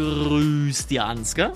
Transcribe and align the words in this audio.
Grüß 0.00 0.86
dir, 0.86 1.04
Ansgar. 1.04 1.52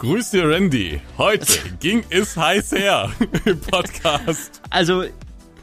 Grüß 0.00 0.32
dir, 0.32 0.50
Randy. 0.50 1.00
Heute 1.18 1.46
ging 1.80 2.02
es 2.10 2.36
heiß 2.36 2.72
her 2.72 3.12
im 3.44 3.60
Podcast. 3.60 4.60
Also, 4.70 5.04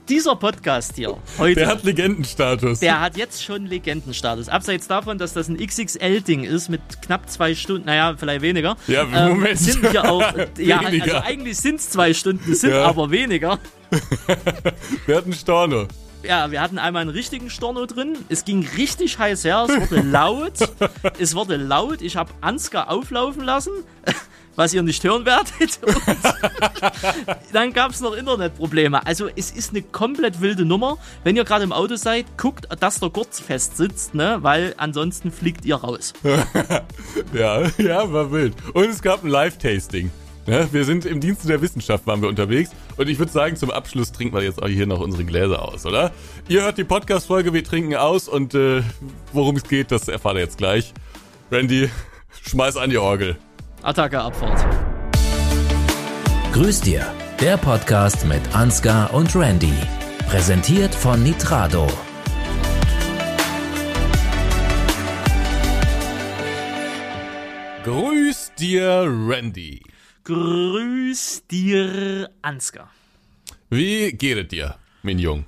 dieser 0.08 0.38
Podcast 0.38 0.96
hier 0.96 1.18
heute. 1.38 1.56
Der 1.60 1.68
hat 1.68 1.84
Legendenstatus. 1.84 2.80
Der 2.80 3.02
hat 3.02 3.18
jetzt 3.18 3.44
schon 3.44 3.66
Legendenstatus. 3.66 4.48
Abseits 4.48 4.88
davon, 4.88 5.18
dass 5.18 5.34
das 5.34 5.50
ein 5.50 5.58
XXL-Ding 5.58 6.46
ist 6.46 6.70
mit 6.70 6.82
knapp 7.02 7.30
zwei 7.30 7.56
Stunden, 7.56 7.88
naja, 7.88 8.16
vielleicht 8.18 8.42
weniger. 8.42 8.78
Ja, 8.88 9.04
ähm, 9.04 9.34
Moment. 9.34 9.60
Sind 9.60 9.84
wir 9.84 10.10
auch. 10.10 10.24
ja, 10.58 10.80
also 10.80 11.18
eigentlich 11.18 11.58
sind 11.58 11.82
es 11.82 11.90
zwei 11.90 12.14
Stunden, 12.14 12.56
sind 12.56 12.72
ja. 12.72 12.86
aber 12.86 13.12
weniger. 13.12 13.60
wir 15.08 15.18
hatten 15.18 15.34
Storno. 15.34 15.88
Ja, 16.24 16.52
wir 16.52 16.62
hatten 16.62 16.80
einmal 16.80 17.02
einen 17.02 17.12
richtigen 17.12 17.50
Storno 17.50 17.86
drin. 17.86 18.18
Es 18.30 18.46
ging 18.46 18.68
richtig 18.78 19.20
heiß 19.20 19.44
her. 19.44 19.68
Es 19.68 19.92
wurde 19.92 20.02
laut. 20.10 20.54
es 21.20 21.36
wurde 21.36 21.58
laut. 21.58 22.02
Ich 22.02 22.16
habe 22.16 22.32
Ansgar 22.42 22.90
auflaufen 22.90 23.44
lassen 23.44 23.72
was 24.56 24.74
ihr 24.74 24.84
nicht 24.84 25.04
hören 25.04 25.26
werdet. 25.26 25.80
dann 27.54 27.74
gab 27.74 27.92
es 27.92 28.02
noch 28.02 28.14
Internetprobleme. 28.14 29.06
Also 29.06 29.28
es 29.36 29.52
ist 29.52 29.72
eine 29.72 29.82
komplett 29.82 30.42
wilde 30.42 30.66
Nummer. 30.66 30.98
Wenn 31.24 31.36
ihr 31.36 31.44
gerade 31.44 31.64
im 31.64 31.72
Auto 31.72 31.96
seid, 31.96 32.38
guckt, 32.38 32.68
dass 32.80 33.00
der 33.00 33.10
Gurt 33.10 33.34
fest 33.34 33.78
sitzt, 33.78 34.14
ne? 34.14 34.38
weil 34.42 34.76
ansonsten 34.78 35.32
fliegt 35.32 35.66
ihr 35.66 35.76
raus. 35.76 36.14
ja, 37.34 37.68
ja, 37.78 38.14
war 38.14 38.32
wild. 38.32 38.54
Und 38.74 38.86
es 38.86 39.02
gab 39.02 39.24
ein 39.24 39.30
Live-Tasting. 39.30 40.12
Ja, 40.46 40.72
wir 40.74 40.84
sind 40.84 41.06
im 41.06 41.22
Dienste 41.22 41.48
der 41.48 41.62
Wissenschaft 41.62 42.06
waren 42.06 42.22
wir 42.22 42.28
unterwegs 42.28 42.72
und 42.98 43.08
ich 43.08 43.18
würde 43.18 43.32
sagen, 43.32 43.56
zum 43.56 43.72
Abschluss 43.72 44.12
trinken 44.12 44.36
wir 44.36 44.44
jetzt 44.44 44.62
auch 44.62 44.68
hier 44.68 44.86
noch 44.86 45.00
unsere 45.00 45.24
Gläser 45.24 45.62
aus, 45.62 45.86
oder? 45.86 46.12
Ihr 46.50 46.64
hört 46.64 46.78
die 46.78 46.84
Podcast-Folge, 46.84 47.54
wir 47.54 47.64
trinken 47.64 47.96
aus 47.96 48.28
und 48.28 48.54
äh, 48.54 48.84
worum 49.32 49.56
es 49.56 49.64
geht, 49.64 49.92
das 49.92 50.10
erfahrt 50.10 50.36
ihr 50.36 50.42
jetzt 50.42 50.58
gleich. 50.58 50.94
Randy, 51.50 51.90
schmeiß 52.42 52.76
an 52.76 52.90
die 52.90 52.98
Orgel. 52.98 53.38
Attacke 53.84 54.20
Abfahrt. 54.20 54.66
Grüß 56.52 56.82
dir, 56.82 57.06
der 57.40 57.56
Podcast 57.56 58.26
mit 58.26 58.42
Ansgar 58.54 59.14
und 59.14 59.34
Randy. 59.38 59.74
Präsentiert 60.28 60.94
von 60.94 61.24
Nitrado. 61.24 61.88
Grüß 67.86 68.52
dir, 68.58 69.06
Randy. 69.08 69.93
Grüß 70.24 71.48
dir, 71.52 72.30
Ansgar. 72.42 72.90
Wie 73.70 74.12
geht 74.12 74.38
es 74.38 74.48
dir, 74.48 74.76
mein 75.02 75.20
Jung? 75.20 75.46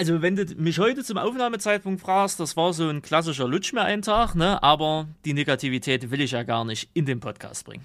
also 0.00 0.22
wenn 0.22 0.34
du 0.34 0.46
mich 0.56 0.78
heute 0.78 1.04
zum 1.04 1.18
Aufnahmezeitpunkt 1.18 2.00
fragst, 2.00 2.40
das 2.40 2.56
war 2.56 2.72
so 2.72 2.88
ein 2.88 3.02
klassischer 3.02 3.46
Lutsch 3.46 3.74
mir 3.74 3.82
einen 3.82 4.00
Tag, 4.00 4.34
ne? 4.34 4.62
Aber 4.62 5.08
die 5.26 5.34
Negativität 5.34 6.10
will 6.10 6.22
ich 6.22 6.30
ja 6.30 6.42
gar 6.42 6.64
nicht 6.64 6.88
in 6.94 7.04
den 7.04 7.20
Podcast 7.20 7.66
bringen. 7.66 7.84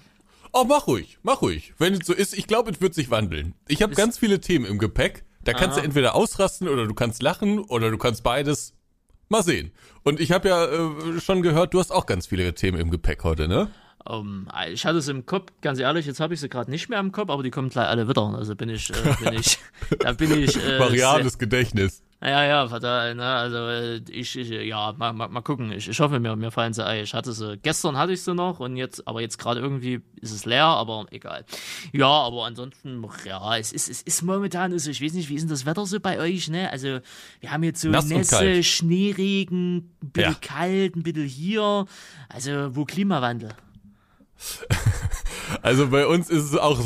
Oh, 0.54 0.64
mach 0.64 0.86
ruhig, 0.86 1.18
mach 1.22 1.42
ruhig. 1.42 1.74
Wenn 1.76 1.92
es 1.92 2.06
so 2.06 2.14
ist, 2.14 2.32
ich 2.32 2.46
glaube, 2.46 2.70
es 2.70 2.80
wird 2.80 2.94
sich 2.94 3.10
wandeln. 3.10 3.52
Ich 3.68 3.82
habe 3.82 3.94
ganz 3.94 4.16
viele 4.16 4.40
Themen 4.40 4.64
im 4.64 4.78
Gepäck. 4.78 5.24
Da 5.44 5.52
kannst 5.52 5.72
Aha. 5.72 5.80
du 5.80 5.84
entweder 5.84 6.14
ausrasten 6.14 6.68
oder 6.68 6.86
du 6.86 6.94
kannst 6.94 7.22
lachen 7.22 7.58
oder 7.58 7.90
du 7.90 7.98
kannst 7.98 8.22
beides. 8.22 8.72
Mal 9.28 9.42
sehen. 9.42 9.70
Und 10.02 10.18
ich 10.18 10.32
habe 10.32 10.48
ja 10.48 10.64
äh, 10.64 11.20
schon 11.20 11.42
gehört, 11.42 11.74
du 11.74 11.80
hast 11.80 11.90
auch 11.90 12.06
ganz 12.06 12.26
viele 12.26 12.54
Themen 12.54 12.78
im 12.78 12.90
Gepäck 12.90 13.24
heute, 13.24 13.46
ne? 13.46 13.68
Um, 14.08 14.48
ähm, 14.54 14.72
ich 14.72 14.86
hatte 14.86 14.98
es 14.98 15.08
im 15.08 15.26
Kopf, 15.26 15.52
ganz 15.60 15.78
ehrlich, 15.78 16.06
jetzt 16.06 16.20
habe 16.20 16.34
ich 16.34 16.40
sie 16.40 16.48
gerade 16.48 16.70
nicht 16.70 16.88
mehr 16.88 17.00
im 17.00 17.12
Kopf, 17.12 17.30
aber 17.30 17.42
die 17.42 17.50
kommen 17.50 17.68
gleich 17.68 17.88
alle 17.88 18.08
wieder. 18.08 18.34
Also 18.36 18.54
bin 18.54 18.68
ich, 18.68 18.90
äh, 18.90 19.24
bin 19.24 19.34
ich, 19.34 19.58
da 19.98 20.12
bin 20.12 20.42
ich. 20.42 20.56
Äh, 20.56 20.78
Variables 20.78 21.38
Gedächtnis. 21.38 22.02
Ja, 22.22 22.44
ja, 22.44 22.66
fatal, 22.66 23.14
ne? 23.14 23.24
Also 23.24 23.56
äh, 23.58 24.00
ich, 24.10 24.38
ich 24.38 24.48
ja, 24.48 24.94
mal, 24.96 25.12
mal, 25.12 25.28
mal 25.28 25.42
gucken. 25.42 25.70
Ich, 25.72 25.86
ich 25.86 26.00
hoffe 26.00 26.18
mir, 26.18 26.34
mir 26.34 26.50
fallen 26.50 26.72
sie 26.72 26.84
ein. 26.84 27.04
Ich 27.04 27.12
hatte 27.12 27.32
sie, 27.32 27.58
gestern 27.58 27.98
hatte 27.98 28.12
ich 28.12 28.22
sie 28.22 28.34
noch 28.34 28.58
und 28.58 28.76
jetzt, 28.76 29.06
aber 29.06 29.20
jetzt 29.20 29.38
gerade 29.38 29.60
irgendwie 29.60 30.00
ist 30.22 30.32
es 30.32 30.46
leer, 30.46 30.64
aber 30.64 31.06
egal. 31.10 31.44
Ja, 31.92 32.08
aber 32.08 32.46
ansonsten, 32.46 33.06
ja, 33.26 33.58
es 33.58 33.70
ist, 33.70 33.90
es 33.90 34.00
ist 34.00 34.22
momentan 34.22 34.76
so, 34.78 34.90
ich 34.90 35.02
weiß 35.02 35.12
nicht, 35.12 35.28
wie 35.28 35.34
ist 35.34 35.42
denn 35.42 35.50
das 35.50 35.66
Wetter 35.66 35.84
so 35.84 36.00
bei 36.00 36.18
euch, 36.18 36.48
ne? 36.48 36.70
Also 36.70 37.00
wir 37.40 37.50
haben 37.50 37.62
jetzt 37.64 37.82
so 37.82 37.90
Nass 37.90 38.06
Nässe, 38.06 38.62
Schneeregen, 38.62 39.76
ein 39.76 40.10
bisschen 40.10 40.32
ja. 40.32 40.38
kalt, 40.40 40.96
ein 40.96 41.02
bisschen 41.02 41.26
hier. 41.26 41.84
Also 42.30 42.74
wo 42.74 42.86
Klimawandel? 42.86 43.50
Also 45.62 45.88
bei 45.88 46.06
uns 46.06 46.28
ist 46.28 46.42
es 46.42 46.56
auch 46.56 46.80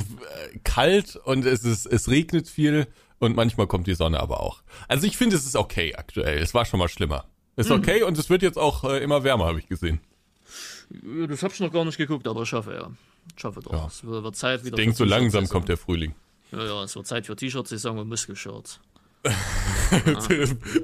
kalt 0.64 1.16
und 1.16 1.46
es 1.46 1.64
ist, 1.64 1.86
es 1.86 2.08
regnet 2.08 2.48
viel 2.48 2.86
und 3.18 3.34
manchmal 3.34 3.66
kommt 3.66 3.86
die 3.86 3.94
Sonne 3.94 4.20
aber 4.20 4.40
auch. 4.40 4.62
Also 4.88 5.06
ich 5.06 5.16
finde, 5.16 5.36
es 5.36 5.46
ist 5.46 5.56
okay 5.56 5.94
aktuell. 5.94 6.38
Es 6.38 6.52
war 6.54 6.64
schon 6.64 6.78
mal 6.78 6.88
schlimmer. 6.88 7.24
Ist 7.56 7.70
mhm. 7.70 7.76
okay 7.76 8.02
und 8.02 8.18
es 8.18 8.28
wird 8.30 8.42
jetzt 8.42 8.58
auch 8.58 8.84
äh, 8.84 9.02
immer 9.02 9.24
wärmer, 9.24 9.46
habe 9.46 9.58
ich 9.58 9.68
gesehen. 9.68 10.00
Das 11.28 11.42
habe 11.42 11.54
ich 11.54 11.60
noch 11.60 11.72
gar 11.72 11.84
nicht 11.84 11.98
geguckt, 11.98 12.26
aber 12.26 12.42
ich 12.42 12.52
hoffe, 12.52 12.74
ja. 12.74 12.90
Ich 13.36 13.44
hoffe 13.44 13.60
doch. 13.60 13.72
Ja. 13.72 13.86
Es 13.86 14.04
wird 14.04 14.36
Zeit 14.36 14.64
wieder. 14.64 14.76
Ich 14.76 14.84
denke, 14.84 14.96
so 14.96 15.04
langsam 15.04 15.48
kommt 15.48 15.68
der 15.68 15.76
Frühling. 15.76 16.14
Ja, 16.52 16.64
ja, 16.64 16.82
es 16.82 16.96
wird 16.96 17.06
Zeit 17.06 17.26
für 17.26 17.36
T-Shirts-Saison 17.36 17.98
und 17.98 18.08
Muskelshirts. 18.08 18.80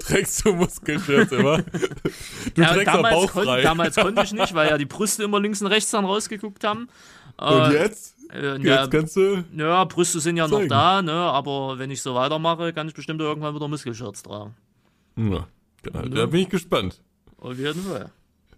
Trägst 0.01 0.45
du 0.45 0.53
Muskelshirts 0.53 1.33
immer? 1.33 1.63
Du 1.63 2.63
ja, 2.63 2.75
trägst 2.75 2.87
damals, 2.89 3.15
auch 3.15 3.33
kon 3.33 3.47
damals 3.47 3.97
konnte 3.97 4.23
ich 4.23 4.33
nicht, 4.33 4.55
weil 4.55 4.69
ja 4.69 4.79
die 4.79 4.85
Brüste 4.85 5.25
immer 5.25 5.41
links 5.41 5.63
und 5.63 5.69
rechts 5.69 5.91
dann 5.91 6.05
rausgeguckt 6.05 6.65
haben. 6.65 6.89
Und 7.39 7.73
äh, 7.73 7.83
jetzt? 7.83 8.17
Äh, 8.33 8.57
Jetzt 8.57 8.65
ja, 8.65 8.87
kannst 8.89 9.17
du. 9.17 9.45
Ja, 9.57 9.85
Brüste 9.85 10.21
sind 10.21 10.37
ja 10.37 10.49
zeigen. 10.49 10.63
noch 10.63 10.69
da, 10.69 11.03
ne? 11.03 11.13
Aber 11.13 11.79
wenn 11.79 11.91
ich 11.91 12.03
so 12.03 12.15
weitermache, 12.15 12.73
kann 12.73 12.89
ich 12.89 12.95
bestimmt 12.95 13.21
irgendwann 13.21 13.55
wieder 13.55 13.69
Muskelshirts 13.69 14.23
tragen. 14.23 14.55
Ja, 15.17 15.47
da, 15.83 16.03
ja. 16.03 16.09
da 16.09 16.27
bin 16.27 16.41
ich 16.41 16.49
gespannt. 16.49 17.01
Auf 17.39 17.57
jeden 17.57 17.83
Fall. 17.83 18.11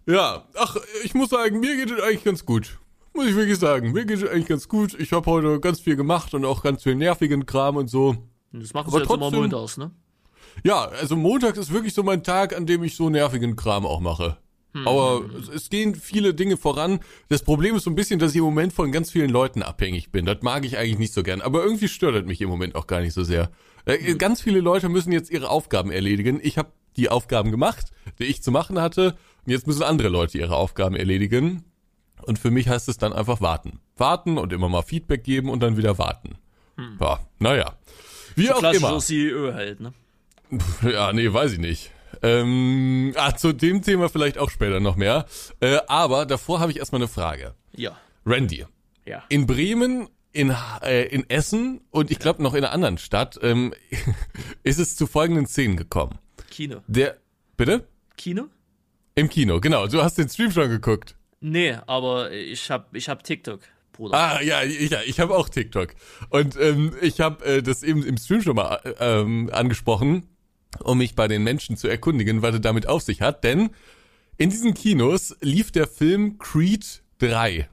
Ja, 0.07 0.45
ach, 0.55 0.77
ich 1.05 1.15
muss 1.15 1.31
sagen, 1.31 1.61
mir 1.61 1.77
geht 1.77 1.91
es 1.91 2.03
eigentlich 2.03 2.25
ganz 2.25 2.47
gut. 2.47 2.79
Muss 3.13 3.27
ich 3.27 3.37
wirklich 3.37 3.59
sagen, 3.59 3.93
mir 3.93 4.07
geht 4.07 4.23
es 4.23 4.29
eigentlich 4.29 4.47
ganz 4.47 4.69
gut. 4.69 4.95
Ich 4.99 5.13
habe 5.13 5.31
heute 5.31 5.61
ganz 5.61 5.81
viel 5.81 5.97
gemacht 5.97 6.33
und 6.35 6.45
auch 6.45 6.63
ganz 6.63 6.83
viel 6.83 6.95
nervigen 6.95 7.45
Kram 7.45 7.77
und 7.77 7.89
so. 7.89 8.17
Das 8.53 8.73
machen 8.75 8.91
sie 8.91 8.99
jetzt 8.99 9.07
trotzdem, 9.07 9.29
immer 9.29 9.41
montags, 9.41 9.77
ne? 9.77 9.91
Ja, 10.65 10.87
also 10.87 11.17
montags 11.17 11.59
ist 11.59 11.73
wirklich 11.73 11.95
so 11.95 12.03
mein 12.03 12.23
Tag, 12.23 12.57
an 12.57 12.67
dem 12.67 12.83
ich 12.83 12.97
so 12.97 13.11
nervigen 13.11 13.57
Kram 13.57 13.87
auch 13.87 14.01
mache. 14.01 14.39
Hm. 14.75 14.87
Aber 14.87 15.23
es 15.55 15.71
gehen 15.71 15.95
viele 15.95 16.35
Dinge 16.35 16.57
voran. 16.57 17.01
Das 17.29 17.43
Problem 17.43 17.77
ist 17.77 17.85
so 17.85 17.91
ein 17.91 17.95
bisschen, 17.95 18.19
dass 18.19 18.33
ich 18.33 18.39
im 18.39 18.45
Moment 18.45 18.73
von 18.73 18.93
ganz 18.93 19.11
vielen 19.11 19.31
Leuten 19.31 19.63
abhängig 19.63 20.11
bin. 20.11 20.27
Das 20.27 20.43
mag 20.43 20.65
ich 20.65 20.79
eigentlich 20.79 20.99
nicht 20.99 21.15
so 21.15 21.23
gern. 21.23 21.41
Aber 21.41 21.63
irgendwie 21.63 21.89
stört 21.89 22.15
das 22.15 22.25
mich 22.25 22.41
im 22.41 22.49
Moment 22.49 22.75
auch 22.75 22.87
gar 22.87 23.01
nicht 23.01 23.15
so 23.15 23.25
sehr. 23.25 23.51
Äh, 23.85 23.99
hm. 23.99 24.19
Ganz 24.19 24.43
viele 24.43 24.61
Leute 24.61 24.89
müssen 24.89 25.13
jetzt 25.13 25.31
ihre 25.31 25.49
Aufgaben 25.49 25.91
erledigen. 25.91 26.41
Ich 26.43 26.59
habe 26.59 26.73
die 26.97 27.09
Aufgaben 27.09 27.51
gemacht, 27.51 27.93
die 28.19 28.25
ich 28.25 28.43
zu 28.43 28.51
machen 28.51 28.81
hatte. 28.81 29.17
Und 29.47 29.53
jetzt 29.53 29.67
müssen 29.67 29.83
andere 29.83 30.09
Leute 30.09 30.39
ihre 30.39 30.57
Aufgaben 30.57 30.97
erledigen. 30.97 31.65
Und 32.23 32.39
für 32.39 32.51
mich 32.51 32.69
heißt 32.69 32.89
es 32.89 32.99
dann 32.99 33.13
einfach 33.13 33.41
warten. 33.41 33.81
Warten 33.97 34.37
und 34.37 34.53
immer 34.53 34.69
mal 34.69 34.83
Feedback 34.83 35.25
geben 35.25 35.49
und 35.49 35.61
dann 35.61 35.77
wieder 35.77 35.99
warten. 35.99 36.37
Hm. 36.77 36.99
Ja, 37.01 37.21
naja. 37.39 37.78
Wie 38.39 38.47
so 38.47 38.55
auch 38.55 38.73
immer. 38.73 38.99
CEO 38.99 39.53
halt, 39.53 39.81
ne? 39.81 39.93
Ja, 40.83 41.13
nee, 41.13 41.33
weiß 41.33 41.53
ich 41.53 41.59
nicht. 41.59 41.91
Ähm, 42.23 43.13
ah, 43.17 43.37
zu 43.37 43.53
dem 43.53 43.83
Thema 43.83 44.09
vielleicht 44.09 44.39
auch 44.39 44.51
später 44.51 44.81
noch 44.81 44.97
mehr. 44.97 45.27
Äh, 45.61 45.79
aber 45.87 46.27
davor 46.27 46.61
habe 46.61 46.73
ich 46.73 46.79
erstmal 46.79 47.01
eine 47.01 47.09
Frage. 47.09 47.55
Ja. 47.73 47.97
Randy. 48.25 48.65
Ja. 49.05 49.25
In 49.29 49.47
Bremen, 49.47 50.09
in, 50.33 50.55
äh, 50.83 51.05
in 51.05 51.29
Essen 51.29 51.81
und 51.91 52.11
ich 52.11 52.19
glaube 52.19 52.43
noch 52.43 52.55
in 52.55 52.65
einer 52.65 52.73
anderen 52.73 52.99
Stadt 52.99 53.39
ähm, 53.43 53.75
ist 54.63 54.79
es 54.79 54.97
zu 54.97 55.07
folgenden 55.07 55.47
Szenen 55.47 55.77
gekommen. 55.77 56.19
Kino. 56.51 56.83
Der, 56.87 57.19
bitte? 57.57 57.87
Kino? 58.17 58.49
Im 59.15 59.29
Kino, 59.29 59.61
genau. 59.61 59.87
Du 59.87 60.03
hast 60.03 60.19
den 60.19 60.29
Stream 60.29 60.51
schon 60.51 60.69
geguckt. 60.69 61.17
Nee, 61.41 61.77
aber 61.87 62.33
ich 62.33 62.71
hab, 62.71 62.95
ich 62.95 63.09
hab 63.09 63.23
TikTok. 63.23 63.61
Bruder. 63.99 64.17
Ah, 64.17 64.41
ja, 64.41 64.63
ich, 64.63 64.91
ja, 64.91 65.01
ich 65.05 65.21
habe 65.21 65.37
auch 65.37 65.51
TikTok. 65.51 65.91
Und 66.31 66.57
ähm, 66.59 66.95
ich 67.03 67.21
habe 67.21 67.45
äh, 67.45 67.63
das 67.63 67.83
eben 67.83 68.03
im 68.03 68.17
Stream 68.17 68.41
schon 68.41 68.57
mal 68.57 68.81
äh, 68.85 69.21
ähm, 69.21 69.51
angesprochen 69.53 70.27
um 70.83 70.99
mich 70.99 71.15
bei 71.15 71.29
den 71.29 71.43
Menschen 71.43 71.77
zu 71.77 71.89
erkundigen, 71.89 72.43
was 72.43 72.55
er 72.55 72.61
damit 72.61 72.87
auf 72.89 73.03
sich 73.03 73.21
hat. 73.21 73.45
Denn 73.45 73.71
in 74.37 74.51
diesen 74.51 74.75
Kinos 74.75 75.37
lief 75.41 75.73
der 75.73 75.87
Film 75.87 76.39
Creed 76.39 77.03
3. 77.19 77.69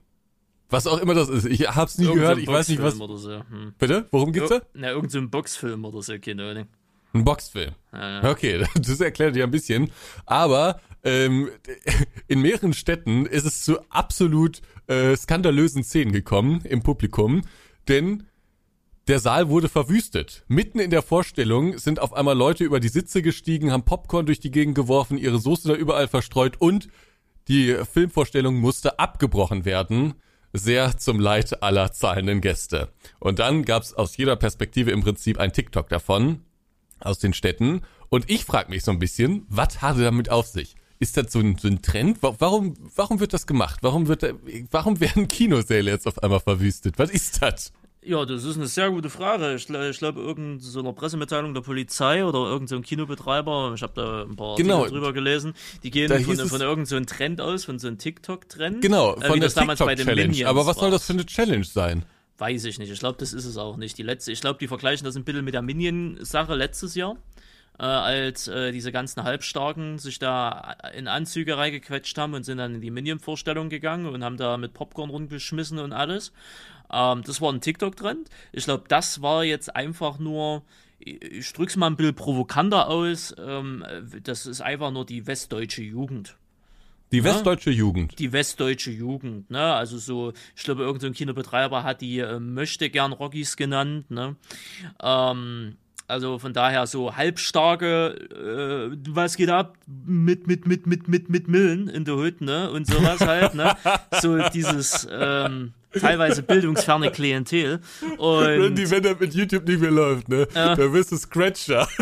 Was 0.69 0.87
auch 0.87 0.99
immer 0.99 1.13
das 1.13 1.29
ist. 1.29 1.45
Ich 1.45 1.67
hab's 1.67 1.97
nie 1.97 2.05
Irgend 2.05 2.21
gehört. 2.21 2.39
Ich 2.39 2.47
weiß 2.47 2.69
nicht, 2.69 2.81
was. 2.81 2.95
So. 2.95 3.43
Hm. 3.49 3.73
Bitte? 3.77 4.07
Worum 4.11 4.31
geht's 4.31 4.49
da? 4.49 4.61
Na, 4.73 4.89
irgendein 4.89 5.23
so 5.23 5.29
Boxfilm 5.29 5.85
oder 5.85 6.01
so, 6.01 6.17
keine 6.19 6.49
Ahnung. 6.49 6.67
Ein 7.13 7.23
Boxfilm. 7.23 7.75
Ja, 7.93 8.21
ja. 8.21 8.29
Okay, 8.29 8.65
das 8.75 8.99
erklärt 8.99 9.35
ja 9.35 9.45
ein 9.45 9.51
bisschen. 9.51 9.91
Aber 10.25 10.81
ähm, 11.03 11.49
in 12.27 12.41
mehreren 12.41 12.73
Städten 12.73 13.25
ist 13.25 13.45
es 13.45 13.63
zu 13.63 13.79
absolut 13.89 14.61
äh, 14.87 15.15
skandalösen 15.15 15.83
Szenen 15.83 16.11
gekommen 16.11 16.61
im 16.63 16.81
Publikum. 16.81 17.41
Denn 17.87 18.23
der 19.07 19.19
Saal 19.19 19.49
wurde 19.49 19.69
verwüstet. 19.69 20.43
Mitten 20.47 20.79
in 20.79 20.89
der 20.89 21.03
Vorstellung 21.03 21.77
sind 21.77 21.99
auf 21.99 22.13
einmal 22.13 22.35
Leute 22.35 22.63
über 22.63 22.79
die 22.79 22.87
Sitze 22.87 23.21
gestiegen, 23.21 23.71
haben 23.71 23.85
Popcorn 23.85 24.25
durch 24.25 24.39
die 24.39 24.49
Gegend 24.49 24.73
geworfen, 24.73 25.19
ihre 25.19 25.37
Soße 25.37 25.67
da 25.67 25.75
überall 25.75 26.07
verstreut 26.07 26.59
und 26.59 26.87
die 27.47 27.75
Filmvorstellung 27.91 28.55
musste 28.55 28.97
abgebrochen 28.97 29.65
werden. 29.65 30.15
Sehr 30.53 30.97
zum 30.97 31.19
Leid 31.19 31.61
aller 31.61 31.91
zahlenden 31.91 32.41
Gäste. 32.41 32.89
Und 33.19 33.39
dann 33.39 33.65
gab's 33.65 33.93
aus 33.93 34.17
jeder 34.17 34.37
Perspektive 34.37 34.89
im 34.91 35.01
Prinzip 35.01 35.37
ein 35.37 35.51
TikTok 35.51 35.89
davon, 35.89 36.41
aus 36.99 37.19
den 37.19 37.33
Städten. 37.33 37.81
Und 38.09 38.29
ich 38.29 38.45
frage 38.45 38.69
mich 38.69 38.83
so 38.83 38.91
ein 38.91 38.99
bisschen, 38.99 39.45
was 39.49 39.81
hatte 39.81 40.01
damit 40.01 40.29
auf 40.29 40.47
sich? 40.47 40.75
Ist 40.99 41.17
das 41.17 41.31
so 41.31 41.39
ein, 41.39 41.57
so 41.57 41.67
ein 41.67 41.81
Trend? 41.81 42.19
Warum, 42.21 42.73
warum 42.95 43.19
wird 43.19 43.33
das 43.33 43.47
gemacht? 43.47 43.79
Warum 43.81 44.07
wird, 44.07 44.23
warum 44.71 44.99
werden 44.99 45.27
Kinosäle 45.27 45.91
jetzt 45.91 46.07
auf 46.07 46.21
einmal 46.23 46.39
verwüstet? 46.39 46.97
Was 46.97 47.09
ist 47.09 47.41
das? 47.41 47.73
Ja, 48.05 48.23
das 48.23 48.43
ist 48.43 48.55
eine 48.55 48.67
sehr 48.67 48.91
gute 48.91 49.09
Frage. 49.09 49.55
Ich, 49.55 49.67
ich 49.67 49.97
glaube, 49.97 50.21
irgendeine 50.21 50.59
so 50.59 50.83
Pressemitteilung 50.93 51.55
der 51.55 51.61
Polizei 51.61 52.23
oder 52.23 52.39
irgendein 52.39 52.67
so 52.77 52.81
Kinobetreiber, 52.81 53.73
ich 53.75 53.81
habe 53.81 53.93
da 53.95 54.21
ein 54.23 54.35
paar 54.35 54.55
genau. 54.57 54.77
Artikel 54.77 54.99
drüber 54.99 55.11
gelesen, 55.11 55.53
die 55.81 55.89
gehen 55.89 56.09
von, 56.23 56.37
von 56.37 56.61
irgendeinem 56.61 57.03
so 57.07 57.15
Trend 57.15 57.41
aus, 57.41 57.65
von 57.65 57.79
so 57.79 57.87
einem 57.87 57.97
TikTok-Trend. 57.97 58.81
Genau, 58.81 59.15
äh, 59.15 59.21
von 59.21 59.35
wie 59.35 59.39
der 59.39 59.47
das 59.47 59.55
damals 59.55 59.79
bei 59.79 59.95
den 59.95 60.05
TikTok-Challenge. 60.05 60.47
Aber 60.47 60.67
was 60.67 60.77
soll 60.77 60.91
das 60.91 61.05
für 61.05 61.13
eine 61.13 61.25
Challenge 61.25 61.65
sein? 61.65 62.05
Weiß 62.37 62.65
ich 62.65 62.77
nicht. 62.77 62.91
Ich 62.91 62.99
glaube, 62.99 63.17
das 63.17 63.33
ist 63.33 63.45
es 63.45 63.57
auch 63.57 63.77
nicht. 63.77 63.97
Die 63.97 64.03
letzte, 64.03 64.31
ich 64.31 64.41
glaube, 64.41 64.59
die 64.59 64.67
vergleichen 64.67 65.05
das 65.05 65.15
ein 65.15 65.23
bisschen 65.23 65.43
mit 65.43 65.55
der 65.55 65.63
Minion-Sache 65.63 66.53
letztes 66.53 66.93
Jahr, 66.93 67.15
äh, 67.79 67.83
als 67.83 68.47
äh, 68.47 68.71
diese 68.71 68.91
ganzen 68.91 69.23
Halbstarken 69.23 69.97
sich 69.99 70.19
da 70.19 70.75
in 70.95 71.07
Anzüge 71.07 71.57
reingequetscht 71.57 72.17
haben 72.17 72.33
und 72.33 72.43
sind 72.43 72.57
dann 72.57 72.75
in 72.75 72.81
die 72.81 72.91
Minion-Vorstellung 72.91 73.69
gegangen 73.69 74.05
und 74.07 74.23
haben 74.23 74.37
da 74.37 74.57
mit 74.57 74.73
Popcorn 74.73 75.09
rumgeschmissen 75.09 75.79
und 75.79 75.91
alles. 75.93 76.31
Ähm, 76.91 77.23
das 77.25 77.41
war 77.41 77.51
ein 77.51 77.61
TikTok-Trend. 77.61 78.29
Ich 78.51 78.65
glaube, 78.65 78.85
das 78.87 79.21
war 79.21 79.43
jetzt 79.43 79.75
einfach 79.75 80.19
nur, 80.19 80.63
ich- 80.99 81.51
drück's 81.53 81.75
mal 81.75 81.87
ein 81.87 81.95
bisschen 81.95 82.15
provokanter 82.15 82.87
aus, 82.87 83.35
ähm, 83.37 83.83
das 84.23 84.45
ist 84.45 84.61
einfach 84.61 84.91
nur 84.91 85.05
die 85.05 85.27
westdeutsche 85.27 85.81
Jugend 85.83 86.37
Die 87.11 87.23
westdeutsche 87.23 87.71
Jugend. 87.71 88.17
die 88.19 88.31
westdeutsche 88.31 88.91
Jugend, 88.91 89.49
ne? 89.51 89.73
Also 89.73 89.97
so, 89.97 90.33
ich 90.55 90.63
glaube, 90.63 90.83
irgendein 90.83 91.13
so 91.13 91.17
Kinobetreiber 91.17 91.83
hat 91.83 92.01
die 92.01 92.19
äh, 92.19 92.39
möchte 92.39 92.89
gern 92.89 93.11
Rockies 93.13 93.57
genannt, 93.57 94.09
ne? 94.11 94.35
Ähm, 95.01 95.75
also 96.07 96.39
von 96.39 96.53
daher 96.53 96.85
so 96.87 97.15
halbstarke, 97.15 98.15
äh, 98.91 98.97
was 99.09 99.37
geht 99.37 99.49
ab 99.49 99.77
mit 100.05 100.47
mit 100.47 100.67
mit 100.67 100.85
mit 100.87 101.07
mit 101.07 101.29
mit 101.29 101.47
Millen 101.47 101.87
in 101.87 102.05
der 102.05 102.15
Hütte, 102.15 102.43
ne? 102.43 102.71
Und 102.71 102.87
sowas 102.87 103.21
halt, 103.21 103.55
ne? 103.55 103.75
So 104.21 104.37
dieses 104.49 105.07
ähm, 105.11 105.73
teilweise 105.99 106.43
bildungsferne 106.43 107.11
Klientel 107.11 107.79
und 108.17 108.45
Randy, 108.45 108.89
wenn 108.89 109.03
das 109.03 109.19
mit 109.19 109.33
YouTube 109.33 109.67
nicht 109.67 109.81
mehr 109.81 109.91
läuft, 109.91 110.29
ne? 110.29 110.47
Ja. 110.53 110.75
Da 110.75 110.93
wirst 110.93 111.11
du 111.11 111.17
Scratcher. 111.17 111.87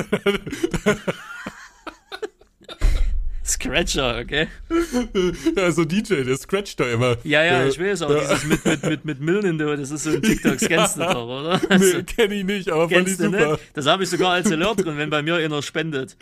Scratcher, 3.46 4.20
okay? 4.22 4.48
ja, 5.56 5.72
so 5.72 5.84
DJ, 5.86 6.24
der 6.24 6.38
scratcht 6.38 6.80
da 6.80 6.86
immer. 6.90 7.18
Ja, 7.24 7.44
ja, 7.44 7.64
Äh, 7.64 7.68
ich 7.70 7.80
weiß 7.80 8.04
auch, 8.04 8.10
ja. 8.12 8.20
dieses 8.22 8.46
mit 8.46 8.66
mit 8.66 8.84
mit 8.86 9.06
mit 9.06 9.20
Millen 9.20 9.58
der 9.58 9.76
das 9.76 9.92
ist 9.92 10.04
so 10.04 10.12
ein 10.12 10.22
TikTok, 10.22 10.58
das 10.60 10.68
kennst 10.68 10.96
du 10.98 11.02
doch, 11.02 11.28
oder? 11.28 11.62
Also, 11.70 11.98
Nee, 11.98 12.04
kenn 12.04 12.32
ich 12.32 12.44
nicht, 12.46 12.70
aber 12.70 12.90
fand 12.90 13.08
ich 13.10 13.18
super. 13.18 13.30
ne? 13.52 13.60
Das 13.74 13.86
habe 13.86 14.04
ich 14.04 14.10
sogar 14.10 14.32
als 14.32 14.52
Alert 14.52 14.86
drin, 14.86 14.98
wenn 14.98 15.10
bei 15.10 15.22
mir 15.22 15.36
einer 15.36 15.62
spendet. 15.62 16.16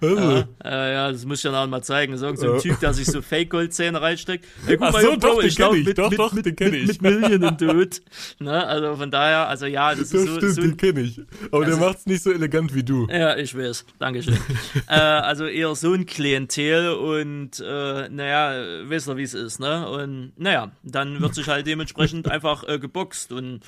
Ja, 0.00 0.44
äh, 0.64 0.92
ja, 0.94 1.12
das 1.12 1.24
muss 1.24 1.38
ich 1.38 1.44
ja 1.44 1.50
noch 1.52 1.66
mal 1.70 1.82
zeigen. 1.82 2.12
Ist 2.14 2.20
so 2.20 2.26
ein. 2.26 2.58
Typ, 2.60 2.80
der 2.80 2.92
sich 2.92 3.06
so 3.06 3.22
Fake-Goldzähne 3.22 4.00
reinsteckt. 4.00 4.44
Ey, 4.66 4.76
guck 4.76 4.88
Ach 4.88 4.92
mal, 4.92 5.02
so, 5.02 5.16
doch, 5.16 5.34
Bro, 5.34 5.40
den 5.42 5.50
glaub, 5.54 5.70
kenn 5.72 5.80
ich. 5.80 5.86
mit, 5.86 5.98
Doch, 5.98 6.10
mit, 6.10 6.18
doch, 6.18 6.32
mit, 6.32 6.46
den 6.46 6.56
kenn 6.56 6.70
mit, 6.70 6.82
ich. 6.90 7.00
Mit 7.00 7.20
Millionen 7.20 7.56
Dude. 7.56 7.96
Ne? 8.38 8.66
Also 8.66 8.96
von 8.96 9.10
daher, 9.10 9.48
also 9.48 9.66
ja, 9.66 9.90
das 9.94 10.00
ist 10.12 10.14
das 10.14 10.24
so, 10.24 10.36
stimmt, 10.36 10.54
so 10.54 10.60
den 10.62 10.76
kenn 10.76 10.96
ich. 10.98 11.20
Aber 11.50 11.64
der 11.64 11.74
Also- 11.74 11.86
macht's 11.86 12.06
nicht 12.06 12.22
so 12.22 12.30
elegant 12.32 12.74
wie 12.74 12.82
du. 12.82 13.06
ja, 13.10 13.36
ich 13.36 13.56
weiß. 13.56 13.84
Dankeschön. 13.98 14.36
äh, 14.88 14.94
also 14.94 15.46
eher 15.46 15.74
so 15.74 15.92
ein 15.92 16.06
Klientel 16.06 16.90
und 16.94 17.60
äh, 17.60 18.08
naja, 18.08 18.88
wisst 18.88 19.08
ihr, 19.08 19.16
wie 19.16 19.22
es 19.22 19.34
ist, 19.34 19.60
ne? 19.60 19.88
Und 19.88 20.32
naja, 20.36 20.70
dann 20.82 21.20
wird 21.20 21.34
sich 21.34 21.48
halt 21.48 21.66
dementsprechend 21.66 22.28
einfach 22.30 22.64
äh, 22.68 22.78
geboxt 22.78 23.32
und 23.32 23.60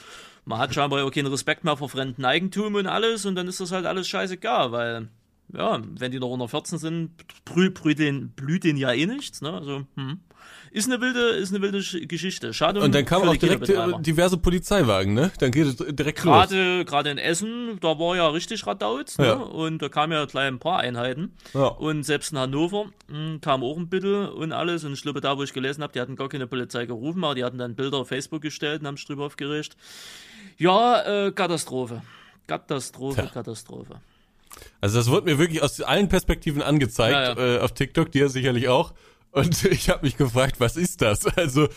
man 0.44 0.58
hat 0.60 0.74
scheinbar 0.74 1.04
auch 1.04 1.10
keinen 1.10 1.26
Respekt 1.26 1.64
mehr 1.64 1.76
vor 1.76 1.88
fremden 1.90 2.24
Eigentum 2.24 2.74
und 2.74 2.86
alles 2.86 3.26
und 3.26 3.34
dann 3.34 3.48
ist 3.48 3.60
das 3.60 3.70
halt 3.72 3.84
alles 3.84 4.08
scheißegal, 4.08 4.72
weil 4.72 5.08
ja, 5.54 5.80
wenn 5.98 6.12
die 6.12 6.18
noch 6.20 6.30
unter 6.30 6.48
14 6.48 6.78
sind, 6.78 7.10
brü, 7.44 7.70
brü 7.70 7.94
den, 7.94 8.30
blüht 8.30 8.64
denen 8.64 8.78
ja 8.78 8.92
eh 8.92 9.06
nichts, 9.06 9.40
ne? 9.42 9.52
Also, 9.52 9.84
hm. 9.96 10.20
Ist 10.70 10.86
eine 10.90 11.00
wilde, 11.00 11.20
ist 11.30 11.48
eine 11.50 11.62
wilde 11.62 11.78
Sch- 11.78 12.06
Geschichte. 12.06 12.52
Schade 12.52 12.80
Und 12.80 12.94
dann 12.94 13.06
kam 13.06 13.22
für 13.22 13.30
auch 13.30 13.36
direkt 13.36 13.68
äh, 13.70 13.92
diverse 14.00 14.36
Polizeiwagen, 14.36 15.14
ne? 15.14 15.30
Dann 15.40 15.50
geht 15.50 15.66
es 15.66 15.76
direkt 15.76 16.22
los. 16.24 16.34
Gerade, 16.50 16.84
gerade 16.84 17.10
in 17.10 17.16
Essen, 17.18 17.78
da 17.80 17.98
war 17.98 18.16
ja 18.16 18.28
richtig 18.28 18.66
Radauz, 18.66 19.16
ne? 19.16 19.26
Ja. 19.26 19.32
Und 19.34 19.80
da 19.80 19.88
kamen 19.88 20.12
ja 20.12 20.24
gleich 20.26 20.46
ein 20.46 20.58
paar 20.58 20.78
Einheiten. 20.80 21.32
Ja. 21.54 21.68
Und 21.68 22.02
selbst 22.04 22.32
in 22.32 22.38
Hannover 22.38 22.86
mh, 23.08 23.38
kam 23.40 23.64
auch 23.64 23.78
ein 23.78 23.88
bisschen 23.88 24.28
und 24.28 24.52
alles. 24.52 24.84
Und 24.84 24.92
ich 24.92 25.02
glaube, 25.02 25.22
da, 25.22 25.38
wo 25.38 25.42
ich 25.42 25.54
gelesen 25.54 25.82
habe, 25.82 25.92
die 25.94 26.00
hatten 26.00 26.16
gar 26.16 26.28
keine 26.28 26.46
Polizei 26.46 26.84
gerufen, 26.84 27.24
aber 27.24 27.34
die 27.34 27.44
hatten 27.44 27.58
dann 27.58 27.74
Bilder 27.74 27.98
auf 27.98 28.08
Facebook 28.08 28.42
gestellt 28.42 28.82
und 28.82 28.86
haben 28.88 28.96
sich 28.98 29.06
drüber 29.06 29.24
aufgeregt. 29.24 29.74
Ja, 30.58 31.26
äh, 31.26 31.32
Katastrophe. 31.32 32.02
Katastrophe, 32.46 33.22
Tja. 33.22 33.30
Katastrophe. 33.32 34.00
Also 34.80 34.98
das 34.98 35.08
wurde 35.10 35.26
mir 35.30 35.38
wirklich 35.38 35.62
aus 35.62 35.80
allen 35.80 36.08
Perspektiven 36.08 36.62
angezeigt, 36.62 37.38
Ja, 37.38 37.56
Äh, 37.56 37.58
auf 37.60 37.72
TikTok, 37.72 38.10
dir 38.12 38.28
sicherlich 38.28 38.68
auch. 38.68 38.94
Und 39.30 39.64
ich 39.70 39.90
habe 39.90 40.04
mich 40.06 40.16
gefragt, 40.16 40.56
was 40.58 40.76
ist 40.76 41.02
das? 41.02 41.26
Also, 41.36 41.68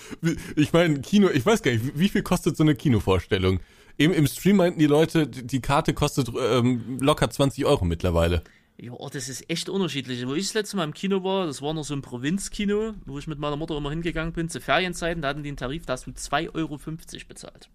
ich 0.56 0.74
meine, 0.74 1.02
Kino, 1.02 1.30
ich 1.30 1.46
weiß 1.46 1.62
gar 1.64 1.72
nicht, 1.72 1.98
wie- 1.98 2.10
viel 2.10 2.24
kostet 2.24 2.56
so 2.58 2.64
eine 2.64 2.76
Kinovorstellung? 2.76 3.60
Eben 3.98 4.14
im 4.14 4.26
Stream 4.26 4.56
meinten 4.56 4.80
die 4.80 4.88
Leute, 4.88 5.28
die 5.28 5.60
Karte 5.62 5.94
kostet 5.94 6.30
ähm, 6.40 6.98
locker 7.02 7.30
20 7.30 7.66
Euro 7.66 7.84
mittlerweile. 7.86 8.42
Ja, 8.78 8.94
das 9.12 9.30
ist 9.30 9.48
echt 9.50 9.70
unterschiedlich. 9.70 10.26
Wo 10.26 10.34
ich 10.34 10.46
das 10.48 10.54
letzte 10.56 10.78
Mal 10.78 10.86
im 10.86 10.94
Kino 10.94 11.24
war, 11.24 11.46
das 11.46 11.62
war 11.62 11.74
noch 11.74 11.84
so 11.84 11.94
ein 11.94 12.02
Provinzkino, 12.02 12.94
wo 13.06 13.20
ich 13.20 13.28
mit 13.28 13.38
meiner 13.38 13.58
Mutter 13.58 13.78
immer 13.78 13.92
hingegangen 13.92 14.34
bin, 14.34 14.50
zu 14.50 14.60
Ferienzeiten, 14.60 15.22
da 15.22 15.28
hatten 15.28 15.44
die 15.44 15.50
einen 15.50 15.58
Tarif, 15.58 15.86
da 15.86 15.94
hast 15.94 16.08
du 16.08 16.12
2,50 16.12 16.56
Euro 16.56 16.80
bezahlt. 17.28 17.70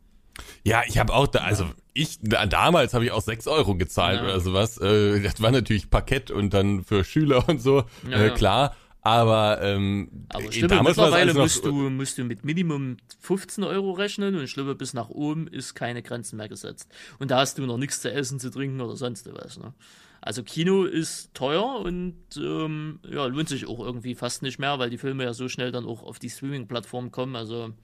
Ja, 0.65 0.83
ich 0.87 0.99
habe 0.99 1.13
auch 1.15 1.27
da, 1.27 1.41
also 1.41 1.67
ich, 1.93 2.19
da, 2.21 2.47
damals 2.47 2.93
habe 2.95 3.05
ich 3.05 3.13
auch 3.13 3.23
6 3.23 3.47
Euro 3.47 3.77
gezahlt 3.77 4.19
Ja. 4.19 4.25
oder 4.25 4.41
sowas. 4.41 4.79
Äh, 4.79 5.21
das 5.21 5.41
war 5.41 5.51
natürlich 5.51 5.91
Parkett 5.91 6.31
und 6.31 6.53
dann 6.53 6.85
für 6.85 7.05
Schüler 7.05 7.49
und 7.49 7.61
so, 7.63 7.85
Ja, 8.11 8.25
äh, 8.25 8.31
klar. 8.31 8.75
Aber, 9.03 9.61
ähm, 9.63 10.11
Aber 10.31 10.47
äh, 10.47 10.49
glaube, 10.49 10.67
damals 10.67 10.97
mittlerweile 10.97 11.31
alles 11.31 11.35
musst 11.37 11.65
noch, 11.65 11.71
du, 11.71 11.91
musst 11.91 12.19
du 12.19 12.25
mit 12.25 12.45
Minimum 12.45 12.97
15 13.21 13.63
Euro 13.63 13.93
rechnen 13.93 14.35
und 14.35 14.43
ich 14.43 14.55
glaube, 14.55 14.75
bis 14.75 14.95
nach 14.95 15.09
oben 15.11 15.47
ist 15.47 15.75
keine 15.75 16.03
Grenzen 16.03 16.37
mehr 16.39 16.49
gesetzt. 16.49 16.91
Und 17.21 17.31
da 17.31 17.39
hast 17.39 17.57
du 17.57 17.63
noch 17.67 17.79
nichts 17.79 18.01
zu 18.01 18.11
essen, 18.11 18.41
zu 18.41 18.51
trinken 18.51 18.81
oder 18.81 18.97
sonst 18.97 19.33
was. 19.33 19.61
Ne? 19.61 19.75
Also 20.21 20.43
Kino 20.43 20.83
ist 20.83 21.33
teuer 21.35 21.83
und 21.85 22.17
ähm, 22.37 22.99
ja, 23.09 23.27
lohnt 23.27 23.49
sich 23.49 23.69
auch 23.69 23.79
irgendwie 23.79 24.17
fast 24.17 24.43
nicht 24.43 24.59
mehr, 24.59 24.77
weil 24.81 24.91
die 24.91 24.99
Filme 24.99 25.23
ja 25.23 25.35
so 25.35 25.49
schnell 25.49 25.71
dann 25.71 25.87
auch 25.87 26.03
auf 26.03 26.19
die 26.19 26.29
Streaming-Plattform 26.31 27.13
kommen. 27.13 27.37
Also 27.37 27.75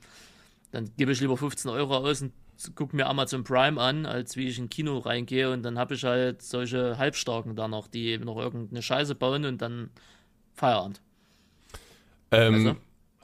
dann 0.73 0.91
gebe 0.97 1.13
ich 1.13 1.21
lieber 1.21 1.37
15 1.37 1.71
Euro 1.71 1.97
aus 1.97 2.23
und 2.23 2.33
gucke 2.75 2.97
mir 2.97 3.07
Amazon 3.07 3.45
Prime 3.45 3.81
an, 3.81 4.07
als 4.07 4.37
wie 4.37 4.49
ich 4.49 4.59
in 4.59 4.69
Kino 4.69 4.99
reingehe 4.99 5.51
und 5.53 5.63
dann 5.63 5.79
habe 5.79 5.95
ich 5.95 6.05
halt 6.05 6.43
solche 6.43 6.99
Halbstarken 6.99 7.55
da 7.57 7.69
noch, 7.69 7.87
die 7.89 8.07
eben 8.09 8.25
noch 8.25 8.37
irgendeine 8.39 8.83
Scheiße 8.83 9.15
bauen 9.15 9.45
und 9.45 9.63
dann 9.63 9.91
Feierabend. 10.55 11.01
Ähm, 12.31 12.55
Also? 12.55 12.77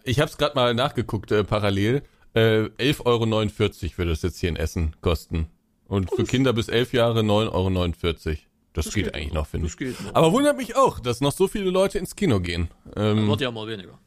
Ich 0.05 0.21
habe 0.21 0.31
es 0.31 0.39
gerade 0.39 0.55
mal 0.55 0.75
nachgeguckt, 0.75 1.31
äh, 1.33 1.45
parallel. 1.45 2.03
Äh, 2.35 2.69
11,49 2.79 3.05
Euro 3.05 3.99
würde 3.99 4.13
es 4.13 4.23
jetzt 4.23 4.39
hier 4.39 4.49
in 4.49 4.57
Essen 4.57 4.95
kosten. 5.01 5.49
Und 5.87 6.11
für 6.15 6.25
Kinder 6.25 6.53
bis 6.53 6.69
11 6.69 6.93
Jahre 6.93 7.21
9,49 7.21 8.27
Euro. 8.29 8.37
Das, 8.75 8.93
geht, 8.93 9.05
geht 9.05 9.15
eigentlich 9.15 9.29
noch. 9.29 9.43
noch, 9.43 9.47
finde 9.49 9.67
Das 9.69 9.81
ich. 9.81 10.01
noch. 10.01 10.15
Aber 10.15 10.33
wundert 10.33 10.57
mich 10.57 10.77
auch, 10.77 11.01
dass 11.01 11.21
noch 11.21 11.33
so 11.33 11.49
viele 11.49 11.71
Leute 11.71 11.99
ins 11.99 12.15
Kino 12.15 12.41
gehen. 12.41 12.69
Ähm, 12.97 13.27
Wird 13.29 13.41
ja 13.41 13.51
mal 13.51 13.67
weniger. 13.67 13.99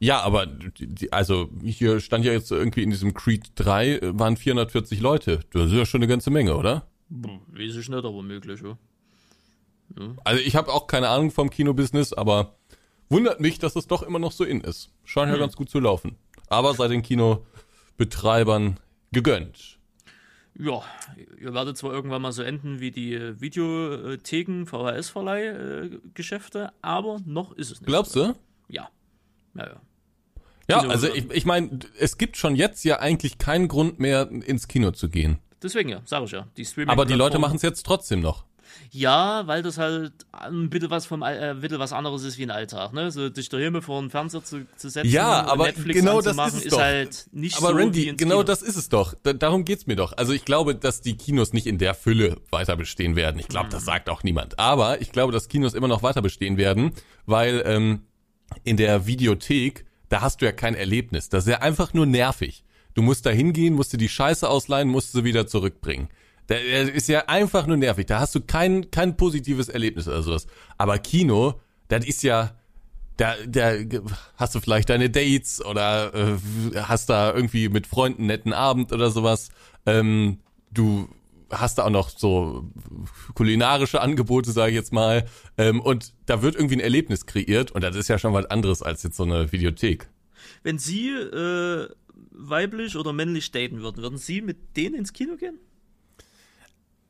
Ja, 0.00 0.20
aber 0.20 0.46
die, 0.46 1.12
also 1.12 1.50
hier 1.62 2.00
stand 2.00 2.24
ja 2.24 2.32
jetzt 2.32 2.50
irgendwie 2.50 2.82
in 2.82 2.90
diesem 2.90 3.14
Creed 3.14 3.50
3 3.56 3.88
äh, 3.98 4.18
waren 4.18 4.36
440 4.36 5.00
Leute. 5.00 5.40
Das 5.52 5.66
ist 5.66 5.72
ja 5.72 5.86
schon 5.86 6.00
eine 6.00 6.08
ganze 6.08 6.30
Menge, 6.30 6.56
oder? 6.56 6.86
Weiß 7.08 7.76
ich 7.76 7.88
nicht, 7.88 8.04
aber 8.04 8.22
möglich, 8.22 8.60
ja. 8.62 8.76
Also 10.24 10.42
ich 10.42 10.54
habe 10.54 10.72
auch 10.72 10.86
keine 10.86 11.08
Ahnung 11.08 11.30
vom 11.30 11.50
Kinobusiness, 11.50 12.12
aber 12.12 12.56
wundert 13.08 13.40
mich, 13.40 13.58
dass 13.58 13.74
es 13.74 13.86
doch 13.86 14.02
immer 14.02 14.18
noch 14.18 14.32
so 14.32 14.44
in 14.44 14.60
ist. 14.60 14.90
Scheint 15.04 15.28
ja 15.28 15.34
Hm. 15.34 15.40
ganz 15.40 15.56
gut 15.56 15.70
zu 15.70 15.80
laufen. 15.80 16.16
Aber 16.48 16.74
sei 16.74 16.88
den 16.88 17.02
Kinobetreibern 17.02 18.78
gegönnt. 19.12 19.78
Ja, 20.60 20.82
ihr 21.40 21.54
werdet 21.54 21.76
zwar 21.78 21.92
irgendwann 21.92 22.20
mal 22.20 22.32
so 22.32 22.42
enden 22.42 22.80
wie 22.80 22.90
die 22.90 23.14
äh, 23.14 23.40
Videotheken, 23.40 24.64
VHS-Verleih-Geschäfte, 24.66 26.72
aber 26.82 27.20
noch 27.24 27.52
ist 27.52 27.70
es 27.70 27.80
nicht. 27.80 27.86
Glaubst 27.88 28.16
du? 28.16 28.34
Ja. 28.68 28.88
Ja, 29.54 29.66
ja. 29.66 29.80
Ja, 30.70 30.80
Kino- 30.80 30.92
also 30.92 31.12
ich, 31.12 31.30
ich 31.30 31.44
meine, 31.46 31.78
es 31.98 32.18
gibt 32.18 32.36
schon 32.36 32.54
jetzt 32.56 32.84
ja 32.84 32.98
eigentlich 33.00 33.38
keinen 33.38 33.68
Grund 33.68 33.98
mehr, 33.98 34.28
ins 34.30 34.68
Kino 34.68 34.90
zu 34.90 35.08
gehen. 35.08 35.38
Deswegen 35.62 35.88
ja, 35.88 36.00
sag 36.04 36.24
ich 36.24 36.30
ja. 36.32 36.46
Die 36.56 36.64
Streaming 36.64 36.90
Aber 36.90 37.04
die 37.06 37.14
Leute 37.14 37.38
machen 37.38 37.56
es 37.56 37.62
jetzt 37.62 37.84
trotzdem 37.84 38.20
noch. 38.20 38.44
Ja, 38.90 39.46
weil 39.46 39.62
das 39.62 39.76
halt 39.78 40.12
ein 40.32 40.70
bisschen 40.70 40.90
was 40.90 41.06
vom 41.06 41.22
äh, 41.22 41.26
ein 41.50 41.60
bisschen 41.60 41.78
was 41.78 41.92
anderes 41.92 42.22
ist 42.22 42.38
wie 42.38 42.42
ein 42.44 42.50
Alltag, 42.50 42.92
ne? 42.92 43.10
So 43.10 43.28
dich 43.28 43.48
daheim 43.48 43.80
vor 43.82 44.00
den 44.00 44.10
Fernseher 44.10 44.44
zu, 44.44 44.66
zu 44.76 44.88
setzen 44.88 45.10
Ja, 45.10 45.40
und 45.40 45.48
aber 45.48 45.66
Netflix 45.66 45.98
genau 45.98 46.20
das 46.20 46.36
ist 46.54 46.64
es 46.66 46.70
doch. 46.72 46.78
halt 46.80 47.26
nicht 47.32 47.56
Aber 47.56 47.68
so 47.68 47.74
Randy, 47.74 48.14
genau 48.16 48.36
Kino. 48.36 48.42
das 48.44 48.62
ist 48.62 48.76
es 48.76 48.88
doch. 48.88 49.14
Da, 49.22 49.32
darum 49.32 49.64
geht's 49.64 49.86
mir 49.86 49.96
doch. 49.96 50.12
Also 50.16 50.32
ich 50.32 50.44
glaube, 50.44 50.74
dass 50.74 51.00
die 51.00 51.16
Kinos 51.16 51.52
nicht 51.52 51.66
in 51.66 51.78
der 51.78 51.94
Fülle 51.94 52.36
weiter 52.50 52.76
bestehen 52.76 53.16
werden. 53.16 53.40
Ich 53.40 53.48
glaube, 53.48 53.68
das 53.70 53.84
sagt 53.84 54.08
auch 54.10 54.22
niemand. 54.22 54.58
Aber 54.58 55.00
ich 55.00 55.12
glaube, 55.12 55.32
dass 55.32 55.48
Kinos 55.48 55.74
immer 55.74 55.88
noch 55.88 56.02
weiter 56.02 56.22
bestehen 56.22 56.56
werden, 56.58 56.92
weil 57.26 57.62
ähm, 57.66 58.02
in 58.64 58.76
der 58.76 59.06
Videothek, 59.06 59.86
da 60.08 60.20
hast 60.20 60.40
du 60.40 60.46
ja 60.46 60.52
kein 60.52 60.74
Erlebnis. 60.74 61.28
Das 61.28 61.46
ist 61.46 61.50
ja 61.50 61.58
einfach 61.58 61.94
nur 61.94 62.06
nervig. 62.06 62.64
Du 62.94 63.02
musst 63.02 63.26
da 63.26 63.30
hingehen, 63.30 63.74
musst 63.74 63.92
dir 63.92 63.98
die 63.98 64.08
Scheiße 64.08 64.48
ausleihen, 64.48 64.88
musst 64.88 65.12
sie 65.12 65.24
wieder 65.24 65.46
zurückbringen. 65.46 66.08
Das 66.48 66.60
ist 66.60 67.08
ja 67.08 67.26
einfach 67.26 67.66
nur 67.66 67.76
nervig. 67.76 68.06
Da 68.06 68.20
hast 68.20 68.34
du 68.34 68.40
kein, 68.40 68.90
kein 68.90 69.16
positives 69.16 69.68
Erlebnis 69.68 70.08
oder 70.08 70.22
sowas. 70.22 70.46
Aber 70.78 70.98
Kino, 70.98 71.60
das 71.88 72.06
ist 72.06 72.22
ja, 72.22 72.56
da, 73.18 73.34
da 73.46 73.74
hast 74.36 74.54
du 74.54 74.60
vielleicht 74.60 74.88
deine 74.88 75.10
Dates 75.10 75.64
oder 75.64 76.14
äh, 76.14 76.36
hast 76.76 77.10
da 77.10 77.34
irgendwie 77.34 77.68
mit 77.68 77.86
Freunden 77.86 78.26
netten 78.26 78.54
Abend 78.54 78.92
oder 78.92 79.10
sowas. 79.10 79.50
Ähm, 79.84 80.38
du 80.70 81.08
hast 81.50 81.78
da 81.78 81.84
auch 81.84 81.90
noch 81.90 82.10
so 82.10 82.70
kulinarische 83.34 84.00
Angebote, 84.00 84.52
sage 84.52 84.70
ich 84.70 84.76
jetzt 84.76 84.92
mal. 84.92 85.26
Ähm, 85.56 85.80
und 85.80 86.12
da 86.26 86.42
wird 86.42 86.54
irgendwie 86.54 86.76
ein 86.76 86.80
Erlebnis 86.80 87.26
kreiert 87.26 87.70
und 87.70 87.82
das 87.82 87.96
ist 87.96 88.08
ja 88.08 88.18
schon 88.18 88.32
was 88.32 88.46
anderes 88.46 88.82
als 88.82 89.02
jetzt 89.02 89.16
so 89.16 89.24
eine 89.24 89.50
Videothek. 89.52 90.08
Wenn 90.62 90.78
Sie 90.78 91.10
äh, 91.10 91.88
weiblich 92.30 92.96
oder 92.96 93.12
männlich 93.12 93.50
daten 93.50 93.80
würden, 93.80 94.02
würden 94.02 94.18
Sie 94.18 94.40
mit 94.40 94.76
denen 94.76 94.94
ins 94.94 95.12
Kino 95.12 95.36
gehen? 95.36 95.58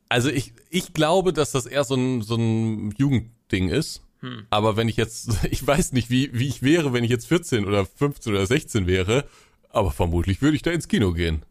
Also 0.09 0.29
ich, 0.29 0.53
ich 0.69 0.93
glaube, 0.93 1.33
dass 1.33 1.51
das 1.51 1.65
eher 1.65 1.83
so 1.83 1.95
ein, 1.95 2.21
so 2.21 2.35
ein 2.35 2.91
Jugendding 2.97 3.69
ist. 3.69 4.03
Hm. 4.21 4.47
Aber 4.49 4.75
wenn 4.75 4.89
ich 4.89 4.97
jetzt, 4.97 5.45
ich 5.51 5.65
weiß 5.65 5.93
nicht, 5.93 6.09
wie, 6.09 6.33
wie 6.33 6.47
ich 6.47 6.63
wäre, 6.63 6.93
wenn 6.93 7.03
ich 7.03 7.11
jetzt 7.11 7.27
14 7.27 7.65
oder 7.65 7.85
15 7.85 8.33
oder 8.33 8.45
16 8.45 8.87
wäre, 8.87 9.25
aber 9.69 9.91
vermutlich 9.91 10.41
würde 10.41 10.55
ich 10.55 10.63
da 10.63 10.71
ins 10.71 10.87
Kino 10.87 11.13
gehen. 11.13 11.43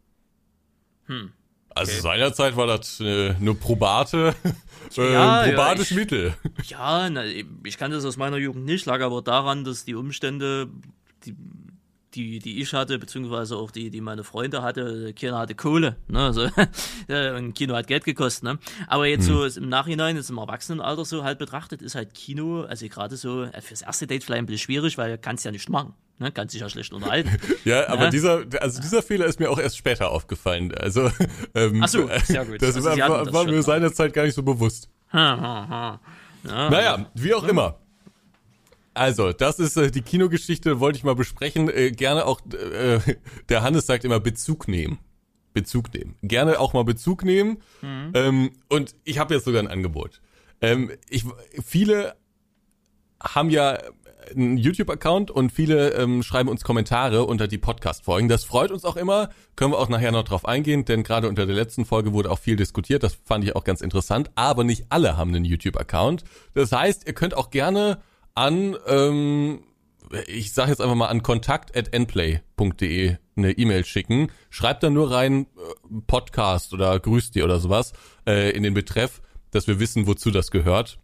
Hm. 1.05 1.31
Also 1.79 2.01
seinerzeit 2.01 2.55
war 2.55 2.67
das 2.67 2.99
äh, 2.99 3.33
nur 3.39 3.57
probate, 3.59 4.35
äh, 4.97 5.13
ja, 5.13 5.43
probates 5.43 5.89
ja, 5.89 5.95
ich, 5.95 5.97
Mittel. 5.97 6.33
Ja, 6.65 7.09
na, 7.09 7.23
ich 7.25 7.77
kann 7.77 7.91
das 7.91 8.05
aus 8.05 8.17
meiner 8.17 8.37
Jugend 8.37 8.65
nicht, 8.65 8.85
lag 8.85 9.01
aber 9.01 9.21
daran, 9.21 9.63
dass 9.63 9.85
die 9.85 9.95
Umstände, 9.95 10.67
die 11.25 11.35
die, 12.15 12.39
die 12.39 12.61
ich 12.61 12.73
hatte, 12.73 12.97
beziehungsweise 12.97 13.55
auch 13.55 13.71
die, 13.71 13.89
die 13.89 14.01
meine 14.01 14.23
Freunde 14.23 14.61
hatte, 14.61 15.13
Kino 15.13 15.37
hatte 15.37 15.55
Kohle, 15.55 15.95
ne, 16.07 16.19
also, 16.19 16.47
ein 17.07 17.53
Kino 17.53 17.75
hat 17.75 17.87
Geld 17.87 18.03
gekostet, 18.03 18.43
ne, 18.43 18.59
aber 18.87 19.05
jetzt 19.05 19.27
hm. 19.27 19.49
so 19.49 19.59
im 19.59 19.69
Nachhinein, 19.69 20.15
jetzt 20.15 20.29
im 20.29 20.37
Erwachsenenalter 20.37 21.05
so 21.05 21.23
halt 21.23 21.39
betrachtet, 21.39 21.81
ist 21.81 21.95
halt 21.95 22.13
Kino, 22.13 22.63
also 22.63 22.87
gerade 22.87 23.15
so, 23.15 23.43
äh, 23.43 23.61
fürs 23.61 23.83
erste 23.83 24.07
Date 24.07 24.23
vielleicht 24.23 24.39
ein 24.39 24.45
bisschen 24.47 24.63
schwierig, 24.63 24.97
weil 24.97 25.17
kannst 25.17 25.45
ja 25.45 25.51
nicht 25.51 25.69
machen, 25.69 25.93
ne, 26.19 26.31
kannst 26.31 26.53
dich 26.53 26.61
ja 26.61 26.69
schlecht 26.69 26.93
unterhalten. 26.93 27.37
ja, 27.65 27.87
aber 27.89 28.05
ne? 28.05 28.09
dieser, 28.09 28.43
also 28.61 28.81
dieser 28.81 29.01
Fehler 29.01 29.25
ist 29.25 29.39
mir 29.39 29.49
auch 29.49 29.59
erst 29.59 29.77
später 29.77 30.11
aufgefallen, 30.11 30.73
also, 30.75 31.11
ähm, 31.55 31.81
Ach 31.83 31.87
so, 31.87 32.09
sehr 32.23 32.45
gut. 32.45 32.61
Das, 32.61 32.75
also, 32.75 32.89
war, 32.89 33.25
das 33.25 33.33
war 33.33 33.45
mir 33.45 33.63
seinerzeit 33.63 34.13
gar 34.13 34.23
nicht 34.23 34.35
so 34.35 34.43
bewusst. 34.43 34.89
Ha, 35.11 35.19
ha, 35.39 35.67
ha. 35.69 36.01
Ja, 36.43 36.69
naja, 36.69 37.11
wie 37.15 37.33
auch 37.33 37.43
immer. 37.43 37.79
Also, 38.93 39.31
das 39.31 39.59
ist 39.59 39.77
äh, 39.77 39.91
die 39.91 40.01
Kinogeschichte, 40.01 40.79
wollte 40.79 40.97
ich 40.97 41.03
mal 41.03 41.15
besprechen. 41.15 41.69
Äh, 41.69 41.91
gerne 41.91 42.25
auch, 42.25 42.41
äh, 42.51 42.99
der 43.49 43.63
Hannes 43.63 43.85
sagt 43.85 44.03
immer 44.03 44.19
Bezug 44.19 44.67
nehmen. 44.67 44.99
Bezug 45.53 45.93
nehmen. 45.93 46.15
Gerne 46.21 46.59
auch 46.59 46.73
mal 46.73 46.83
Bezug 46.83 47.23
nehmen. 47.23 47.61
Mhm. 47.81 48.11
Ähm, 48.13 48.51
und 48.67 48.95
ich 49.03 49.19
habe 49.19 49.33
jetzt 49.33 49.45
sogar 49.45 49.61
ein 49.61 49.67
Angebot. 49.67 50.21
Ähm, 50.61 50.91
ich, 51.09 51.25
viele 51.65 52.15
haben 53.21 53.49
ja 53.49 53.77
einen 54.35 54.57
YouTube-Account 54.57 55.31
und 55.31 55.51
viele 55.51 55.93
ähm, 55.93 56.23
schreiben 56.23 56.49
uns 56.49 56.63
Kommentare 56.63 57.25
unter 57.25 57.47
die 57.47 57.57
Podcast-Folgen. 57.57 58.27
Das 58.29 58.43
freut 58.43 58.71
uns 58.71 58.85
auch 58.85 58.95
immer. 58.95 59.29
Können 59.55 59.71
wir 59.73 59.79
auch 59.79 59.89
nachher 59.89 60.11
noch 60.11 60.23
drauf 60.23 60.45
eingehen, 60.45 60.85
denn 60.85 61.03
gerade 61.03 61.27
unter 61.27 61.45
der 61.45 61.55
letzten 61.55 61.85
Folge 61.85 62.13
wurde 62.13 62.31
auch 62.31 62.39
viel 62.39 62.55
diskutiert. 62.55 63.03
Das 63.03 63.17
fand 63.25 63.43
ich 63.43 63.55
auch 63.55 63.63
ganz 63.63 63.81
interessant. 63.81 64.31
Aber 64.35 64.63
nicht 64.63 64.85
alle 64.89 65.17
haben 65.17 65.33
einen 65.33 65.45
YouTube-Account. 65.45 66.23
Das 66.53 66.71
heißt, 66.71 67.07
ihr 67.07 67.13
könnt 67.13 67.35
auch 67.35 67.49
gerne 67.49 67.99
an, 68.35 68.75
ähm, 68.87 69.63
ich 70.27 70.53
sage 70.53 70.71
jetzt 70.71 70.81
einfach 70.81 70.95
mal 70.95 71.07
an 71.07 71.23
kontakt@nplay.de 71.23 73.17
eine 73.35 73.51
E-Mail 73.51 73.85
schicken. 73.85 74.31
Schreibt 74.49 74.83
da 74.83 74.89
nur 74.89 75.11
rein 75.11 75.43
äh, 75.43 76.01
Podcast 76.07 76.73
oder 76.73 76.99
Grüß 76.99 77.31
dir 77.31 77.45
oder 77.45 77.59
sowas 77.59 77.93
äh, 78.27 78.51
in 78.51 78.63
den 78.63 78.73
Betreff, 78.73 79.21
dass 79.51 79.67
wir 79.67 79.79
wissen, 79.79 80.07
wozu 80.07 80.31
das 80.31 80.51
gehört. 80.51 80.99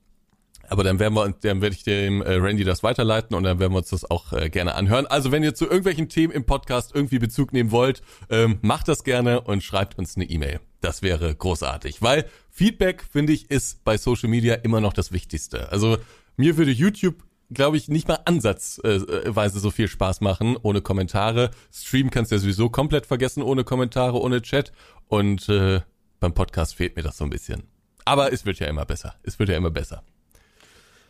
Aber 0.70 0.84
dann 0.84 1.00
werden 1.00 1.14
wir, 1.14 1.34
dann 1.42 1.62
werde 1.62 1.76
ich 1.76 1.84
dem 1.84 2.22
äh, 2.22 2.34
Randy 2.34 2.64
das 2.64 2.84
weiterleiten 2.84 3.36
und 3.36 3.44
dann 3.44 3.60
werden 3.60 3.74
wir 3.74 3.78
uns 3.78 3.90
das 3.90 4.10
auch 4.10 4.34
äh, 4.34 4.50
gerne 4.50 4.76
anhören. 4.76 5.06
Also 5.08 5.32
wenn 5.32 5.44
ihr 5.44 5.56
zu 5.56 5.66
irgendwelchen 5.66 6.10
Themen 6.10 6.34
im 6.34 6.46
Podcast 6.46 6.94
irgendwie 6.94 7.20
Bezug 7.20 7.54
nehmen 7.54 7.72
wollt, 7.72 8.02
ähm, 8.30 8.60
macht 8.62 8.88
das 8.88 9.04
gerne 9.04 9.42
und 9.42 9.64
schreibt 9.64 9.98
uns 9.98 10.16
eine 10.16 10.26
E-Mail. 10.26 10.60
Das 10.82 11.02
wäre 11.02 11.34
großartig, 11.34 12.02
weil 12.02 12.26
Feedback 12.52 13.04
finde 13.04 13.34
ich 13.34 13.50
ist 13.50 13.84
bei 13.84 13.98
Social 13.98 14.30
Media 14.30 14.56
immer 14.56 14.82
noch 14.82 14.94
das 14.94 15.12
Wichtigste. 15.12 15.72
Also 15.72 15.98
mir 16.38 16.58
würde 16.58 16.72
YouTube 16.72 17.24
glaube 17.52 17.78
ich, 17.78 17.88
nicht 17.88 18.08
mal 18.08 18.20
ansatzweise 18.26 19.60
so 19.60 19.72
viel 19.72 19.88
Spaß 19.88 20.22
machen 20.22 20.58
ohne 20.62 20.82
Kommentare. 20.82 21.52
Stream 21.72 22.10
kannst 22.10 22.32
du 22.32 22.36
ja 22.36 22.40
sowieso 22.42 22.70
komplett 22.70 23.06
vergessen 23.06 23.44
ohne 23.44 23.64
Kommentare, 23.64 24.20
ohne 24.20 24.42
Chat. 24.42 24.72
Und 25.08 25.48
äh, 25.50 25.82
beim 26.20 26.34
Podcast 26.34 26.76
fehlt 26.76 26.96
mir 26.96 27.04
das 27.04 27.18
so 27.18 27.24
ein 27.24 27.30
bisschen. 27.30 27.64
Aber 28.06 28.32
es 28.32 28.46
wird 28.46 28.60
ja 28.60 28.68
immer 28.68 28.86
besser. 28.86 29.16
Es 29.24 29.40
wird 29.40 29.50
ja 29.50 29.58
immer 29.58 29.72
besser. 29.72 30.04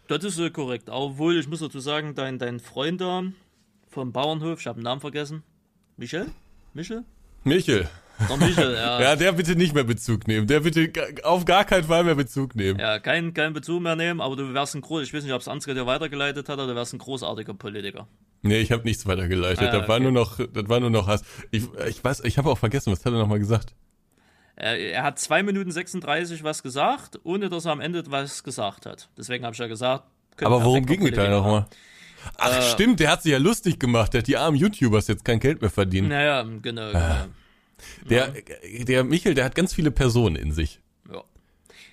Das 0.07 0.23
ist 0.23 0.39
äh, 0.39 0.49
korrekt. 0.49 0.89
Obwohl, 0.89 1.37
ich 1.37 1.47
muss 1.47 1.59
dazu 1.59 1.79
sagen, 1.79 2.15
dein, 2.15 2.37
dein 2.37 2.59
Freund 2.59 3.01
da 3.01 3.23
vom 3.89 4.11
Bauernhof, 4.11 4.59
ich 4.59 4.67
habe 4.67 4.79
den 4.79 4.83
Namen 4.83 5.01
vergessen. 5.01 5.43
Michel? 5.97 6.27
Michel? 6.73 7.03
Michel. 7.43 7.87
Michel, 8.39 8.73
ja. 8.75 9.01
ja, 9.01 9.15
der 9.15 9.31
bitte 9.33 9.55
nicht 9.55 9.73
mehr 9.73 9.83
Bezug 9.83 10.27
nehmen. 10.27 10.47
Der 10.47 10.61
bitte 10.61 10.91
auf 11.23 11.45
gar 11.45 11.65
keinen 11.65 11.83
Fall 11.83 12.03
mehr 12.03 12.15
Bezug 12.15 12.55
nehmen. 12.55 12.79
Ja, 12.79 12.99
keinen 12.99 13.33
kein 13.33 13.53
Bezug 13.53 13.81
mehr 13.81 13.95
nehmen, 13.95 14.21
aber 14.21 14.35
du 14.35 14.53
wärst 14.53 14.75
ein 14.75 14.81
groß, 14.81 15.03
ich 15.03 15.13
weiß 15.13 15.23
nicht, 15.23 15.33
ob 15.33 15.41
es 15.41 15.47
Ansgar 15.47 15.75
dir 15.75 15.85
weitergeleitet 15.85 16.47
hat, 16.47 16.59
aber 16.59 16.67
du 16.67 16.75
wärst 16.75 16.93
ein 16.93 16.99
großartiger 16.99 17.53
Politiker. 17.53 18.07
Nee, 18.41 18.59
ich 18.59 18.71
habe 18.71 18.83
nichts 18.83 19.05
weitergeleitet. 19.05 19.59
Ah, 19.59 19.65
ja, 19.65 19.71
das 19.71 19.79
okay. 19.81 19.89
war 19.89 19.99
nur 19.99 20.11
noch, 20.11 20.37
das 20.37 20.69
war 20.69 20.79
nur 20.79 20.89
noch 20.89 21.07
Hass. 21.07 21.23
Ich, 21.51 21.63
ich 21.87 22.03
weiß, 22.03 22.21
ich 22.23 22.37
habe 22.37 22.49
auch 22.49 22.57
vergessen, 22.57 22.91
was 22.91 23.03
hat 23.05 23.11
er 23.11 23.19
nochmal 23.19 23.39
gesagt? 23.39 23.73
Er, 24.55 24.79
er 24.79 25.03
hat 25.03 25.19
zwei 25.19 25.43
Minuten 25.43 25.71
36 25.71 26.43
was 26.43 26.63
gesagt, 26.63 27.19
ohne 27.23 27.49
dass 27.49 27.65
er 27.65 27.73
am 27.73 27.81
Ende 27.81 28.03
was 28.09 28.43
gesagt 28.43 28.85
hat. 28.85 29.09
Deswegen 29.17 29.43
habe 29.43 29.53
ich 29.53 29.59
ja 29.59 29.67
gesagt. 29.67 30.05
Aber 30.41 30.63
worum 30.63 30.85
ging 30.85 31.05
es 31.05 31.13
da 31.13 31.29
nochmal? 31.29 31.65
Ach, 32.37 32.57
äh, 32.57 32.61
stimmt, 32.61 32.99
der 32.99 33.11
hat 33.11 33.23
sich 33.23 33.31
ja 33.31 33.37
lustig 33.37 33.79
gemacht. 33.79 34.13
Der 34.13 34.19
hat 34.19 34.27
die 34.27 34.37
armen 34.37 34.57
YouTubers 34.57 35.07
jetzt 35.07 35.25
kein 35.25 35.39
Geld 35.39 35.61
mehr 35.61 35.69
verdient. 35.69 36.09
Naja, 36.09 36.43
genau. 36.43 36.61
genau. 36.61 36.93
Ah. 36.93 37.27
Der, 38.09 38.33
der 38.63 39.03
Michel, 39.03 39.33
der 39.33 39.45
hat 39.45 39.55
ganz 39.55 39.73
viele 39.73 39.91
Personen 39.91 40.35
in 40.35 40.51
sich. 40.51 40.79
Ja. 41.11 41.23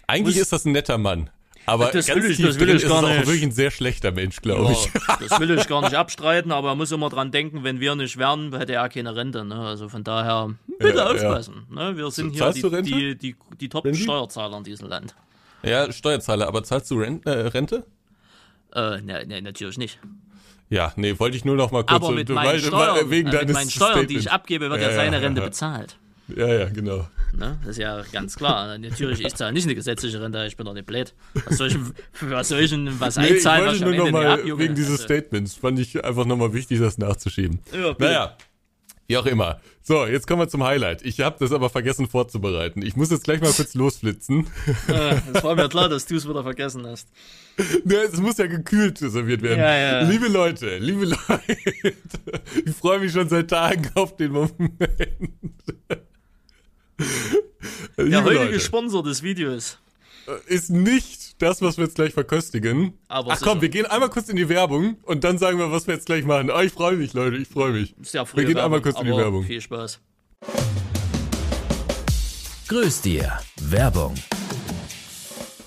Eigentlich 0.07 0.37
Muss, 0.37 0.43
ist 0.43 0.53
das 0.53 0.65
ein 0.65 0.73
netter 0.73 0.99
Mann. 0.99 1.31
Aber 1.67 1.91
das 1.91 2.07
ganz 2.07 2.23
will 2.23 2.31
ich, 2.31 2.39
das 2.39 2.59
will 2.59 2.71
ich 2.71 2.83
gar 2.89 3.03
ist 3.03 3.09
nicht. 3.09 3.21
auch 3.21 3.27
wirklich 3.27 3.43
ein 3.45 3.53
sehr 3.53 3.71
schlechter 3.71 4.11
Mensch, 4.11 4.41
glaube 4.43 4.65
ja, 4.65 4.71
ich. 4.73 4.91
Das 5.29 5.39
will 5.39 5.51
ich 5.57 5.67
gar 5.69 5.83
nicht 5.83 5.95
abstreiten, 5.95 6.51
aber 6.51 6.71
man 6.71 6.79
muss 6.79 6.91
immer 6.91 7.09
dran 7.09 7.31
denken, 7.31 7.63
wenn 7.63 7.79
wir 7.79 7.95
nicht 7.95 8.19
wären, 8.19 8.57
hätte 8.57 8.75
er 8.75 8.89
keine 8.89 9.15
Rente. 9.15 9.45
Ne? 9.45 9.55
Also 9.55 9.89
von 9.89 10.03
daher, 10.03 10.55
bitte 10.79 10.99
ja, 10.99 11.11
aufpassen. 11.11 11.67
Ja. 11.75 11.91
Ne? 11.91 11.97
Wir 11.97 12.11
sind 12.11 12.37
so, 12.37 12.51
hier 12.53 12.83
die, 12.83 12.83
die, 12.83 13.15
die, 13.17 13.37
die 13.61 13.69
Top-Steuerzahler 13.69 14.59
in 14.59 14.65
diesem 14.65 14.89
Land. 14.89 15.15
Ja, 15.63 15.93
Steuerzahler, 15.93 16.49
aber 16.49 16.65
zahlst 16.65 16.91
du 16.91 16.99
Rente? 16.99 17.31
Äh, 17.31 17.47
Rente? 17.49 17.87
Äh, 18.75 19.01
ne, 19.01 19.25
ne, 19.27 19.43
natürlich 19.43 19.79
nicht. 19.79 20.01
Ja, 20.69 20.93
nee, 20.97 21.19
wollte 21.19 21.37
ich 21.37 21.45
nur 21.45 21.55
noch 21.55 21.71
mal 21.71 21.85
kurz 21.85 22.03
Aber 22.03 22.13
mit 22.13 22.29
meinen 22.31 22.47
weil, 22.47 22.59
Steuern, 22.59 23.11
wegen 23.11 23.29
äh, 23.29 23.45
mit 23.45 23.53
meinen 23.53 23.71
Steuern 23.71 24.07
die 24.07 24.17
ich 24.17 24.33
abgebe, 24.33 24.71
wird 24.71 24.81
ja, 24.81 24.93
seine 24.93 25.21
Rente 25.21 25.43
bezahlt. 25.43 25.99
Ja, 26.37 26.47
ja, 26.47 26.69
genau. 26.69 27.09
Ne? 27.35 27.59
Das 27.61 27.71
ist 27.71 27.79
ja 27.79 28.03
ganz 28.13 28.37
klar. 28.37 28.79
Natürlich, 28.79 29.25
ich 29.25 29.35
zahle 29.35 29.53
nicht 29.53 29.65
eine 29.65 29.75
gesetzliche 29.75 30.21
Rente, 30.21 30.45
ich 30.47 30.57
bin 30.57 30.67
doch 30.67 30.75
nicht 30.75 30.87
blöd. 30.87 31.15
Was 31.47 31.57
soll 31.57 31.69
ich, 31.69 31.77
was 32.21 32.49
soll 32.49 32.61
ich 32.61 32.73
was 33.01 33.17
nee, 33.17 33.35
einzahlen, 33.35 33.75
ich 33.75 33.81
wollte 33.83 33.91
was 33.91 33.97
ich 33.97 33.97
nur 33.97 34.11
noch 34.11 34.13
mal 34.13 34.59
Wegen 34.59 34.75
dieses 34.75 35.01
also. 35.01 35.05
Statements 35.05 35.55
fand 35.55 35.79
ich 35.79 36.05
einfach 36.05 36.27
nochmal 36.27 36.53
wichtig, 36.53 36.81
das 36.81 36.99
nachzuschieben. 36.99 37.61
Ja, 37.73 37.95
naja, 37.99 38.37
wie 39.09 39.17
auch 39.17 39.27
immer. 39.27 39.61
So, 39.83 40.07
jetzt 40.07 40.27
kommen 40.27 40.43
wir 40.43 40.49
zum 40.49 40.63
Highlight. 40.63 41.03
Ich 41.03 41.21
habe 41.21 41.37
das 41.39 41.53
aber 41.53 41.69
vergessen 41.69 42.09
vorzubereiten. 42.09 42.83
Ich 42.83 42.97
muss 42.97 43.11
jetzt 43.11 43.25
gleich 43.25 43.41
mal 43.41 43.53
kurz 43.53 43.75
losflitzen. 43.75 44.47
Ja, 44.89 45.21
es 45.35 45.43
war 45.43 45.57
mir 45.57 45.69
klar, 45.69 45.89
dass 45.89 46.07
du 46.07 46.17
es 46.17 46.29
wieder 46.29 46.43
vergessen 46.43 46.87
hast. 46.87 47.09
Es 47.85 48.19
muss 48.19 48.39
ja 48.39 48.47
gekühlt 48.47 48.97
serviert 48.97 49.43
werden. 49.43 49.61
Ja, 49.61 49.77
ja. 49.77 50.01
Liebe 50.09 50.29
Leute, 50.29 50.79
liebe 50.79 51.05
Leute, 51.05 51.57
ich 52.65 52.75
freue 52.75 53.01
mich 53.01 53.13
schon 53.13 53.29
seit 53.29 53.51
Tagen 53.51 53.91
auf 53.95 54.17
den 54.17 54.33
Moment. 54.33 54.81
Der 57.97 58.25
heutige 58.25 58.45
Leute, 58.45 58.61
Sponsor 58.61 59.03
des 59.03 59.23
Videos 59.23 59.79
ist 60.47 60.71
nicht 60.71 61.43
das, 61.43 61.63
was 61.63 61.77
wir 61.77 61.85
jetzt 61.85 61.97
gleich 61.97 62.13
verköstigen. 62.13 62.99
Aber 63.09 63.33
Ach 63.33 63.41
komm, 63.41 63.61
wir 63.61 63.69
gehen 63.69 63.87
einmal 63.87 64.11
kurz 64.11 64.29
in 64.29 64.37
die 64.37 64.49
Werbung 64.49 64.97
und 65.03 65.25
dann 65.25 65.39
sagen 65.39 65.59
wir, 65.59 65.71
was 65.71 65.87
wir 65.87 65.95
jetzt 65.95 66.07
gleich 66.07 66.25
machen. 66.25 66.51
Oh, 66.51 66.61
ich 66.61 66.73
freue 66.73 66.97
mich, 66.97 67.13
Leute, 67.13 67.37
ich 67.37 67.49
freue 67.49 67.73
mich. 67.73 67.95
Ist 68.01 68.15
ja 68.15 68.25
wir 68.25 68.45
gehen 68.45 68.55
Werbung, 68.55 68.65
einmal 68.65 68.83
kurz 68.83 69.01
in 69.01 69.07
die 69.07 69.17
Werbung. 69.17 69.45
Viel 69.45 69.61
Spaß. 69.61 70.01
Grüß 72.69 73.03
dir. 73.03 73.39
Werbung. 73.61 74.15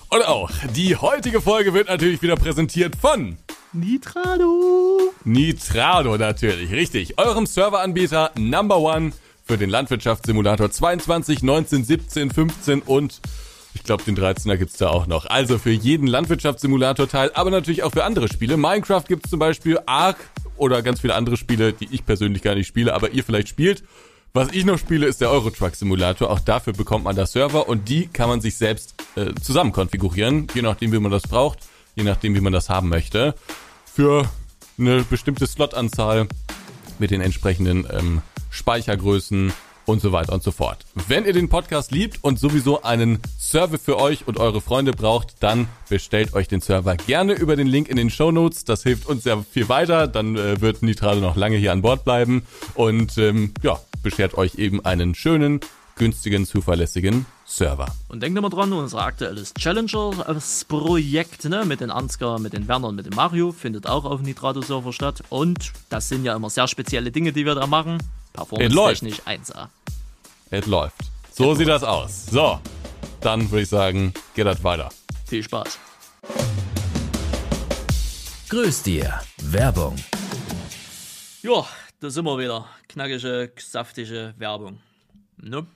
Und 0.08 0.26
auch 0.26 0.50
die 0.74 0.96
heutige 0.96 1.40
Folge 1.40 1.74
wird 1.74 1.88
natürlich 1.88 2.22
wieder 2.22 2.36
präsentiert 2.36 2.96
von 2.96 3.36
Nitrado. 3.72 5.12
Nitrado 5.24 6.16
natürlich, 6.16 6.70
richtig. 6.70 7.18
Eurem 7.18 7.44
Serveranbieter 7.44 8.32
Number 8.38 8.78
One 8.78 9.12
für 9.46 9.56
den 9.56 9.70
Landwirtschaftssimulator 9.70 10.70
22, 10.70 11.42
19, 11.42 11.84
17, 11.84 12.30
15 12.30 12.82
und 12.82 13.20
ich 13.74 13.84
glaube, 13.84 14.02
den 14.04 14.16
13er 14.16 14.56
gibt's 14.56 14.78
da 14.78 14.88
auch 14.88 15.06
noch. 15.06 15.26
Also 15.26 15.58
für 15.58 15.70
jeden 15.70 16.06
Landwirtschaftssimulator-Teil, 16.06 17.30
aber 17.34 17.50
natürlich 17.50 17.82
auch 17.82 17.92
für 17.92 18.04
andere 18.04 18.28
Spiele. 18.28 18.56
Minecraft 18.56 19.04
gibt's 19.06 19.30
zum 19.30 19.38
Beispiel, 19.38 19.78
Ark 19.86 20.16
oder 20.56 20.82
ganz 20.82 21.00
viele 21.00 21.14
andere 21.14 21.36
Spiele, 21.36 21.72
die 21.72 21.88
ich 21.90 22.04
persönlich 22.04 22.42
gar 22.42 22.54
nicht 22.54 22.66
spiele, 22.66 22.94
aber 22.94 23.10
ihr 23.10 23.22
vielleicht 23.22 23.48
spielt. 23.48 23.84
Was 24.32 24.48
ich 24.52 24.64
noch 24.64 24.78
spiele, 24.78 25.06
ist 25.06 25.20
der 25.20 25.30
Euro 25.30 25.50
Truck 25.50 25.76
Simulator. 25.76 26.30
Auch 26.30 26.40
dafür 26.40 26.72
bekommt 26.72 27.04
man 27.04 27.16
da 27.16 27.26
Server 27.26 27.68
und 27.68 27.88
die 27.88 28.06
kann 28.08 28.28
man 28.28 28.40
sich 28.40 28.56
selbst 28.56 28.94
äh, 29.14 29.32
zusammen 29.40 29.72
konfigurieren, 29.72 30.46
je 30.54 30.62
nachdem, 30.62 30.92
wie 30.92 30.98
man 30.98 31.12
das 31.12 31.22
braucht, 31.22 31.60
je 31.94 32.02
nachdem, 32.02 32.34
wie 32.34 32.40
man 32.40 32.52
das 32.52 32.68
haben 32.68 32.88
möchte. 32.88 33.34
Für 33.84 34.28
eine 34.78 35.04
bestimmte 35.04 35.46
Slotanzahl 35.46 36.28
mit 36.98 37.10
den 37.10 37.20
entsprechenden 37.20 37.86
ähm, 37.90 38.22
Speichergrößen 38.56 39.52
und 39.86 40.02
so 40.02 40.12
weiter 40.12 40.32
und 40.32 40.42
so 40.42 40.50
fort. 40.50 40.84
Wenn 41.08 41.24
ihr 41.24 41.32
den 41.32 41.48
Podcast 41.48 41.92
liebt 41.92 42.22
und 42.22 42.38
sowieso 42.38 42.82
einen 42.82 43.20
Server 43.38 43.78
für 43.78 43.98
euch 43.98 44.26
und 44.26 44.38
eure 44.38 44.60
Freunde 44.60 44.92
braucht, 44.92 45.42
dann 45.42 45.68
bestellt 45.88 46.34
euch 46.34 46.48
den 46.48 46.60
Server 46.60 46.96
gerne 46.96 47.34
über 47.34 47.56
den 47.56 47.68
Link 47.68 47.88
in 47.88 47.96
den 47.96 48.10
Show 48.10 48.32
Notes. 48.32 48.64
Das 48.64 48.82
hilft 48.82 49.06
uns 49.06 49.22
sehr 49.22 49.42
viel 49.42 49.68
weiter. 49.68 50.08
Dann 50.08 50.36
äh, 50.36 50.60
wird 50.60 50.82
Nitrado 50.82 51.20
noch 51.20 51.36
lange 51.36 51.56
hier 51.56 51.72
an 51.72 51.82
Bord 51.82 52.04
bleiben 52.04 52.44
und 52.74 53.16
ähm, 53.18 53.54
ja, 53.62 53.78
beschert 54.02 54.34
euch 54.34 54.56
eben 54.56 54.84
einen 54.84 55.14
schönen, 55.14 55.60
günstigen, 55.96 56.46
zuverlässigen 56.46 57.26
Server. 57.46 57.86
Und 58.08 58.22
denkt 58.22 58.36
immer 58.36 58.50
dran, 58.50 58.72
unser 58.72 59.02
aktuelles 59.02 59.54
Challengers-Projekt 59.54 61.44
ne, 61.44 61.64
mit 61.64 61.80
den 61.80 61.90
Ansgar, 61.90 62.40
mit 62.40 62.52
den 62.52 62.66
Werner 62.68 62.88
und 62.88 62.96
mit 62.96 63.06
dem 63.06 63.14
Mario 63.14 63.52
findet 63.52 63.86
auch 63.86 64.04
auf 64.04 64.20
Nitrado-Server 64.20 64.92
statt. 64.92 65.22
Und 65.28 65.72
das 65.88 66.08
sind 66.08 66.24
ja 66.24 66.34
immer 66.34 66.50
sehr 66.50 66.66
spezielle 66.68 67.12
Dinge, 67.12 67.32
die 67.32 67.46
wir 67.46 67.54
da 67.54 67.66
machen. 67.66 67.98
Performance-technisch 68.36 69.22
1A. 69.22 69.68
Es 70.50 70.66
läuft. 70.66 70.96
So 71.32 71.54
sieht 71.54 71.68
das 71.68 71.82
aus. 71.82 72.26
So, 72.26 72.60
dann 73.20 73.50
würde 73.50 73.62
ich 73.62 73.68
sagen, 73.68 74.12
geht 74.34 74.46
das 74.46 74.62
weiter. 74.62 74.90
Viel 75.26 75.42
Spaß. 75.42 75.78
Grüß 78.48 78.82
dir. 78.84 79.20
Werbung. 79.42 79.96
Ja, 81.42 81.66
da 82.00 82.10
sind 82.10 82.24
wir 82.24 82.38
wieder. 82.38 82.66
Knackige, 82.88 83.50
saftige 83.58 84.34
Werbung. 84.38 84.80
Ne? 85.38 85.66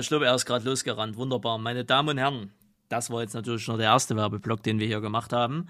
Ich 0.00 0.08
glaube, 0.08 0.26
er 0.26 0.34
ist 0.34 0.46
gerade 0.46 0.64
losgerannt. 0.64 1.16
Wunderbar. 1.16 1.58
Meine 1.58 1.84
Damen 1.84 2.10
und 2.10 2.18
Herren, 2.18 2.52
das 2.88 3.10
war 3.10 3.22
jetzt 3.22 3.34
natürlich 3.34 3.66
nur 3.68 3.76
der 3.76 3.86
erste 3.86 4.16
Werbeblock, 4.16 4.62
den 4.62 4.78
wir 4.78 4.86
hier 4.86 5.00
gemacht 5.00 5.32
haben. 5.32 5.68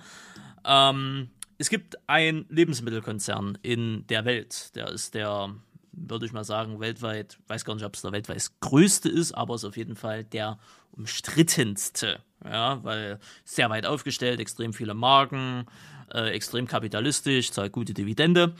Ähm, 0.64 1.30
es 1.58 1.68
gibt 1.68 1.98
einen 2.08 2.46
Lebensmittelkonzern 2.48 3.58
in 3.62 4.06
der 4.08 4.24
Welt. 4.24 4.74
Der 4.74 4.88
ist 4.88 5.14
der 5.14 5.54
würde 6.08 6.26
ich 6.26 6.32
mal 6.32 6.44
sagen, 6.44 6.80
weltweit, 6.80 7.38
weiß 7.48 7.64
gar 7.64 7.74
nicht, 7.74 7.84
ob 7.84 7.94
es 7.94 8.02
der 8.02 8.12
weltweit 8.12 8.50
größte 8.60 9.08
ist, 9.08 9.32
aber 9.32 9.54
es 9.54 9.62
ist 9.62 9.68
auf 9.68 9.76
jeden 9.76 9.96
Fall 9.96 10.24
der 10.24 10.58
umstrittenste. 10.92 12.20
Ja, 12.44 12.82
weil 12.82 13.18
sehr 13.44 13.68
weit 13.68 13.84
aufgestellt, 13.84 14.40
extrem 14.40 14.72
viele 14.72 14.94
Marken, 14.94 15.66
äh, 16.12 16.30
extrem 16.30 16.66
kapitalistisch, 16.66 17.52
zahlt 17.52 17.72
gute 17.72 17.92
Dividende 17.92 18.54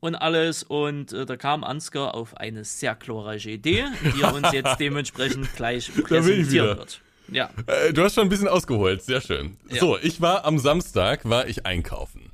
und 0.00 0.14
alles. 0.14 0.62
Und 0.62 1.12
äh, 1.12 1.26
da 1.26 1.36
kam 1.36 1.62
Ansgar 1.62 2.14
auf 2.14 2.36
eine 2.36 2.64
sehr 2.64 2.94
glorreiche 2.94 3.50
Idee, 3.50 3.84
die 4.14 4.22
er 4.22 4.34
uns 4.34 4.52
jetzt 4.52 4.76
dementsprechend 4.80 5.54
gleich 5.54 5.90
präsentieren 6.02 6.78
wird. 6.78 7.00
Ja. 7.30 7.50
Äh, 7.66 7.92
du 7.92 8.02
hast 8.02 8.14
schon 8.14 8.24
ein 8.24 8.30
bisschen 8.30 8.48
ausgeholt, 8.48 9.02
sehr 9.02 9.20
schön. 9.20 9.56
Ja. 9.68 9.80
So, 9.80 9.98
ich 9.98 10.20
war 10.20 10.44
am 10.44 10.58
Samstag, 10.58 11.28
war 11.28 11.46
ich 11.46 11.66
einkaufen. 11.66 12.30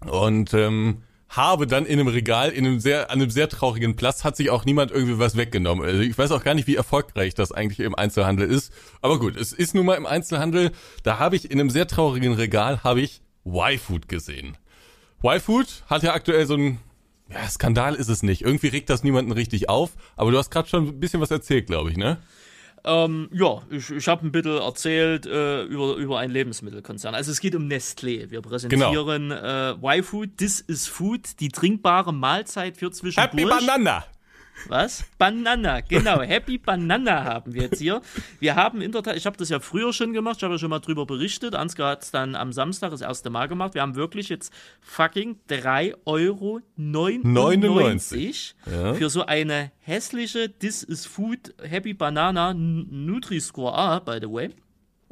Und 0.00 0.54
ähm, 0.54 1.02
habe 1.36 1.66
dann 1.66 1.86
in 1.86 1.98
einem 1.98 2.08
Regal, 2.08 2.50
in 2.50 2.66
einem 2.66 2.80
sehr, 2.80 3.10
an 3.10 3.20
einem 3.20 3.30
sehr 3.30 3.48
traurigen 3.48 3.96
Platz, 3.96 4.24
hat 4.24 4.36
sich 4.36 4.50
auch 4.50 4.64
niemand 4.64 4.90
irgendwie 4.90 5.18
was 5.18 5.36
weggenommen. 5.36 5.84
Also 5.84 6.00
ich 6.00 6.16
weiß 6.16 6.30
auch 6.32 6.42
gar 6.42 6.54
nicht, 6.54 6.66
wie 6.66 6.76
erfolgreich 6.76 7.34
das 7.34 7.52
eigentlich 7.52 7.80
im 7.80 7.94
Einzelhandel 7.94 8.50
ist. 8.50 8.72
Aber 9.02 9.18
gut, 9.18 9.36
es 9.36 9.52
ist 9.52 9.74
nun 9.74 9.86
mal 9.86 9.94
im 9.94 10.06
Einzelhandel. 10.06 10.72
Da 11.02 11.18
habe 11.18 11.36
ich 11.36 11.50
in 11.50 11.60
einem 11.60 11.70
sehr 11.70 11.86
traurigen 11.86 12.34
Regal, 12.34 12.82
habe 12.82 13.00
ich 13.00 13.22
Y-Food 13.44 14.08
gesehen. 14.08 14.56
Y-Food 15.22 15.84
hat 15.86 16.02
ja 16.02 16.14
aktuell 16.14 16.46
so 16.46 16.54
ein, 16.54 16.78
ja, 17.28 17.48
Skandal 17.48 17.94
ist 17.94 18.08
es 18.08 18.22
nicht. 18.22 18.42
Irgendwie 18.42 18.68
regt 18.68 18.90
das 18.90 19.02
niemanden 19.02 19.32
richtig 19.32 19.68
auf. 19.68 19.90
Aber 20.16 20.30
du 20.30 20.38
hast 20.38 20.50
gerade 20.50 20.68
schon 20.68 20.88
ein 20.88 21.00
bisschen 21.00 21.20
was 21.20 21.30
erzählt, 21.30 21.66
glaube 21.66 21.90
ich, 21.90 21.96
ne? 21.96 22.18
Ähm, 22.86 23.28
ja, 23.32 23.62
ich, 23.68 23.90
ich 23.90 24.06
habe 24.06 24.24
ein 24.24 24.30
bisschen 24.30 24.58
erzählt 24.58 25.26
äh, 25.26 25.64
über, 25.64 25.96
über 25.96 26.18
einen 26.20 26.32
Lebensmittelkonzern. 26.32 27.16
Also 27.16 27.32
es 27.32 27.40
geht 27.40 27.56
um 27.56 27.66
Nestlé. 27.66 28.30
Wir 28.30 28.40
präsentieren 28.40 29.30
genau. 29.30 29.82
äh, 29.82 29.98
Y-Food, 29.98 30.36
This 30.36 30.60
is 30.60 30.86
Food, 30.86 31.40
die 31.40 31.48
trinkbare 31.48 32.14
Mahlzeit 32.14 32.76
für 32.76 32.92
zwischendurch. 32.92 33.32
Happy 33.32 33.44
Banana! 33.44 34.04
Was? 34.68 35.04
Banana, 35.18 35.80
genau. 35.80 36.22
Happy 36.22 36.58
Banana 36.58 37.24
haben 37.24 37.54
wir 37.54 37.62
jetzt 37.62 37.78
hier. 37.78 38.00
Wir 38.40 38.56
haben 38.56 38.80
in 38.80 38.92
der 38.92 39.02
Tat, 39.02 39.16
ich 39.16 39.26
habe 39.26 39.36
das 39.36 39.48
ja 39.48 39.60
früher 39.60 39.92
schon 39.92 40.12
gemacht, 40.12 40.38
ich 40.38 40.42
habe 40.42 40.54
ja 40.54 40.58
schon 40.58 40.70
mal 40.70 40.80
drüber 40.80 41.06
berichtet. 41.06 41.54
Ansgar 41.54 41.92
hat 41.92 42.02
es 42.02 42.10
dann 42.10 42.34
am 42.34 42.52
Samstag 42.52 42.90
das 42.90 43.00
erste 43.00 43.30
Mal 43.30 43.46
gemacht. 43.46 43.74
Wir 43.74 43.82
haben 43.82 43.94
wirklich 43.94 44.28
jetzt 44.28 44.52
fucking 44.80 45.38
3,99 45.48 45.94
Euro 46.04 46.60
99 46.76 48.54
ja. 48.70 48.94
für 48.94 49.10
so 49.10 49.26
eine 49.26 49.70
hässliche 49.80 50.52
This 50.58 50.82
is 50.82 51.06
Food 51.06 51.54
Happy 51.62 51.94
Banana 51.94 52.54
Nutri-Score 52.54 53.74
A, 53.74 53.98
by 54.00 54.18
the 54.20 54.30
way. 54.30 54.50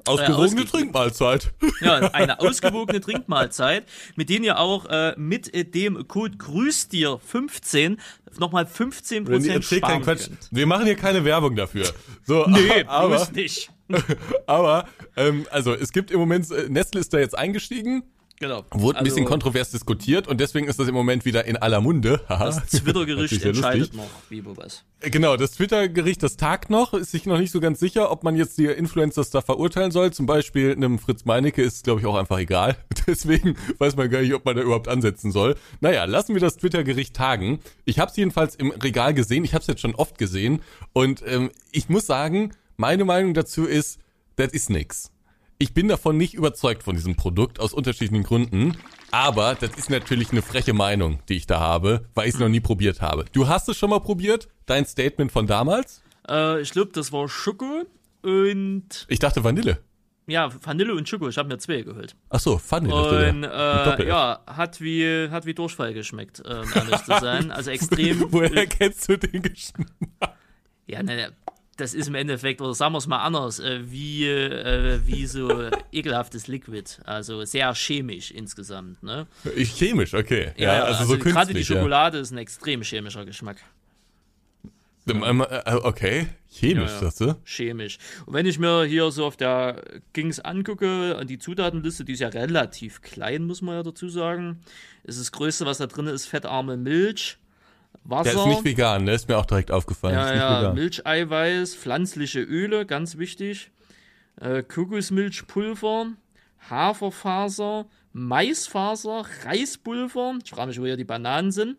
Ausgewogene 0.06 0.62
äh, 0.62 0.66
Trinkmahlzeit. 0.66 1.52
Ja, 1.80 1.96
eine 2.12 2.40
ausgewogene 2.40 3.00
Trinkmahlzeit, 3.00 3.84
mit 4.16 4.28
denen 4.28 4.44
ihr 4.44 4.58
auch 4.58 4.86
äh, 4.86 5.14
mit 5.16 5.54
äh, 5.54 5.64
dem 5.64 6.06
Code 6.08 6.36
grüßdir 6.36 7.18
15 7.18 8.00
nochmal 8.38 8.66
15 8.66 9.24
Prozent 9.24 9.64
sparen 9.64 10.02
Quatsch. 10.02 10.26
könnt. 10.26 10.48
Wir 10.50 10.66
machen 10.66 10.86
hier 10.86 10.96
keine 10.96 11.24
Werbung 11.24 11.56
dafür. 11.56 11.86
So, 12.24 12.46
nee, 12.48 12.84
aber, 12.86 13.26
nicht. 13.32 13.70
aber, 14.46 14.88
ähm, 15.16 15.46
also 15.50 15.72
es 15.74 15.92
gibt 15.92 16.10
im 16.10 16.18
Moment, 16.18 16.50
äh, 16.50 16.68
Nestle 16.68 17.00
ist 17.00 17.12
da 17.12 17.18
jetzt 17.18 17.36
eingestiegen 17.36 18.02
Genau. 18.40 18.64
Wurde 18.72 18.98
ein 18.98 19.04
also, 19.04 19.14
bisschen 19.14 19.26
kontrovers 19.26 19.70
diskutiert 19.70 20.26
und 20.26 20.40
deswegen 20.40 20.66
ist 20.66 20.78
das 20.80 20.88
im 20.88 20.94
Moment 20.94 21.24
wieder 21.24 21.44
in 21.44 21.56
aller 21.56 21.80
Munde. 21.80 22.20
das 22.28 22.66
Twitter-Gericht 22.66 23.44
entscheidet 23.44 23.94
noch, 23.94 24.10
wie 24.28 24.44
wo 24.44 24.56
was. 24.56 24.84
Genau, 25.00 25.36
das 25.36 25.52
Twitter-Gericht, 25.52 26.22
das 26.22 26.36
tagt 26.36 26.68
noch, 26.68 26.94
ist 26.94 27.12
sich 27.12 27.26
noch 27.26 27.38
nicht 27.38 27.52
so 27.52 27.60
ganz 27.60 27.78
sicher, 27.78 28.10
ob 28.10 28.24
man 28.24 28.34
jetzt 28.34 28.58
die 28.58 28.66
Influencers 28.66 29.30
da 29.30 29.40
verurteilen 29.40 29.92
soll. 29.92 30.12
Zum 30.12 30.26
Beispiel 30.26 30.72
einem 30.72 30.98
Fritz 30.98 31.24
Meinecke 31.24 31.62
ist, 31.62 31.84
glaube 31.84 32.00
ich, 32.00 32.06
auch 32.06 32.16
einfach 32.16 32.38
egal. 32.38 32.76
Deswegen 33.06 33.56
weiß 33.78 33.96
man 33.96 34.10
gar 34.10 34.20
nicht, 34.22 34.34
ob 34.34 34.44
man 34.44 34.56
da 34.56 34.62
überhaupt 34.62 34.88
ansetzen 34.88 35.30
soll. 35.30 35.54
Naja, 35.80 36.04
lassen 36.04 36.34
wir 36.34 36.40
das 36.40 36.56
Twitter-Gericht 36.56 37.14
tagen. 37.14 37.60
Ich 37.84 38.00
habe 38.00 38.10
es 38.10 38.16
jedenfalls 38.16 38.56
im 38.56 38.72
Regal 38.72 39.14
gesehen, 39.14 39.44
ich 39.44 39.54
habe 39.54 39.62
es 39.62 39.68
jetzt 39.68 39.80
schon 39.80 39.94
oft 39.94 40.18
gesehen 40.18 40.60
und 40.92 41.22
ähm, 41.26 41.50
ich 41.70 41.88
muss 41.88 42.06
sagen, 42.06 42.52
meine 42.76 43.04
Meinung 43.04 43.34
dazu 43.34 43.64
ist, 43.64 44.00
das 44.36 44.52
ist 44.52 44.70
nix. 44.70 45.13
Ich 45.58 45.72
bin 45.72 45.88
davon 45.88 46.16
nicht 46.16 46.34
überzeugt 46.34 46.82
von 46.82 46.96
diesem 46.96 47.14
Produkt 47.14 47.60
aus 47.60 47.72
unterschiedlichen 47.72 48.24
Gründen. 48.24 48.76
Aber 49.12 49.54
das 49.54 49.70
ist 49.76 49.90
natürlich 49.90 50.32
eine 50.32 50.42
freche 50.42 50.72
Meinung, 50.72 51.20
die 51.28 51.34
ich 51.34 51.46
da 51.46 51.60
habe, 51.60 52.06
weil 52.14 52.26
ich 52.26 52.34
es 52.34 52.40
noch 52.40 52.48
nie 52.48 52.60
probiert 52.60 53.00
habe. 53.00 53.24
Du 53.32 53.46
hast 53.46 53.68
es 53.68 53.76
schon 53.76 53.90
mal 53.90 54.00
probiert? 54.00 54.48
Dein 54.66 54.84
Statement 54.84 55.30
von 55.30 55.46
damals? 55.46 56.02
Äh, 56.28 56.60
ich 56.60 56.72
glaube, 56.72 56.90
das 56.92 57.12
war 57.12 57.28
Schoko 57.28 57.84
und. 58.22 59.06
Ich 59.08 59.20
dachte 59.20 59.44
Vanille. 59.44 59.78
Ja, 60.26 60.50
Vanille 60.62 60.94
und 60.94 61.08
Schoko. 61.08 61.28
Ich 61.28 61.38
habe 61.38 61.48
mir 61.48 61.58
zwei 61.58 61.82
geholt. 61.82 62.16
Ach 62.30 62.40
so, 62.40 62.60
Vanille. 62.68 63.28
Und 63.30 63.44
äh, 63.44 64.08
ja, 64.08 64.40
hat 64.46 64.80
wie 64.80 65.28
hat 65.30 65.46
wie 65.46 65.54
Durchfall 65.54 65.94
geschmeckt, 65.94 66.40
um 66.40 66.64
ehrlich 66.74 67.04
zu 67.04 67.16
sein. 67.20 67.52
Also 67.52 67.70
extrem. 67.70 68.32
Woher 68.32 68.66
kennst 68.66 69.08
du 69.08 69.16
den 69.16 69.42
Geschmack? 69.42 69.92
Ja, 70.86 71.02
ne, 71.02 71.32
das 71.76 71.94
ist 71.94 72.08
im 72.08 72.14
Endeffekt, 72.14 72.60
oder 72.60 72.74
sagen 72.74 72.94
wir 72.94 72.98
es 72.98 73.06
mal 73.06 73.22
anders, 73.22 73.58
äh, 73.60 73.80
wie, 73.84 74.26
äh, 74.26 75.00
wie 75.04 75.26
so 75.26 75.70
ekelhaftes 75.92 76.46
Liquid. 76.46 76.84
Also 77.04 77.44
sehr 77.44 77.74
chemisch 77.74 78.30
insgesamt. 78.30 79.02
Ne? 79.02 79.26
Chemisch, 79.56 80.14
okay. 80.14 80.52
Ja, 80.56 80.76
ja 80.76 80.84
also, 80.84 81.00
also 81.00 81.04
so 81.04 81.12
künstlich. 81.14 81.34
Gerade 81.34 81.54
die 81.54 81.64
Schokolade 81.64 82.16
ja. 82.18 82.22
ist 82.22 82.30
ein 82.30 82.38
extrem 82.38 82.82
chemischer 82.82 83.24
Geschmack. 83.24 83.58
Äh, 85.06 85.74
okay, 85.82 86.28
chemisch, 86.48 86.90
ja, 86.90 86.98
sagst 87.00 87.20
du? 87.20 87.34
Chemisch. 87.44 87.98
Und 88.24 88.32
wenn 88.32 88.46
ich 88.46 88.58
mir 88.58 88.84
hier 88.84 89.10
so 89.10 89.26
auf 89.26 89.36
der 89.36 89.82
Gings 90.14 90.40
angucke, 90.40 91.16
an 91.18 91.26
die 91.26 91.38
Zutatenliste, 91.38 92.04
die 92.04 92.14
ist 92.14 92.20
ja 92.20 92.28
relativ 92.28 93.02
klein, 93.02 93.44
muss 93.44 93.60
man 93.60 93.76
ja 93.76 93.82
dazu 93.82 94.08
sagen. 94.08 94.60
ist 95.02 95.20
das 95.20 95.30
Größte, 95.30 95.66
was 95.66 95.78
da 95.78 95.86
drin 95.86 96.06
ist, 96.06 96.26
fettarme 96.26 96.78
Milch, 96.78 97.36
Wasser. 98.04 98.32
Der 98.32 98.40
ist 98.40 98.46
nicht 98.46 98.64
vegan, 98.64 99.06
der 99.06 99.14
ist 99.14 99.28
mir 99.28 99.38
auch 99.38 99.46
direkt 99.46 99.70
aufgefallen. 99.70 100.14
Ja, 100.14 100.62
ja, 100.62 100.72
Milcheiweiß, 100.72 101.74
pflanzliche 101.74 102.40
Öle, 102.40 102.86
ganz 102.86 103.16
wichtig. 103.16 103.70
Äh, 104.40 104.62
Kokosmilchpulver, 104.62 106.08
Haferfaser, 106.68 107.86
Maisfaser, 108.12 109.24
Reispulver. 109.44 110.38
Ich 110.44 110.50
frage 110.50 110.68
mich, 110.68 110.80
wo 110.80 110.84
hier 110.84 110.96
die 110.96 111.04
Bananen 111.04 111.50
sind. 111.50 111.76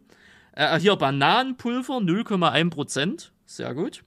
Äh, 0.53 0.79
hier 0.79 0.95
Bananenpulver, 0.95 1.97
0,1%. 1.97 3.29
Sehr 3.45 3.73
gut. 3.73 4.03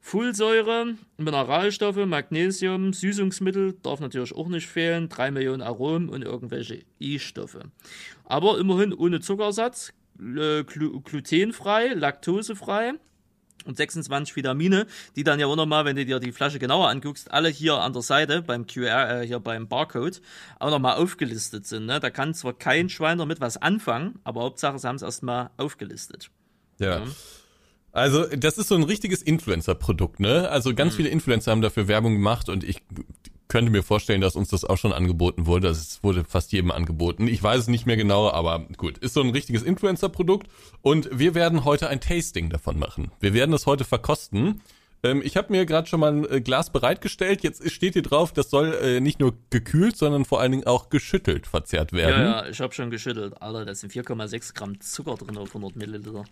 Fullsäure, 0.00 0.94
Mineralstoffe, 1.16 2.04
Magnesium, 2.06 2.92
Süßungsmittel, 2.92 3.72
darf 3.82 3.98
natürlich 3.98 4.34
auch 4.36 4.46
nicht 4.46 4.68
fehlen, 4.68 5.08
3 5.08 5.32
Millionen 5.32 5.62
Aromen 5.62 6.08
und 6.08 6.22
irgendwelche 6.22 6.84
I-Stoffe. 7.00 7.62
Aber 8.24 8.58
immerhin 8.58 8.92
ohne 8.92 9.18
Zuckersatz, 9.20 9.88
äh, 9.88 9.92
glutenfrei, 10.16 11.88
laktosefrei 11.88 12.94
und 13.66 13.76
26 13.76 14.36
Vitamine, 14.36 14.86
die 15.16 15.24
dann 15.24 15.40
ja 15.40 15.46
auch 15.46 15.56
nochmal, 15.56 15.84
wenn 15.84 15.96
du 15.96 16.04
dir 16.04 16.20
die 16.20 16.32
Flasche 16.32 16.58
genauer 16.58 16.88
anguckst, 16.88 17.30
alle 17.30 17.48
hier 17.48 17.74
an 17.74 17.92
der 17.92 18.02
Seite 18.02 18.42
beim 18.42 18.66
QR, 18.66 19.22
äh, 19.22 19.26
hier 19.26 19.40
beim 19.40 19.68
Barcode, 19.68 20.20
auch 20.58 20.70
nochmal 20.70 20.96
aufgelistet 20.96 21.66
sind. 21.66 21.86
Ne? 21.86 22.00
Da 22.00 22.10
kann 22.10 22.34
zwar 22.34 22.54
kein 22.54 22.88
Schwein 22.88 23.18
damit 23.18 23.40
was 23.40 23.56
anfangen, 23.56 24.18
aber 24.24 24.42
Hauptsache, 24.42 24.78
sie 24.78 24.88
haben 24.88 24.96
es 24.96 25.02
erstmal 25.02 25.50
aufgelistet. 25.56 26.30
Ja. 26.78 26.98
ja. 26.98 27.06
Also, 27.92 28.26
das 28.26 28.58
ist 28.58 28.68
so 28.68 28.74
ein 28.74 28.82
richtiges 28.82 29.22
Influencer-Produkt, 29.22 30.20
ne? 30.20 30.50
Also, 30.50 30.74
ganz 30.74 30.92
mhm. 30.92 30.96
viele 30.98 31.08
Influencer 31.08 31.50
haben 31.50 31.62
dafür 31.62 31.88
Werbung 31.88 32.12
gemacht 32.12 32.50
und 32.50 32.62
ich 32.62 32.82
könnte 33.56 33.72
mir 33.72 33.82
vorstellen, 33.82 34.20
dass 34.20 34.36
uns 34.36 34.50
das 34.50 34.66
auch 34.66 34.76
schon 34.76 34.92
angeboten 34.92 35.46
wurde. 35.46 35.68
Es 35.68 36.04
wurde 36.04 36.24
fast 36.24 36.52
jedem 36.52 36.70
angeboten. 36.70 37.26
Ich 37.26 37.42
weiß 37.42 37.62
es 37.62 37.68
nicht 37.68 37.86
mehr 37.86 37.96
genau, 37.96 38.30
aber 38.30 38.66
gut. 38.76 38.98
Ist 38.98 39.14
so 39.14 39.22
ein 39.22 39.30
richtiges 39.30 39.62
Influencer-Produkt. 39.62 40.48
Und 40.82 41.08
wir 41.10 41.34
werden 41.34 41.64
heute 41.64 41.88
ein 41.88 42.02
Tasting 42.02 42.50
davon 42.50 42.78
machen. 42.78 43.12
Wir 43.18 43.32
werden 43.32 43.52
das 43.52 43.64
heute 43.64 43.86
verkosten. 43.86 44.60
Ähm, 45.02 45.22
ich 45.24 45.38
habe 45.38 45.54
mir 45.54 45.64
gerade 45.64 45.88
schon 45.88 46.00
mal 46.00 46.12
ein 46.12 46.30
äh, 46.30 46.42
Glas 46.42 46.68
bereitgestellt. 46.68 47.42
Jetzt 47.42 47.70
steht 47.70 47.94
hier 47.94 48.02
drauf, 48.02 48.30
das 48.30 48.50
soll 48.50 48.74
äh, 48.74 49.00
nicht 49.00 49.20
nur 49.20 49.32
gekühlt, 49.48 49.96
sondern 49.96 50.26
vor 50.26 50.42
allen 50.42 50.52
Dingen 50.52 50.66
auch 50.66 50.90
geschüttelt 50.90 51.46
verzehrt 51.46 51.94
werden. 51.94 52.26
Ja, 52.26 52.42
ja, 52.42 52.48
ich 52.50 52.60
habe 52.60 52.74
schon 52.74 52.90
geschüttelt. 52.90 53.40
Alter, 53.40 53.64
da 53.64 53.74
sind 53.74 53.90
4,6 53.90 54.52
Gramm 54.52 54.78
Zucker 54.82 55.14
drin 55.14 55.38
auf 55.38 55.56
100 55.56 55.76
Milliliter. 55.76 56.24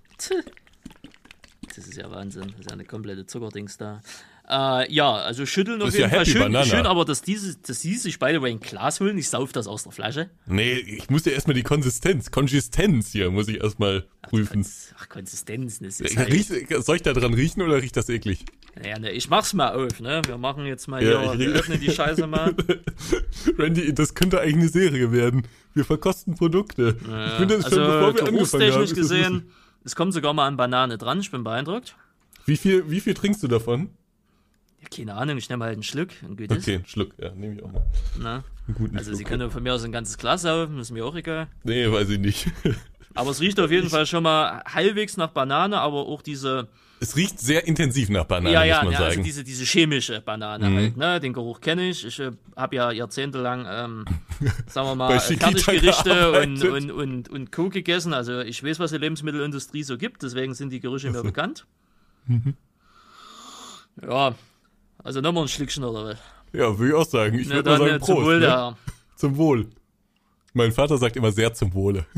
Das 1.74 1.88
ist 1.88 1.96
ja 1.96 2.10
Wahnsinn. 2.10 2.48
Das 2.50 2.60
ist 2.60 2.66
ja 2.66 2.72
eine 2.74 2.84
komplette 2.84 3.24
Zuckerdings 3.24 3.78
da. 3.78 4.02
Äh, 4.46 4.92
ja, 4.92 5.11
also 5.14 5.46
schütteln 5.46 5.80
auf 5.80 5.88
ist 5.88 5.94
jeden 5.96 6.11
ja 6.11 6.16
Fall 6.16 6.26
schön, 6.26 6.42
Banana. 6.42 6.64
schön, 6.66 6.85
aber 6.85 7.07
dass 7.07 7.22
diese, 7.22 7.57
dass 7.57 7.80
sie 7.80 7.94
sich 7.94 8.18
beide 8.18 8.40
bei 8.40 8.50
ein 8.50 8.61
Glas 8.61 9.00
holen, 9.00 9.16
ich 9.16 9.30
sauf 9.30 9.52
das 9.52 9.66
aus 9.66 9.85
der 9.85 9.92
Flasche. 9.92 10.28
Nee, 10.46 10.72
ich 10.74 11.09
muss 11.09 11.24
ja 11.24 11.33
erstmal 11.33 11.54
die 11.54 11.62
Konsistenz, 11.62 12.30
Konsistenz 12.30 13.12
hier, 13.12 13.30
muss 13.30 13.48
ich 13.48 13.62
erstmal 13.62 14.04
prüfen. 14.20 14.66
Ach, 14.98 15.09
Konsistenz, 15.09 15.78
das 15.78 15.98
ist 16.00 16.16
halt, 16.18 16.30
Riecht, 16.30 16.50
soll 16.85 16.96
ich 16.96 17.02
da 17.02 17.14
dran 17.14 17.33
riechen 17.33 17.62
oder 17.62 17.80
riecht 17.80 17.96
das 17.96 18.11
eklig? 18.11 18.44
ja, 18.85 18.98
ne, 18.98 19.12
ich 19.12 19.30
mach's 19.30 19.54
mal 19.54 19.72
auf, 19.72 20.00
ne? 20.00 20.20
Wir 20.26 20.37
machen 20.37 20.66
jetzt 20.66 20.88
mal 20.88 21.02
Ja, 21.02 21.22
hier, 21.33 21.38
wir 21.38 21.48
riech- 21.48 21.59
öffnen 21.61 21.80
die 21.80 21.90
Scheiße 21.90 22.26
mal. 22.26 22.54
Randy, 23.59 23.94
das 23.94 24.14
könnte 24.14 24.40
eigentlich 24.40 24.57
eine 24.57 24.68
Serie 24.68 25.11
werden. 25.12 25.46
Wir 25.72 25.85
verkosten 25.87 26.35
Produkte. 26.35 26.96
ich 27.00 27.33
finde 27.38 27.57
das 27.57 27.64
also, 27.66 27.76
schon, 27.76 27.87
bevor 27.87 28.14
wir 28.14 28.28
angefangen 28.28 28.72
haben. 28.72 28.80
das 28.83 28.94
gesehen, 28.94 29.50
es 29.85 29.96
kommt 29.96 30.12
sogar 30.12 30.35
mal 30.35 30.46
an 30.46 30.57
Banane 30.59 30.98
dran, 30.98 31.20
ich 31.20 31.30
bin 31.30 31.44
beeindruckt. 31.44 31.96
Wie 32.46 32.57
viel, 32.59 32.90
wie 32.90 33.00
viel 33.00 33.14
trinkst 33.14 33.42
du 33.42 33.48
davon? 33.48 33.88
Ja, 34.85 34.97
keine 34.97 35.14
Ahnung, 35.14 35.37
ich 35.38 35.49
nehme 35.49 35.64
halt 35.64 35.75
einen 35.75 35.83
Schluck 35.83 36.09
und 36.23 36.37
gut 36.37 36.51
ist. 36.51 36.62
Okay, 36.62 36.77
einen 36.77 36.87
Schluck, 36.87 37.11
ja, 37.18 37.31
nehme 37.35 37.55
ich 37.57 37.62
auch 37.62 37.73
mal. 37.73 37.85
Ne? 38.18 38.44
Einen 38.66 38.75
guten 38.77 38.97
Also 38.97 39.11
Schluck. 39.11 39.18
sie 39.18 39.25
können 39.25 39.51
von 39.51 39.62
mir 39.62 39.75
aus 39.75 39.85
ein 39.85 39.92
ganzes 39.92 40.18
Glas 40.18 40.42
saufen, 40.42 40.79
ist 40.79 40.90
mir 40.90 41.05
auch 41.05 41.14
egal. 41.14 41.49
Nee, 41.64 41.90
weiß 41.90 42.09
ich 42.11 42.18
nicht. 42.18 42.47
Aber 43.16 43.31
es 43.31 43.40
riecht 43.40 43.61
auf 43.61 43.70
jeden 43.70 43.88
Fall 43.90 44.07
schon 44.07 44.25
mal 44.25 44.62
halbwegs 44.64 45.16
nach 45.16 45.29
Banane, 45.31 45.79
aber 45.81 45.99
auch 46.09 46.20
diese, 46.20 46.66
Es 46.99 47.14
riecht 47.14 47.38
sehr 47.38 47.64
intensiv 47.64 48.09
nach 48.11 48.25
Banane, 48.25 48.53
ja, 48.53 48.64
ja, 48.64 48.75
muss 48.79 48.85
man 48.87 48.92
ja 48.94 48.99
sagen. 48.99 49.11
also 49.11 49.23
diese, 49.23 49.44
diese 49.44 49.64
chemische 49.64 50.20
Banane 50.20 50.68
halt, 50.75 50.97
ne? 50.97 51.20
Den 51.20 51.33
Geruch 51.33 51.61
kenne 51.61 51.90
ich. 51.90 52.05
Ich 52.05 52.18
äh, 52.18 52.33
habe 52.57 52.75
ja 52.75 52.90
jahrzehntelang, 52.90 53.66
ähm, 53.70 54.05
sagen 54.66 54.88
wir 54.88 54.94
mal, 54.97 55.20
Fertiggerichte 55.20 56.42
und, 56.42 56.64
und, 56.64 56.90
und, 56.90 57.29
und 57.29 57.53
Co. 57.53 57.68
gegessen. 57.68 58.12
Also 58.14 58.40
ich 58.40 58.64
weiß, 58.64 58.81
was 58.81 58.90
die 58.90 58.99
Lebensmittelindustrie 58.99 59.85
so 59.85 59.97
gibt, 59.97 60.25
deswegen 60.25 60.53
sind 60.55 60.70
die 60.70 60.81
Gerüche 60.81 61.09
mir 61.12 61.23
bekannt. 61.23 61.66
Mhm. 62.27 62.55
Ja, 64.03 64.35
also 65.04 65.20
nochmal 65.20 65.44
ein 65.44 65.48
Schlückchen 65.48 65.84
oder 65.84 66.04
was? 66.06 66.18
ja, 66.52 66.76
würde 66.76 66.88
ich 66.88 66.94
auch 66.94 67.08
sagen. 67.08 67.38
Ich 67.38 67.46
Na, 67.48 67.54
würde 67.56 67.70
mal 67.70 67.78
sagen, 67.78 67.90
äh, 67.94 68.00
zum 68.00 68.14
Prost. 68.14 68.26
Wohl 68.26 68.34
ne? 68.34 68.40
der. 68.40 68.76
Zum 69.16 69.36
Wohl. 69.36 69.70
Mein 70.52 70.72
Vater 70.72 70.98
sagt 70.98 71.16
immer 71.16 71.30
sehr 71.32 71.54
zum 71.54 71.72
Wohle. 71.74 72.04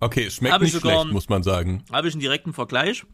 Okay, 0.00 0.24
es 0.26 0.34
schmeckt 0.34 0.52
Hm. 0.52 0.54
Hab 0.54 0.62
ich 0.62 0.72
nicht 0.72 0.82
sogar- 0.82 1.00
schlecht, 1.02 1.12
muss 1.12 1.28
man 1.28 1.42
sagen. 1.42 1.82
Habe 1.90 2.08
ich 2.08 2.14
einen 2.14 2.20
direkten 2.20 2.52
Vergleich. 2.52 3.04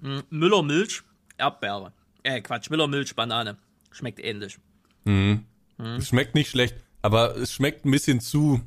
Hm, 0.00 0.22
Müller 0.30 0.62
Milch, 0.62 1.02
Erdbeere. 1.38 1.92
Äh, 2.22 2.40
Quatsch, 2.40 2.70
Müller 2.70 2.86
Milch, 2.88 3.14
Banane. 3.14 3.56
Schmeckt 3.90 4.20
ähnlich. 4.20 4.58
Hm. 5.04 5.44
Es 5.78 6.08
schmeckt 6.08 6.34
nicht 6.36 6.50
schlecht, 6.50 6.76
aber 7.00 7.36
es 7.36 7.52
schmeckt 7.52 7.84
ein 7.84 7.90
bisschen 7.90 8.20
zu 8.20 8.60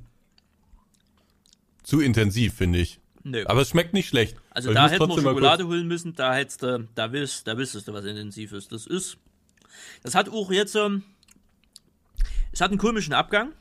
zu 1.83 2.01
intensiv, 2.01 2.55
finde 2.55 2.79
ich. 2.79 2.99
Nö. 3.27 3.43
Aber 3.47 3.61
es 3.61 3.69
schmeckt 3.69 3.93
nicht 3.93 4.07
schlecht. 4.07 4.37
Also 4.51 4.69
Aber 4.69 4.75
da 4.75 4.87
hätten 4.87 5.09
wir 5.09 5.19
Schokolade 5.21 5.65
holen 5.65 5.87
müssen, 5.87 6.13
da 6.15 6.33
hättest 6.35 6.61
du, 6.61 6.87
da 6.93 7.11
willst, 7.11 7.47
da 7.47 7.57
wüsstest 7.57 7.87
du, 7.87 7.93
was 7.93 8.05
intensiv 8.05 8.51
ist. 8.51 8.71
Das 8.71 8.85
ist, 8.85 9.17
das 10.03 10.13
hat 10.13 10.29
auch 10.29 10.51
jetzt, 10.51 10.75
ähm, 10.75 11.01
es 12.51 12.61
hat 12.61 12.69
einen 12.69 12.77
komischen 12.77 13.13
Abgang. 13.13 13.51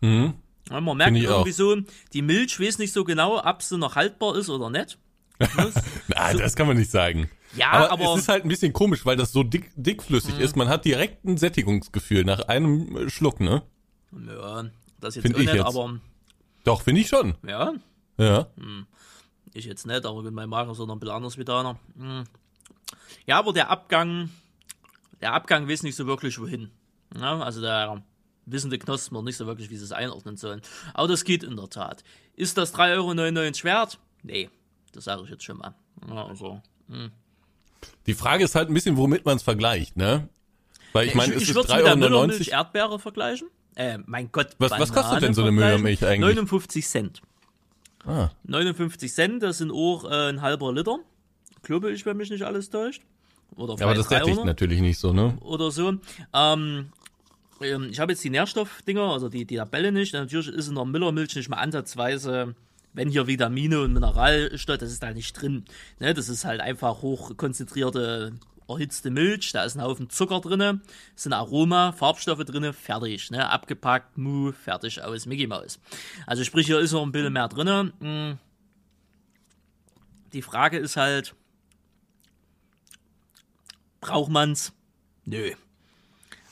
Mhm. 0.00 0.34
Ja, 0.70 0.80
man 0.80 0.96
merkt 0.96 1.16
irgendwie 1.16 1.32
auch. 1.32 1.46
so, 1.48 1.76
die 2.14 2.22
Milch 2.22 2.58
weiß 2.58 2.78
nicht 2.78 2.92
so 2.94 3.04
genau, 3.04 3.44
ob 3.44 3.62
sie 3.62 3.76
noch 3.76 3.94
haltbar 3.94 4.36
ist 4.36 4.48
oder 4.48 4.70
nicht. 4.70 4.98
kurz- 5.54 5.74
Na, 6.08 6.32
das 6.32 6.56
kann 6.56 6.66
man 6.66 6.76
nicht 6.78 6.90
sagen. 6.90 7.28
Ja, 7.56 7.72
aber, 7.72 7.90
aber- 7.92 8.14
es 8.14 8.20
ist 8.22 8.28
halt 8.28 8.44
ein 8.44 8.48
bisschen 8.48 8.72
komisch, 8.72 9.04
weil 9.04 9.16
das 9.16 9.32
so 9.32 9.42
dick, 9.42 9.70
dickflüssig 9.76 10.36
Mhm. 10.36 10.40
ist. 10.40 10.56
Man 10.56 10.68
hat 10.68 10.84
direkt 10.86 11.24
ein 11.26 11.36
Sättigungsgefühl 11.36 12.24
nach 12.24 12.40
einem 12.48 12.96
äh, 12.96 13.10
Schluck, 13.10 13.40
ne? 13.40 13.62
Ja, 14.12 14.64
das 15.00 15.16
jetzt 15.16 15.22
Find 15.26 15.36
ich 15.36 15.44
nicht, 15.46 15.54
jetzt. 15.54 15.66
aber 15.66 15.98
Doch, 16.64 16.80
finde 16.82 17.00
ich 17.02 17.08
schon. 17.08 17.34
ja, 17.46 17.72
Ja. 18.18 18.46
Ich 19.54 19.64
jetzt 19.64 19.86
nicht, 19.86 20.04
aber 20.06 20.22
gut, 20.22 20.32
mein 20.32 20.48
Magen 20.48 20.70
ist 20.70 20.80
auch 20.80 20.86
noch 20.86 20.94
ein 20.96 21.00
bisschen 21.00 21.14
anders 21.16 21.38
wie 21.38 21.44
deiner. 21.44 21.78
Hm. 21.96 22.24
Ja, 23.26 23.38
aber 23.38 23.52
der 23.52 23.70
Abgang, 23.70 24.30
der 25.20 25.32
Abgang 25.32 25.68
weiß 25.68 25.82
nicht 25.82 25.96
so 25.96 26.06
wirklich 26.06 26.38
wohin. 26.40 26.70
Ja, 27.18 27.40
also 27.40 27.60
der 27.60 28.02
wissende 28.46 28.78
Knospen 28.78 29.14
noch 29.14 29.22
nicht 29.22 29.36
so 29.36 29.46
wirklich, 29.46 29.70
wie 29.70 29.76
sie 29.76 29.84
es 29.84 29.92
einordnen 29.92 30.36
sollen. 30.36 30.62
Aber 30.94 31.08
das 31.08 31.24
geht 31.24 31.42
in 31.42 31.56
der 31.56 31.68
Tat. 31.68 32.02
Ist 32.34 32.56
das 32.58 32.74
3,99 32.74 33.64
Euro 33.64 33.64
wert? 33.64 33.98
Nee, 34.22 34.50
das 34.92 35.04
sage 35.04 35.22
ich 35.24 35.30
jetzt 35.30 35.44
schon 35.44 35.58
mal. 35.58 35.74
Ja, 36.08 36.26
also, 36.26 36.60
Die 38.06 38.14
Frage 38.14 38.44
ist 38.44 38.54
halt 38.54 38.68
ein 38.68 38.74
bisschen, 38.74 38.96
womit 38.96 39.24
man 39.24 39.36
es 39.36 39.42
vergleicht, 39.42 39.96
ne? 39.96 40.28
Weil 40.92 41.06
ich 41.08 41.14
meine, 41.14 41.34
ich, 41.34 41.42
ich 41.42 41.54
würde 41.54 41.68
es 41.68 41.74
mit 41.76 41.86
der 41.86 41.94
3,99 41.94 41.98
Müllermilch 41.98 42.48
Euro. 42.52 42.56
Erdbeere 42.58 42.98
vergleichen. 42.98 43.48
Äh, 43.76 43.98
mein 44.06 44.32
Gott, 44.32 44.56
Was- 44.58 44.72
was 44.72 44.92
kostet 44.92 45.22
denn 45.22 45.34
so 45.34 45.42
eine. 45.42 45.52
Müllermilch 45.52 46.04
eigentlich? 46.04 46.20
59 46.36 46.86
Cent. 46.86 47.22
Ah. 48.06 48.30
59 48.44 49.12
Cent, 49.12 49.42
das 49.42 49.58
sind 49.58 49.70
auch 49.70 50.04
äh, 50.04 50.30
ein 50.30 50.42
halber 50.42 50.72
Liter. 50.72 50.98
Glaube 51.62 51.90
ich, 51.92 52.06
wenn 52.06 52.16
mich 52.16 52.30
nicht 52.30 52.42
alles 52.42 52.70
täuscht. 52.70 53.02
Oder 53.56 53.74
Ja, 53.78 53.86
aber 53.86 53.94
das 53.94 54.08
sättigt 54.08 54.36
300 54.36 54.46
natürlich 54.46 54.80
nicht 54.80 54.98
so, 54.98 55.12
ne? 55.12 55.36
oder 55.40 55.70
so. 55.70 55.94
Ähm, 56.32 56.86
ähm, 57.60 57.88
ich 57.90 58.00
habe 58.00 58.12
jetzt 58.12 58.24
die 58.24 58.30
Nährstoffdinger, 58.30 59.12
also 59.12 59.28
die, 59.28 59.44
die 59.44 59.56
Tabelle 59.56 59.92
nicht. 59.92 60.14
Natürlich 60.14 60.48
ist 60.48 60.68
in 60.68 60.76
der 60.76 60.84
Müllermilch 60.84 61.34
nicht 61.36 61.48
mal 61.48 61.58
ansatzweise, 61.58 62.54
wenn 62.92 63.08
hier 63.08 63.26
Vitamine 63.26 63.80
und 63.82 63.92
Mineralstoffe, 63.92 64.78
das 64.78 64.90
ist 64.90 65.02
da 65.02 65.12
nicht 65.12 65.32
drin. 65.40 65.64
Ne, 65.98 66.14
das 66.14 66.28
ist 66.28 66.44
halt 66.44 66.60
einfach 66.60 67.02
hochkonzentrierte, 67.02 68.32
erhitzte 68.70 69.10
Milch. 69.10 69.52
Da 69.52 69.64
ist 69.64 69.76
ein 69.76 69.82
Haufen 69.82 70.08
Zucker 70.10 70.40
drin, 70.40 70.80
sind 71.16 71.32
Aroma, 71.32 71.92
Farbstoffe 71.92 72.44
drin, 72.44 72.72
fertig. 72.72 73.30
Ne, 73.30 73.48
abgepackt, 73.48 74.16
mu, 74.18 74.52
fertig 74.52 75.02
aus, 75.02 75.26
Mickey 75.26 75.46
Maus. 75.46 75.78
Also 76.26 76.44
sprich, 76.44 76.66
hier 76.66 76.78
ist 76.80 76.92
noch 76.92 77.02
ein 77.02 77.12
bisschen 77.12 77.32
mehr 77.32 77.48
drin. 77.48 77.92
Hm. 78.00 78.38
Die 80.32 80.42
Frage 80.42 80.78
ist 80.78 80.96
halt, 80.96 81.34
braucht 84.00 84.30
man's? 84.30 84.72
Nö. 85.24 85.52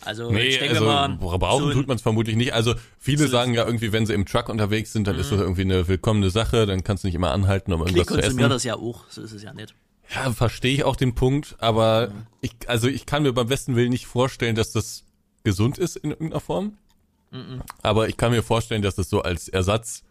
Also 0.05 0.31
Nee, 0.31 0.43
ich 0.47 0.59
denke 0.59 0.75
also 0.75 0.87
mal, 0.87 1.09
brauchen 1.17 1.65
so 1.65 1.73
tut 1.73 1.89
man 1.89 1.97
es 1.97 2.03
vermutlich 2.03 2.37
nicht. 2.37 2.53
Also 2.55 2.75
viele 2.99 3.25
so- 3.25 3.29
sagen 3.29 3.53
ja 3.55 3.67
irgendwie, 3.67 3.93
wenn 3.93 4.07
sie 4.07 4.15
im 4.15 4.27
Truck 4.27 4.49
unterwegs 4.49 4.93
sind, 4.93 5.07
dann 5.09 5.17
ist 5.19 5.27
Mhm. 5.27 5.37
das 5.37 5.41
irgendwie 5.41 5.63
eine 5.63 5.89
willkommene 5.89 6.31
Sache, 6.31 6.67
dann 6.67 6.85
kannst 6.85 7.03
du 7.03 7.09
nicht 7.09 7.17
immer 7.17 7.33
anhalten, 7.33 7.73
um 7.73 7.81
Ich 7.83 7.89
irgendwas 7.89 8.07
zu 8.07 8.15
konsumiere 8.15 8.47
essen. 8.47 8.51
das 8.51 8.65
ja 8.65 8.77
auch, 8.77 9.05
so 9.11 9.23
ist 9.23 9.33
es 9.33 9.43
ja 9.43 9.53
nicht. 9.53 9.75
Ja, 10.15 10.33
verstehe 10.33 10.75
ich 10.75 10.85
auch 10.85 10.97
den 10.97 11.15
Punkt, 11.15 11.57
aber 11.59 12.13
ich, 12.41 12.53
also 12.67 12.89
ich 12.89 13.07
kann 13.07 13.23
mir 13.23 13.33
beim 13.33 13.49
besten 13.49 13.77
Willen 13.77 13.91
nicht 13.91 14.07
vorstellen, 14.07 14.55
dass 14.55 14.73
das 14.73 15.05
gesund 15.45 15.79
ist 15.79 15.97
in 15.97 16.11
irgendeiner 16.11 16.41
Form. 16.41 16.79
Aber 17.83 18.09
ich 18.09 18.17
kann 18.17 18.33
mir 18.33 18.43
vorstellen, 18.43 18.83
dass 18.83 18.95
das 18.95 19.11
so 19.11 19.21
als 19.21 19.49
Ersatz, 19.49 20.03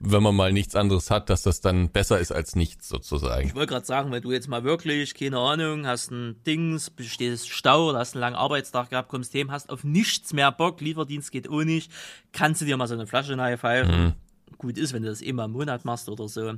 wenn 0.00 0.22
man 0.22 0.34
mal 0.34 0.52
nichts 0.52 0.74
anderes 0.74 1.10
hat, 1.10 1.28
dass 1.28 1.42
das 1.42 1.60
dann 1.60 1.90
besser 1.90 2.18
ist 2.18 2.32
als 2.32 2.56
nichts 2.56 2.88
sozusagen. 2.88 3.46
Ich 3.46 3.54
wollte 3.54 3.74
gerade 3.74 3.86
sagen, 3.86 4.10
wenn 4.10 4.22
du 4.22 4.32
jetzt 4.32 4.48
mal 4.48 4.64
wirklich, 4.64 5.14
keine 5.14 5.38
Ahnung, 5.38 5.86
hast 5.86 6.10
ein 6.10 6.42
Dings, 6.44 6.90
stehst 6.98 7.50
Stau 7.50 7.90
oder 7.90 7.98
hast 7.98 8.14
einen 8.14 8.22
langen 8.22 8.36
Arbeitstag 8.36 8.90
gehabt, 8.90 9.08
kommst 9.08 9.34
heim, 9.34 9.50
hast 9.50 9.70
auf 9.70 9.84
nichts 9.84 10.32
mehr 10.32 10.50
Bock, 10.50 10.80
Lieferdienst 10.80 11.30
geht 11.30 11.48
auch 11.48 11.62
nicht, 11.62 11.92
kannst 12.32 12.62
du 12.62 12.64
dir 12.64 12.76
mal 12.76 12.88
so 12.88 12.94
eine 12.94 13.06
Flasche 13.06 13.36
pfeifen. 13.36 14.14
Gut 14.58 14.78
ist, 14.78 14.92
wenn 14.92 15.02
du 15.02 15.08
das 15.08 15.22
eh 15.22 15.32
mal 15.32 15.44
im 15.44 15.52
Monat 15.52 15.84
machst 15.84 16.08
oder 16.08 16.28
so. 16.28 16.54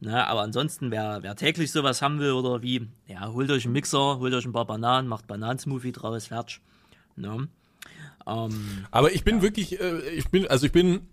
Na, 0.00 0.26
aber 0.26 0.42
ansonsten, 0.42 0.90
wer, 0.90 1.22
wer 1.22 1.36
täglich 1.36 1.72
sowas 1.72 2.02
haben 2.02 2.18
will 2.18 2.32
oder 2.32 2.62
wie, 2.62 2.86
ja, 3.06 3.28
holt 3.32 3.50
euch 3.50 3.64
einen 3.64 3.72
Mixer, 3.72 4.18
holt 4.18 4.34
euch 4.34 4.44
ein 4.44 4.52
paar 4.52 4.66
Bananen, 4.66 5.08
macht 5.08 5.26
Bananensmoothie 5.26 5.92
draus, 5.92 6.26
fertig. 6.26 6.60
Ne? 7.16 7.48
Ähm, 8.26 8.86
Aber 8.90 9.12
ich 9.12 9.24
bin 9.24 9.40
wirklich, 9.40 9.80
äh, 9.80 10.00
ich 10.10 10.28
bin, 10.28 10.46
also 10.48 10.66
ich 10.66 10.72
bin 10.72 11.06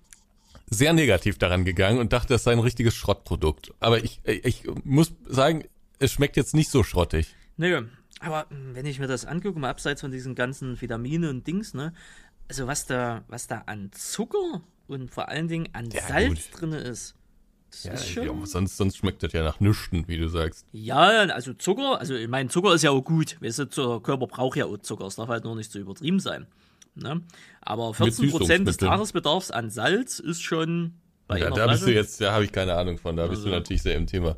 sehr 0.69 0.91
negativ 0.93 1.37
daran 1.37 1.63
gegangen 1.63 1.99
und 1.99 2.11
dachte, 2.11 2.29
das 2.33 2.43
sei 2.43 2.51
ein 2.51 2.59
richtiges 2.59 2.93
Schrottprodukt. 2.95 3.73
Aber 3.79 4.03
ich, 4.03 4.19
äh, 4.25 4.33
ich 4.43 4.63
muss 4.83 5.13
sagen, 5.27 5.63
es 5.99 6.11
schmeckt 6.11 6.35
jetzt 6.35 6.53
nicht 6.53 6.69
so 6.69 6.83
schrottig. 6.83 7.33
Nö, 7.55 7.85
aber 8.19 8.47
mh, 8.49 8.75
wenn 8.75 8.85
ich 8.85 8.99
mir 8.99 9.07
das 9.07 9.23
angucke, 9.25 9.59
mal 9.59 9.69
abseits 9.69 10.01
von 10.01 10.11
diesen 10.11 10.35
ganzen 10.35 10.81
Vitamine 10.81 11.29
und 11.29 11.47
Dings, 11.47 11.73
ne, 11.73 11.93
also 12.49 12.67
was 12.67 12.85
da, 12.85 13.23
was 13.29 13.47
da 13.47 13.63
an 13.67 13.91
Zucker 13.93 14.61
und 14.87 15.09
vor 15.09 15.29
allen 15.29 15.47
Dingen 15.47 15.69
an 15.71 15.89
Ja, 15.91 16.01
Salz 16.07 16.51
gut. 16.51 16.61
drin 16.61 16.73
ist, 16.73 17.15
das 17.83 18.01
ist 18.01 18.15
Ja, 18.15 18.23
schon. 18.25 18.45
sonst, 18.45 18.77
sonst 18.77 18.97
schmeckt 18.97 19.23
das 19.23 19.33
ja 19.33 19.43
nach 19.43 19.59
Nüschten, 19.59 20.07
wie 20.07 20.17
du 20.17 20.27
sagst. 20.27 20.65
Ja, 20.71 20.99
also 20.99 21.53
Zucker, 21.53 21.99
also 21.99 22.15
ich 22.15 22.27
meine, 22.27 22.49
Zucker 22.49 22.73
ist 22.73 22.83
ja 22.83 22.91
auch 22.91 23.01
gut. 23.01 23.37
Weißt 23.41 23.59
du, 23.59 23.65
der 23.65 23.99
Körper 24.01 24.27
braucht 24.27 24.57
ja 24.57 24.65
auch 24.65 24.77
Zucker. 24.77 25.05
Es 25.05 25.15
darf 25.15 25.29
halt 25.29 25.43
nur 25.43 25.55
nicht 25.55 25.71
zu 25.71 25.79
übertrieben 25.79 26.19
sein. 26.19 26.45
Ne? 26.95 27.21
Aber 27.61 27.89
14% 27.91 28.65
des. 28.65 28.77
Tagesbedarfs 28.77 29.49
an 29.51 29.69
Salz 29.71 30.19
ist 30.19 30.41
schon 30.43 30.93
bei 31.27 31.39
Ja, 31.39 31.49
da 31.49 31.67
bist 31.67 31.85
du 31.87 31.93
jetzt, 31.93 32.21
da 32.21 32.33
habe 32.33 32.43
ich 32.43 32.51
keine 32.51 32.75
Ahnung 32.75 32.97
von, 32.97 33.15
da 33.15 33.27
bist 33.27 33.45
du 33.45 33.49
natürlich 33.49 33.81
sehr 33.81 33.95
im 33.95 34.05
Thema. 34.07 34.35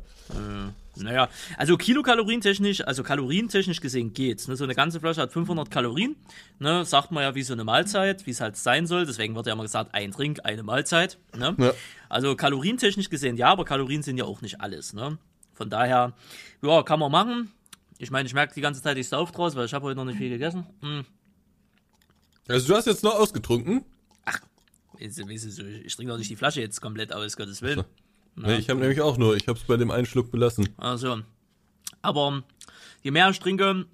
Naja, 0.98 1.28
also 1.58 1.76
kilokalorientechnisch, 1.76 2.86
also 2.86 3.02
kalorientechnisch 3.02 3.80
gesehen 3.82 4.14
geht's. 4.14 4.48
Ne? 4.48 4.56
So 4.56 4.64
eine 4.64 4.74
ganze 4.74 4.98
Flasche 5.00 5.20
hat 5.20 5.32
500 5.32 5.70
Kalorien. 5.70 6.16
Ne? 6.58 6.86
Sagt 6.86 7.10
man 7.10 7.22
ja 7.22 7.34
wie 7.34 7.42
so 7.42 7.52
eine 7.52 7.64
Mahlzeit, 7.64 8.26
wie 8.26 8.30
es 8.30 8.40
halt 8.40 8.56
sein 8.56 8.86
soll. 8.86 9.04
Deswegen 9.04 9.34
wird 9.34 9.46
ja 9.46 9.52
immer 9.52 9.64
gesagt, 9.64 9.94
ein 9.94 10.12
Trink, 10.12 10.40
eine 10.44 10.62
Mahlzeit. 10.62 11.18
Ne? 11.36 11.54
Ja. 11.58 11.72
Also 12.08 12.36
kalorientechnisch 12.36 13.08
gesehen 13.08 13.36
ja, 13.36 13.48
aber 13.48 13.64
Kalorien 13.64 14.02
sind 14.02 14.16
ja 14.16 14.24
auch 14.24 14.40
nicht 14.42 14.60
alles. 14.60 14.92
Ne? 14.92 15.18
Von 15.52 15.70
daher, 15.70 16.14
ja, 16.62 16.82
kann 16.82 17.00
man 17.00 17.10
machen. 17.10 17.52
Ich 17.98 18.10
meine, 18.10 18.26
ich 18.26 18.34
merke 18.34 18.54
die 18.54 18.60
ganze 18.60 18.82
Zeit, 18.82 18.98
ich 18.98 19.08
sauf 19.08 19.32
draus, 19.32 19.56
weil 19.56 19.66
ich 19.66 19.74
habe 19.74 19.86
heute 19.86 19.96
noch 19.96 20.04
nicht 20.04 20.18
viel 20.18 20.28
gegessen. 20.28 20.66
Hm. 20.80 21.04
Also 22.48 22.68
du 22.68 22.74
hast 22.76 22.86
jetzt 22.86 23.02
noch 23.02 23.14
ausgetrunken? 23.14 23.84
So, 24.98 25.28
Ich 25.28 25.96
trinke 25.96 26.12
doch 26.12 26.18
nicht 26.18 26.30
die 26.30 26.36
Flasche 26.36 26.60
jetzt 26.60 26.80
komplett 26.80 27.12
aus, 27.12 27.36
Gottes 27.36 27.62
Willen. 27.62 27.84
Nee, 28.36 28.56
ich 28.56 28.68
habe 28.68 28.80
nämlich 28.80 29.00
auch 29.00 29.16
nur. 29.16 29.36
Ich 29.36 29.48
habe 29.48 29.58
es 29.58 29.64
bei 29.64 29.76
dem 29.76 29.90
einen 29.90 30.06
Schluck 30.06 30.30
belassen. 30.30 30.68
Also, 30.76 31.20
aber 32.02 32.42
je 33.02 33.10
mehr 33.10 33.28
ich 33.30 33.38
trinke, 33.40 33.86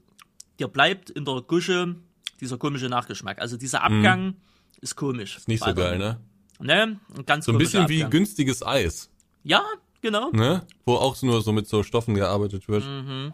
dir 0.59 0.69
bleibt 0.69 1.11
in 1.11 1.25
der 1.25 1.43
Gusche 1.43 1.97
dieser 2.41 2.59
komische 2.59 2.89
Nachgeschmack. 2.89 3.41
Also 3.41 3.57
dieser 3.57 3.83
Abgang 3.83 4.35
ist 4.81 4.97
komisch. 4.97 5.37
Ist 5.37 5.49
nicht 5.49 5.65
so 5.65 5.75
geil, 5.75 5.99
ne? 5.99 6.21
Ne? 6.63 6.99
Ganz 7.27 7.45
So 7.47 7.53
ein 7.53 7.59
bisschen 7.59 7.89
wie 7.89 7.97
Abgang. 8.05 8.11
günstiges 8.11 8.63
Eis, 8.65 9.11
Ja, 9.43 9.63
genau. 10.01 10.31
ne? 10.31 10.65
Wo 10.87 10.95
auch 10.95 11.21
nur 11.23 11.43
so 11.43 11.53
mit 11.53 11.69
so 11.69 11.83
Stoffen 11.83 12.15
gearbeitet 12.15 12.69
wird. 12.69 12.85
Mhm. 12.85 13.33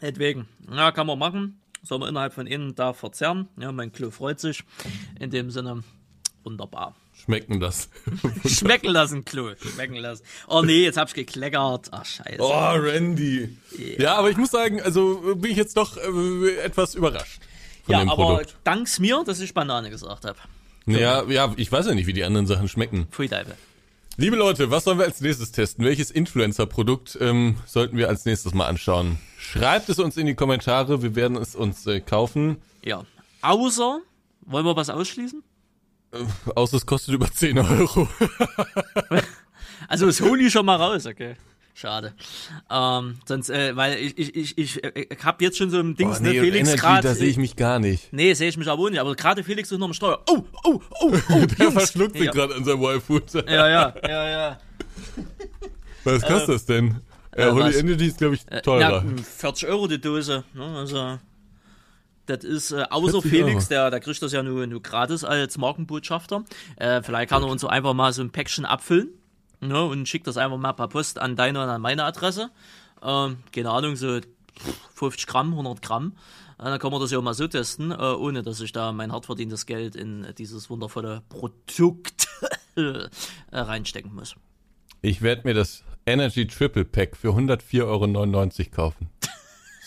Deswegen. 0.00 0.48
Ja, 0.70 0.92
kann 0.92 1.06
man 1.06 1.18
machen. 1.18 1.60
Soll 1.82 1.98
man 1.98 2.08
innerhalb 2.08 2.32
von 2.32 2.46
innen 2.46 2.74
da 2.74 2.92
verzehren. 2.92 3.48
Ja, 3.58 3.70
mein 3.72 3.92
Klo 3.92 4.10
freut 4.10 4.40
sich. 4.40 4.64
In 5.20 5.30
dem 5.30 5.50
Sinne, 5.50 5.82
wunderbar. 6.42 6.94
Schmecken 7.12 7.60
das. 7.60 7.88
Schmecken 8.46 8.88
lassen, 8.90 9.24
Klo. 9.24 9.52
Schmecken 9.56 9.96
lassen. 9.96 10.24
Oh 10.48 10.62
nee, 10.62 10.82
jetzt 10.84 10.96
hab 10.96 11.08
ich 11.08 11.14
gekleckert. 11.14 11.88
Ach, 11.92 12.04
scheiße. 12.04 12.38
Oh, 12.40 12.50
Randy. 12.50 13.56
Ja, 13.98 14.16
aber 14.16 14.30
ich 14.30 14.36
muss 14.36 14.50
sagen, 14.50 14.80
also 14.82 15.34
bin 15.36 15.50
ich 15.52 15.56
jetzt 15.56 15.76
doch 15.76 15.96
äh, 15.96 16.56
etwas 16.58 16.94
überrascht 16.94 17.40
von 17.84 17.92
ja, 17.92 18.00
aber 18.00 18.14
Produkt. 18.14 18.56
danks 18.64 18.98
mir, 18.98 19.22
dass 19.24 19.40
ich 19.40 19.52
Banane 19.54 19.90
gesagt 19.90 20.24
habe. 20.24 20.38
Ja, 20.86 21.24
ja, 21.24 21.52
ich 21.56 21.70
weiß 21.70 21.86
ja 21.86 21.94
nicht, 21.94 22.06
wie 22.06 22.12
die 22.12 22.24
anderen 22.24 22.46
Sachen 22.46 22.68
schmecken. 22.68 23.08
Teufel. 23.10 23.56
Liebe 24.16 24.36
Leute, 24.36 24.70
was 24.70 24.84
sollen 24.84 24.98
wir 24.98 25.06
als 25.06 25.20
nächstes 25.20 25.50
testen? 25.50 25.84
Welches 25.84 26.10
Influencer-Produkt 26.10 27.18
ähm, 27.20 27.56
sollten 27.66 27.96
wir 27.96 28.08
als 28.08 28.24
nächstes 28.24 28.54
mal 28.54 28.66
anschauen? 28.66 29.18
Schreibt 29.38 29.88
es 29.88 29.98
uns 29.98 30.16
in 30.16 30.26
die 30.26 30.34
Kommentare, 30.34 31.02
wir 31.02 31.16
werden 31.16 31.36
es 31.36 31.56
uns 31.56 31.86
äh, 31.86 32.00
kaufen. 32.00 32.58
Ja. 32.84 33.04
Außer, 33.42 34.00
wollen 34.42 34.64
wir 34.64 34.76
was 34.76 34.88
ausschließen? 34.88 35.42
Außer 36.54 36.76
es 36.76 36.86
kostet 36.86 37.14
über 37.14 37.30
10 37.30 37.58
Euro. 37.58 38.08
Also 39.88 40.06
das 40.06 40.20
hol 40.20 40.40
ich 40.40 40.52
schon 40.52 40.64
mal 40.64 40.76
raus, 40.76 41.04
okay. 41.04 41.36
Schade. 41.76 42.14
Ähm, 42.70 43.16
sonst, 43.26 43.50
äh, 43.50 43.74
weil 43.74 43.98
ich, 43.98 44.16
ich, 44.16 44.36
ich, 44.36 44.58
ich, 44.58 44.84
äh, 44.84 45.08
hab 45.24 45.42
jetzt 45.42 45.58
schon 45.58 45.70
so 45.70 45.80
ein 45.80 45.96
Dings, 45.96 46.20
Oh, 46.20 46.22
nee, 46.22 46.34
ne, 46.34 46.40
Felix 46.40 46.72
gerade. 46.76 47.08
da 47.08 47.14
sehe 47.16 47.28
ich 47.28 47.36
mich 47.36 47.56
gar 47.56 47.80
nicht. 47.80 48.12
Nee, 48.12 48.32
sehe 48.34 48.48
ich 48.48 48.56
mich 48.56 48.68
aber 48.68 48.80
auch 48.80 48.90
nicht, 48.90 49.00
aber 49.00 49.16
gerade 49.16 49.42
Felix 49.42 49.72
ist 49.72 49.78
noch 49.78 49.88
im 49.88 49.92
Steuer. 49.92 50.22
Oh, 50.30 50.44
oh, 50.62 50.80
oh, 51.00 51.12
oh, 51.30 51.46
Der 51.58 51.66
Jungs. 51.66 51.72
verschluckt 51.72 52.12
sich 52.16 52.26
ja. 52.26 52.30
gerade 52.30 52.54
an 52.54 52.64
seinem 52.64 52.80
Y-Food. 52.80 53.34
Ja, 53.48 53.68
ja, 53.68 53.94
ja, 54.06 54.28
ja. 54.30 54.58
Was 56.04 56.22
kostet 56.22 56.48
das 56.54 56.64
denn? 56.64 57.00
Ja, 57.36 57.48
äh, 57.48 57.50
Holy 57.50 57.64
was? 57.64 57.76
Energy 57.76 58.06
ist, 58.06 58.18
glaube 58.18 58.36
ich, 58.36 58.42
Äh, 58.52 58.62
teurer. 58.62 59.02
Na, 59.04 59.22
40 59.22 59.68
Euro 59.68 59.88
die 59.88 60.00
Dose. 60.00 60.44
Ne? 60.54 60.64
Also, 60.76 61.18
das 62.26 62.44
ist, 62.44 62.70
äh, 62.70 62.84
außer 62.88 63.20
40 63.20 63.30
Felix, 63.30 63.66
der, 63.66 63.90
der 63.90 63.98
kriegt 63.98 64.22
das 64.22 64.30
ja 64.30 64.44
nur, 64.44 64.64
nur 64.68 64.80
gratis 64.80 65.24
als 65.24 65.58
Markenbotschafter. 65.58 66.44
Äh, 66.76 67.02
vielleicht 67.02 67.30
kann 67.30 67.42
er 67.42 67.48
uns 67.48 67.62
so 67.62 67.66
einfach 67.66 67.94
mal 67.94 68.12
so 68.12 68.22
ein 68.22 68.30
Päckchen 68.30 68.64
abfüllen 68.64 69.08
ne? 69.68 69.84
und 69.84 70.08
schickt 70.08 70.26
das 70.26 70.36
einfach 70.36 70.58
mal 70.58 70.72
per 70.72 70.88
Post 70.88 71.18
an 71.18 71.36
deine 71.36 71.62
und 71.62 71.68
an 71.68 71.80
meine 71.80 72.04
Adresse. 72.04 72.50
Ähm, 73.02 73.38
keine 73.52 73.70
Ahnung, 73.70 73.96
so 73.96 74.20
50 74.94 75.26
Gramm, 75.26 75.50
100 75.50 75.82
Gramm. 75.82 76.14
Äh, 76.58 76.64
dann 76.64 76.78
kann 76.78 76.92
man 76.92 77.00
das 77.00 77.10
ja 77.10 77.18
auch 77.18 77.22
mal 77.22 77.34
so 77.34 77.46
testen, 77.46 77.90
äh, 77.90 77.94
ohne 77.94 78.42
dass 78.42 78.60
ich 78.60 78.72
da 78.72 78.92
mein 78.92 79.12
hart 79.12 79.26
verdientes 79.26 79.66
Geld 79.66 79.96
in 79.96 80.26
dieses 80.38 80.70
wundervolle 80.70 81.22
Produkt 81.28 82.28
äh, 82.76 83.08
reinstecken 83.52 84.14
muss. 84.14 84.36
Ich 85.02 85.22
werde 85.22 85.42
mir 85.44 85.54
das 85.54 85.84
Energy 86.06 86.46
Triple 86.46 86.84
Pack 86.84 87.16
für 87.16 87.30
104,99 87.30 87.82
Euro 87.82 88.70
kaufen. 88.70 89.10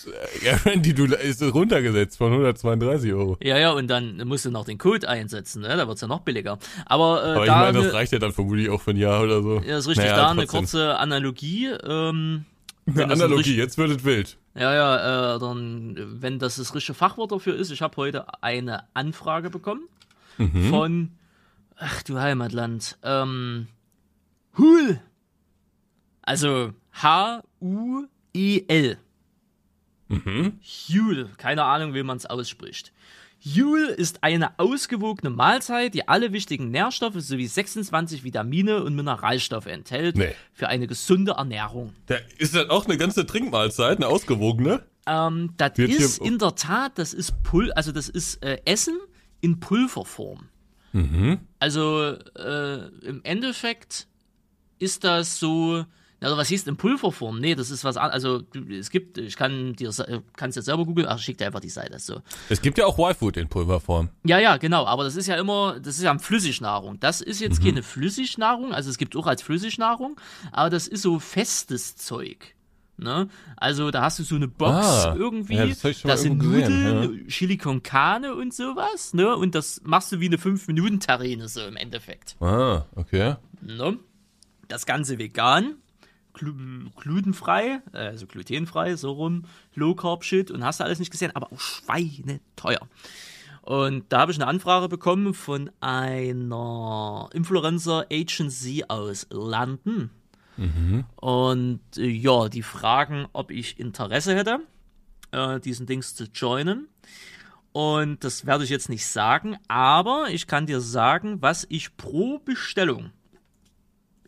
ja, 0.43 0.55
Randy, 0.65 0.93
du 0.93 1.05
ist 1.05 1.41
runtergesetzt 1.41 2.17
von 2.17 2.31
132 2.31 3.13
Euro. 3.13 3.37
Ja, 3.41 3.57
ja, 3.57 3.71
und 3.71 3.87
dann 3.87 4.17
musst 4.27 4.45
du 4.45 4.51
noch 4.51 4.65
den 4.65 4.77
Code 4.77 5.07
einsetzen, 5.09 5.61
ne? 5.63 5.75
da 5.77 5.87
wird's 5.87 6.01
ja 6.01 6.07
noch 6.07 6.21
billiger. 6.21 6.59
Aber, 6.85 7.23
äh, 7.23 7.29
Aber 7.31 7.41
ich 7.41 7.47
da 7.47 7.59
meine, 7.59 7.83
das 7.83 7.93
reicht 7.93 8.11
ja 8.13 8.19
dann 8.19 8.31
vermutlich 8.33 8.69
auch 8.69 8.81
für 8.81 8.91
ein 8.91 8.97
Jahr 8.97 9.23
oder 9.23 9.41
so. 9.41 9.59
ja, 9.65 9.77
ist 9.77 9.87
richtig, 9.87 10.05
Naja, 10.05 10.17
da 10.17 10.29
eine 10.31 10.41
trotzdem. 10.41 10.59
kurze 10.59 10.97
Analogie. 10.99 11.67
Ähm, 11.83 12.45
Eine 12.85 13.03
ein 13.03 13.11
Analogie, 13.11 13.37
richtig- 13.39 13.57
jetzt 13.57 13.77
wird 13.77 13.89
es 13.91 14.03
wild. 14.05 14.37
Ja, 14.55 14.73
ja, 14.73 15.35
äh, 15.35 15.39
dann, 15.39 15.95
wenn 16.21 16.39
das 16.39 16.55
das 16.55 16.73
richtige 16.73 16.95
Fachwort 16.95 17.31
dafür 17.31 17.55
ist, 17.55 17.69
ich 17.71 17.81
habe 17.81 17.95
heute 17.97 18.25
eine 18.43 18.83
Anfrage 18.93 19.49
bekommen 19.49 19.83
Mhm. 20.37 20.69
von, 20.69 21.11
ach 21.75 22.01
du 22.03 22.19
Heimatland, 22.19 22.97
ähm, 23.03 23.67
Hul. 24.57 24.99
Also 26.23 26.73
H-U-I-L. 27.71 28.97
Mhm. 30.09 30.59
Huel, 30.89 31.29
keine 31.37 31.63
Ahnung, 31.63 31.93
wie 31.93 32.03
man 32.03 32.17
es 32.17 32.25
ausspricht. 32.25 32.93
Huel 33.45 33.85
ist 33.89 34.23
eine 34.23 34.57
ausgewogene 34.57 35.29
Mahlzeit, 35.29 35.93
die 35.93 36.07
alle 36.07 36.33
wichtigen 36.33 36.71
Nährstoffe 36.71 37.19
sowie 37.21 37.45
26 37.47 38.23
Vitamine 38.23 38.83
und 38.83 38.95
Mineralstoffe 38.95 39.67
enthält 39.67 40.15
Nee. 40.17 40.33
für 40.53 40.69
eine 40.69 40.87
gesunde 40.87 41.33
Ernährung. 41.33 41.93
Da 42.07 42.15
ist 42.39 42.55
das 42.55 42.69
auch 42.69 42.85
eine 42.85 42.97
ganze 42.97 43.25
Trinkmahlzeit, 43.27 43.97
eine 43.97 44.07
ausgewogene? 44.07 44.83
Ähm, 45.05 45.53
das 45.57 45.77
Wird 45.77 45.91
hier- 45.91 45.99
ist 45.99 46.17
in 46.19 46.39
der 46.39 46.55
Tat, 46.55 46.97
das 46.97 47.13
ist 47.13 47.43
Pul 47.43 47.71
also 47.73 47.91
das 47.91 48.09
ist 48.09 48.43
äh, 48.43 48.57
Essen 48.65 48.97
in 49.41 49.59
Pulverform. 49.59 50.49
Mhm. 50.93 51.37
Also 51.59 52.15
äh, 52.35 52.87
im 53.05 53.21
Endeffekt 53.23 54.07
ist 54.79 55.03
das 55.03 55.39
so, 55.39 55.85
also 56.19 56.35
was 56.37 56.47
hieß 56.47 56.65
in 56.67 56.77
Pulverform? 56.77 57.39
Nee, 57.39 57.55
das 57.55 57.69
ist 57.69 57.83
was 57.83 57.95
an, 57.97 58.09
also 58.11 58.41
es 58.69 58.89
gibt, 58.89 59.17
ich 59.17 59.35
kann 59.35 59.73
dir, 59.73 59.91
kannst 60.35 60.55
jetzt 60.55 60.65
selber 60.65 60.85
googeln, 60.85 61.07
ach, 61.07 61.19
schick 61.19 61.37
dir 61.37 61.45
einfach 61.45 61.59
die 61.59 61.69
Seite, 61.69 61.99
so. 61.99 62.21
Es 62.49 62.61
gibt 62.61 62.77
ja 62.77 62.85
auch 62.85 62.97
Y-Food 62.97 63.37
in 63.37 63.47
Pulverform. 63.47 64.09
Ja, 64.25 64.39
ja, 64.39 64.57
genau, 64.57 64.85
aber 64.85 65.03
das 65.03 65.15
ist 65.15 65.27
ja 65.27 65.35
immer, 65.35 65.79
das 65.79 65.97
ist 65.97 66.03
ja 66.03 66.17
Flüssignahrung. 66.17 66.99
Das 66.99 67.21
ist 67.21 67.39
Mhm. 67.39 67.45
jetzt 67.47 67.63
keine 67.63 67.83
Flüssignahrung, 67.83 68.73
also 68.73 68.89
es 68.89 68.97
gibt 68.97 69.15
auch 69.15 69.27
als 69.27 69.41
Flüssignahrung, 69.41 70.19
aber 70.51 70.69
das 70.69 70.87
ist 70.87 71.01
so 71.03 71.19
festes 71.19 71.95
Zeug. 71.97 72.53
Ne? 72.99 73.29
Also 73.57 73.91
da 73.91 74.01
hast 74.01 74.17
du 74.17 74.23
so 74.23 74.33
eine 74.33 74.47
Box 74.47 74.87
Ah, 74.87 75.15
irgendwie, 75.15 75.53
ja, 75.53 75.67
da 76.03 76.17
sind 76.17 76.39
Nudeln, 76.41 77.27
Chili 77.27 77.55
con 77.57 77.83
Carne 77.83 78.33
und 78.33 78.55
sowas, 78.55 79.13
ne? 79.13 79.35
Und 79.35 79.53
das 79.53 79.81
machst 79.83 80.11
du 80.11 80.19
wie 80.19 80.25
eine 80.25 80.37
5-Minuten-Terrine 80.37 81.47
so 81.47 81.61
im 81.61 81.75
Endeffekt. 81.75 82.35
Ah, 82.39 82.85
okay. 82.95 83.35
Ne? 83.61 83.99
Das 84.67 84.87
Ganze 84.87 85.19
vegan, 85.19 85.75
glutenfrei, 86.37 87.81
äh, 87.93 87.97
also 87.97 88.27
glutenfrei, 88.27 88.95
so 88.95 89.11
rum, 89.11 89.45
Low 89.75 89.95
Carb 89.95 90.23
Shit 90.23 90.51
und 90.51 90.63
hast 90.63 90.79
du 90.79 90.83
alles 90.83 90.99
nicht 90.99 91.11
gesehen, 91.11 91.31
aber 91.35 91.51
auch 91.51 91.59
schweineteuer. 91.59 92.87
Und 93.61 94.05
da 94.09 94.21
habe 94.21 94.31
ich 94.31 94.37
eine 94.37 94.47
Anfrage 94.47 94.87
bekommen 94.87 95.33
von 95.33 95.69
einer 95.81 97.29
Influencer 97.33 98.05
Agency 98.09 98.85
aus 98.87 99.27
London. 99.29 100.09
Und 101.17 101.81
äh, 101.97 102.07
ja, 102.07 102.49
die 102.49 102.63
fragen, 102.63 103.27
ob 103.33 103.51
ich 103.51 103.79
Interesse 103.79 104.35
hätte, 104.35 104.59
äh, 105.31 105.59
diesen 105.59 105.85
Dings 105.85 106.15
zu 106.15 106.25
joinen. 106.33 106.87
Und 107.73 108.23
das 108.23 108.45
werde 108.45 108.63
ich 108.63 108.69
jetzt 108.69 108.89
nicht 108.89 109.05
sagen, 109.05 109.57
aber 109.67 110.27
ich 110.29 110.47
kann 110.47 110.65
dir 110.65 110.79
sagen, 110.79 111.41
was 111.41 111.67
ich 111.69 111.95
pro 111.95 112.39
Bestellung, 112.39 113.11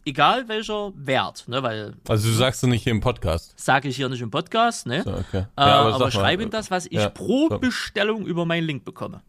egal 0.05 0.47
welcher 0.47 0.91
Wert, 0.95 1.47
ne, 1.47 1.61
weil 1.63 1.93
Also 2.07 2.27
du 2.29 2.33
sagst 2.35 2.61
du 2.63 2.67
nicht 2.67 2.83
hier 2.83 2.91
im 2.91 3.01
Podcast. 3.01 3.53
sage 3.59 3.87
ich 3.89 3.95
hier 3.95 4.09
nicht 4.09 4.21
im 4.21 4.31
Podcast, 4.31 4.85
ne? 4.87 5.03
So, 5.03 5.11
okay. 5.13 5.37
Äh, 5.39 5.43
Ja, 5.57 5.79
aber 5.81 5.91
sag 5.91 5.99
mal. 5.99 6.11
schreibe 6.11 6.43
ihm 6.43 6.49
das, 6.49 6.69
was 6.71 6.85
ich 6.85 6.93
Ja, 6.93 7.09
pro 7.09 7.49
so. 7.49 7.59
Bestellung 7.59 8.25
über 8.25 8.45
meinen 8.45 8.65
Link 8.65 8.85
bekomme. 8.85 9.21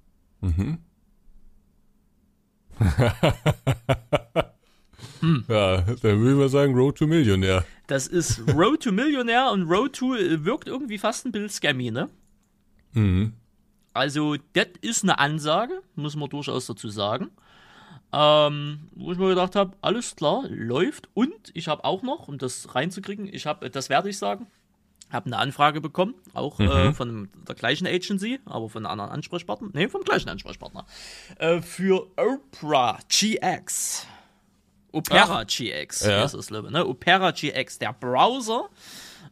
Ja, 5.23 5.83
dann 5.83 6.03
würde 6.03 6.31
ich 6.33 6.37
mal 6.39 6.49
sagen 6.49 6.75
Road 6.75 6.97
to 6.99 7.07
Millionär. 7.07 7.65
Das 7.89 8.07
ist 8.07 8.41
Road 8.55 8.83
to 8.83 8.93
Millionaire 8.93 9.51
und 9.53 9.65
Road 9.65 9.95
to 9.95 10.15
äh, 10.15 10.45
wirkt 10.45 10.67
irgendwie 10.69 10.97
fast 10.97 11.27
ein 11.27 11.33
bisschen 11.33 11.51
scammy, 11.51 11.91
ne? 11.91 12.09
Mhm. 12.93 13.35
Also, 13.93 14.37
das 14.55 14.69
ist 14.81 15.03
eine 15.03 15.19
Ansage, 15.19 15.83
muss 15.95 16.17
man 16.17 16.31
durchaus 16.31 16.67
dazu 16.67 16.89
sagen. 16.89 17.31
Ähm, 18.13 18.89
wo 18.97 19.13
ich 19.13 19.19
mir 19.19 19.29
gedacht 19.29 19.55
habe, 19.57 19.77
alles 19.83 20.17
klar, 20.17 20.45
läuft. 20.49 21.09
Und 21.15 21.33
ich 21.55 21.69
habe 21.69 21.85
auch 21.85 22.03
noch, 22.03 22.27
um 22.29 22.39
das 22.39 22.75
reinzukriegen, 22.75 23.29
ich 23.33 23.47
habe, 23.47 23.71
das 23.71 23.89
werde 23.89 24.09
ich 24.09 24.19
sagen, 24.19 24.47
habe 25.11 25.27
eine 25.27 25.39
Anfrage 25.39 25.81
bekommen, 25.81 26.15
auch 26.35 26.59
äh, 26.61 26.93
von 26.93 27.29
der 27.49 27.55
gleichen 27.57 27.87
Agency, 27.87 28.39
aber 28.47 28.69
von 28.69 28.85
einem 28.87 28.93
anderen 28.93 29.11
Ansprechpartner. 29.11 29.69
Nee, 29.73 29.89
vom 29.89 30.03
gleichen 30.03 30.29
Ansprechpartner. 30.29 30.87
Äh, 31.39 31.61
für 31.63 32.07
Oprah 32.17 32.99
GX. 33.09 34.07
Opera 34.93 35.45
GX 35.45 36.05
Ja. 36.05 36.25
ist 36.25 36.35
es, 36.35 36.49
glaube 36.49 36.69
ich, 36.69 36.73
ne? 36.73 36.85
Opera 36.87 37.31
GX, 37.31 37.79
der 37.79 37.93
Browser. 37.93 38.69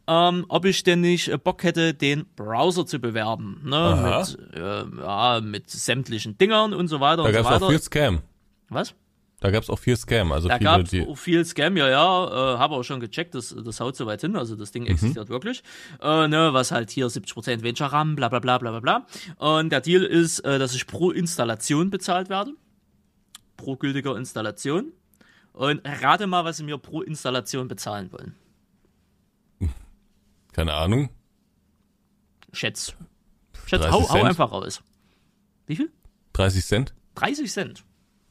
Ähm, 0.06 0.46
ob 0.48 0.64
ich 0.64 0.82
denn 0.84 1.00
nicht 1.00 1.28
äh, 1.28 1.36
Bock 1.36 1.62
hätte, 1.64 1.92
den 1.94 2.26
Browser 2.36 2.86
zu 2.86 2.98
bewerben, 2.98 3.60
ne? 3.64 4.24
Mit, 4.28 4.56
äh, 4.56 4.84
ja, 5.02 5.40
mit 5.42 5.68
sämtlichen 5.68 6.38
Dingern 6.38 6.72
und 6.74 6.88
so 6.88 7.00
weiter 7.00 7.22
Da 7.24 7.28
und 7.28 7.34
so 7.34 7.42
gab 7.42 7.42
es 7.42 7.46
auch 7.56 7.60
weiter. 7.60 7.70
viel 7.70 7.82
Scam. 7.82 8.22
Was? 8.70 8.94
Da 9.40 9.50
gab 9.52 9.62
es 9.62 9.70
auch 9.70 9.78
viel 9.78 9.96
Scam. 9.96 10.32
Also 10.32 10.48
Da 10.48 10.58
gab 10.58 10.80
es 10.82 10.90
viel 11.20 11.44
Scam, 11.44 11.76
ja, 11.76 11.88
ja, 11.88 12.54
äh, 12.54 12.58
habe 12.58 12.74
auch 12.74 12.82
schon 12.82 12.98
gecheckt, 12.98 13.36
das, 13.36 13.54
das 13.56 13.78
haut 13.78 13.94
so 13.94 14.04
weit 14.06 14.20
hin, 14.20 14.34
also 14.34 14.56
das 14.56 14.72
Ding 14.72 14.82
Mhm. 14.82 14.88
existiert 14.90 15.28
wirklich. 15.28 15.62
Äh, 16.00 16.26
ne, 16.26 16.52
was 16.52 16.72
halt 16.72 16.90
hier 16.90 17.08
70% 17.08 17.62
weniger 17.62 17.86
RAM, 17.86 18.16
bla 18.16 18.28
bla 18.28 18.40
bla 18.40 18.58
bla 18.58 18.78
bla 18.78 18.80
bla. 18.80 19.06
Und 19.60 19.70
der 19.70 19.80
Deal 19.80 20.02
ist, 20.02 20.40
äh, 20.40 20.58
dass 20.58 20.74
ich 20.74 20.88
pro 20.88 21.12
Installation 21.12 21.90
bezahlt 21.90 22.28
werde. 22.30 22.52
Pro 23.56 23.76
gültiger 23.76 24.16
Installation. 24.16 24.92
Und 25.52 25.82
rate 25.84 26.26
mal, 26.26 26.44
was 26.44 26.56
sie 26.56 26.64
mir 26.64 26.78
pro 26.78 27.02
Installation 27.02 27.68
bezahlen 27.68 28.10
wollen. 28.12 28.34
Keine 30.52 30.74
Ahnung. 30.74 31.10
Schätz. 32.52 32.94
Schätz, 33.66 33.82
30 33.82 33.92
hau, 33.92 34.08
hau 34.08 34.22
einfach 34.24 34.50
raus. 34.50 34.82
Wie 35.66 35.76
viel? 35.76 35.92
30 36.32 36.64
Cent? 36.64 36.94
30 37.14 37.52
Cent. 37.52 37.84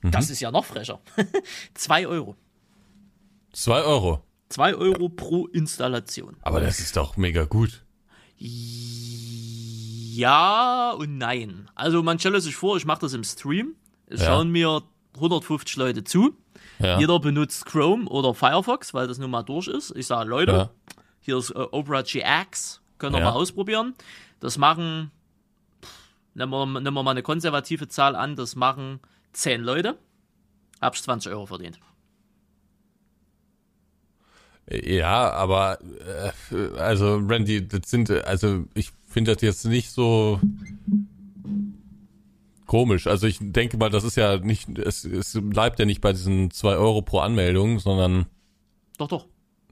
Mhm. 0.08 0.12
Das 0.12 0.30
ist 0.30 0.40
ja 0.40 0.52
noch 0.52 0.66
frecher. 0.66 1.00
2 1.74 2.08
Euro. 2.08 2.36
2 3.54 3.82
Euro. 3.84 4.24
2 4.50 4.76
Euro 4.76 5.10
pro 5.10 5.48
Installation. 5.48 6.38
Aber 6.42 6.62
das 6.62 6.80
ist 6.80 6.96
doch 6.98 7.18
mega 7.18 7.44
gut. 7.46 7.84
Ja 10.14 10.92
und 10.92 11.18
nein. 11.18 11.70
Also 11.76 12.02
man 12.04 12.20
stelle 12.20 12.42
sich 12.42 12.56
vor, 12.56 12.78
ich 12.78 12.86
mache 12.86 13.02
das 13.02 13.14
im 13.14 13.24
Stream. 13.24 13.76
Es 14.08 14.22
Ja. 14.22 14.28
schauen 14.28 14.50
mir 14.52 14.82
150 15.16 15.76
Leute 15.78 16.04
zu. 16.04 16.36
Ja. 16.80 17.00
Jeder 17.00 17.20
benutzt 17.20 17.66
Chrome 17.66 18.08
oder 18.08 18.34
Firefox, 18.34 18.94
weil 18.94 19.08
das 19.08 19.18
nun 19.18 19.32
mal 19.32 19.44
durch 19.44 19.68
ist. 19.68 19.94
Ich 19.96 20.08
sage, 20.08 20.30
Leute, 20.30 20.52
Ja. 20.52 20.70
hier 21.20 21.38
ist 21.38 21.52
äh, 21.52 21.56
Opera 21.72 22.02
GX, 22.04 22.82
können 23.00 23.14
wir 23.16 23.20
Ja. 23.20 23.26
mal 23.26 23.32
ausprobieren. 23.34 23.96
Das 24.40 24.58
machen, 24.58 25.12
pff, 25.84 25.92
nehmen 26.36 26.52
wir, 26.52 26.66
nehmen 26.66 26.94
wir 26.94 27.04
mal 27.04 27.12
eine 27.12 27.24
konservative 27.24 27.88
Zahl 27.88 28.16
an, 28.16 28.36
das 28.36 28.56
machen 28.56 29.00
10 29.34 29.62
Leute. 29.62 29.98
Hab 30.82 30.96
ich 30.96 31.04
20 31.04 31.32
Euro 31.32 31.46
verdient. 31.46 31.80
Ja, 34.70 35.32
aber 35.32 35.80
äh, 36.52 36.78
also 36.78 37.16
Randy, 37.16 37.66
das 37.68 37.90
sind 37.90 38.12
also 38.12 38.66
ich 38.74 38.92
finde 39.08 39.34
das 39.34 39.42
jetzt 39.42 39.66
nicht 39.66 39.92
so 39.92 40.42
komisch. 42.66 43.08
Also 43.08 43.28
ich 43.28 43.38
denke 43.40 43.78
mal, 43.78 43.90
das 43.90 44.04
ist 44.04 44.18
ja 44.18 44.38
nicht, 44.38 44.78
es, 44.78 45.06
es 45.06 45.40
bleibt 45.42 45.80
ja 45.80 45.86
nicht 45.86 46.02
bei 46.02 46.12
diesen 46.12 46.52
zwei 46.52 46.76
Euro 46.76 47.02
pro 47.02 47.20
Anmeldung, 47.20 47.80
sondern 47.80 48.26
Doch, 48.98 49.08
doch. 49.08 49.26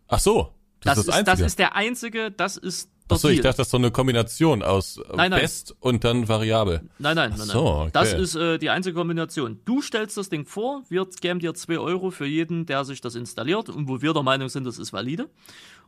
ach 0.07 0.19
so, 0.19 0.53
das, 0.79 0.95
Das, 0.95 0.97
ist 0.99 1.07
das 1.09 1.17
ist, 1.17 1.27
das 1.27 1.39
ist 1.41 1.59
der 1.59 1.75
einzige, 1.75 2.31
das 2.31 2.55
ist 2.55 2.89
der 3.09 3.15
ach 3.17 3.19
so, 3.19 3.29
ich 3.29 3.41
dachte, 3.41 3.57
das 3.57 3.67
ist 3.67 3.71
so 3.71 3.77
eine 3.77 3.91
Kombination 3.91 4.63
aus 4.63 4.97
äh, 4.97 5.15
Nein, 5.15 5.31
nein. 5.31 5.39
fest 5.41 5.75
und 5.79 6.03
dann 6.03 6.27
variabel. 6.27 6.81
Nein, 6.97 7.15
nein, 7.15 7.33
nein, 7.37 7.47
so, 7.47 7.65
okay. 7.65 7.89
Das 7.93 8.13
ist 8.13 8.35
äh, 8.35 8.57
die 8.57 8.69
einzige 8.71 8.95
Kombination. 8.95 9.59
Du 9.65 9.81
stellst 9.81 10.17
das 10.17 10.29
Ding 10.29 10.45
vor, 10.45 10.83
wir 10.89 11.05
geben 11.21 11.39
dir 11.39 11.53
2 11.53 11.77
Euro 11.79 12.09
für 12.11 12.25
jeden, 12.25 12.65
der 12.65 12.83
sich 12.83 13.01
das 13.01 13.15
installiert 13.15 13.69
und 13.69 13.87
wo 13.87 14.01
wir 14.01 14.13
der 14.13 14.23
Meinung 14.23 14.49
sind, 14.49 14.65
das 14.65 14.77
ist 14.79 14.91
valide. 14.93 15.29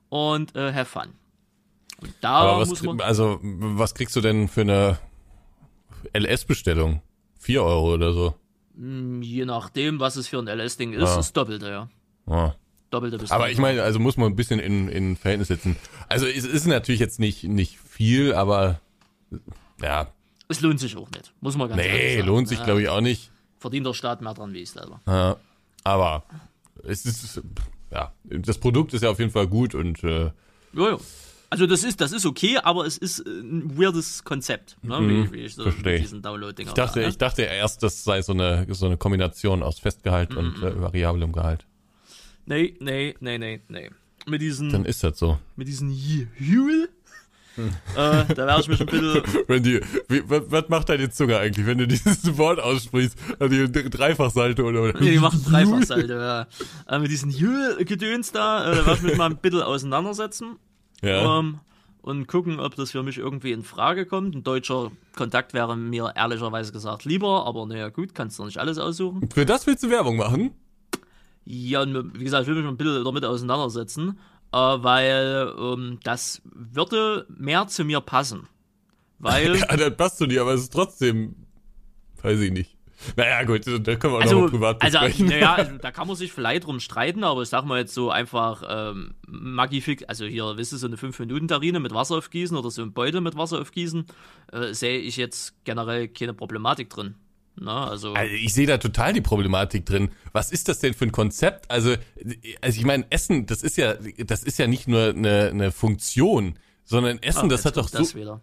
Und 0.09 0.55
äh, 0.55 0.71
have 0.73 0.85
fun. 0.85 1.07
Und 1.99 2.13
da 2.21 2.29
Aber 2.29 2.61
was, 2.61 2.69
muss 2.69 2.83
man. 2.83 3.01
also 3.01 3.39
was 3.41 3.95
kriegst 3.95 4.15
du 4.15 4.21
denn 4.21 4.47
für 4.47 4.61
eine 4.61 4.99
LS-Bestellung? 6.13 7.01
Vier 7.39 7.63
Euro 7.63 7.93
oder 7.95 8.13
so. 8.13 8.35
Je 8.75 9.45
nachdem, 9.45 9.99
was 9.99 10.15
es 10.17 10.27
für 10.27 10.37
ein 10.37 10.47
LS-Ding 10.47 10.93
ist, 10.93 11.09
Ah. 11.09 11.19
ist 11.19 11.35
Doppelte, 11.35 11.67
ja. 11.69 11.89
Ja. 12.29 12.55
Doppelte 12.89 13.17
bis 13.17 13.31
Aber 13.31 13.49
ich 13.51 13.57
meine, 13.57 13.83
also 13.83 13.99
muss 13.99 14.15
man 14.17 14.31
ein 14.31 14.35
bisschen 14.35 14.59
in, 14.59 14.87
in 14.87 15.15
Verhältnis 15.17 15.49
setzen. 15.49 15.75
Also 16.07 16.25
es 16.25 16.45
ist 16.45 16.65
natürlich 16.67 16.99
jetzt 17.01 17.19
nicht, 17.19 17.43
nicht 17.43 17.77
viel, 17.79 18.33
aber 18.33 18.79
ja, 19.81 20.07
Es 20.47 20.61
lohnt 20.61 20.79
sich 20.79 20.95
auch 20.95 21.09
nicht. 21.11 21.33
Muss 21.41 21.57
man 21.57 21.67
ganz 21.69 21.81
ehrlich 21.81 22.01
nee, 22.01 22.15
sagen. 22.17 22.27
lohnt 22.27 22.47
sich 22.47 22.59
Ja, 22.59 22.65
glaube 22.65 22.81
ich 22.81 22.89
auch 22.89 23.01
nicht. 23.01 23.31
Verdient 23.59 23.85
der 23.85 23.93
Staat 23.93 24.21
mehr 24.21 24.33
dran 24.33 24.53
wie 24.53 24.59
ich 24.59 24.69
selber. 24.71 25.01
Ja, 25.07 25.35
aber 25.83 26.23
es 26.83 27.05
ist, 27.05 27.41
ja, 27.91 28.13
das 28.23 28.57
Produkt 28.57 28.93
ist 28.93 29.01
ja 29.01 29.09
auf 29.09 29.19
jeden 29.19 29.31
Fall 29.31 29.47
gut 29.47 29.75
und 29.75 30.03
äh, 30.03 30.31
ja. 30.73 30.97
Also 31.49 31.65
das 31.65 31.85
ist, 31.85 32.01
das 32.01 32.11
ist 32.11 32.25
okay, 32.25 32.57
aber 32.57 32.85
es 32.85 32.97
ist 32.97 33.19
äh, 33.19 33.29
ein 33.29 33.77
weirdes 33.79 34.25
Konzept, 34.25 34.75
ne? 34.83 34.99
wie, 35.07 35.31
wie 35.31 35.37
ich 35.45 35.55
so 35.55 35.61
Mhm. 35.63 35.71
versteh. 35.71 35.91
mit 35.93 36.01
diesen 36.01 36.21
Download-Dinger 36.21 36.67
ich 36.69 36.73
dachte, 36.73 36.99
da, 36.99 37.05
ne? 37.05 37.09
ich 37.09 37.17
dachte 37.17 37.41
erst, 37.43 37.81
das 37.83 38.03
sei 38.03 38.21
so 38.21 38.33
eine, 38.33 38.67
so 38.73 38.85
eine 38.85 38.97
Kombination 38.97 39.63
aus 39.63 39.79
Festgehalt 39.79 40.31
Mhm. 40.31 40.37
und 40.37 40.61
äh, 40.63 40.81
variablem 40.81 41.31
Gehalt. 41.31 41.65
Nee, 42.47 42.75
nee, 42.79 43.13
nee, 43.19 43.37
nee, 43.37 43.61
nee. 43.67 43.89
Mit 44.25 44.41
diesen, 44.41 44.71
Dann 44.71 44.85
ist 44.85 45.03
das 45.03 45.19
so. 45.19 45.37
mit 45.55 45.67
diesen 45.67 45.89
Huel, 45.91 46.89
äh, 47.57 47.63
da 47.95 48.27
werde 48.45 48.61
ich 48.61 48.67
mich 48.67 48.79
ein 48.79 48.85
bisschen 48.87 49.21
Randy, 49.49 49.81
was, 50.27 50.69
macht 50.69 50.89
deine 50.89 51.09
Zunge 51.09 51.37
eigentlich, 51.37 51.65
wenn 51.65 51.77
du 51.77 51.87
dieses 51.87 52.37
Wort 52.37 52.59
aussprichst? 52.59 53.17
Also 53.39 53.67
die 53.67 53.89
Dreifachsalto 53.89 54.63
oder, 54.63 54.83
oder? 54.83 54.99
Nee, 54.99 55.11
die 55.11 55.19
machen 55.19 55.43
Dreifachsalto, 55.43 56.13
ja. 56.13 56.47
Äh, 56.87 56.99
mit 56.99 57.11
diesen 57.11 57.29
Jühl-Gedöns 57.31 58.31
da, 58.31 58.71
äh, 58.71 58.75
da 58.75 58.85
werde 58.85 58.97
ich 58.99 59.01
mich 59.03 59.17
mal 59.17 59.29
ein 59.29 59.37
bisschen 59.37 59.61
auseinandersetzen 59.61 60.57
Ja. 61.01 61.39
ähm, 61.39 61.59
und 62.01 62.27
gucken, 62.27 62.59
ob 62.61 62.75
das 62.75 62.91
für 62.91 63.03
mich 63.03 63.17
irgendwie 63.17 63.51
in 63.51 63.63
Frage 63.63 64.05
kommt. 64.05 64.35
Ein 64.35 64.43
deutscher 64.43 64.91
Kontakt 65.15 65.53
wäre 65.53 65.75
mir 65.75 66.13
ehrlicherweise 66.15 66.71
gesagt 66.71 67.03
lieber, 67.05 67.45
aber 67.45 67.65
naja, 67.65 67.89
gut, 67.89 68.13
kannst 68.15 68.39
du 68.39 68.45
nicht 68.45 68.59
alles 68.59 68.77
aussuchen. 68.77 69.27
Für 69.33 69.45
das 69.45 69.67
willst 69.67 69.83
du 69.83 69.89
Werbung 69.89 70.15
machen? 70.17 70.51
Ja, 71.49 71.81
und 71.81 72.19
wie 72.19 72.25
gesagt, 72.25 72.41
ich 72.43 72.47
will 72.49 72.55
mich 72.55 72.65
mal 72.65 72.71
ein 72.71 72.77
bisschen 72.77 73.05
damit 73.05 73.23
auseinandersetzen, 73.23 74.19
äh, 74.51 74.57
weil 74.57 75.53
ähm, 75.57 75.99
das 76.03 76.41
würde 76.43 77.25
mehr 77.29 77.67
zu 77.67 77.85
mir 77.85 78.01
passen. 78.01 78.47
Weil. 79.17 79.55
Ja, 79.59 79.77
das 79.77 79.95
passt 79.95 80.17
zu 80.17 80.27
dir, 80.27 80.41
aber 80.41 80.53
es 80.53 80.63
ist 80.63 80.73
trotzdem, 80.73 81.35
weiß 82.21 82.39
ich 82.41 82.51
nicht. 82.51 82.75
Naja, 83.15 83.43
gut, 83.43 83.61
da 83.65 83.95
können 83.95 84.13
wir 84.13 84.17
auch 84.17 84.21
Also, 84.21 84.41
noch 84.41 84.49
privat 84.49 84.81
also, 84.81 84.99
besprechen. 84.99 85.27
naja, 85.27 85.53
also, 85.53 85.77
da 85.81 85.91
kann 85.91 86.07
man 86.07 86.15
sich 86.17 86.33
vielleicht 86.33 86.65
drum 86.65 86.79
streiten, 86.79 87.23
aber 87.23 87.43
ich 87.43 87.49
sag 87.49 87.63
mal 87.63 87.79
jetzt 87.79 87.93
so 87.93 88.09
einfach 88.09 88.63
ähm, 88.67 89.13
Magifix, 89.27 90.03
also 90.03 90.25
hier, 90.25 90.57
wisst 90.57 90.73
ihr, 90.73 90.79
so 90.79 90.87
eine 90.87 90.95
5-Minuten-Terrine 90.95 91.79
mit 91.79 91.93
Wasser 91.93 92.17
aufgießen 92.17 92.57
oder 92.57 92.71
so 92.71 92.81
ein 92.81 92.93
Beutel 92.93 93.21
mit 93.21 93.37
Wasser 93.37 93.61
aufgießen, 93.61 94.05
äh, 94.51 94.73
sehe 94.73 94.97
ich 94.97 95.15
jetzt 95.15 95.63
generell 95.63 96.07
keine 96.07 96.33
Problematik 96.33 96.89
drin. 96.89 97.15
Na, 97.59 97.87
also, 97.87 98.13
Also 98.13 98.33
ich 98.33 98.53
sehe 98.53 98.67
da 98.67 98.77
total 98.77 99.13
die 99.13 99.21
Problematik 99.21 99.85
drin. 99.85 100.11
Was 100.31 100.51
ist 100.51 100.67
das 100.69 100.79
denn 100.79 100.93
für 100.93 101.05
ein 101.05 101.11
Konzept? 101.11 101.69
Also, 101.71 101.95
also 102.61 102.79
ich 102.79 102.85
meine, 102.85 103.05
Essen, 103.09 103.47
das 103.47 103.63
ist 103.63 103.77
ja, 103.77 103.95
das 103.95 104.43
ist 104.43 104.59
ja 104.59 104.67
nicht 104.67 104.87
nur 104.87 105.09
eine, 105.09 105.49
eine 105.49 105.71
Funktion, 105.71 106.59
sondern 106.83 107.21
Essen, 107.21 107.45
ah, 107.45 107.47
das 107.47 107.65
hat 107.65 107.77
doch 107.77 107.87
so. 107.89 108.13
wieder. 108.15 108.41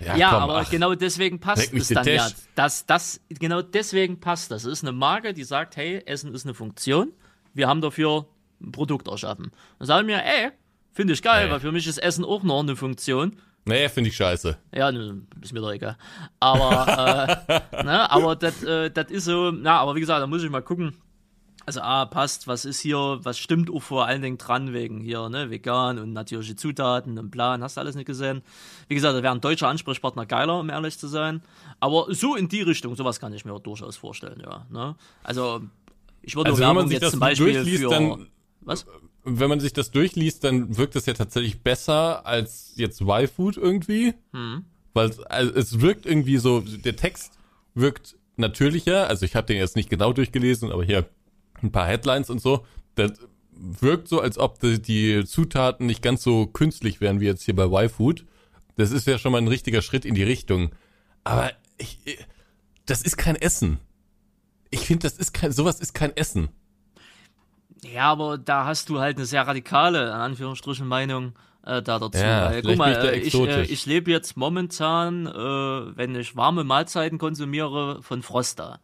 Ja, 0.00 0.30
komm, 0.30 0.42
aber 0.42 0.56
ach. 0.58 0.70
genau 0.70 0.94
deswegen 0.96 1.38
passt 1.38 1.72
es 1.72 1.88
dann 1.88 2.06
ja. 2.06 2.28
Das, 2.56 2.84
das, 2.86 3.20
genau 3.28 3.62
deswegen 3.62 4.18
passt 4.18 4.50
das. 4.50 4.64
Es 4.64 4.72
ist 4.72 4.84
eine 4.84 4.92
Marke, 4.92 5.32
die 5.32 5.44
sagt, 5.44 5.76
hey, 5.76 6.02
Essen 6.04 6.34
ist 6.34 6.44
eine 6.44 6.54
Funktion. 6.54 7.12
Wir 7.52 7.68
haben 7.68 7.80
dafür 7.80 8.26
ein 8.60 8.72
Produkt 8.72 9.06
erschaffen. 9.06 9.52
Dann 9.78 9.86
sagen 9.86 10.08
wir, 10.08 10.16
ey, 10.16 10.50
finde 10.92 11.12
ich 11.12 11.22
geil, 11.22 11.46
Nee. 11.46 11.52
weil 11.52 11.60
für 11.60 11.70
mich 11.72 11.86
ist 11.86 11.98
Essen 11.98 12.24
auch 12.24 12.42
noch 12.42 12.60
eine 12.60 12.74
Funktion. 12.74 13.36
Nee, 13.66 13.88
finde 13.88 14.10
ich 14.10 14.16
scheiße. 14.16 14.58
Ja, 14.74 14.92
ne, 14.92 15.22
ist 15.40 15.52
mir 15.52 15.60
doch 15.60 15.72
egal. 15.72 15.96
Aber, 16.38 17.38
äh, 17.48 17.82
ne, 17.84 18.10
aber 18.10 18.36
das 18.36 18.62
äh, 18.62 18.90
das 18.90 19.10
ist 19.10 19.24
so, 19.24 19.50
na, 19.50 19.78
aber 19.78 19.94
wie 19.94 20.00
gesagt, 20.00 20.20
da 20.20 20.26
muss 20.26 20.42
ich 20.42 20.50
mal 20.50 20.62
gucken. 20.62 20.94
Also, 21.66 21.80
ah, 21.80 22.04
passt, 22.04 22.46
was 22.46 22.66
ist 22.66 22.80
hier, 22.80 23.20
was 23.22 23.38
stimmt 23.38 23.70
auch 23.70 23.80
vor 23.80 24.04
allen 24.04 24.20
Dingen 24.20 24.36
dran, 24.36 24.74
wegen 24.74 25.00
hier, 25.00 25.30
ne, 25.30 25.48
vegan 25.48 25.98
und 25.98 26.12
natürliche 26.12 26.56
Zutaten 26.56 27.18
und 27.18 27.30
Plan, 27.30 27.62
hast 27.62 27.78
du 27.78 27.80
alles 27.80 27.94
nicht 27.94 28.04
gesehen. 28.04 28.42
Wie 28.88 28.94
gesagt, 28.94 29.16
da 29.16 29.22
wäre 29.22 29.32
ein 29.32 29.40
deutscher 29.40 29.68
Ansprechpartner 29.68 30.26
geiler, 30.26 30.60
um 30.60 30.68
ehrlich 30.68 30.98
zu 30.98 31.08
sein. 31.08 31.42
Aber 31.80 32.06
so 32.10 32.36
in 32.36 32.48
die 32.48 32.60
Richtung, 32.60 32.94
sowas 32.96 33.18
kann 33.18 33.32
ich 33.32 33.46
mir 33.46 33.58
durchaus 33.60 33.96
vorstellen, 33.96 34.42
ja, 34.44 34.66
ne. 34.68 34.94
Also, 35.22 35.62
ich 36.20 36.36
würde 36.36 36.50
Also 36.50 36.62
Werbung 36.62 36.90
jetzt 36.90 37.10
zum 37.10 37.20
Beispiel 37.20 37.64
für, 37.64 37.88
dann 37.88 38.26
was? 38.60 38.86
Wenn 39.24 39.48
man 39.48 39.60
sich 39.60 39.72
das 39.72 39.90
durchliest, 39.90 40.44
dann 40.44 40.76
wirkt 40.76 40.94
das 40.96 41.06
ja 41.06 41.14
tatsächlich 41.14 41.62
besser 41.62 42.26
als 42.26 42.72
jetzt 42.76 43.00
Y-Food 43.00 43.56
irgendwie. 43.56 44.14
Hm. 44.32 44.64
Weil 44.92 45.10
es, 45.10 45.18
also 45.20 45.54
es 45.54 45.80
wirkt 45.80 46.06
irgendwie 46.06 46.36
so, 46.36 46.60
der 46.60 46.96
Text 46.96 47.38
wirkt 47.74 48.16
natürlicher. 48.36 49.08
Also 49.08 49.24
ich 49.24 49.34
habe 49.34 49.46
den 49.46 49.56
jetzt 49.56 49.76
nicht 49.76 49.90
genau 49.90 50.12
durchgelesen, 50.12 50.70
aber 50.70 50.84
hier 50.84 51.08
ein 51.62 51.72
paar 51.72 51.86
Headlines 51.86 52.30
und 52.30 52.40
so. 52.40 52.66
Das 52.94 53.12
wirkt 53.52 54.08
so, 54.08 54.20
als 54.20 54.38
ob 54.38 54.60
die, 54.60 54.80
die 54.80 55.24
Zutaten 55.24 55.86
nicht 55.86 56.02
ganz 56.02 56.22
so 56.22 56.46
künstlich 56.46 57.00
wären 57.00 57.20
wie 57.20 57.26
jetzt 57.26 57.44
hier 57.44 57.56
bei 57.56 57.64
Y-Food. 57.64 58.24
Das 58.76 58.90
ist 58.90 59.06
ja 59.06 59.18
schon 59.18 59.32
mal 59.32 59.38
ein 59.38 59.48
richtiger 59.48 59.82
Schritt 59.82 60.04
in 60.04 60.14
die 60.14 60.22
Richtung. 60.22 60.70
Aber 61.22 61.50
ich, 61.78 61.98
das 62.86 63.02
ist 63.02 63.16
kein 63.16 63.36
Essen. 63.36 63.78
Ich 64.70 64.80
finde, 64.80 65.04
das 65.04 65.16
ist 65.16 65.32
kein, 65.32 65.52
sowas 65.52 65.80
ist 65.80 65.94
kein 65.94 66.16
Essen. 66.16 66.48
Ja, 67.84 68.10
aber 68.12 68.38
da 68.38 68.64
hast 68.64 68.88
du 68.88 69.00
halt 69.00 69.16
eine 69.16 69.26
sehr 69.26 69.46
radikale, 69.46 70.06
in 70.06 70.12
Anführungsstrichen, 70.12 70.86
Meinung 70.86 71.34
äh, 71.64 71.82
da 71.82 71.98
dazu. 71.98 72.18
Ja, 72.18 72.46
Weil, 72.46 72.62
vielleicht 72.62 72.66
guck 72.66 72.76
mal, 72.76 72.92
ich 72.92 72.98
da 72.98 73.04
äh, 73.10 73.18
ich, 73.18 73.34
äh, 73.34 73.62
ich 73.62 73.86
lebe 73.86 74.10
jetzt 74.10 74.36
momentan, 74.36 75.26
äh, 75.26 75.96
wenn 75.96 76.14
ich 76.14 76.36
warme 76.36 76.64
Mahlzeiten 76.64 77.18
konsumiere, 77.18 78.02
von 78.02 78.22
Frosta. 78.22 78.78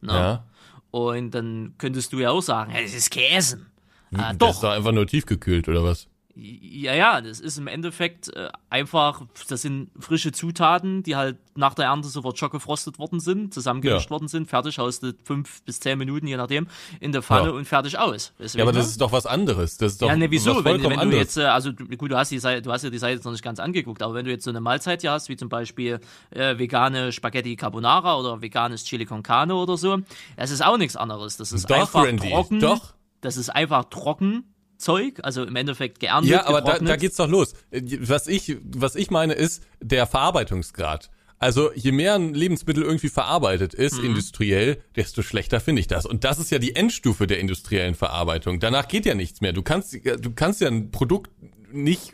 Ne? 0.00 0.12
Ja. 0.12 0.44
Und 0.90 1.32
dann 1.32 1.74
könntest 1.78 2.12
du 2.12 2.18
ja 2.18 2.30
auch 2.30 2.42
sagen, 2.42 2.72
es 2.74 2.94
ist 2.94 3.10
Käse. 3.10 3.66
Äh, 4.12 4.16
Das 4.16 4.38
doch, 4.38 4.50
ist 4.50 4.62
doch 4.62 4.70
einfach 4.70 4.92
nur 4.92 5.06
tiefgekühlt, 5.06 5.68
oder 5.68 5.84
was? 5.84 6.08
Ja, 6.34 6.94
ja, 6.94 7.20
das 7.20 7.40
ist 7.40 7.58
im 7.58 7.66
Endeffekt 7.66 8.34
äh, 8.34 8.48
einfach, 8.70 9.22
das 9.48 9.62
sind 9.62 9.90
frische 9.98 10.32
Zutaten, 10.32 11.02
die 11.02 11.16
halt 11.16 11.36
nach 11.56 11.74
der 11.74 11.86
Ernte 11.86 12.08
sofort 12.08 12.38
schockgefrostet 12.38 12.98
worden 12.98 13.20
sind, 13.20 13.52
zusammengemischt 13.52 14.06
Ja. 14.06 14.10
worden 14.10 14.28
sind, 14.28 14.48
fertig, 14.48 14.78
haust 14.78 15.02
du 15.02 15.12
fünf 15.24 15.62
bis 15.64 15.80
zehn 15.80 15.98
Minuten, 15.98 16.26
je 16.26 16.36
nachdem, 16.36 16.68
in 17.00 17.12
der 17.12 17.22
Pfanne 17.22 17.48
Ja. 17.48 17.54
und 17.54 17.64
fertig 17.66 17.98
aus. 17.98 18.32
Du, 18.38 18.44
Ja, 18.44 18.62
aber 18.64 18.72
das 18.72 18.82
meine? 18.82 18.90
ist 18.90 19.00
doch 19.00 19.12
was 19.12 19.26
anderes. 19.26 19.76
Das 19.76 19.92
ist 19.92 20.02
doch 20.02 20.08
ja, 20.08 20.16
ne, 20.16 20.30
wieso? 20.30 20.64
Wenn, 20.64 20.82
wenn 20.82 20.90
du 20.90 20.98
anderes. 20.98 21.14
jetzt, 21.14 21.36
äh, 21.36 21.44
also 21.44 21.72
du, 21.72 21.84
gut, 21.96 22.10
du 22.10 22.16
hast 22.16 22.30
die 22.30 22.38
Seite, 22.38 22.62
du 22.62 22.72
hast 22.72 22.84
ja 22.84 22.90
die 22.90 22.98
Seite 22.98 23.14
jetzt 23.16 23.24
noch 23.24 23.32
nicht 23.32 23.44
ganz 23.44 23.58
angeguckt, 23.58 24.02
aber 24.02 24.14
wenn 24.14 24.24
du 24.24 24.30
jetzt 24.30 24.44
so 24.44 24.50
eine 24.50 24.60
Mahlzeit 24.60 25.00
hier 25.00 25.10
hast, 25.12 25.28
wie 25.28 25.36
zum 25.36 25.48
Beispiel 25.48 26.00
äh, 26.30 26.56
vegane 26.58 27.12
Spaghetti 27.12 27.56
Carbonara 27.56 28.16
oder 28.18 28.40
veganes 28.40 28.84
Chili 28.84 29.04
con 29.04 29.22
Carne 29.22 29.54
oder 29.56 29.76
so, 29.76 29.98
das 30.36 30.50
ist 30.50 30.64
auch 30.64 30.78
nichts 30.78 30.96
anderes. 30.96 31.36
Das 31.36 31.52
ist 31.52 31.68
Doch, 31.68 31.76
einfach 31.80 32.04
Randy, 32.04 32.30
trocken. 32.30 32.60
doch. 32.60 32.94
Das 33.20 33.36
ist 33.36 33.50
einfach 33.50 33.84
trocken. 33.90 34.44
Zeug, 34.80 35.20
also 35.22 35.44
im 35.44 35.54
Endeffekt 35.56 36.00
geerntet, 36.00 36.30
Ja, 36.30 36.46
aber 36.46 36.60
da, 36.62 36.78
da 36.78 36.96
geht's 36.96 37.16
doch 37.16 37.28
los. 37.28 37.54
Was 38.00 38.26
ich, 38.26 38.56
was 38.64 38.96
ich 38.96 39.10
meine, 39.10 39.34
ist 39.34 39.62
der 39.80 40.06
Verarbeitungsgrad. 40.06 41.10
Also 41.38 41.72
je 41.74 41.92
mehr 41.92 42.16
ein 42.16 42.34
Lebensmittel 42.34 42.82
irgendwie 42.82 43.08
verarbeitet 43.08 43.72
ist, 43.72 43.98
Mhm. 43.98 44.04
industriell, 44.06 44.82
desto 44.96 45.22
schlechter 45.22 45.58
finde 45.60 45.80
ich 45.80 45.86
das. 45.86 46.04
Und 46.04 46.24
das 46.24 46.38
ist 46.38 46.50
ja 46.50 46.58
die 46.58 46.74
Endstufe 46.76 47.26
der 47.26 47.38
industriellen 47.38 47.94
Verarbeitung. 47.94 48.60
Danach 48.60 48.88
geht 48.88 49.06
ja 49.06 49.14
nichts 49.14 49.40
mehr. 49.40 49.52
Du 49.54 49.62
kannst, 49.62 49.94
du 49.94 50.32
kannst 50.34 50.60
ja 50.60 50.68
ein 50.68 50.90
Produkt 50.90 51.30
nicht 51.72 52.12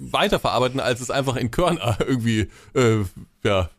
weiterverarbeiten, 0.00 0.80
als 0.80 1.00
es 1.00 1.10
einfach 1.10 1.36
in 1.36 1.50
Körner 1.50 1.98
irgendwie, 2.06 2.48
äh, 2.74 3.04
ja, 3.44 3.70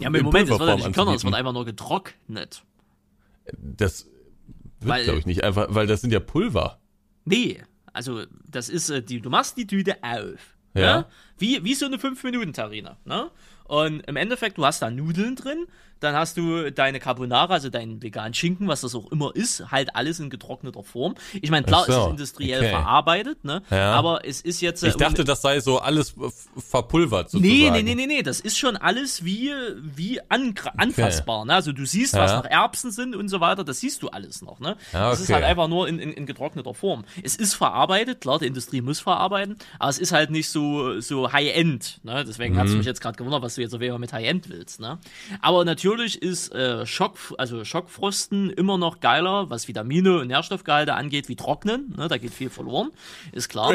Ja, 0.00 0.08
aber 0.08 0.18
im 0.18 0.24
Moment, 0.26 0.48
das 0.48 0.58
wird 0.58 0.68
ja 0.68 0.76
nicht 0.76 0.86
in 0.86 0.92
Körner, 0.92 1.10
anzubieten. 1.12 1.24
wird 1.32 1.34
einfach 1.34 1.52
nur 1.52 1.64
getrocknet. 1.64 2.62
Das 3.60 4.06
wird, 4.80 5.04
glaube 5.04 5.18
ich, 5.18 5.26
nicht 5.26 5.42
einfach, 5.44 5.66
weil 5.70 5.86
das 5.86 6.00
sind 6.00 6.12
ja 6.12 6.20
Pulver. 6.20 6.78
Nee, 7.28 7.62
also 7.92 8.24
das 8.46 8.68
ist, 8.68 8.90
äh, 8.90 9.02
die, 9.02 9.20
du 9.20 9.30
machst 9.30 9.56
die 9.56 9.66
Tüte 9.66 9.96
auf. 10.02 10.56
Ja. 10.74 10.98
Ne? 10.98 11.06
Wie, 11.38 11.64
wie 11.64 11.74
so 11.74 11.86
eine 11.86 11.96
5-Minuten-Terrine. 11.96 12.96
Ne? 13.04 13.30
Und 13.64 14.00
im 14.06 14.16
Endeffekt, 14.16 14.58
du 14.58 14.64
hast 14.64 14.82
da 14.82 14.90
Nudeln 14.90 15.36
drin, 15.36 15.66
dann 16.00 16.14
hast 16.14 16.36
du 16.36 16.70
deine 16.70 17.00
Carbonara, 17.00 17.54
also 17.54 17.68
deinen 17.70 18.02
veganen 18.02 18.34
Schinken, 18.34 18.68
was 18.68 18.82
das 18.82 18.94
auch 18.94 19.10
immer 19.12 19.34
ist, 19.34 19.70
halt 19.70 19.94
alles 19.96 20.20
in 20.20 20.30
getrockneter 20.30 20.82
Form. 20.82 21.14
Ich 21.40 21.50
meine, 21.50 21.66
klar, 21.66 21.84
so, 21.86 21.92
es 21.92 21.98
ist 21.98 22.10
industriell 22.10 22.60
okay. 22.60 22.70
verarbeitet, 22.70 23.44
ne? 23.44 23.62
Ja. 23.70 23.92
aber 23.94 24.24
es 24.24 24.40
ist 24.40 24.60
jetzt... 24.60 24.82
äh, 24.82 24.88
Ich 24.88 24.96
dachte, 24.96 25.24
das 25.24 25.42
sei 25.42 25.60
so 25.60 25.78
alles 25.78 26.14
verpulvert 26.56 27.30
sozusagen. 27.30 27.56
Nee, 27.56 27.70
nee, 27.70 27.82
nee, 27.82 27.94
nee, 27.94 28.06
nee, 28.06 28.22
das 28.22 28.40
ist 28.40 28.58
schon 28.58 28.76
alles 28.76 29.24
wie, 29.24 29.52
wie 29.80 30.20
angr- 30.22 30.72
anfassbar. 30.76 31.44
Ne? 31.44 31.54
Also 31.54 31.72
du 31.72 31.84
siehst, 31.86 32.14
was 32.14 32.30
Ja. 32.30 32.38
noch 32.38 32.44
Erbsen 32.44 32.90
sind 32.90 33.14
und 33.16 33.28
so 33.28 33.40
weiter, 33.40 33.64
das 33.64 33.80
siehst 33.80 34.02
du 34.02 34.08
alles 34.08 34.42
noch. 34.42 34.60
Ne? 34.60 34.76
Ja, 34.92 35.10
Das 35.10 35.20
ist 35.20 35.26
okay. 35.26 35.34
halt 35.34 35.44
einfach 35.44 35.68
nur 35.68 35.88
in, 35.88 35.98
in, 35.98 36.12
in 36.12 36.26
getrockneter 36.26 36.74
Form. 36.74 37.04
Es 37.22 37.36
ist 37.36 37.54
verarbeitet, 37.54 38.20
klar, 38.20 38.38
die 38.38 38.46
Industrie 38.46 38.80
muss 38.80 39.00
verarbeiten, 39.00 39.56
aber 39.78 39.90
es 39.90 39.98
ist 39.98 40.12
halt 40.12 40.30
nicht 40.30 40.48
so, 40.48 41.00
so 41.00 41.32
High-End. 41.32 42.00
Ne? 42.02 42.24
Deswegen 42.26 42.54
Mhm. 42.54 42.58
hat's 42.58 42.72
mich 42.72 42.86
jetzt 42.86 43.00
gerade 43.00 43.16
gewundert, 43.16 43.42
was 43.42 43.54
du 43.54 43.60
jetzt 43.62 43.74
auf 43.74 43.80
jeden 43.80 43.92
Fall 43.92 44.00
mit 44.00 44.12
High-End 44.12 44.48
willst. 44.48 44.80
Ne? 44.80 44.98
Aber 45.40 45.64
natürlich 45.64 45.87
ist 45.96 46.52
äh, 46.52 46.86
Schock, 46.86 47.16
also 47.38 47.64
Schockfrosten 47.64 48.50
immer 48.50 48.78
noch 48.78 49.00
geiler, 49.00 49.50
was 49.50 49.68
Vitamine 49.68 50.20
und 50.20 50.28
Nährstoffgehalte 50.28 50.94
angeht, 50.94 51.28
wie 51.28 51.36
Trocknen. 51.36 51.94
Ne? 51.96 52.08
Da 52.08 52.18
geht 52.18 52.32
viel 52.32 52.50
verloren, 52.50 52.90
ist 53.32 53.48
klar. 53.48 53.72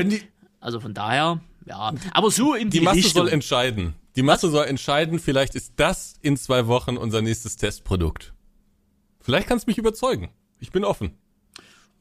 Also 0.59 0.79
von 0.79 0.93
daher, 0.93 1.41
ja. 1.65 1.93
Aber 2.13 2.31
so 2.31 2.53
in 2.53 2.69
die, 2.69 2.79
Die 2.79 2.83
Masse 2.85 2.97
Richtung. 2.97 3.23
soll 3.23 3.29
entscheiden. 3.29 3.95
Die 4.15 4.23
Masse 4.23 4.49
soll 4.49 4.65
entscheiden, 4.65 5.19
vielleicht 5.19 5.55
ist 5.55 5.73
das 5.75 6.15
in 6.21 6.37
zwei 6.37 6.67
Wochen 6.67 6.97
unser 6.97 7.21
nächstes 7.21 7.57
Testprodukt. 7.57 8.33
Vielleicht 9.19 9.47
kannst 9.47 9.65
du 9.67 9.71
mich 9.71 9.77
überzeugen. 9.77 10.29
Ich 10.59 10.71
bin 10.71 10.85
offen. 10.85 11.17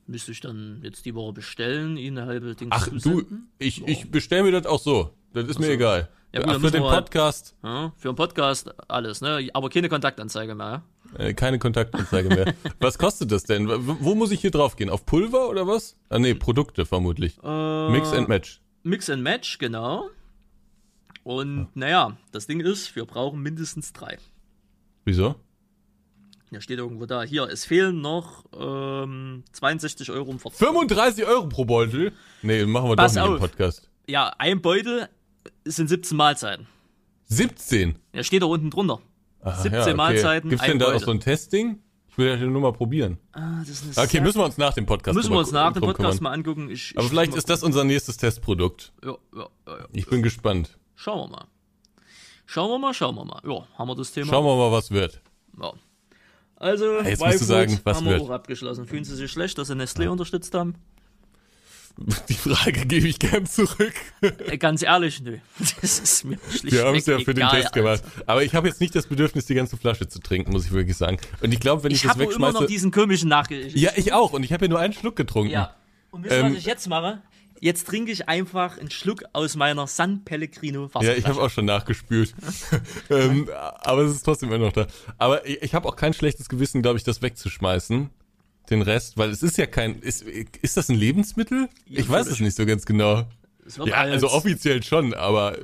Müsste 0.07 0.33
ich 0.33 0.41
dann 0.41 0.81
jetzt 0.83 1.05
die 1.07 1.15
Woche 1.15 1.33
bestellen, 1.33 1.97
ihnen 1.97 2.19
eine 2.19 2.27
halbe 2.27 2.55
Ding 2.55 2.69
Ach, 2.71 2.89
du, 2.89 3.23
ich, 3.59 3.87
ich 3.87 4.11
bestell 4.11 4.43
mir 4.43 4.51
das 4.53 4.67
auch 4.67 4.81
so. 4.81 5.15
Das 5.35 5.47
ist 5.49 5.59
mir 5.59 5.71
egal. 5.71 6.09
Ja, 6.33 6.41
gut, 6.41 6.51
Ach, 6.57 6.61
für 6.61 6.71
den 6.71 6.83
halt- 6.85 7.05
Podcast 7.05 7.55
Ja, 7.63 7.93
für 7.97 8.09
einen 8.09 8.17
Podcast 8.17 8.71
alles, 8.89 9.21
ne? 9.21 9.49
Aber 9.53 9.69
keine 9.69 9.89
Kontaktanzeige 9.91 10.55
mehr, 10.55 10.83
ja? 11.19 11.25
äh, 11.25 11.35
keine 11.35 11.59
Kontaktanzeige 11.59 12.29
mehr. 12.31 12.55
was 12.81 12.99
kostet 12.99 13.31
das 13.33 13.45
denn? 13.45 13.69
Wo, 13.69 14.15
muss 14.15 14.31
ich 14.31 14.41
hier 14.41 14.51
drauf 14.51 14.77
gehen? 14.77 14.89
Auf 14.89 15.05
Pulver 15.05 15.49
oder 15.51 15.67
was? 15.67 15.97
Ah 16.09 16.19
nee, 16.19 16.35
Produkte 16.35 16.87
vermutlich. 16.87 17.39
Äh, 17.45 17.91
Mix 17.91 18.13
and 18.13 18.29
Match. 18.29 18.63
Mix 18.83 19.11
and 19.11 19.23
Match, 19.23 19.59
genau. 19.59 20.09
Und 21.23 21.69
naja, 21.77 22.17
das 22.33 22.47
Ding 22.47 22.61
ist, 22.61 22.97
wir 22.97 23.05
brauchen 23.05 23.41
mindestens 23.43 23.93
drei. 23.93 24.19
Wieso? 25.05 25.37
Ja, 26.51 26.61
steht 26.61 26.79
irgendwo 26.79 27.07
da. 27.07 27.23
Hier, 27.23 27.45
es 27.45 27.65
fehlen 27.65 28.01
noch 28.01 28.45
ähm, 28.59 29.45
62 29.53 30.11
Euro 30.11 30.31
im 30.31 30.39
Verzug. 30.39 30.59
35 30.59 31.25
Euro 31.27 31.47
pro 31.49 31.65
Beutel? 31.65 32.13
Nee, 32.43 32.65
machen 32.67 32.89
wir 32.91 32.97
Pass 32.97 33.15
doch 33.15 33.21
nicht 33.23 33.29
im 33.29 33.35
auf. 33.35 33.41
Podcast. 33.41 33.89
Ja, 34.07 34.33
ein 34.39 34.61
Beutel 34.61 35.09
sind 35.65 35.89
17 35.89 36.17
Mahlzeiten. 36.17 36.67
17. 37.27 37.99
Ja, 38.13 38.23
steht 38.23 38.43
da 38.43 38.47
unten 38.47 38.71
drunter. 38.71 39.01
Aha, 39.41 39.61
17 39.63 39.97
Mahlzeiten, 39.97 40.51
Gibt's 40.51 40.65
denn 40.67 40.79
da 40.79 40.95
auch 40.95 41.01
so 41.01 41.11
ein 41.11 41.21
Testing? 41.21 41.79
Ich 42.09 42.19
will 42.19 42.27
ja 42.29 42.37
nur 42.37 42.61
mal 42.61 42.73
probieren. 42.75 43.17
Ah, 43.33 43.61
das 43.67 43.83
ist 43.83 43.97
Okay, 43.99 44.21
müssen 44.21 44.39
wir 44.39 44.45
uns 44.45 44.59
nach 44.59 44.75
dem 44.75 44.85
Podcast 44.85 45.17
müssen 45.17 45.33
wir 45.33 45.39
uns 45.39 45.51
nach 45.51 45.73
dem 45.73 45.81
Podcast 45.83 46.19
kümmern. 46.19 46.23
mal 46.25 46.33
angucken. 46.33 46.69
Ich, 46.69 46.93
Aber 46.95 47.05
ich 47.05 47.11
vielleicht 47.11 47.35
ist 47.35 47.49
das 47.49 47.63
unser 47.63 47.85
nächstes 47.85 48.19
Testprodukt. 48.19 48.93
Ja, 49.03 49.17
ja, 49.35 49.47
ja, 49.67 49.79
ja. 49.79 49.87
Ich 49.93 50.07
bin 50.07 50.23
gespannt. 50.23 50.79
Schauen 50.95 51.31
wir 51.31 51.37
mal. 51.37 51.47
Schauen 52.45 52.69
wir 52.71 52.79
mal, 52.79 52.93
schauen 52.93 53.15
wir 53.15 53.25
mal. 53.25 53.41
Ja, 53.47 53.67
haben 53.79 53.89
wir 53.89 53.97
das 53.97 54.13
Thema. 54.13 54.27
Schauen 54.31 54.45
wir 54.45 54.57
mal, 54.57 54.71
was 54.73 54.91
wird. 54.91 55.23
Ja. 55.59 55.73
Also, 56.57 57.01
Jetzt 57.01 57.21
musst 57.25 57.41
du 57.41 57.45
sagen, 57.47 57.81
was 57.83 57.97
haben 57.97 58.05
wir 58.05 58.13
wird. 58.13 58.23
auch 58.23 58.31
abgeschlossen. 58.31 58.87
Fühlen 58.87 59.05
Sie 59.05 59.17
sich 59.17 59.31
schlecht, 59.33 59.57
dass 59.57 59.69
Sie 59.69 59.75
Nestlé 59.75 60.09
unterstützt 60.09 60.55
haben? 60.55 60.75
Die 62.29 62.35
Frage 62.35 62.87
gebe 62.87 63.07
ich 63.07 63.19
gern 63.19 63.47
zurück. 63.47 63.93
Äh, 64.21 64.59
ganz 64.59 64.83
ehrlich, 64.83 65.21
nö. 65.21 65.39
Das 65.81 65.99
ist 65.99 66.25
mir 66.25 66.39
schlichtweg 66.49 66.73
Wir 66.73 66.85
haben 66.87 66.97
es 66.97 67.07
ja 67.07 67.19
für 67.19 67.35
den 67.35 67.47
egal, 67.47 67.61
Test 67.63 67.73
gemacht. 67.73 68.03
Aber 68.27 68.43
ich 68.43 68.55
habe 68.55 68.69
jetzt 68.69 68.81
nicht 68.81 68.95
das 68.95 69.07
Bedürfnis, 69.07 69.47
die 69.47 69.55
ganze 69.55 69.77
Flasche 69.77 70.09
zu 70.09 70.19
trinken, 70.21 70.53
muss 70.53 70.65
ich 70.65 70.73
wirklich 70.73 70.97
sagen. 70.97 71.19
Und 71.41 71.53
ich 71.53 71.61
glaube, 71.61 71.85
wenn 71.85 71.93
ich, 71.93 71.99
Ich 71.99 72.03
das 72.03 72.11
habe 72.13 72.25
immer 72.25 72.31
wegschmeiße. 72.33 72.55
noch 72.55 72.67
diesen 72.67 72.91
komischen 72.91 73.29
Nachge... 73.29 73.69
ja, 73.69 73.91
ich 73.97 74.13
auch. 74.13 74.33
Und 74.33 74.43
ich 74.43 74.53
habe 74.53 74.65
ja 74.65 74.69
nur 74.71 74.79
einen 74.81 74.93
Schluck 74.95 75.17
getrunken. 75.17 75.53
Ja. 75.53 75.75
Und 76.11 76.25
wisst 76.25 76.33
ihr, 76.35 76.41
Ähm, 76.41 76.53
was 76.53 76.59
ich 76.59 76.67
jetzt 76.67 76.89
mache? 76.89 77.23
Jetzt 77.61 77.87
trinke 77.87 78.11
ich 78.11 78.29
einfach 78.29 78.79
einen 78.79 78.91
Schluck 78.91 79.23
aus 79.33 79.55
meiner 79.55 79.87
San 79.87 80.25
Pellegrino 80.25 80.87
Ja, 80.87 80.95
Wasserflasche. 80.95 81.19
ich 81.21 81.27
habe 81.27 81.41
auch 81.43 81.51
schon 81.51 81.65
nachgespült. 81.67 82.35
ähm, 83.11 83.49
aber 83.55 84.03
es 84.03 84.13
ist 84.17 84.23
trotzdem 84.25 84.49
immer 84.53 84.67
noch 84.67 84.73
da. 84.73 84.89
Aber 85.17 85.47
ich, 85.47 85.63
ich 85.63 85.75
habe 85.75 85.89
auch 85.89 85.95
kein 85.95 86.13
schlechtes 86.13 86.49
Gewissen, 86.49 86.83
glaube 86.83 86.99
ich, 86.99 87.05
das 87.05 87.23
wegzuschmeißen. 87.23 88.11
Den 88.73 88.83
Rest, 88.83 89.17
weil 89.19 89.31
es 89.31 89.43
ist 89.43 89.59
ja 89.59 89.67
kein. 89.67 90.01
Ist, 90.01 90.23
ist 90.23 90.77
das 90.77 90.89
ein 90.89 90.97
Lebensmittel? 90.97 91.69
ich 91.87 92.09
weiß 92.09 92.27
es 92.27 92.41
nicht 92.41 92.57
so 92.57 92.65
ganz 92.67 92.87
genau. 92.87 93.27
Ja, 93.85 93.95
als- 93.99 94.13
also 94.13 94.31
offiziell 94.31 94.83
schon, 94.83 95.15
aber. 95.15 95.59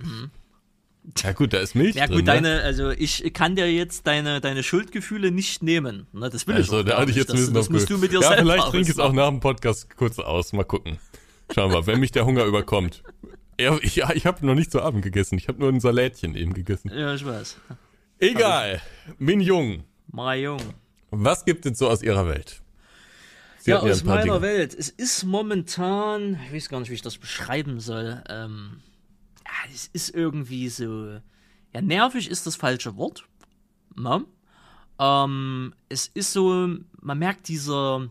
Ja, 1.22 1.32
gut, 1.32 1.54
da 1.54 1.58
ist 1.58 1.74
Milch 1.74 1.96
Ja 1.96 2.06
drin. 2.06 2.16
gut, 2.18 2.26
ne? 2.26 2.32
deine, 2.32 2.60
also 2.62 2.90
ich 2.90 3.32
kann 3.32 3.56
dir 3.56 3.72
jetzt 3.72 4.06
deine, 4.06 4.42
deine 4.42 4.62
Schuldgefühle 4.62 5.30
nicht 5.30 5.62
nehmen. 5.62 6.06
Ne, 6.12 6.28
das 6.28 6.46
will 6.46 6.54
ich 6.56 6.60
Also, 6.70 6.80
auch 6.80 6.82
da 6.84 6.98
hatte 6.98 7.10
ich 7.10 7.16
jetzt 7.16 7.32
das, 7.32 7.50
das 7.50 7.70
musst 7.70 7.88
du 7.88 7.96
mit 7.96 8.12
dir 8.12 8.20
Ja, 8.20 8.28
selber 8.28 8.42
vielleicht 8.42 8.66
trinke 8.68 8.82
ich 8.88 8.88
es 8.90 8.98
auch 8.98 9.12
nach 9.14 9.28
dem 9.30 9.40
Podcast 9.40 9.96
kurz 9.96 10.18
aus. 10.18 10.52
Mal 10.52 10.64
gucken. 10.64 10.98
Schauen 11.54 11.72
wir, 11.72 11.86
wenn 11.86 11.98
mich 12.00 12.12
der 12.12 12.24
Hunger 12.26 12.44
überkommt. 12.44 13.02
Ja, 13.60 13.76
ich, 13.82 13.96
ja, 13.96 14.12
ich 14.14 14.24
habe 14.24 14.46
noch 14.46 14.54
nicht 14.54 14.70
zu 14.70 14.80
Abend 14.80 15.02
gegessen. 15.02 15.36
Ich 15.36 15.48
habe 15.48 15.58
nur 15.58 15.68
ein 15.68 15.80
Salätchen 15.80 16.36
eben 16.36 16.54
gegessen. 16.54 16.92
Ja, 16.94 17.12
ich 17.12 17.24
weiß. 17.26 17.56
Egal. 18.20 18.80
Min 19.18 19.40
Jung, 19.40 19.82
Mai 20.12 20.42
Jung. 20.42 20.60
was 21.10 21.44
gibt 21.44 21.66
es 21.66 21.76
so 21.76 21.88
aus 21.88 22.00
Ihrer 22.04 22.28
Welt? 22.28 22.60
Sie 23.60 23.70
Ja, 23.70 23.80
aus 23.80 24.04
meiner 24.04 24.22
Dinge. 24.22 24.42
Welt. 24.42 24.74
Es 24.74 24.88
ist 24.88 25.24
momentan, 25.24 26.38
ich 26.46 26.52
weiß 26.54 26.68
gar 26.68 26.80
nicht, 26.80 26.90
wie 26.90 26.94
ich 26.94 27.02
das 27.02 27.18
beschreiben 27.18 27.80
soll. 27.80 28.22
Ähm, 28.28 28.80
ja, 29.44 29.52
es 29.74 29.88
ist 29.92 30.14
irgendwie 30.14 30.68
so. 30.68 31.18
Ja, 31.74 31.80
nervig 31.82 32.30
ist 32.30 32.46
das 32.46 32.56
falsche 32.56 32.96
Wort. 32.96 33.24
Na? 33.94 34.22
Ähm, 35.00 35.74
es 35.88 36.06
ist 36.08 36.32
so, 36.32 36.68
man 37.00 37.18
merkt 37.18 37.48
dieser, 37.48 38.08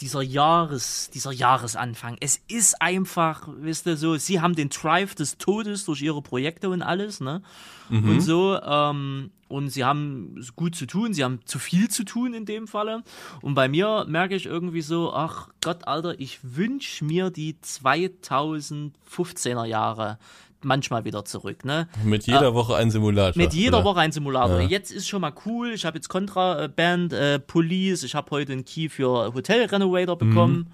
dieser 0.00 0.22
Jahres, 0.22 1.10
dieser 1.12 1.32
Jahresanfang. 1.32 2.16
Es 2.20 2.40
ist 2.48 2.80
einfach, 2.82 3.48
wisst 3.56 3.86
ihr, 3.86 3.96
so, 3.96 4.16
sie 4.16 4.40
haben 4.40 4.54
den 4.54 4.70
Drive 4.70 5.14
des 5.14 5.38
Todes 5.38 5.84
durch 5.84 6.02
ihre 6.02 6.22
Projekte 6.22 6.68
und 6.68 6.82
alles, 6.82 7.20
ne? 7.20 7.42
Und 7.90 8.20
so, 8.20 8.58
ähm, 8.60 9.30
und 9.48 9.68
sie 9.68 9.84
haben 9.84 10.36
es 10.38 10.56
gut 10.56 10.74
zu 10.74 10.86
tun, 10.86 11.14
sie 11.14 11.22
haben 11.22 11.40
zu 11.44 11.58
viel 11.58 11.88
zu 11.88 12.04
tun 12.04 12.34
in 12.34 12.46
dem 12.46 12.66
Falle. 12.66 13.02
Und 13.40 13.54
bei 13.54 13.68
mir 13.68 14.04
merke 14.08 14.34
ich 14.34 14.46
irgendwie 14.46 14.80
so, 14.80 15.12
ach 15.12 15.48
Gott, 15.62 15.86
Alter, 15.86 16.18
ich 16.18 16.40
wünsche 16.42 17.04
mir 17.04 17.30
die 17.30 17.56
2015er 17.62 19.64
Jahre 19.64 20.18
manchmal 20.64 21.04
wieder 21.04 21.24
zurück, 21.24 21.64
ne? 21.64 21.88
Mit 22.04 22.26
jeder 22.26 22.54
Woche 22.54 22.76
ein 22.76 22.90
Simulator. 22.90 23.40
Mit 23.40 23.54
jeder 23.54 23.78
oder? 23.78 23.84
Woche 23.84 24.00
ein 24.00 24.12
Simulator. 24.12 24.60
Ja. 24.60 24.66
Jetzt 24.66 24.90
ist 24.90 25.06
schon 25.06 25.20
mal 25.20 25.32
cool. 25.46 25.72
Ich 25.72 25.84
habe 25.84 25.98
jetzt 25.98 26.08
Contra-Band, 26.08 27.12
äh, 27.12 27.38
Police. 27.38 28.02
Ich 28.02 28.14
habe 28.14 28.30
heute 28.30 28.52
einen 28.52 28.64
Key 28.64 28.88
für 28.88 29.32
Hotel 29.34 29.66
Renovator 29.66 30.16
bekommen. 30.16 30.72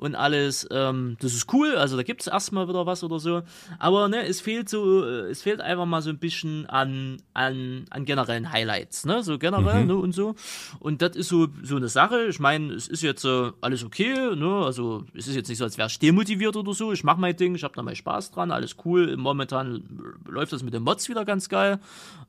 Und 0.00 0.14
alles. 0.14 0.66
Ähm, 0.70 1.18
das 1.20 1.34
ist 1.34 1.52
cool, 1.52 1.76
also 1.76 1.96
da 1.98 2.02
gibt 2.02 2.22
es 2.22 2.26
erstmal 2.26 2.66
wieder 2.68 2.86
was 2.86 3.04
oder 3.04 3.18
so. 3.18 3.42
Aber 3.78 4.08
ne, 4.08 4.26
es 4.26 4.40
fehlt 4.40 4.70
so, 4.70 5.04
äh, 5.04 5.30
es 5.30 5.42
fehlt 5.42 5.60
einfach 5.60 5.84
mal 5.84 6.00
so 6.00 6.08
ein 6.08 6.18
bisschen 6.18 6.64
an, 6.66 7.22
an, 7.34 7.84
an 7.90 8.06
generellen 8.06 8.50
Highlights, 8.50 9.04
ne? 9.04 9.22
So 9.22 9.38
generell, 9.38 9.82
mhm. 9.82 9.88
ne, 9.88 9.96
und 9.96 10.12
so. 10.12 10.36
Und 10.78 11.02
das 11.02 11.16
ist 11.16 11.28
so, 11.28 11.48
so 11.62 11.76
eine 11.76 11.88
Sache. 11.88 12.28
Ich 12.28 12.40
meine, 12.40 12.72
es 12.72 12.88
ist 12.88 13.02
jetzt 13.02 13.26
äh, 13.26 13.52
alles 13.60 13.84
okay, 13.84 14.34
ne? 14.34 14.62
Also 14.64 15.04
es 15.14 15.28
ist 15.28 15.34
jetzt 15.36 15.48
nicht 15.48 15.58
so, 15.58 15.64
als 15.64 15.76
wäre 15.76 15.88
ich 15.88 15.98
demotiviert 15.98 16.56
oder 16.56 16.72
so. 16.72 16.92
Ich 16.92 17.04
mache 17.04 17.20
mein 17.20 17.36
Ding, 17.36 17.54
ich 17.54 17.62
habe 17.62 17.74
da 17.76 17.82
mal 17.82 17.94
Spaß 17.94 18.30
dran, 18.30 18.50
alles 18.52 18.76
cool. 18.86 19.18
Momentan 19.18 19.84
läuft 20.26 20.54
das 20.54 20.62
mit 20.62 20.72
den 20.72 20.82
Mods 20.82 21.10
wieder 21.10 21.26
ganz 21.26 21.50
geil. 21.50 21.78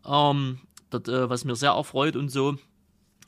Ähm, 0.06 0.60
das, 0.90 1.08
äh, 1.08 1.30
was 1.30 1.46
mir 1.46 1.56
sehr 1.56 1.72
erfreut 1.72 2.18
und 2.18 2.30
so. 2.30 2.58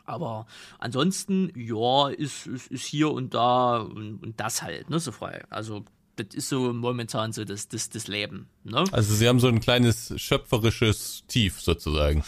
Aber 0.06 0.48
ansonsten, 0.80 1.52
ja, 1.56 2.10
ist, 2.10 2.48
ist, 2.48 2.68
ist 2.68 2.86
hier 2.86 3.12
und 3.12 3.34
da 3.34 3.78
und, 3.78 4.22
und, 4.24 4.40
das 4.40 4.62
halt, 4.62 4.90
ne, 4.90 5.00
so 5.00 5.12
frei. 5.12 5.44
Also, 5.50 5.86
das 6.16 6.28
ist 6.34 6.50
so 6.50 6.74
momentan 6.74 7.32
so 7.32 7.46
das, 7.46 7.70
das, 7.70 7.90
das 7.90 8.08
Leben, 8.08 8.48
ne? 8.64 8.84
Also, 8.92 9.16
sie 9.16 9.28
haben 9.28 9.40
so 9.40 9.48
ein 9.48 9.60
kleines 9.60 10.14
schöpferisches 10.18 11.24
Tief 11.28 11.62
sozusagen. 11.62 12.24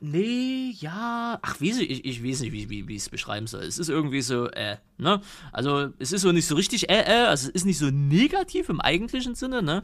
Nee, 0.00 0.74
ja, 0.80 1.38
ach, 1.42 1.60
wie 1.60 1.70
ich, 1.70 2.04
ich 2.04 2.24
weiß 2.24 2.40
nicht, 2.40 2.52
wie, 2.52 2.68
wie, 2.68 2.88
wie 2.88 2.94
ich 2.94 3.02
es 3.02 3.08
beschreiben 3.08 3.46
soll. 3.46 3.62
Es 3.62 3.78
ist 3.78 3.88
irgendwie 3.88 4.22
so, 4.22 4.48
äh, 4.50 4.76
ne? 4.98 5.20
Also, 5.52 5.88
es 5.98 6.12
ist 6.12 6.22
so 6.22 6.32
nicht 6.32 6.46
so 6.46 6.54
richtig, 6.54 6.90
äh, 6.90 7.02
äh, 7.02 7.26
also 7.26 7.48
es 7.48 7.54
ist 7.54 7.64
nicht 7.64 7.78
so 7.78 7.90
negativ 7.90 8.68
im 8.68 8.80
eigentlichen 8.80 9.34
Sinne, 9.34 9.62
ne? 9.62 9.82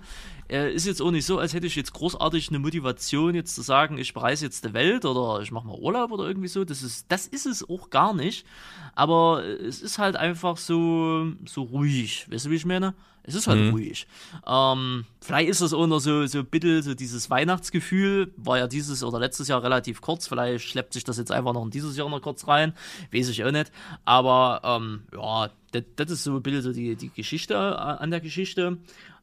Äh, 0.48 0.74
ist 0.74 0.86
jetzt 0.86 1.00
auch 1.00 1.10
nicht 1.10 1.26
so, 1.26 1.38
als 1.38 1.54
hätte 1.54 1.66
ich 1.66 1.76
jetzt 1.76 1.92
großartig 1.92 2.48
eine 2.48 2.58
Motivation, 2.58 3.34
jetzt 3.34 3.54
zu 3.54 3.62
sagen, 3.62 3.98
ich 3.98 4.14
bereise 4.14 4.44
jetzt 4.44 4.64
die 4.64 4.74
Welt 4.74 5.04
oder 5.04 5.42
ich 5.42 5.52
mache 5.52 5.66
mal 5.66 5.78
Urlaub 5.78 6.10
oder 6.10 6.26
irgendwie 6.26 6.48
so. 6.48 6.64
Das 6.64 6.82
ist, 6.82 7.06
das 7.08 7.26
ist 7.26 7.46
es 7.46 7.68
auch 7.68 7.90
gar 7.90 8.14
nicht. 8.14 8.46
Aber 8.94 9.44
es 9.44 9.80
ist 9.80 9.98
halt 9.98 10.16
einfach 10.16 10.56
so, 10.56 11.32
so 11.46 11.62
ruhig. 11.62 12.26
Weißt 12.30 12.46
du, 12.46 12.50
wie 12.50 12.56
ich 12.56 12.66
meine? 12.66 12.94
Es 13.22 13.34
ist 13.34 13.46
halt 13.46 13.60
mhm. 13.60 13.70
ruhig. 13.70 14.06
Ähm, 14.46 15.04
vielleicht 15.20 15.50
ist 15.50 15.60
das 15.60 15.72
auch 15.72 15.86
noch 15.86 16.00
so, 16.00 16.26
so 16.26 16.42
bitte, 16.42 16.82
so 16.82 16.94
dieses 16.94 17.30
Weihnachtsgefühl, 17.30 18.32
war 18.36 18.58
ja 18.58 18.66
dieses 18.66 19.02
oder 19.02 19.18
letztes 19.18 19.48
Jahr 19.48 19.62
relativ 19.62 20.00
kurz, 20.00 20.26
vielleicht 20.26 20.64
schleppt 20.66 20.92
sich 20.92 21.04
das 21.04 21.18
jetzt 21.18 21.32
einfach 21.32 21.52
noch 21.52 21.64
in 21.64 21.70
dieses 21.70 21.96
Jahr 21.96 22.08
noch 22.08 22.22
kurz 22.22 22.48
rein, 22.48 22.72
weiß 23.12 23.28
ich 23.28 23.44
auch 23.44 23.50
nicht. 23.50 23.70
Aber 24.04 24.60
ähm, 24.64 25.02
ja, 25.12 25.50
das, 25.72 25.82
das 25.96 26.10
ist 26.10 26.24
so 26.24 26.36
ein 26.36 26.42
bisschen 26.42 26.62
so 26.62 26.72
die, 26.72 26.96
die 26.96 27.10
Geschichte 27.10 27.54
äh, 27.54 27.56
an 27.56 28.10
der 28.10 28.20
Geschichte. 28.20 28.78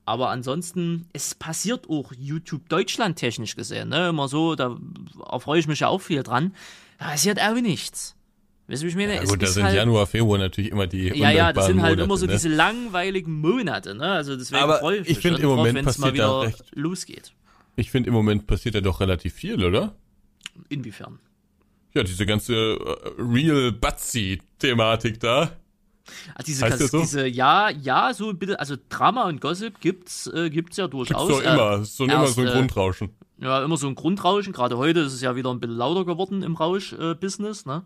Aber 0.05 0.29
ansonsten, 0.29 1.05
es 1.11 1.35
passiert 1.35 1.89
auch 1.89 2.13
YouTube 2.17 2.69
Deutschland 2.69 3.17
technisch 3.17 3.57
gesehen, 3.57 3.89
ne? 3.89 4.07
Immer 4.07 4.29
so, 4.29 4.55
da 4.55 4.77
erfreue 5.29 5.59
ich 5.59 5.67
mich 5.67 5.81
ja 5.81 5.89
auch 5.89 5.99
viel 5.99 6.23
dran. 6.23 6.53
Da 6.97 7.09
passiert 7.09 7.41
auch 7.41 7.55
nichts. 7.55 8.16
Weißt 8.67 8.81
du, 8.81 8.85
wie 8.85 8.89
ich 8.89 8.95
meine? 8.97 9.15
Ja, 9.15 9.23
gut, 9.23 9.41
da 9.41 9.47
sind 9.47 9.63
halt, 9.63 9.75
Januar, 9.75 10.07
Februar 10.07 10.37
natürlich 10.37 10.71
immer 10.71 10.87
die 10.87 11.07
Ja, 11.17 11.31
ja, 11.31 11.53
das 11.53 11.67
sind 11.67 11.81
halt 11.81 11.91
Monate, 11.91 12.03
immer 12.03 12.17
so 12.17 12.25
ne? 12.25 12.33
diese 12.33 12.49
langweiligen 12.49 13.39
Monate, 13.39 13.95
ne? 13.95 14.11
Also 14.11 14.35
deswegen 14.35 14.61
Aber 14.61 14.79
freue 14.79 14.97
ich 14.97 15.01
mich 15.07 15.11
ich 15.11 15.19
finde 15.19 15.41
im 15.41 15.47
Moment 15.47 15.77
drauf, 15.77 15.85
passiert 15.85 16.05
mal 16.05 16.13
wieder 16.13 16.53
losgeht. 16.73 17.31
Ich 17.77 17.91
finde 17.91 18.09
im 18.09 18.13
Moment 18.13 18.45
passiert 18.45 18.75
ja 18.75 18.81
doch 18.81 18.99
relativ 18.99 19.33
viel, 19.33 19.63
oder? 19.63 19.95
Inwiefern? 20.67 21.19
Ja, 21.93 22.03
diese 22.03 22.25
ganze 22.25 22.77
uh, 22.77 22.95
Real 23.17 23.71
Batsy-Thematik 23.71 25.19
da. 25.21 25.51
Ah, 26.35 26.43
diese, 26.43 26.65
heißt 26.65 26.81
das 26.81 26.91
so? 26.91 26.99
diese, 26.99 27.25
ja, 27.27 27.69
ja, 27.69 28.13
so 28.13 28.33
bitte, 28.33 28.59
also 28.59 28.75
Drama 28.89 29.27
und 29.27 29.39
Gossip 29.39 29.79
gibt's, 29.79 30.27
äh, 30.27 30.49
gibt's 30.49 30.77
ja 30.77 30.87
durchaus. 30.87 31.27
Gibt's 31.27 31.43
doch 31.43 31.53
immer, 31.53 31.81
äh, 31.81 31.85
so 31.85 32.03
immer 32.03 32.27
so 32.27 32.41
ein 32.41 32.47
äh, 32.47 32.51
Grundrauschen. 32.51 33.09
Ja, 33.39 33.63
immer 33.63 33.77
so 33.77 33.87
ein 33.87 33.95
Grundrauschen. 33.95 34.51
Gerade 34.51 34.77
heute 34.77 35.01
ist 35.01 35.13
es 35.13 35.21
ja 35.21 35.35
wieder 35.35 35.51
ein 35.51 35.59
bisschen 35.59 35.77
lauter 35.77 36.05
geworden 36.05 36.43
im 36.43 36.55
Rausch-Business, 36.55 37.65
äh, 37.65 37.69
ne? 37.69 37.83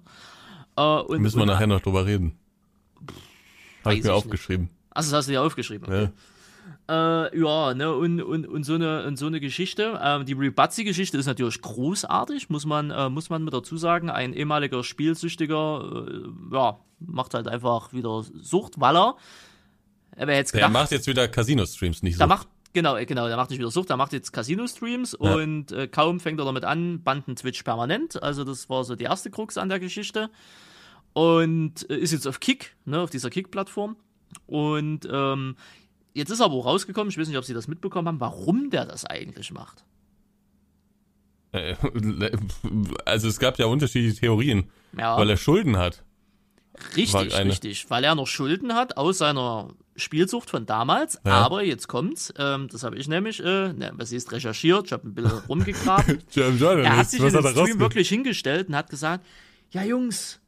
Äh, 0.78 0.82
und, 0.82 1.22
Müssen 1.22 1.38
wir 1.38 1.44
und, 1.44 1.50
nachher 1.50 1.68
noch 1.68 1.82
drüber 1.82 2.06
reden. 2.06 2.38
Habe 3.84 3.96
ich 3.96 4.04
mir 4.04 4.14
aufgeschrieben. 4.14 4.70
Achso, 4.92 5.12
das 5.12 5.20
hast 5.20 5.28
du 5.28 5.32
dir 5.32 5.42
aufgeschrieben. 5.42 5.88
Okay. 5.88 6.04
Ja. 6.04 6.12
Äh, 6.88 7.40
ja, 7.40 7.74
ne, 7.74 7.96
und, 7.96 8.22
und, 8.22 8.46
und, 8.48 8.64
so 8.64 8.74
eine, 8.76 9.06
und 9.06 9.18
so 9.18 9.28
eine 9.28 9.40
Geschichte. 9.40 10.00
Ähm, 10.04 10.26
die 10.26 10.34
Rebuzzy-Geschichte 10.34 11.18
ist 11.18 11.26
natürlich 11.26 11.62
großartig, 11.62 12.50
muss 12.50 12.66
man, 12.66 12.92
äh, 12.92 13.10
muss 13.10 13.30
man 13.30 13.44
mit 13.44 13.54
dazu 13.54 13.78
sagen. 13.78 14.10
Ein 14.10 14.34
ehemaliger 14.34 14.84
Spielsüchtiger, 14.84 16.06
äh, 16.08 16.56
ja, 16.56 16.80
macht 17.00 17.34
halt 17.34 17.48
einfach 17.48 17.94
wieder 17.94 18.24
Sucht, 18.42 18.74
weil 18.78 18.98
er. 18.98 19.16
er 20.16 20.36
jetzt 20.36 20.52
gedacht, 20.52 20.70
der 20.70 20.82
macht 20.82 20.92
jetzt 20.92 21.08
wieder 21.08 21.28
Casino-Streams, 21.28 22.04
nicht 22.04 22.16
so. 22.16 22.20
Der 22.20 22.28
macht, 22.28 22.48
genau, 22.74 22.96
genau, 23.06 23.28
der 23.28 23.38
macht 23.38 23.50
nicht 23.50 23.60
wieder 23.60 23.72
Sucht, 23.72 23.90
der 23.90 23.98
macht 23.98 24.14
jetzt 24.14 24.32
Casino-Streams 24.32 25.18
ja. 25.20 25.34
und 25.34 25.72
äh, 25.72 25.88
kaum 25.88 26.20
fängt 26.20 26.40
er 26.40 26.46
damit 26.46 26.66
an, 26.66 27.04
banden 27.04 27.36
Twitch 27.36 27.64
permanent. 27.64 28.22
Also, 28.22 28.44
das 28.44 28.70
war 28.70 28.84
so 28.84 28.96
die 28.96 29.06
erste 29.06 29.30
Krux 29.30 29.58
an 29.58 29.70
der 29.70 29.80
Geschichte 29.80 30.30
und 31.14 31.90
äh, 31.90 31.98
ist 31.98 32.12
jetzt 32.12 32.28
auf 32.28 32.40
Kick, 32.40 32.76
ne, 32.86 33.00
auf 33.00 33.10
dieser 33.10 33.30
Kick-Plattform. 33.30 33.96
Und 34.48 35.08
ähm, 35.12 35.56
jetzt 36.14 36.30
ist 36.30 36.42
aber 36.42 36.56
rausgekommen, 36.56 37.10
ich 37.10 37.18
weiß 37.18 37.28
nicht, 37.28 37.38
ob 37.38 37.46
Sie 37.46 37.54
das 37.54 37.68
mitbekommen 37.68 38.08
haben, 38.08 38.20
warum 38.20 38.70
der 38.70 38.86
das 38.86 39.06
eigentlich 39.06 39.52
macht. 39.52 39.84
Äh, 41.52 41.76
also 43.06 43.28
es 43.28 43.40
gab 43.40 43.60
ja 43.60 43.66
unterschiedliche 43.66 44.20
Theorien, 44.20 44.70
ja. 44.98 45.18
weil 45.18 45.30
er 45.30 45.38
Schulden 45.38 45.78
hat. 45.78 46.04
Richtig, 46.96 47.38
richtig, 47.38 47.90
weil 47.90 48.04
er 48.04 48.16
noch 48.16 48.28
Schulden 48.28 48.74
hat 48.74 48.98
aus 48.98 49.20
seiner 49.20 49.74
Spielsucht 49.96 50.50
von 50.50 50.66
damals. 50.66 51.20
Ja. 51.26 51.34
Aber 51.34 51.64
jetzt 51.64 51.88
kommt's, 51.88 52.34
ähm, 52.38 52.68
das 52.72 52.84
habe 52.84 52.98
ich 52.98 53.08
nämlich, 53.08 53.40
äh, 53.40 53.74
ne, 53.74 53.92
was 53.96 54.12
ist 54.12 54.32
recherchiert, 54.32 54.88
ich 54.88 54.94
habe 54.94 55.08
ein 55.08 55.14
bisschen 55.14 55.40
rumgegraben. 55.50 56.20
er 56.36 56.98
hat 56.98 57.10
sich 57.10 57.22
in 57.22 57.32
den 57.32 57.48
Stream 57.48 57.80
wirklich 57.80 58.10
hingestellt 58.10 58.70
und 58.70 58.76
hat 58.76 58.90
gesagt, 58.90 59.26
ja 59.72 59.84
Jungs, 59.84 60.40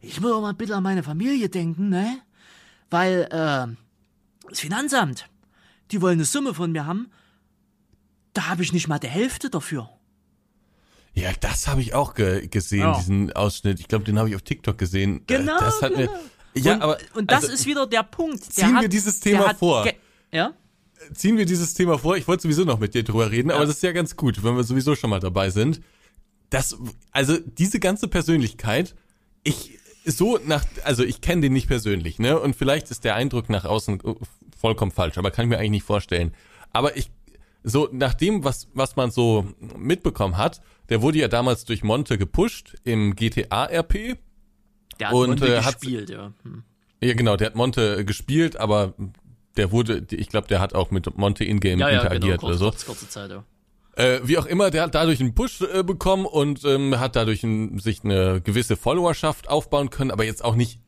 ich 0.00 0.20
muss 0.20 0.32
auch 0.32 0.42
mal 0.42 0.54
bitte 0.54 0.76
an 0.76 0.82
meine 0.82 1.02
Familie 1.02 1.48
denken, 1.48 1.88
ne? 1.88 2.18
Weil, 2.90 3.28
äh, 3.30 3.74
das 4.48 4.60
Finanzamt, 4.60 5.26
die 5.90 6.02
wollen 6.02 6.14
eine 6.14 6.24
Summe 6.24 6.54
von 6.54 6.72
mir 6.72 6.86
haben, 6.86 7.10
da 8.34 8.48
habe 8.48 8.62
ich 8.62 8.72
nicht 8.72 8.88
mal 8.88 8.98
die 8.98 9.08
Hälfte 9.08 9.50
dafür. 9.50 9.88
Ja, 11.14 11.30
das 11.40 11.68
habe 11.68 11.80
ich 11.80 11.94
auch 11.94 12.14
ge 12.14 12.48
gesehen, 12.48 12.80
ja. 12.80 12.96
diesen 12.96 13.32
Ausschnitt. 13.32 13.78
Ich 13.78 13.86
glaube, 13.86 14.04
den 14.04 14.18
habe 14.18 14.28
ich 14.28 14.34
auf 14.34 14.42
TikTok 14.42 14.76
gesehen. 14.76 15.18
Äh, 15.20 15.38
genau. 15.38 15.58
Das 15.60 15.80
hat 15.80 15.94
genau. 15.94 16.10
Mir, 16.10 16.20
ja, 16.54 16.74
und, 16.74 16.82
aber 16.82 16.98
und 17.14 17.30
das 17.30 17.42
also, 17.42 17.54
ist 17.54 17.66
wieder 17.66 17.86
der 17.86 18.02
Punkt. 18.02 18.44
Der 18.44 18.50
ziehen 18.50 18.74
hat, 18.74 18.82
wir 18.82 18.88
dieses 18.88 19.20
Thema 19.20 19.54
vor. 19.54 19.86
Ja? 20.32 20.52
Ziehen 21.12 21.36
wir 21.36 21.46
dieses 21.46 21.74
Thema 21.74 21.98
vor. 21.98 22.16
Ich 22.16 22.26
wollte 22.28 22.42
sowieso 22.44 22.64
noch 22.64 22.78
mit 22.78 22.94
dir 22.94 23.02
drüber 23.02 23.30
reden, 23.30 23.50
ja. 23.50 23.56
aber 23.56 23.66
das 23.66 23.76
ist 23.76 23.82
ja 23.82 23.92
ganz 23.92 24.16
gut, 24.16 24.42
wenn 24.42 24.56
wir 24.56 24.64
sowieso 24.64 24.94
schon 24.94 25.10
mal 25.10 25.20
dabei 25.20 25.50
sind. 25.50 25.80
Das, 26.50 26.76
also 27.10 27.36
diese 27.38 27.80
ganze 27.80 28.08
Persönlichkeit, 28.08 28.94
ich 29.42 29.78
so 30.04 30.38
nach, 30.44 30.64
also 30.84 31.02
ich 31.02 31.20
kenne 31.20 31.42
den 31.42 31.52
nicht 31.52 31.66
persönlich, 31.66 32.18
ne? 32.18 32.38
Und 32.38 32.54
vielleicht 32.54 32.90
ist 32.90 33.04
der 33.04 33.14
Eindruck 33.14 33.48
nach 33.48 33.64
außen 33.64 34.00
äh, 34.00 34.14
vollkommen 34.58 34.90
falsch, 34.90 35.18
aber 35.18 35.30
kann 35.30 35.46
ich 35.46 35.50
mir 35.50 35.58
eigentlich 35.58 35.70
nicht 35.70 35.84
vorstellen. 35.84 36.34
Aber 36.72 36.96
ich, 36.96 37.10
so 37.62 37.88
nach 37.92 38.14
dem, 38.14 38.44
was, 38.44 38.68
was 38.74 38.96
man 38.96 39.10
so 39.10 39.46
mitbekommen 39.76 40.36
hat, 40.36 40.60
der 40.90 41.00
wurde 41.00 41.18
ja 41.18 41.28
damals 41.28 41.64
durch 41.64 41.82
Monte 41.82 42.18
gepusht 42.18 42.76
im 42.84 43.16
GTA-RP. 43.16 44.18
Der 45.00 45.08
hat 45.08 45.14
und, 45.14 45.28
Monte 45.28 45.56
äh, 45.56 45.62
gespielt, 45.62 46.10
ja. 46.10 46.32
Hm. 46.42 46.62
Ja, 47.00 47.14
genau, 47.14 47.36
der 47.36 47.48
hat 47.48 47.54
Monte 47.54 48.04
gespielt, 48.04 48.56
aber 48.56 48.94
der 49.56 49.70
wurde, 49.70 50.06
ich 50.10 50.28
glaube, 50.28 50.48
der 50.48 50.60
hat 50.60 50.74
auch 50.74 50.90
mit 50.90 51.16
Monte 51.16 51.44
in-game 51.44 51.78
ja, 51.78 51.88
ja, 51.88 51.92
genau, 51.92 52.02
interagiert 52.02 52.40
genau, 52.40 52.48
kurz, 52.48 52.50
oder 52.50 52.58
so. 52.58 52.70
Kurz, 52.70 52.86
kurze 52.86 53.08
Zeit, 53.08 53.30
ja. 53.30 53.44
Äh, 53.96 54.20
wie 54.24 54.38
auch 54.38 54.46
immer, 54.46 54.70
der 54.70 54.82
hat 54.82 54.94
dadurch 54.94 55.20
einen 55.20 55.34
Push 55.34 55.60
äh, 55.60 55.84
bekommen 55.84 56.26
und 56.26 56.64
ähm, 56.64 56.98
hat 56.98 57.14
dadurch 57.14 57.44
ein, 57.44 57.78
sich 57.78 58.02
eine 58.02 58.40
gewisse 58.40 58.76
Followerschaft 58.76 59.48
aufbauen 59.48 59.90
können, 59.90 60.10
aber 60.10 60.24
jetzt 60.24 60.44
auch 60.44 60.56
nicht 60.56 60.80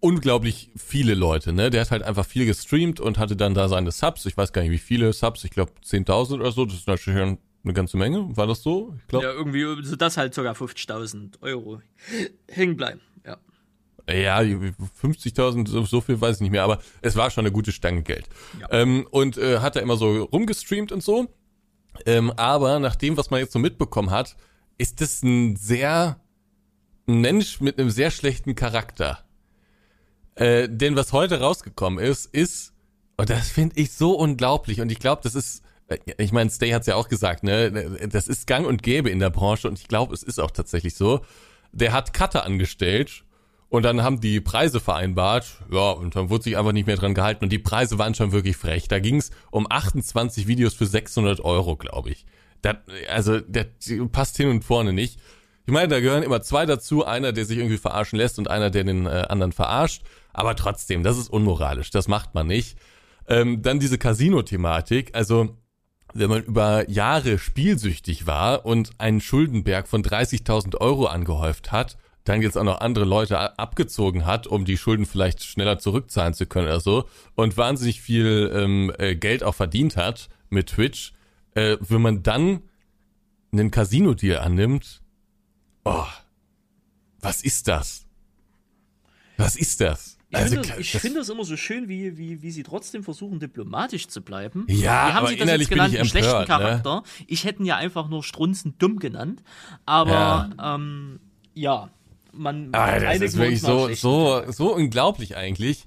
unglaublich 0.00 0.70
viele 0.76 1.14
Leute, 1.14 1.52
ne? 1.52 1.70
Der 1.70 1.80
hat 1.80 1.90
halt 1.90 2.02
einfach 2.02 2.26
viel 2.26 2.44
gestreamt 2.44 3.00
und 3.00 3.18
hatte 3.18 3.36
dann 3.36 3.54
da 3.54 3.68
seine 3.68 3.90
Subs. 3.90 4.26
Ich 4.26 4.36
weiß 4.36 4.52
gar 4.52 4.62
nicht, 4.62 4.70
wie 4.70 4.78
viele 4.78 5.12
Subs, 5.12 5.44
ich 5.44 5.50
glaube 5.50 5.72
10.000 5.84 6.34
oder 6.34 6.52
so. 6.52 6.66
Das 6.66 6.74
ist 6.74 6.86
natürlich 6.86 7.18
schon 7.18 7.38
eine 7.64 7.72
ganze 7.72 7.96
Menge. 7.96 8.36
War 8.36 8.46
das 8.46 8.62
so? 8.62 8.94
Ich 8.98 9.06
glaube. 9.08 9.26
Ja, 9.26 9.32
irgendwie 9.32 9.84
so 9.84 9.96
das 9.96 10.16
halt 10.16 10.34
sogar 10.34 10.54
50.000 10.54 11.40
Euro 11.42 11.80
hängen 12.48 12.76
bleiben. 12.76 13.00
Ja. 13.26 13.38
Ja, 14.08 14.38
50.000, 14.38 15.86
so 15.86 16.00
viel 16.00 16.20
weiß 16.20 16.36
ich 16.36 16.40
nicht 16.42 16.50
mehr, 16.52 16.64
aber 16.64 16.80
es 17.02 17.16
war 17.16 17.30
schon 17.30 17.42
eine 17.42 17.52
gute 17.52 17.72
Stange 17.72 18.02
Geld. 18.02 18.26
Ja. 18.60 18.68
Ähm, 18.70 19.06
und 19.10 19.36
äh, 19.36 19.58
hat 19.58 19.76
er 19.76 19.82
immer 19.82 19.96
so 19.96 20.24
rumgestreamt 20.24 20.92
und 20.92 21.02
so. 21.02 21.28
Ähm, 22.06 22.30
aber 22.32 22.78
nach 22.78 22.96
dem, 22.96 23.16
was 23.16 23.30
man 23.30 23.40
jetzt 23.40 23.52
so 23.52 23.58
mitbekommen 23.58 24.10
hat, 24.10 24.36
ist 24.78 25.00
das 25.00 25.22
ein 25.22 25.56
sehr 25.56 26.20
ein 27.08 27.20
Mensch 27.20 27.60
mit 27.60 27.78
einem 27.78 27.90
sehr 27.90 28.10
schlechten 28.10 28.54
Charakter. 28.54 29.24
Äh, 30.34 30.68
denn 30.68 30.94
was 30.94 31.12
heute 31.12 31.40
rausgekommen 31.40 31.98
ist, 31.98 32.26
ist, 32.26 32.74
und 33.16 33.30
das 33.30 33.48
finde 33.48 33.80
ich 33.80 33.92
so 33.92 34.12
unglaublich, 34.12 34.80
und 34.80 34.92
ich 34.92 35.00
glaube, 35.00 35.22
das 35.24 35.34
ist, 35.34 35.62
ich 36.18 36.32
meine, 36.32 36.50
Stay 36.50 36.72
hat's 36.72 36.86
ja 36.86 36.96
auch 36.96 37.08
gesagt, 37.08 37.44
ne, 37.44 38.08
das 38.10 38.28
ist 38.28 38.46
gang 38.46 38.66
und 38.66 38.82
gäbe 38.82 39.10
in 39.10 39.18
der 39.18 39.30
Branche, 39.30 39.68
und 39.68 39.78
ich 39.78 39.88
glaube, 39.88 40.14
es 40.14 40.22
ist 40.22 40.38
auch 40.38 40.50
tatsächlich 40.50 40.94
so. 40.94 41.20
Der 41.72 41.92
hat 41.92 42.12
Cutter 42.12 42.44
angestellt 42.44 43.24
und 43.70 43.82
dann 43.84 44.02
haben 44.02 44.20
die 44.20 44.40
Preise 44.40 44.80
vereinbart, 44.80 45.46
ja, 45.70 45.90
und 45.90 46.16
dann 46.16 46.30
wurde 46.30 46.44
sich 46.44 46.56
einfach 46.56 46.72
nicht 46.72 46.86
mehr 46.86 46.96
dran 46.96 47.14
gehalten. 47.14 47.44
Und 47.44 47.52
die 47.52 47.58
Preise 47.58 47.98
waren 47.98 48.14
schon 48.14 48.32
wirklich 48.32 48.56
frech. 48.56 48.88
Da 48.88 48.98
ging 48.98 49.16
es 49.16 49.30
um 49.50 49.66
28 49.70 50.46
Videos 50.46 50.74
für 50.74 50.86
600 50.86 51.40
Euro, 51.40 51.76
glaube 51.76 52.10
ich. 52.10 52.24
Das, 52.62 52.76
also, 53.08 53.40
der 53.40 53.66
passt 54.10 54.36
hin 54.36 54.48
und 54.48 54.64
vorne 54.64 54.92
nicht. 54.92 55.20
Ich 55.66 55.72
meine, 55.72 55.88
da 55.88 56.00
gehören 56.00 56.22
immer 56.22 56.40
zwei 56.40 56.64
dazu, 56.64 57.04
einer, 57.04 57.32
der 57.32 57.44
sich 57.44 57.58
irgendwie 57.58 57.76
verarschen 57.76 58.18
lässt 58.18 58.38
und 58.38 58.48
einer, 58.48 58.70
der 58.70 58.84
den 58.84 59.04
äh, 59.04 59.26
anderen 59.28 59.52
verarscht. 59.52 60.02
Aber 60.32 60.56
trotzdem, 60.56 61.02
das 61.02 61.18
ist 61.18 61.28
unmoralisch, 61.28 61.90
das 61.90 62.08
macht 62.08 62.34
man 62.34 62.46
nicht. 62.46 62.78
Ähm, 63.28 63.60
dann 63.60 63.78
diese 63.78 63.98
Casino-Thematik, 63.98 65.14
also 65.14 65.58
wenn 66.14 66.30
man 66.30 66.42
über 66.42 66.88
Jahre 66.88 67.38
spielsüchtig 67.38 68.26
war 68.26 68.64
und 68.64 68.90
einen 68.98 69.20
Schuldenberg 69.20 69.88
von 69.88 70.02
30.000 70.02 70.76
Euro 70.80 71.06
angehäuft 71.06 71.72
hat, 71.72 71.96
dann 72.24 72.42
jetzt 72.42 72.58
auch 72.58 72.64
noch 72.64 72.80
andere 72.80 73.04
Leute 73.04 73.58
abgezogen 73.58 74.26
hat, 74.26 74.46
um 74.46 74.64
die 74.64 74.76
Schulden 74.76 75.06
vielleicht 75.06 75.42
schneller 75.42 75.78
zurückzahlen 75.78 76.34
zu 76.34 76.46
können 76.46 76.66
oder 76.66 76.80
so, 76.80 77.08
und 77.34 77.56
wahnsinnig 77.56 78.00
viel 78.00 78.52
ähm, 78.54 78.92
äh, 78.98 79.16
Geld 79.16 79.42
auch 79.42 79.54
verdient 79.54 79.96
hat 79.96 80.28
mit 80.50 80.68
Twitch, 80.68 81.12
äh, 81.54 81.76
wenn 81.80 82.02
man 82.02 82.22
dann 82.22 82.62
einen 83.52 83.70
Casino-Deal 83.70 84.38
annimmt, 84.38 85.00
oh, 85.84 86.06
was 87.20 87.42
ist 87.42 87.68
das? 87.68 88.04
Was 89.38 89.56
ist 89.56 89.80
das? 89.80 90.17
Ich 90.30 90.36
Also, 90.36 90.54
finde 90.56 90.68
das, 90.68 90.78
ich 90.78 90.92
das- 90.92 91.00
finde 91.00 91.18
das 91.20 91.28
immer 91.30 91.44
so 91.44 91.56
schön, 91.56 91.88
wie, 91.88 92.18
wie, 92.18 92.42
wie 92.42 92.50
sie 92.50 92.62
trotzdem 92.62 93.02
versuchen, 93.02 93.40
diplomatisch 93.40 94.08
zu 94.08 94.20
bleiben. 94.20 94.66
Ja, 94.68 94.74
wie 94.76 94.88
haben 94.88 95.16
aber 95.16 95.28
sie 95.28 95.36
das 95.36 95.42
innerlich 95.44 95.68
jetzt 95.68 95.70
genannt? 95.70 95.96
Einen 95.96 96.04
schlechten 96.04 96.30
empört, 96.42 96.48
ne? 96.60 96.66
Charakter. 96.82 97.02
Ich 97.26 97.44
hätte 97.44 97.62
ihn 97.62 97.66
ja 97.66 97.76
einfach 97.76 98.08
nur 98.08 98.22
strunzend 98.22 98.80
dumm 98.82 98.98
genannt. 98.98 99.42
Aber 99.86 100.50
ähm, 100.62 101.20
ja, 101.54 101.88
man 102.32 102.68
Ah, 102.74 102.98
das 103.00 103.20
ist 103.20 103.36
wir 103.36 103.42
wirklich 103.44 103.62
so, 103.62 103.86
schlechten 103.86 104.02
so, 104.02 104.42
so 104.52 104.74
unglaublich 104.74 105.36
eigentlich. 105.36 105.86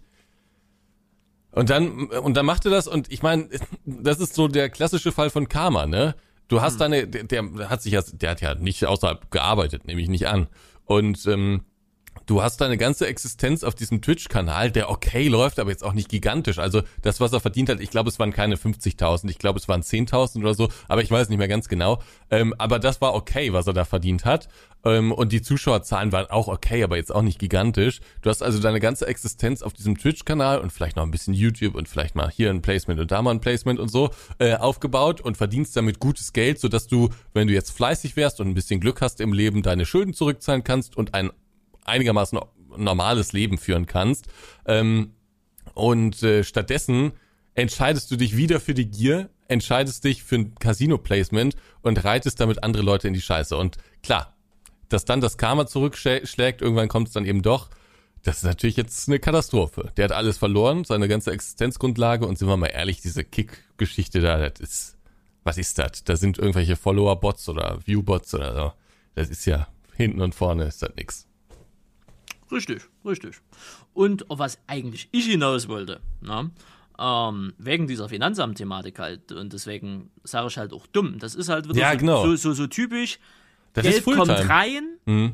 Und 1.52 1.70
dann, 1.70 2.06
und 2.08 2.36
dann 2.36 2.46
machte 2.46 2.70
das, 2.70 2.88
und 2.88 3.12
ich 3.12 3.22
meine, 3.22 3.48
das 3.86 4.20
ist 4.20 4.34
so 4.34 4.48
der 4.48 4.70
klassische 4.70 5.12
Fall 5.12 5.30
von 5.30 5.50
Karma, 5.50 5.86
ne? 5.86 6.16
Du 6.48 6.58
Hm. 6.58 6.64
hast 6.64 6.82
deine, 6.82 7.08
der, 7.08 7.24
der 7.26 7.70
hat 7.70 7.82
sich 7.84 7.94
ja, 7.94 8.02
der 8.02 8.32
hat 8.32 8.42
ja 8.42 8.56
nicht 8.56 8.86
außerhalb 8.86 9.30
gearbeitet, 9.32 9.86
nehme 9.86 10.02
ich 10.02 10.10
nicht 10.10 10.28
an. 10.28 10.48
Und 10.86 11.26
ähm, 11.28 11.62
du 12.26 12.42
hast 12.42 12.62
deine 12.62 12.78
ganze 12.78 13.08
Existenz 13.08 13.64
auf 13.64 13.76
diesem 13.76 14.02
Twitch-Kanal, 14.02 14.72
der 14.72 14.90
okay 14.90 15.28
läuft, 15.28 15.60
aber 15.60 15.70
jetzt 15.70 15.84
auch 15.84 15.94
nicht 15.94 16.10
gigantisch. 16.10 16.60
Also 16.60 16.82
das, 17.02 17.20
was 17.20 17.34
er 17.34 17.40
verdient 17.40 17.70
hat, 17.70 17.80
ich 17.80 17.90
glaube, 17.90 18.10
es 18.10 18.20
waren 18.20 18.34
keine 18.34 18.56
50.000, 18.56 19.30
ich 19.30 19.40
glaube, 19.40 19.60
es 19.60 19.68
waren 19.68 19.82
10.000 19.82 20.40
oder 20.40 20.54
so, 20.54 20.70
aber 20.88 21.02
ich 21.02 21.12
weiß 21.12 21.30
nicht 21.30 21.38
mehr 21.38 21.48
ganz 21.48 21.68
genau. 21.68 22.02
Ähm, 22.30 22.54
aber 22.58 22.80
das 22.80 23.02
war 23.02 23.14
okay, 23.14 23.54
was 23.54 23.68
er 23.68 23.74
da 23.74 23.86
verdient 23.86 24.26
hat. 24.26 24.48
Ähm, 24.84 25.12
und 25.12 25.32
die 25.32 25.42
Zuschauerzahlen 25.42 26.12
waren 26.12 26.28
auch 26.28 26.48
okay, 26.48 26.84
aber 26.84 26.98
jetzt 26.98 27.14
auch 27.14 27.22
nicht 27.22 27.40
gigantisch. 27.40 28.02
Du 28.22 28.30
hast 28.30 28.42
also 28.42 28.60
deine 28.60 28.80
ganze 28.80 29.08
Existenz 29.08 29.62
auf 29.62 29.74
diesem 29.74 29.98
Twitch-Kanal 29.98 30.60
und 30.60 30.72
vielleicht 30.72 30.96
noch 30.96 31.04
ein 31.04 31.12
bisschen 31.12 31.34
YouTube 31.34 31.76
und 31.76 31.88
vielleicht 31.88 32.16
mal 32.16 32.30
hier 32.32 32.50
ein 32.50 32.62
Placement 32.62 33.00
und 33.00 33.12
da 33.12 33.22
mal 33.22 33.32
ein 33.32 33.42
Placement 33.42 33.80
und 33.80 33.90
so 33.90 34.10
äh, 34.40 34.56
aufgebaut 34.56 35.22
und 35.22 35.38
verdienst 35.38 35.76
damit 35.76 36.00
gutes 36.00 36.34
Geld, 36.34 36.60
sodass 36.60 36.88
du, 36.88 37.10
wenn 37.34 37.48
du 37.48 37.54
jetzt 37.54 37.72
fleißig 37.72 38.16
wärst 38.16 38.40
und 38.40 38.48
ein 38.48 38.54
bisschen 38.54 38.80
Glück 38.80 39.02
hast 39.02 39.22
im 39.22 39.34
Leben, 39.34 39.62
deine 39.62 39.86
Schulden 39.86 40.14
zurückzahlen 40.14 40.64
kannst 40.64 40.98
und 40.98 41.14
ein 41.14 41.32
einigermaßen 41.86 42.40
normales 42.78 43.34
Leben 43.34 43.58
führen 43.58 43.86
kannst. 43.86 44.28
Ähm, 44.66 45.14
und 45.74 46.22
äh, 46.24 46.44
stattdessen 46.44 47.14
entscheidest 47.54 48.12
du 48.12 48.16
dich 48.16 48.38
wieder 48.38 48.60
für 48.60 48.74
die 48.74 48.90
Gier, 48.90 49.30
entscheidest 49.48 50.04
dich 50.04 50.24
für 50.24 50.36
ein 50.36 50.56
Casino-Placement 50.56 51.56
und 51.82 52.04
reitest 52.04 52.40
damit 52.40 52.64
andere 52.64 52.84
Leute 52.84 53.08
in 53.08 53.14
die 53.14 53.22
Scheiße. 53.22 53.58
Und 53.58 53.78
klar, 54.02 54.36
dass 54.90 55.06
dann 55.06 55.22
das 55.22 55.38
Karma 55.38 55.68
zurückschlägt, 55.68 56.62
irgendwann 56.62 56.88
kommt 56.88 57.08
es 57.08 57.14
dann 57.14 57.26
eben 57.26 57.42
doch. 57.42 57.70
Das 58.24 58.38
ist 58.38 58.44
natürlich 58.44 58.78
jetzt 58.78 59.08
eine 59.08 59.20
Katastrophe. 59.20 59.92
Der 59.98 60.06
hat 60.06 60.12
alles 60.12 60.38
verloren, 60.38 60.84
seine 60.84 61.08
ganze 61.08 61.32
Existenzgrundlage 61.32 62.26
und 62.26 62.38
sind 62.38 62.48
wir 62.48 62.58
mal 62.58 62.68
ehrlich, 62.68 63.02
diese 63.02 63.24
Kick-Geschichte 63.24 64.22
da, 64.22 64.50
das 64.50 64.60
ist, 64.60 64.98
was 65.44 65.58
ist 65.58 65.80
das? 65.80 66.04
Da 66.04 66.16
sind 66.16 66.38
irgendwelche 66.38 66.76
Follower-Bots 66.76 67.50
oder 67.50 67.80
View-Bots 67.84 68.36
oder 68.36 68.54
so. 68.54 68.74
Das 69.16 69.30
ist 69.30 69.46
ja 69.46 69.68
hinten 69.96 70.22
und 70.22 70.36
vorne 70.36 70.66
ist 70.66 70.84
das 70.84 70.92
nix. 70.96 71.28
Richtig, 72.52 72.82
richtig. 73.06 73.36
Und 73.94 74.30
auf 74.30 74.40
was 74.40 74.58
eigentlich 74.68 75.08
ich 75.12 75.26
hinaus 75.26 75.68
wollte, 75.68 76.02
ne? 76.22 76.52
ähm, 77.00 77.54
wegen 77.58 77.88
dieser 77.88 78.10
Finanzamt-Thematik 78.10 79.00
halt, 79.00 79.32
und 79.32 79.54
deswegen 79.54 80.12
sage 80.24 80.48
ich 80.50 80.58
halt 80.58 80.74
auch 80.74 80.86
dumm. 80.88 81.18
Das 81.20 81.34
ist 81.36 81.50
halt 81.50 81.68
wieder 81.70 81.80
Ja, 81.80 81.92
so, 81.94 81.98
genau. 81.98 82.24
so, 82.26 82.36
so, 82.36 82.54
so 82.54 82.68
typisch. 82.68 83.20
Das 83.74 83.84
Geld 83.86 84.04
kommt 84.04 84.30
rein, 84.30 84.98
Mhm. 85.06 85.34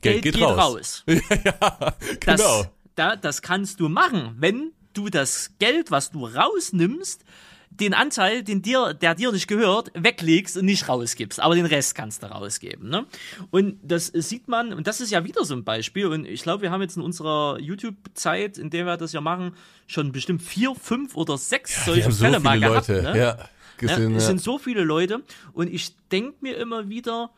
Geld, 0.00 0.22
geht, 0.22 0.40
raus. 0.40 1.04
ja, 1.08 1.94
Das, 2.24 2.40
genau. 2.40 2.64
da, 2.94 3.16
das 3.16 3.42
kannst 3.42 3.80
du 3.80 3.88
machen, 3.88 4.36
wenn 4.38 4.70
du 4.92 5.08
das 5.08 5.54
Geld, 5.58 5.90
was 5.90 6.12
du 6.12 6.26
rausnimmst, 6.26 7.24
den 7.70 7.94
Anteil, 7.94 8.42
den 8.42 8.62
dir, 8.62 8.94
der 8.94 9.14
dir 9.14 9.30
nicht 9.32 9.46
gehört, 9.46 9.90
weglegst 9.94 10.56
und 10.56 10.64
nicht 10.64 10.88
rausgibst. 10.88 11.40
Aber 11.40 11.54
den 11.54 11.66
Rest 11.66 11.94
kannst 11.94 12.22
du 12.22 12.26
rausgeben. 12.26 12.88
Ne? 12.88 13.06
Und 13.50 13.78
das 13.82 14.06
sieht 14.06 14.48
man, 14.48 14.72
und 14.72 14.86
das 14.86 15.00
ist 15.00 15.10
ja 15.10 15.24
wieder 15.24 15.44
so 15.44 15.54
ein 15.54 15.64
Beispiel. 15.64 16.06
Und 16.06 16.26
ich 16.26 16.42
glaube, 16.42 16.62
wir 16.62 16.70
haben 16.70 16.82
jetzt 16.82 16.96
in 16.96 17.02
unserer 17.02 17.58
YouTube-Zeit, 17.60 18.58
in 18.58 18.70
der 18.70 18.86
wir 18.86 18.96
das 18.96 19.12
ja 19.12 19.20
machen, 19.20 19.54
schon 19.86 20.12
bestimmt 20.12 20.42
vier, 20.42 20.74
fünf 20.74 21.16
oder 21.16 21.38
sechs 21.38 21.86
Wir 21.86 21.94
solche 21.94 22.12
so 22.12 22.24
Fälle 22.24 22.36
viele 22.36 22.44
mal 22.44 22.58
Leute, 22.60 22.92
gehabt. 22.94 23.14
Ne? 23.14 23.18
ja, 23.20 23.38
gesehen, 23.76 24.10
Ja, 24.10 24.16
es 24.16 24.22
ja. 24.24 24.28
sind 24.28 24.40
so 24.42 24.58
viele 24.58 24.82
Leute 24.82 25.22
und 25.52 25.72
ich 25.72 25.94
denke 26.08 26.36
mir 26.40 26.56
immer 26.56 26.88
wieder, 26.88 27.30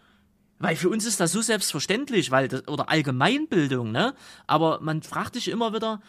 weil 0.58 0.76
für 0.76 0.88
uns 0.90 1.06
ist 1.06 1.20
das 1.20 1.32
so 1.32 1.40
selbstverständlich, 1.40 2.30
weil 2.30 2.48
das, 2.48 2.68
oder 2.68 2.88
Allgemeinbildung, 2.90 3.92
ne? 3.92 4.14
Aber 4.46 4.80
man 4.80 5.02
fragt 5.02 5.34
sich 5.34 5.48
immer 5.48 5.72
wieder, 5.74 6.00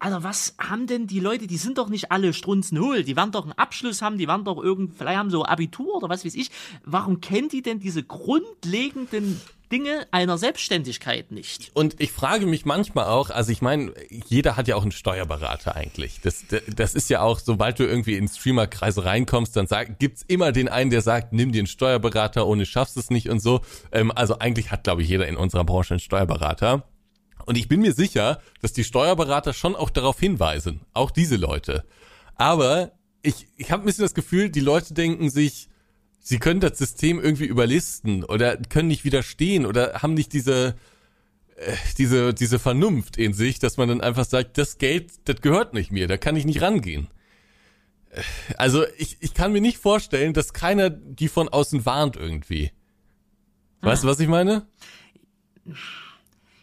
Alter, 0.00 0.24
was 0.24 0.54
haben 0.58 0.86
denn 0.86 1.06
die 1.06 1.20
Leute, 1.20 1.46
die 1.46 1.58
sind 1.58 1.76
doch 1.76 1.90
nicht 1.90 2.10
alle 2.10 2.32
strunzenhohl, 2.32 3.04
die 3.04 3.16
werden 3.16 3.32
doch 3.32 3.44
einen 3.44 3.52
Abschluss 3.52 4.00
haben, 4.00 4.16
die 4.16 4.26
werden 4.26 4.44
doch 4.44 4.62
irgend, 4.62 4.96
vielleicht 4.96 5.18
haben 5.18 5.30
so 5.30 5.44
Abitur 5.44 5.96
oder 5.96 6.08
was 6.08 6.24
weiß 6.24 6.34
ich. 6.34 6.50
Warum 6.84 7.20
kennen 7.20 7.50
die 7.50 7.60
denn 7.60 7.80
diese 7.80 8.02
grundlegenden 8.02 9.38
Dinge 9.70 10.06
einer 10.10 10.38
Selbstständigkeit 10.38 11.30
nicht? 11.30 11.70
Und 11.74 12.00
ich 12.00 12.12
frage 12.12 12.46
mich 12.46 12.64
manchmal 12.64 13.06
auch, 13.06 13.28
also 13.28 13.52
ich 13.52 13.60
meine, 13.60 13.92
jeder 14.08 14.56
hat 14.56 14.68
ja 14.68 14.76
auch 14.76 14.82
einen 14.82 14.90
Steuerberater 14.90 15.76
eigentlich. 15.76 16.20
Das, 16.22 16.44
das 16.74 16.94
ist 16.94 17.10
ja 17.10 17.20
auch, 17.20 17.38
sobald 17.38 17.78
du 17.78 17.84
irgendwie 17.84 18.16
in 18.16 18.26
Streamerkreise 18.26 19.04
reinkommst, 19.04 19.54
dann 19.54 19.66
sag, 19.66 19.98
gibt's 19.98 20.24
immer 20.26 20.50
den 20.50 20.68
einen, 20.68 20.90
der 20.90 21.02
sagt, 21.02 21.34
nimm 21.34 21.52
dir 21.52 21.60
einen 21.60 21.66
Steuerberater, 21.66 22.46
ohne 22.46 22.64
schaffst 22.64 22.96
es 22.96 23.10
nicht 23.10 23.28
und 23.28 23.40
so. 23.40 23.60
Ähm, 23.92 24.10
also 24.14 24.38
eigentlich 24.38 24.70
hat, 24.70 24.84
glaube 24.84 25.02
ich, 25.02 25.08
jeder 25.08 25.28
in 25.28 25.36
unserer 25.36 25.64
Branche 25.64 25.94
einen 25.94 26.00
Steuerberater. 26.00 26.84
Und 27.46 27.56
ich 27.56 27.68
bin 27.68 27.80
mir 27.80 27.92
sicher, 27.92 28.40
dass 28.60 28.72
die 28.72 28.84
Steuerberater 28.84 29.52
schon 29.52 29.76
auch 29.76 29.90
darauf 29.90 30.18
hinweisen, 30.20 30.80
auch 30.92 31.10
diese 31.10 31.36
Leute. 31.36 31.84
Aber 32.36 32.92
ich, 33.22 33.48
ich 33.56 33.70
habe 33.70 33.82
ein 33.82 33.86
bisschen 33.86 34.04
das 34.04 34.14
Gefühl, 34.14 34.50
die 34.50 34.60
Leute 34.60 34.94
denken 34.94 35.30
sich, 35.30 35.68
sie 36.20 36.38
können 36.38 36.60
das 36.60 36.78
System 36.78 37.20
irgendwie 37.20 37.46
überlisten 37.46 38.24
oder 38.24 38.56
können 38.56 38.88
nicht 38.88 39.04
widerstehen 39.04 39.66
oder 39.66 40.02
haben 40.02 40.14
nicht 40.14 40.32
diese, 40.32 40.76
äh, 41.56 41.76
diese, 41.98 42.32
diese 42.34 42.58
Vernunft 42.58 43.16
in 43.16 43.32
sich, 43.32 43.58
dass 43.58 43.76
man 43.76 43.88
dann 43.88 44.00
einfach 44.00 44.24
sagt, 44.24 44.58
das 44.58 44.78
Geld, 44.78 45.12
das 45.24 45.40
gehört 45.40 45.74
nicht 45.74 45.90
mir, 45.92 46.08
da 46.08 46.16
kann 46.16 46.36
ich 46.36 46.44
nicht 46.44 46.62
rangehen. 46.62 47.08
Äh, 48.10 48.22
Also 48.56 48.84
ich, 48.98 49.18
ich 49.20 49.34
kann 49.34 49.52
mir 49.52 49.60
nicht 49.60 49.78
vorstellen, 49.78 50.32
dass 50.32 50.52
keiner 50.52 50.90
die 50.90 51.28
von 51.28 51.48
außen 51.48 51.84
warnt 51.86 52.16
irgendwie. 52.16 52.70
Weißt 53.82 54.04
du, 54.04 54.08
was 54.08 54.20
ich 54.20 54.28
meine? 54.28 54.66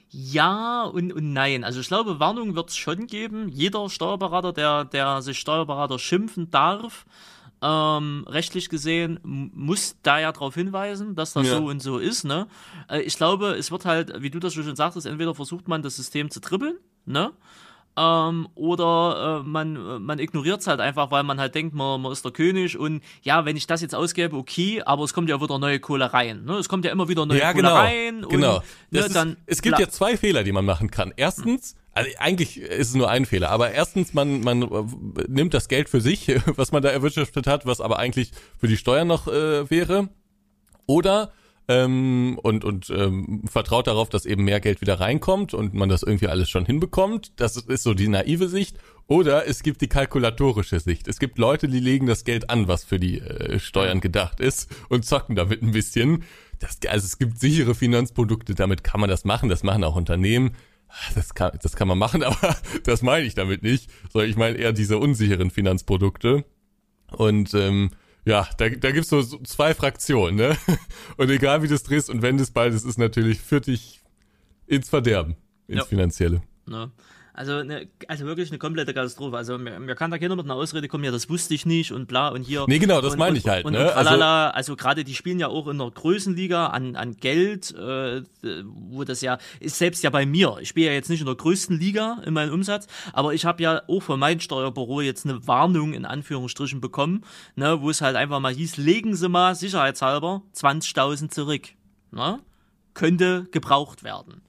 Ja 0.10 0.84
und, 0.84 1.12
und 1.14 1.34
nein. 1.34 1.64
Also 1.64 1.80
ich 1.80 1.88
glaube, 1.88 2.20
Warnung 2.20 2.56
wird 2.56 2.70
es 2.70 2.78
schon 2.78 3.08
geben. 3.08 3.50
Jeder 3.50 3.90
Steuerberater, 3.90 4.54
der, 4.54 4.86
der 4.86 5.22
sich 5.22 5.38
Steuerberater 5.40 6.00
schimpfen 6.00 6.50
darf, 6.50 7.06
ähm, 7.62 8.24
rechtlich 8.28 8.70
gesehen, 8.70 9.20
muss 9.24 9.98
da 10.04 10.20
ja 10.20 10.32
darauf 10.32 10.54
hinweisen, 10.56 11.16
dass 11.16 11.34
das 11.34 11.48
Ja. 11.48 11.58
so 11.58 11.66
und 11.66 11.82
so 11.82 11.98
ist. 11.98 12.24
Ne? 12.24 12.48
Äh, 12.90 13.02
ich 13.02 13.16
glaube, 13.18 13.56
es 13.56 13.72
wird 13.72 13.86
halt, 13.86 14.22
wie 14.22 14.30
du 14.30 14.40
das 14.40 14.54
schon 14.54 14.76
sagtest, 14.76 15.08
entweder 15.08 15.34
versucht 15.34 15.68
man 15.68 15.82
das 15.82 15.96
System 15.96 16.30
zu 16.30 16.40
trippeln, 16.40 16.78
ne? 17.06 17.32
Ähm, 18.00 18.48
oder 18.54 19.42
äh, 19.44 19.48
man, 19.48 19.76
äh, 19.76 20.00
man 20.00 20.20
ignoriert 20.20 20.62
es 20.62 20.68
halt 20.68 20.80
einfach, 20.80 21.10
weil 21.10 21.24
man 21.24 21.40
halt 21.40 21.56
denkt, 21.56 21.74
man, 21.74 22.00
man 22.00 22.12
ist 22.12 22.24
der 22.24 22.32
König 22.32 22.78
und 22.78 23.02
ja, 23.24 23.44
wenn 23.44 23.58
ich 23.58 23.66
das 23.66 23.82
jetzt 23.82 23.96
ausgebe, 23.96 24.36
okay, 24.36 24.84
aber 24.86 25.04
es 25.04 25.16
kommt 25.16 25.30
ja 25.30 25.42
wieder 25.42 25.58
neue 25.58 25.80
Kohle 25.80 26.14
rein. 26.14 26.46
Ne? 26.46 26.58
Es 26.58 26.70
kommt 26.70 26.86
ja 26.86 26.92
immer 26.92 27.08
wieder 27.10 27.26
neue 27.26 27.40
Ja, 27.40 27.54
Kohle 27.54 27.64
genau. 27.64 27.76
rein. 27.76 28.26
genau. 28.30 28.58
Und, 28.58 28.64
ne, 28.92 29.00
ist, 29.00 29.16
dann, 29.16 29.38
es 29.48 29.64
gibt 29.64 29.80
ja 29.80 29.90
zwei 29.90 30.16
Fehler, 30.16 30.44
die 30.44 30.52
man 30.52 30.64
machen 30.64 30.92
kann. 30.92 31.12
Erstens, 31.18 31.76
also 31.92 32.12
eigentlich 32.20 32.62
ist 32.62 32.90
es 32.90 32.94
nur 32.94 33.10
ein 33.10 33.26
Fehler, 33.26 33.50
aber 33.50 33.72
erstens, 33.72 34.14
man, 34.14 34.42
man 34.42 34.62
äh, 34.62 34.84
nimmt 35.28 35.56
das 35.56 35.68
Geld 35.68 35.90
für 35.90 36.00
sich, 36.00 36.32
was 36.56 36.72
man 36.72 36.84
da 36.84 36.90
erwirtschaftet 36.90 37.48
hat, 37.48 37.66
was 37.66 37.82
aber 37.82 37.98
eigentlich 37.98 38.30
für 38.60 38.68
die 38.68 38.78
Steuern 38.78 39.08
noch 39.08 39.28
äh, 39.28 39.68
wäre. 39.72 40.10
Oder 40.86 41.32
ähm, 41.68 42.40
und, 42.42 42.64
und 42.64 42.90
ähm, 42.90 43.44
vertraut 43.46 43.88
darauf, 43.88 44.10
dass 44.10 44.26
eben 44.26 44.46
mehr 44.46 44.60
Geld 44.60 44.80
wieder 44.82 45.00
reinkommt 45.00 45.54
und 45.54 45.74
man 45.74 45.90
das 45.90 46.04
irgendwie 46.04 46.28
alles 46.28 46.50
schon 46.50 46.66
hinbekommt. 46.66 47.34
Das 47.40 47.58
ist 47.58 47.84
so 47.84 47.94
die 47.94 48.08
naive 48.08 48.48
Sicht. 48.48 48.78
Oder 49.08 49.48
es 49.48 49.64
gibt 49.64 49.82
die 49.82 49.88
kalkulatorische 49.88 50.80
Sicht. 50.80 51.08
Es 51.08 51.20
gibt 51.20 51.38
Leute, 51.38 51.68
die 51.68 51.80
legen 51.80 52.08
das 52.08 52.24
Geld 52.24 52.50
an, 52.50 52.68
was 52.68 52.84
für 52.84 53.00
die 53.00 53.20
äh, 53.20 53.60
Steuern 53.60 54.02
gedacht 54.02 54.40
ist 54.40 54.70
und 54.90 55.06
zocken 55.06 55.36
damit 55.36 55.62
ein 55.62 55.72
bisschen. 55.72 56.24
Das, 56.60 56.80
also 56.88 57.06
es 57.06 57.18
gibt 57.18 57.40
sichere 57.40 57.76
Finanzprodukte, 57.76 58.56
damit 58.56 58.84
kann 58.84 59.00
man 59.00 59.10
das 59.10 59.24
machen. 59.26 59.50
Das 59.50 59.64
machen 59.64 59.84
auch 59.84 59.96
Unternehmen. 59.96 60.56
Das 61.16 61.36
kann, 61.36 61.52
das 61.62 61.76
kann 61.76 61.88
man 61.88 61.98
machen, 61.98 62.24
aber 62.24 62.56
das 62.84 63.02
meine 63.02 63.26
ich 63.26 63.36
damit 63.36 63.62
nicht. 63.62 63.90
Sondern 64.12 64.30
ich 64.30 64.38
meine 64.38 64.58
eher 64.58 64.74
diese 64.74 64.98
unsicheren 64.98 65.52
Finanzprodukte. 65.52 66.46
Und 67.12 67.54
ähm, 67.54 67.92
ja, 68.28 68.48
da, 68.58 68.70
da 68.70 68.92
gibt's 68.92 69.10
so, 69.10 69.22
so 69.22 69.38
zwei 69.44 69.74
Fraktionen, 69.74 70.36
ne? 70.36 70.58
Und 71.18 71.30
egal 71.30 71.64
wie 71.64 71.68
du 71.68 71.76
es 71.76 71.84
drehst 71.84 72.10
und 72.10 72.22
wendest, 72.22 72.54
beides 72.54 72.84
ist 72.84 72.98
natürlich, 72.98 73.40
führt 73.40 73.68
dich 73.68 74.02
ins 74.68 74.90
Verderben, 74.90 75.36
ins 75.68 75.78
Ja. 75.80 75.86
Finanzielle. 75.86 76.42
Ne? 76.66 76.92
Also, 77.38 77.62
ne, 77.62 77.88
also 78.08 78.26
wirklich 78.26 78.50
eine 78.50 78.58
komplette 78.58 78.96
Katastrophe. 78.96 79.38
Also 79.38 79.60
mir, 79.60 79.80
mir 79.80 79.94
kann 79.94 80.10
da 80.10 80.18
keiner 80.18 80.36
mit 80.36 80.46
einer 80.46 80.56
Ausrede 80.56 80.88
kommen, 80.88 81.04
ja, 81.04 81.12
das 81.12 81.30
wusste 81.30 81.54
ich 81.54 81.68
nicht 81.68 81.92
und 81.92 82.08
bla 82.08 82.30
und 82.30 82.42
hier. 82.42 82.66
Nee, 82.68 82.80
genau, 82.80 83.00
das 83.00 83.14
und, 83.14 83.20
meine 83.20 83.34
und, 83.34 83.38
ich 83.38 83.48
halt, 83.48 83.64
Und, 83.64 83.74
ne? 83.74 83.94
Also- 83.94 84.18
also, 84.18 84.76
gerade 84.76 85.04
die 85.04 85.14
spielen 85.14 85.38
ja 85.38 85.48
auch 85.48 85.68
in 85.68 85.78
der 85.78 85.92
Größenliga 85.92 86.68
an, 86.68 86.96
an 86.96 87.16
Geld, 87.18 87.76
äh, 87.76 88.24
wo 88.64 89.04
das 89.04 89.22
ja, 89.22 89.38
ist 89.60 89.78
selbst 89.78 90.04
ja 90.04 90.10
bei 90.10 90.26
mir. 90.26 90.58
Ich 90.62 90.70
spiele 90.70 90.88
ja 90.88 90.94
jetzt 90.94 91.12
nicht 91.12 91.20
in 91.20 91.28
der 91.28 91.36
größten 91.36 91.78
Liga 91.78 92.24
in 92.26 92.34
meinem 92.34 92.54
Umsatz, 92.54 92.88
aber 93.14 93.36
ich 93.36 93.46
habe 93.46 93.62
ja 93.62 93.84
auch 93.88 94.02
von 94.02 94.20
meinem 94.20 94.40
Steuerbüro 94.40 95.02
jetzt 95.02 95.26
eine 95.26 95.46
Warnung 95.46 95.94
in 95.94 96.06
Anführungsstrichen 96.06 96.82
bekommen, 96.82 97.24
ne, 97.56 97.80
wo 97.82 97.92
es 97.92 98.02
halt 98.02 98.16
einfach 98.16 98.40
mal 98.40 98.52
hieß, 98.54 98.78
legen 98.78 99.16
Sie 99.16 99.30
mal 99.30 99.54
sicherheitshalber 99.54 100.42
20.000 100.56 101.30
zurück. 101.30 101.68
Ne? 102.10 102.40
Könnte 102.96 103.46
gebraucht 103.52 104.04
werden. 104.04 104.42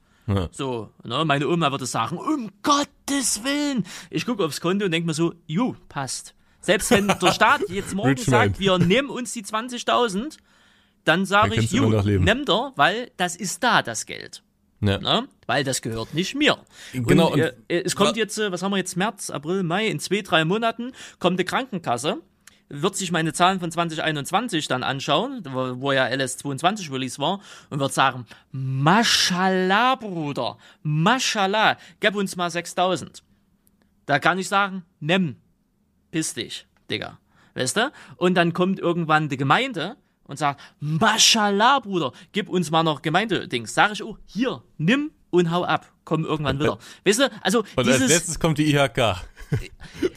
So, 0.51 0.89
ne, 1.03 1.25
meine 1.25 1.47
Oma 1.47 1.71
würde 1.71 1.85
sagen, 1.85 2.17
um 2.17 2.49
Gottes 2.63 3.43
Willen. 3.43 3.85
Ich 4.09 4.25
gucke 4.25 4.43
aufs 4.45 4.61
Konto 4.61 4.85
und 4.85 4.91
denke 4.91 5.07
mir 5.07 5.13
so, 5.13 5.33
jo, 5.47 5.75
passt. 5.89 6.35
Selbst 6.61 6.91
wenn 6.91 7.07
der 7.07 7.31
Staat 7.31 7.61
jetzt 7.69 7.95
morgen 7.95 8.17
sagt, 8.17 8.59
wir 8.59 8.77
nehmen 8.77 9.09
uns 9.09 9.31
die 9.33 9.43
20.000, 9.43 10.37
dann 11.05 11.25
sage 11.25 11.55
ich, 11.55 11.71
leben. 11.71 12.23
nimm 12.23 12.43
er, 12.47 12.73
weil 12.75 13.11
das 13.17 13.35
ist 13.35 13.63
da, 13.63 13.81
das 13.81 14.05
Geld. 14.05 14.43
Ja. 14.81 14.97
Ne? 14.99 15.27
Weil 15.45 15.63
das 15.63 15.81
gehört 15.81 16.13
nicht 16.13 16.35
mir. 16.35 16.57
Genau, 16.93 17.27
Und, 17.27 17.33
und- 17.33 17.53
äh, 17.67 17.81
es 17.83 17.95
kommt 17.95 18.15
jetzt, 18.15 18.37
äh, 18.37 18.51
was 18.51 18.61
haben 18.61 18.71
wir 18.71 18.77
jetzt, 18.77 18.95
März, 18.95 19.29
April, 19.29 19.63
Mai, 19.63 19.87
in 19.87 19.99
zwei, 19.99 20.21
drei 20.21 20.45
Monaten 20.45 20.93
kommt 21.19 21.39
die 21.39 21.43
Krankenkasse, 21.45 22.17
wird 22.69 22.95
sich 22.95 23.11
meine 23.11 23.33
Zahlen 23.33 23.59
von 23.59 23.71
2021 23.71 24.67
dann 24.67 24.83
anschauen, 24.83 25.41
wo, 25.43 25.91
ja 25.91 26.05
LS22 26.05 26.91
Release 26.91 27.19
war, 27.19 27.41
und 27.69 27.79
wird 27.79 27.93
sagen, 27.93 28.25
Mashallah, 28.51 29.95
Bruder, 29.95 30.57
Mashallah, 30.83 31.77
gib 31.99 32.15
uns 32.15 32.35
mal 32.35 32.49
6000. 32.49 33.23
Da 34.05 34.19
kann 34.19 34.39
ich 34.39 34.47
sagen, 34.47 34.83
nimm, 34.99 35.35
piss 36.11 36.33
dich, 36.33 36.67
Digga. 36.89 37.19
Weißt 37.55 37.77
du? 37.77 37.91
Und 38.17 38.35
dann 38.35 38.53
kommt 38.53 38.79
irgendwann 38.79 39.29
die 39.29 39.37
Gemeinde 39.37 39.97
und 40.23 40.37
sagt, 40.37 40.61
Mashallah, 40.79 41.79
Bruder, 41.79 42.13
gib 42.31 42.49
uns 42.49 42.71
mal 42.71 42.83
noch 42.83 43.01
Gemeindedings. 43.01 43.73
Sag 43.73 43.91
ich, 43.91 44.03
oh, 44.03 44.17
hier, 44.25 44.63
nimm 44.77 45.11
und 45.31 45.51
hau 45.51 45.63
ab. 45.63 45.91
Komm 46.05 46.25
irgendwann 46.25 46.59
wieder. 46.59 46.77
Weißt 47.03 47.19
du? 47.19 47.31
Also 47.41 47.59
Und 47.75 47.87
als 47.87 47.87
dieses, 47.87 48.09
letztes 48.09 48.39
kommt 48.39 48.57
die 48.57 48.73
IHK. 48.73 49.17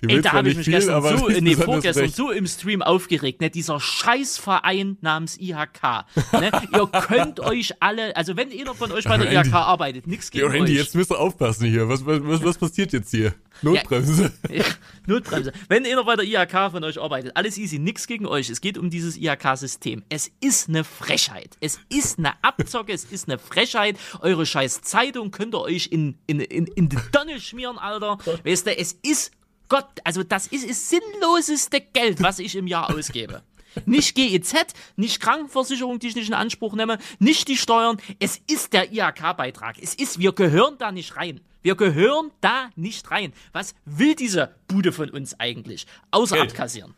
Ey, 0.06 0.20
da 0.20 0.32
habe 0.32 0.50
ich 0.50 0.56
mich 0.56 0.64
viel, 0.66 0.74
gestern 0.74 1.02
so, 1.02 1.28
nee, 1.40 1.54
vorgestern 1.54 2.08
so 2.08 2.30
im 2.30 2.46
Stream 2.46 2.82
aufgeregt, 2.82 3.40
ne? 3.40 3.50
Dieser 3.50 3.80
Scheißverein 3.80 4.98
namens 5.00 5.38
IHK. 5.38 6.04
Ne? 6.32 6.50
Ihr 6.72 6.86
könnt 7.06 7.40
euch 7.40 7.74
alle, 7.80 8.14
also 8.16 8.36
wenn 8.36 8.50
einer 8.52 8.74
von 8.74 8.92
euch 8.92 9.04
bei 9.04 9.16
der 9.16 9.32
Randy. 9.32 9.48
IHK 9.48 9.54
arbeitet, 9.54 10.06
nichts 10.06 10.30
gegen 10.30 10.46
Randy, 10.46 10.72
euch. 10.72 10.78
jetzt 10.78 10.94
müsst 10.94 11.10
ihr 11.10 11.18
aufpassen 11.18 11.66
hier. 11.68 11.88
Was, 11.88 12.04
was, 12.04 12.20
was, 12.22 12.44
was 12.44 12.58
passiert 12.58 12.92
jetzt 12.92 13.10
hier? 13.10 13.34
Notbremse. 13.62 14.32
Notbremse. 15.06 15.52
Wenn 15.68 15.86
einer 15.86 16.04
bei 16.04 16.16
der 16.16 16.24
IHK 16.24 16.70
von 16.70 16.84
euch 16.84 17.00
arbeitet, 17.00 17.36
alles 17.36 17.58
easy, 17.58 17.78
nix 17.78 18.06
gegen 18.06 18.26
euch. 18.26 18.50
Es 18.50 18.60
geht 18.60 18.78
um 18.78 18.90
dieses 18.90 19.16
IHK-System. 19.16 20.02
Es 20.08 20.30
ist 20.40 20.68
eine 20.68 20.84
Frechheit. 20.84 21.56
Es 21.60 21.80
ist 21.88 22.18
eine 22.18 22.32
Abzocke, 22.42 22.92
es 22.92 23.04
ist 23.04 23.28
eine 23.28 23.38
Frechheit. 23.38 23.96
Eure 24.20 24.46
scheiß 24.46 24.82
Zeitung 24.82 25.30
könnt 25.30 25.54
ihr 25.54 25.60
euch 25.60 25.88
in, 25.90 26.18
in, 26.26 26.40
in, 26.40 26.66
in 26.66 26.88
die 26.88 26.98
Donne 27.12 27.40
schmieren, 27.40 27.78
Alter. 27.78 28.18
Weißt 28.44 28.66
du, 28.66 28.76
es 28.76 28.98
ist 29.02 29.32
Gott, 29.68 29.86
also 30.04 30.22
das 30.22 30.48
ist 30.48 30.68
das 30.68 30.90
sinnloseste 30.90 31.80
Geld, 31.80 32.22
was 32.22 32.38
ich 32.38 32.56
im 32.56 32.66
Jahr 32.66 32.94
ausgebe. 32.94 33.42
Nicht 33.86 34.14
GEZ, 34.14 34.74
nicht 34.96 35.20
Krankenversicherung, 35.20 35.98
die 35.98 36.08
ich 36.08 36.14
nicht 36.14 36.28
in 36.28 36.34
Anspruch 36.34 36.74
nehme, 36.74 36.98
nicht 37.18 37.48
die 37.48 37.56
Steuern. 37.56 37.96
Es 38.18 38.38
ist 38.50 38.74
der 38.74 38.92
IHK-Beitrag. 38.92 39.76
Es 39.80 39.94
ist, 39.94 40.18
wir 40.18 40.32
gehören 40.32 40.76
da 40.78 40.92
nicht 40.92 41.16
rein. 41.16 41.40
Wir 41.62 41.76
gehören 41.76 42.30
da 42.40 42.70
nicht 42.76 43.10
rein. 43.10 43.32
Was 43.52 43.74
will 43.84 44.14
diese 44.14 44.54
Bude 44.68 44.92
von 44.92 45.10
uns 45.10 45.38
eigentlich? 45.38 45.86
Außer 46.10 46.36
Geld. 46.36 46.50
abkassieren. 46.50 46.94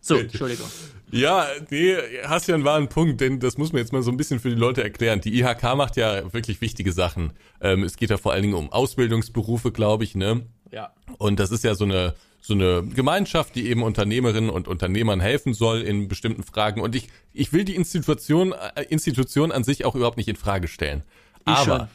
So, 0.00 0.16
Entschuldigung. 0.16 0.66
Ja, 1.12 1.46
nee, 1.70 1.96
hast 2.24 2.48
ja 2.48 2.56
einen 2.56 2.64
wahren 2.64 2.88
Punkt, 2.88 3.20
denn 3.20 3.38
das 3.38 3.56
muss 3.56 3.72
man 3.72 3.80
jetzt 3.80 3.92
mal 3.92 4.02
so 4.02 4.10
ein 4.10 4.16
bisschen 4.16 4.40
für 4.40 4.48
die 4.48 4.56
Leute 4.56 4.82
erklären. 4.82 5.20
Die 5.20 5.38
IHK 5.38 5.76
macht 5.76 5.96
ja 5.96 6.32
wirklich 6.32 6.60
wichtige 6.60 6.92
Sachen. 6.92 7.32
Ähm, 7.60 7.84
es 7.84 7.96
geht 7.96 8.10
ja 8.10 8.16
vor 8.16 8.32
allen 8.32 8.42
Dingen 8.42 8.54
um 8.54 8.72
Ausbildungsberufe, 8.72 9.70
glaube 9.70 10.02
ich, 10.02 10.16
ne? 10.16 10.44
Ja. 10.72 10.92
Und 11.18 11.38
das 11.38 11.52
ist 11.52 11.62
ja 11.64 11.74
so 11.74 11.84
eine 11.84 12.14
so 12.44 12.54
eine 12.54 12.82
Gemeinschaft, 12.82 13.54
die 13.54 13.68
eben 13.68 13.84
Unternehmerinnen 13.84 14.50
und 14.50 14.66
Unternehmern 14.66 15.20
helfen 15.20 15.54
soll 15.54 15.82
in 15.82 16.08
bestimmten 16.08 16.42
Fragen. 16.42 16.80
Und 16.80 16.96
ich 16.96 17.08
ich 17.32 17.52
will 17.52 17.64
die 17.64 17.76
Institution 17.76 18.52
äh, 18.52 18.82
Institution 18.88 19.52
an 19.52 19.62
sich 19.62 19.84
auch 19.84 19.94
überhaupt 19.94 20.16
nicht 20.16 20.28
in 20.28 20.34
Frage 20.36 20.66
stellen. 20.66 21.04
Aber 21.44 21.82
äh, 21.82 21.86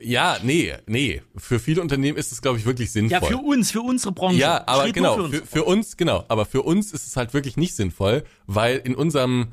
ja, 0.00 0.38
nee, 0.42 0.74
nee. 0.86 1.22
Für 1.36 1.58
viele 1.58 1.80
Unternehmen 1.80 2.16
ist 2.18 2.32
es, 2.32 2.40
glaube 2.42 2.58
ich, 2.58 2.64
wirklich 2.66 2.88
Ja, 2.88 2.92
sinnvoll. 2.92 3.28
für 3.28 3.36
uns, 3.38 3.70
für 3.72 3.80
unsere 3.80 4.12
Branche. 4.12 4.38
Ja, 4.38 4.62
aber 4.66 4.84
nur 4.84 4.92
genau, 4.92 5.14
für 5.16 5.28
für, 5.28 5.40
uns. 5.40 5.50
für 5.50 5.64
uns, 5.64 5.96
genau, 5.96 6.24
aber 6.28 6.46
für 6.46 6.62
uns 6.62 6.92
ist 6.92 7.06
es 7.06 7.16
halt 7.16 7.34
wirklich 7.34 7.56
nicht 7.56 7.74
sinnvoll, 7.74 8.24
weil 8.46 8.78
in 8.78 8.94
unserem 8.94 9.48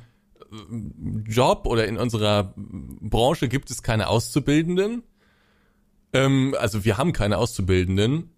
äh, 0.52 1.30
Job 1.32 1.66
oder 1.66 1.88
in 1.88 1.98
unserer 1.98 2.54
Branche 2.56 3.48
gibt 3.48 3.72
es 3.72 3.82
keine 3.82 4.08
Auszubildenden. 4.08 5.04
Ähm, 6.14 6.56
also 6.60 6.86
wir 6.86 6.98
haben 6.98 7.14
keine 7.14 7.38
Auszubildenden. 7.38 8.30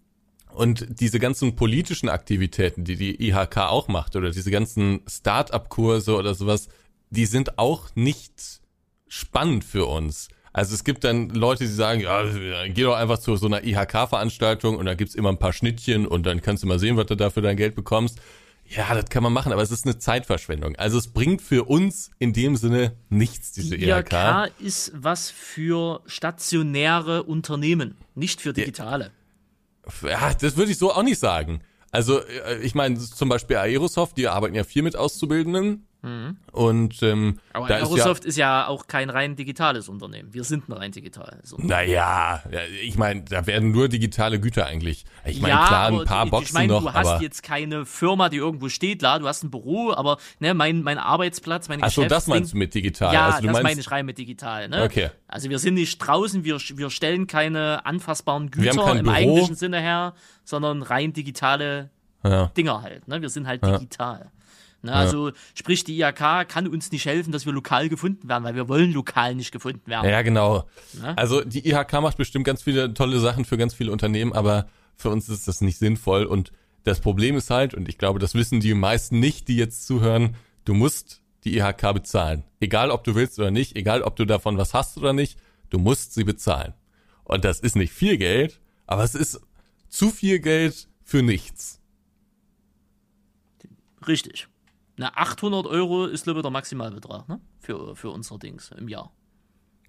Und 0.54 0.86
diese 1.00 1.18
ganzen 1.18 1.54
politischen 1.54 2.08
Aktivitäten, 2.08 2.84
die 2.84 2.96
die 2.96 3.28
IHK 3.28 3.58
auch 3.58 3.88
macht, 3.88 4.16
oder 4.16 4.30
diese 4.30 4.50
ganzen 4.50 5.02
Start-up-Kurse 5.06 6.16
oder 6.16 6.32
sowas, 6.34 6.68
die 7.10 7.26
sind 7.26 7.58
auch 7.58 7.94
nicht 7.94 8.62
spannend 9.06 9.64
für 9.64 9.84
uns. 9.84 10.28
Also 10.56 10.74
es 10.74 10.84
gibt 10.84 11.04
dann 11.04 11.28
Leute, 11.28 11.64
die 11.64 11.70
sagen, 11.70 12.00
ja, 12.00 12.24
geh 12.68 12.84
doch 12.84 12.96
einfach 12.96 13.18
zu 13.18 13.36
so 13.36 13.44
einer 13.44 13.62
IHK-Veranstaltung 13.62 14.78
und 14.78 14.86
da 14.86 14.94
gibt's 14.94 15.14
immer 15.14 15.28
ein 15.28 15.38
paar 15.38 15.52
Schnittchen 15.52 16.06
und 16.06 16.24
dann 16.24 16.40
kannst 16.40 16.62
du 16.62 16.66
mal 16.66 16.78
sehen, 16.78 16.96
was 16.96 17.04
du 17.04 17.14
da 17.14 17.28
für 17.28 17.42
dein 17.42 17.58
Geld 17.58 17.74
bekommst. 17.74 18.22
Ja, 18.64 18.94
das 18.94 19.10
kann 19.10 19.22
man 19.22 19.34
machen, 19.34 19.52
aber 19.52 19.60
es 19.60 19.70
ist 19.70 19.84
eine 19.84 19.98
Zeitverschwendung. 19.98 20.74
Also 20.76 20.96
es 20.96 21.08
bringt 21.08 21.42
für 21.42 21.64
uns 21.64 22.10
in 22.18 22.32
dem 22.32 22.56
Sinne 22.56 22.96
nichts, 23.10 23.52
diese 23.52 23.76
Die 23.76 23.84
IHK. 23.84 24.14
IHK 24.14 24.52
ist 24.58 24.92
was 24.94 25.30
für 25.30 26.00
stationäre 26.06 27.24
Unternehmen, 27.24 27.98
nicht 28.14 28.40
für 28.40 28.54
digitale. 28.54 29.10
Ja, 30.02 30.32
das 30.32 30.56
würde 30.56 30.72
ich 30.72 30.78
so 30.78 30.90
auch 30.90 31.02
nicht 31.02 31.18
sagen. 31.18 31.60
Also 31.90 32.20
äh, 32.20 32.62
ich 32.62 32.74
meine 32.74 32.98
zum 32.98 33.28
Beispiel 33.28 33.58
Aerosoft, 33.58 34.16
die 34.16 34.26
arbeiten 34.26 34.54
ja 34.54 34.64
viel 34.64 34.82
mit 34.82 34.96
Auszubildenden. 34.96 35.85
Und 36.52 37.02
ähm, 37.02 37.26
Mhm. 37.26 37.38
Aber 37.52 37.68
da 37.68 37.76
ist 37.78 37.82
ja, 37.82 37.86
Aerosoft 37.88 38.24
ist 38.24 38.36
ja 38.36 38.66
auch 38.68 38.86
kein 38.86 39.10
rein 39.10 39.34
digitales 39.34 39.88
Unternehmen. 39.88 40.32
Wir 40.32 40.44
sind 40.44 40.68
ein 40.68 40.72
rein 40.72 40.92
digitales 40.92 41.52
Unternehmen. 41.52 41.68
naja, 41.68 42.42
ja, 42.50 42.60
ich 42.82 42.96
meine, 42.96 43.22
da 43.22 43.46
werden 43.46 43.72
nur 43.72 43.88
digitale 43.88 44.38
Güter 44.38 44.66
eigentlich. 44.66 45.04
Ich 45.24 45.40
meine, 45.40 45.54
ja, 45.54 45.66
klar, 45.66 45.86
ein 45.88 46.04
paar 46.04 46.24
ich 46.26 46.30
Boxen 46.30 46.54
meine, 46.54 46.72
noch, 46.74 46.82
du 46.82 46.92
hast 46.92 47.06
aber. 47.08 47.22
jetzt 47.22 47.42
keine 47.42 47.84
Firma, 47.86 48.28
die 48.28 48.36
irgendwo 48.36 48.68
steht, 48.68 49.00
klar, 49.00 49.18
du 49.18 49.26
hast 49.26 49.42
ein 49.42 49.50
Büro, 49.50 49.92
aber 49.92 50.18
ne, 50.38 50.54
mein, 50.54 50.82
mein 50.82 50.98
Arbeitsplatz, 50.98 51.68
meine 51.68 51.82
Ach 51.82 51.90
so, 51.90 52.04
das 52.04 52.26
meinst 52.28 52.52
du 52.52 52.56
mit 52.58 52.74
digital? 52.74 53.12
Ja, 53.12 53.26
also 53.26 53.40
du 53.40 53.46
das 53.48 53.52
meinst, 53.54 53.64
meine 53.64 53.80
ich 53.80 53.90
rein 53.90 54.06
mit 54.06 54.18
digital. 54.18 54.68
Ne? 54.68 54.82
Okay. 54.84 55.10
Also 55.28 55.50
wir 55.50 55.58
sind 55.58 55.74
nicht 55.74 55.98
draußen, 55.98 56.44
wir, 56.44 56.58
wir 56.74 56.90
stellen 56.90 57.26
keine 57.26 57.84
anfassbaren 57.84 58.50
Güter 58.50 58.92
im 58.96 59.02
Büro. 59.04 59.10
eigentlichen 59.14 59.56
Sinne 59.56 59.80
her, 59.80 60.14
sondern 60.44 60.82
rein 60.82 61.12
digitale 61.12 61.90
Ja. 62.22 62.46
Dinger 62.56 62.82
halt. 62.82 63.08
Ne? 63.08 63.20
Wir 63.22 63.28
sind 63.28 63.46
halt 63.46 63.64
digital. 63.64 64.30
Ne? 64.86 64.92
Also 64.92 65.32
sprich, 65.54 65.84
die 65.84 66.00
IHK 66.00 66.48
kann 66.48 66.66
uns 66.66 66.90
nicht 66.90 67.04
helfen, 67.06 67.32
dass 67.32 67.46
wir 67.46 67.52
lokal 67.52 67.88
gefunden 67.88 68.28
werden, 68.28 68.44
weil 68.44 68.54
wir 68.54 68.68
wollen 68.68 68.92
lokal 68.92 69.34
nicht 69.34 69.52
gefunden 69.52 69.86
werden. 69.86 70.08
Ja, 70.08 70.22
genau. 70.22 70.68
Ne? 70.94 71.16
Also 71.16 71.42
die 71.44 71.68
IHK 71.68 71.92
macht 72.00 72.16
bestimmt 72.16 72.44
ganz 72.44 72.62
viele 72.62 72.94
tolle 72.94 73.20
Sachen 73.20 73.44
für 73.44 73.58
ganz 73.58 73.74
viele 73.74 73.92
Unternehmen, 73.92 74.32
aber 74.32 74.66
für 74.96 75.10
uns 75.10 75.28
ist 75.28 75.46
das 75.46 75.60
nicht 75.60 75.78
sinnvoll. 75.78 76.24
Und 76.24 76.52
das 76.84 77.00
Problem 77.00 77.36
ist 77.36 77.50
halt, 77.50 77.74
und 77.74 77.88
ich 77.88 77.98
glaube, 77.98 78.18
das 78.18 78.34
wissen 78.34 78.60
die 78.60 78.74
meisten 78.74 79.20
nicht, 79.20 79.48
die 79.48 79.56
jetzt 79.56 79.86
zuhören, 79.86 80.36
du 80.64 80.74
musst 80.74 81.22
die 81.44 81.58
IHK 81.58 81.94
bezahlen. 81.94 82.44
Egal, 82.60 82.90
ob 82.90 83.04
du 83.04 83.14
willst 83.14 83.38
oder 83.38 83.50
nicht, 83.50 83.76
egal, 83.76 84.02
ob 84.02 84.16
du 84.16 84.24
davon 84.24 84.56
was 84.56 84.74
hast 84.74 84.96
oder 84.96 85.12
nicht, 85.12 85.38
du 85.70 85.78
musst 85.78 86.14
sie 86.14 86.24
bezahlen. 86.24 86.74
Und 87.24 87.44
das 87.44 87.60
ist 87.60 87.76
nicht 87.76 87.92
viel 87.92 88.18
Geld, 88.18 88.60
aber 88.86 89.04
es 89.04 89.14
ist 89.14 89.40
zu 89.88 90.10
viel 90.10 90.38
Geld 90.38 90.88
für 91.02 91.22
nichts. 91.22 91.80
Richtig. 94.06 94.48
Na, 94.96 95.12
800 95.14 95.66
Euro 95.66 96.06
ist, 96.06 96.24
glaube 96.24 96.40
ich, 96.40 96.42
der 96.42 96.50
Maximalbetrag 96.50 97.28
ne? 97.28 97.40
für, 97.60 97.94
für 97.96 98.10
unsere 98.10 98.38
Dings 98.38 98.70
im 98.76 98.88
Jahr. 98.88 99.12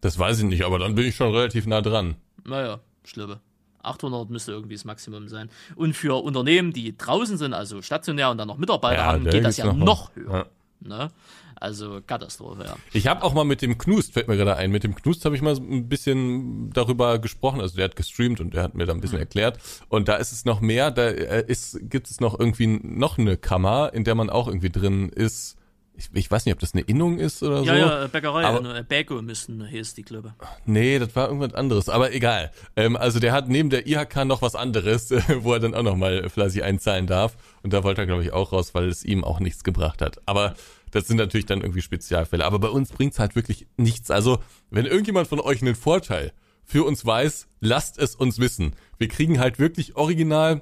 Das 0.02 0.20
weiß 0.20 0.40
ich 0.40 0.46
nicht, 0.46 0.64
aber 0.66 0.80
dann 0.80 0.96
bin 0.96 1.06
ich 1.06 1.16
schon 1.16 1.34
relativ 1.34 1.66
nah 1.66 1.82
dran. 1.82 2.16
Naja, 2.44 2.80
glaube. 3.14 3.40
800 3.84 4.30
müsste 4.30 4.52
irgendwie 4.52 4.76
das 4.76 4.86
Maximum 4.86 5.28
sein. 5.28 5.50
Und 5.76 5.96
für 5.96 6.22
Unternehmen, 6.22 6.74
die 6.74 6.98
draußen 6.98 7.38
sind, 7.38 7.54
also 7.54 7.82
stationär 7.82 8.30
und 8.32 8.38
dann 8.38 8.48
noch 8.48 8.58
Mitarbeiter 8.58 9.02
Ja, 9.02 9.06
haben, 9.14 9.24
geht 9.24 9.46
das 9.46 9.58
ja 9.58 9.66
noch 9.66 9.76
noch 9.76 10.16
höher. 10.16 10.48
Ne? 10.80 11.12
Also 11.56 12.02
Katastrophe, 12.06 12.64
ja. 12.66 12.76
Ich 12.94 13.08
habe 13.08 13.24
auch 13.24 13.34
mal 13.34 13.44
mit 13.44 13.62
dem 13.62 13.78
Knust, 13.78 14.14
fällt 14.14 14.28
mir 14.28 14.38
gerade 14.38 14.56
ein, 14.56 14.72
mit 14.72 14.84
dem 14.84 14.96
Knust 14.96 15.26
habe 15.26 15.36
ich 15.36 15.42
mal 15.42 15.56
ein 15.56 15.90
bisschen 15.90 16.72
darüber 16.72 17.20
gesprochen. 17.20 17.62
Also 17.62 17.76
der 17.76 17.86
hat 17.86 17.96
gestreamt 17.96 18.40
und 18.40 18.54
der 18.54 18.64
hat 18.64 18.76
mir 18.76 18.86
da 18.86 18.94
ein 18.94 19.02
bisschen 19.02 19.20
erklärt. 19.20 19.60
Und 19.90 20.08
da 20.08 20.16
ist 20.16 20.32
es 20.32 20.46
noch 20.46 20.62
mehr, 20.62 20.92
da 20.92 21.08
äh, 21.08 21.44
ist, 21.48 21.80
gibt 21.90 22.10
es 22.10 22.20
noch 22.20 22.40
irgendwie 22.40 22.68
noch 22.68 23.18
eine 23.18 23.38
Kammer, 23.38 23.92
in 23.94 24.04
der 24.04 24.16
man 24.16 24.30
auch 24.30 24.48
irgendwie 24.48 24.70
drin 24.70 25.10
ist. 25.10 25.57
Ich, 25.98 26.10
ich 26.14 26.30
weiß 26.32 26.46
nicht, 26.46 26.54
ob 26.54 26.60
das 26.60 26.74
eine 26.74 26.84
Innung 26.84 27.18
ist 27.20 27.42
oder 27.44 27.62
Ja, 27.64 27.74
so. 27.74 27.80
ja, 27.80 28.08
Bäckerei, 28.08 28.46
Aber- 28.46 28.76
äh, 28.78 28.84
Bäcko 28.84 29.22
müssen, 29.22 29.66
hieß 29.66 29.96
die 29.96 30.04
Club. 30.04 30.32
Nee, 30.66 31.00
das 31.00 31.16
war 31.16 31.28
irgendwas 31.28 31.54
anderes, 31.56 31.90
aber 31.90 32.14
egal. 32.14 32.52
Ähm, 32.76 32.96
also 32.96 33.20
der 33.20 33.34
hat 33.34 33.50
neben 33.50 33.70
der 33.70 33.88
IHK 33.88 34.26
noch 34.26 34.42
was 34.42 34.56
anderes, 34.56 35.10
wo 35.42 35.54
er 35.54 35.60
dann 35.60 35.74
auch 35.74 35.84
nochmal 35.84 36.30
fleißig 36.30 36.64
einzahlen 36.64 37.08
darf. 37.08 37.36
Und 37.64 37.74
da 37.74 37.84
wollte 37.84 38.02
er, 38.02 38.06
glaube 38.08 38.24
ich, 38.24 38.32
auch 38.32 38.54
raus, 38.54 38.74
weil 38.76 38.88
es 38.88 39.04
ihm 39.04 39.24
auch 39.24 39.40
nichts 39.40 39.64
gebracht 39.64 40.02
hat. 40.02 40.22
Aber 40.28 40.54
das 40.92 41.08
sind 41.08 41.18
natürlich 41.18 41.46
dann 41.48 41.62
irgendwie 41.62 41.82
Spezialfälle. 41.82 42.46
Aber 42.46 42.60
bei 42.60 42.70
uns 42.70 42.92
bringt's 42.92 43.20
halt 43.20 43.36
wirklich 43.36 43.68
nichts. 43.76 44.10
Also, 44.12 44.40
wenn 44.70 44.86
irgendjemand 44.86 45.28
von 45.28 45.40
euch 45.40 45.62
einen 45.62 45.76
Vorteil 45.76 46.32
für 46.64 46.86
uns 46.86 47.06
weiß, 47.06 47.48
lasst 47.60 47.98
es 47.98 48.14
uns 48.16 48.40
wissen. 48.40 48.74
Wir 48.98 49.08
kriegen 49.08 49.40
halt 49.40 49.58
wirklich 49.58 49.96
original, 49.96 50.62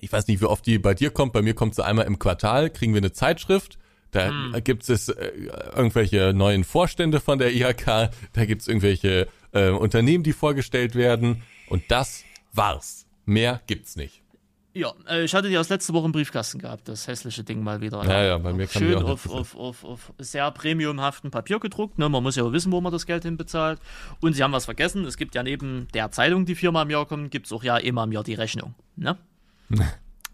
ich 0.00 0.10
weiß 0.12 0.26
nicht, 0.28 0.40
wie 0.40 0.46
oft 0.46 0.66
die 0.66 0.78
bei 0.78 0.94
dir 0.94 1.10
kommt, 1.10 1.32
bei 1.32 1.42
mir 1.42 1.54
kommt 1.54 1.74
sie 1.74 1.84
einmal 1.84 2.06
im 2.06 2.18
Quartal, 2.18 2.70
kriegen 2.70 2.94
wir 2.94 3.00
eine 3.00 3.12
Zeitschrift. 3.12 3.78
Da 4.12 4.60
gibt 4.60 4.88
es 4.88 5.08
äh, 5.08 5.32
irgendwelche 5.74 6.32
neuen 6.34 6.64
Vorstände 6.64 7.18
von 7.18 7.38
der 7.38 7.54
IHK, 7.54 8.10
da 8.32 8.44
gibt 8.44 8.62
es 8.62 8.68
irgendwelche 8.68 9.26
äh, 9.52 9.70
Unternehmen, 9.70 10.22
die 10.22 10.34
vorgestellt 10.34 10.94
werden. 10.94 11.42
Und 11.68 11.84
das 11.88 12.24
war's. 12.52 13.06
Mehr 13.24 13.62
gibt's 13.66 13.96
nicht. 13.96 14.22
Ja, 14.74 14.92
äh, 15.08 15.24
ich 15.24 15.34
hatte 15.34 15.48
die 15.48 15.58
aus 15.58 15.68
letzte 15.68 15.92
Woche 15.92 16.06
im 16.06 16.12
Briefkasten 16.12 16.58
gehabt, 16.58 16.88
das 16.88 17.06
hässliche 17.06 17.44
Ding 17.44 17.62
mal 17.62 17.80
wieder. 17.80 18.04
Ja, 18.04 18.22
ja, 18.22 18.38
bei 18.38 18.52
mir 18.52 18.66
die 18.66 18.78
Schön 18.78 18.96
auch 18.96 19.08
auf, 19.08 19.28
auf, 19.30 19.56
auf, 19.56 19.84
auf 19.84 20.12
sehr 20.18 20.50
premiumhaften 20.50 21.30
Papier 21.30 21.58
gedruckt. 21.60 21.98
Ne? 21.98 22.08
Man 22.08 22.22
muss 22.22 22.36
ja 22.36 22.44
auch 22.44 22.52
wissen, 22.52 22.72
wo 22.72 22.80
man 22.80 22.92
das 22.92 23.04
Geld 23.06 23.24
hinbezahlt. 23.24 23.80
Und 24.20 24.32
sie 24.32 24.42
haben 24.42 24.52
was 24.52 24.64
vergessen. 24.64 25.04
Es 25.04 25.16
gibt 25.16 25.34
ja 25.34 25.42
neben 25.42 25.88
der 25.92 26.10
Zeitung, 26.10 26.46
die 26.46 26.54
viermal 26.54 26.84
im 26.84 26.90
Jahr 26.90 27.06
kommt, 27.06 27.30
gibt 27.30 27.46
es 27.46 27.52
auch 27.52 27.62
ja 27.62 27.76
immer 27.76 28.04
im 28.04 28.12
Jahr 28.12 28.24
die 28.24 28.34
Rechnung. 28.34 28.74
Ne? 28.96 29.18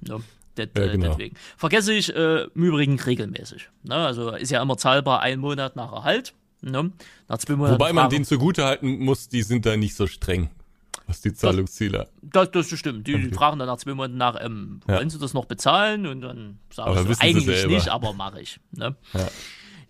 ja. 0.02 0.18
Det, 0.58 0.76
Ja, 0.76 0.84
äh, 0.84 0.90
genau. 0.92 1.08
Deswegen. 1.10 1.36
Vergesse 1.56 1.92
ich 1.94 2.14
äh, 2.14 2.44
im 2.54 2.62
Übrigen 2.64 2.98
regelmäßig. 3.00 3.68
Ne? 3.84 3.94
Also 3.94 4.30
ist 4.32 4.50
ja 4.50 4.60
immer 4.60 4.76
zahlbar 4.76 5.20
ein 5.20 5.38
Monat 5.40 5.76
nach 5.76 5.92
Erhalt. 5.92 6.34
Ne? 6.60 6.92
Nach 7.28 7.38
zwei 7.38 7.54
Monaten. 7.56 7.74
Wobei 7.74 7.92
man 7.92 8.02
fragen- 8.04 8.10
denen 8.14 8.24
zugutehalten 8.24 8.98
muss, 8.98 9.28
die 9.28 9.42
sind 9.42 9.64
da 9.64 9.76
nicht 9.76 9.94
so 9.94 10.06
streng, 10.08 10.50
was 11.06 11.20
die 11.20 11.32
Zahlungsziele. 11.32 12.08
Das, 12.22 12.50
das 12.50 12.68
stimmt. 12.68 13.06
Die, 13.06 13.12
die 13.16 13.30
fragen 13.30 13.58
dann 13.60 13.68
nach 13.68 13.76
zwei 13.78 13.94
Monaten 13.94 14.16
nach, 14.16 14.36
ähm, 14.44 14.80
Ja. 14.88 14.96
wollen 14.96 15.08
sie 15.08 15.18
das 15.20 15.34
noch 15.34 15.44
bezahlen? 15.44 16.06
Und 16.06 16.20
dann 16.22 16.58
sage 16.72 16.90
Aber 16.90 17.00
ich 17.02 17.06
so, 17.06 17.12
sie 17.14 17.20
eigentlich 17.20 17.44
selber. 17.44 17.74
nicht, 17.74 17.88
aber 17.88 18.12
mache 18.12 18.40
ich. 18.40 18.58
Ne? 18.72 18.96
Ja. 19.14 19.28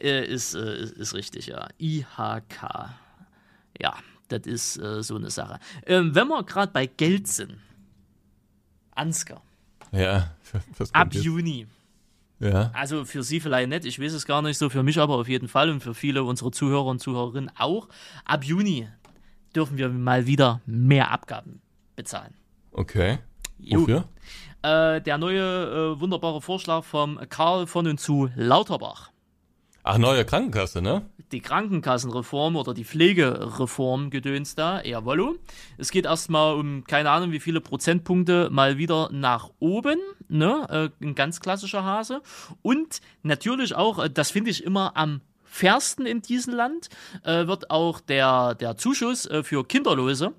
Äh, 0.01 0.27
ist, 0.27 0.55
äh, 0.55 0.77
ist, 0.83 0.93
ist 0.93 1.15
richtig, 1.15 1.47
ja. 1.47 1.67
IHK. 1.79 2.91
Ja, 3.81 3.95
das 4.29 4.43
ist 4.45 4.77
äh, 4.77 5.03
so 5.03 5.17
eine 5.17 5.31
Sache. 5.31 5.59
Ähm, 5.87 6.15
wenn 6.15 6.29
wir 6.29 6.43
gerade 6.45 6.71
bei 6.73 6.87
Geld 6.87 7.27
sind, 7.29 7.55
Ansgar, 8.95 9.43
Ja, 9.93 10.35
ab 10.93 11.09
jetzt? 11.13 11.25
Juni. 11.25 11.67
Ja. 12.41 12.71
Also 12.73 13.05
für 13.05 13.23
Sie 13.23 13.41
vielleicht 13.41 13.69
nicht, 13.69 13.85
ich 13.85 14.01
weiß 14.01 14.13
es 14.13 14.25
gar 14.25 14.43
nicht 14.43 14.59
so, 14.59 14.69
für 14.69 14.83
mich 14.83 14.99
aber 14.99 15.17
auf 15.17 15.29
jeden 15.29 15.49
Fall 15.49 15.71
und 15.71 15.81
für 15.81 15.95
viele 15.95 16.23
unserer 16.23 16.53
Zuhörer 16.53 16.87
und 16.87 17.01
Zuhörerinnen 17.01 17.51
auch. 17.57 17.89
Ab 18.25 18.45
Juni 18.45 18.89
dürfen 19.57 19.77
wir 19.77 19.89
mal 19.89 20.27
wieder 20.27 20.61
mehr 20.67 21.11
Abgaben 21.11 21.61
bezahlen. 21.97 22.35
Okay. 22.71 23.19
Jo. 23.59 23.81
Wofür? 23.81 24.05
Äh, 24.63 25.01
der 25.01 25.19
neue 25.19 25.95
äh, 25.97 26.01
wunderbare 26.01 26.41
Vorschlag 26.41 26.85
vom 26.85 27.19
Karl 27.29 27.67
von 27.67 27.87
und 27.87 27.99
zu 27.99 28.31
Lauterbach. 28.37 29.11
Ach, 29.91 29.97
neue 29.97 30.27
Krankenkasse, 30.27 30.83
ne? 30.83 31.01
Die 31.33 31.41
Krankenkassenreform 31.41 32.57
oder 32.57 32.75
die 32.75 32.85
Pflegereform 32.85 34.11
gedöns 34.11 34.55
da, 34.55 34.83
jawollo. 34.83 35.37
Es 35.79 35.91
geht 35.91 36.05
erstmal 36.05 36.57
um, 36.57 36.85
keine 36.85 37.09
Ahnung, 37.09 37.33
wie 37.33 37.41
viele 37.41 37.63
Prozentpunkte 37.63 38.51
mal 38.51 38.77
wieder 38.77 39.09
nach 39.13 39.49
oben, 39.61 39.99
ne? 40.29 40.91
Äh, 41.01 41.03
ein 41.03 41.15
ganz 41.15 41.41
klassischer 41.41 41.85
Hase. 41.85 42.21
Und 42.61 43.01
natürlich 43.23 43.75
auch, 43.77 43.99
äh, 44.05 44.11
das 44.11 44.31
finde 44.31 44.51
ich 44.51 44.63
immer 44.63 44.95
am 44.95 45.23
fairsten 45.43 46.05
in 46.05 46.21
diesem 46.21 46.53
Land, 46.53 46.91
äh, 47.25 47.47
wird 47.47 47.71
auch 47.71 48.01
der, 48.01 48.57
der 48.57 48.77
Zuschuss 48.77 49.27
für 49.43 49.67
Kinderlose 49.67 50.35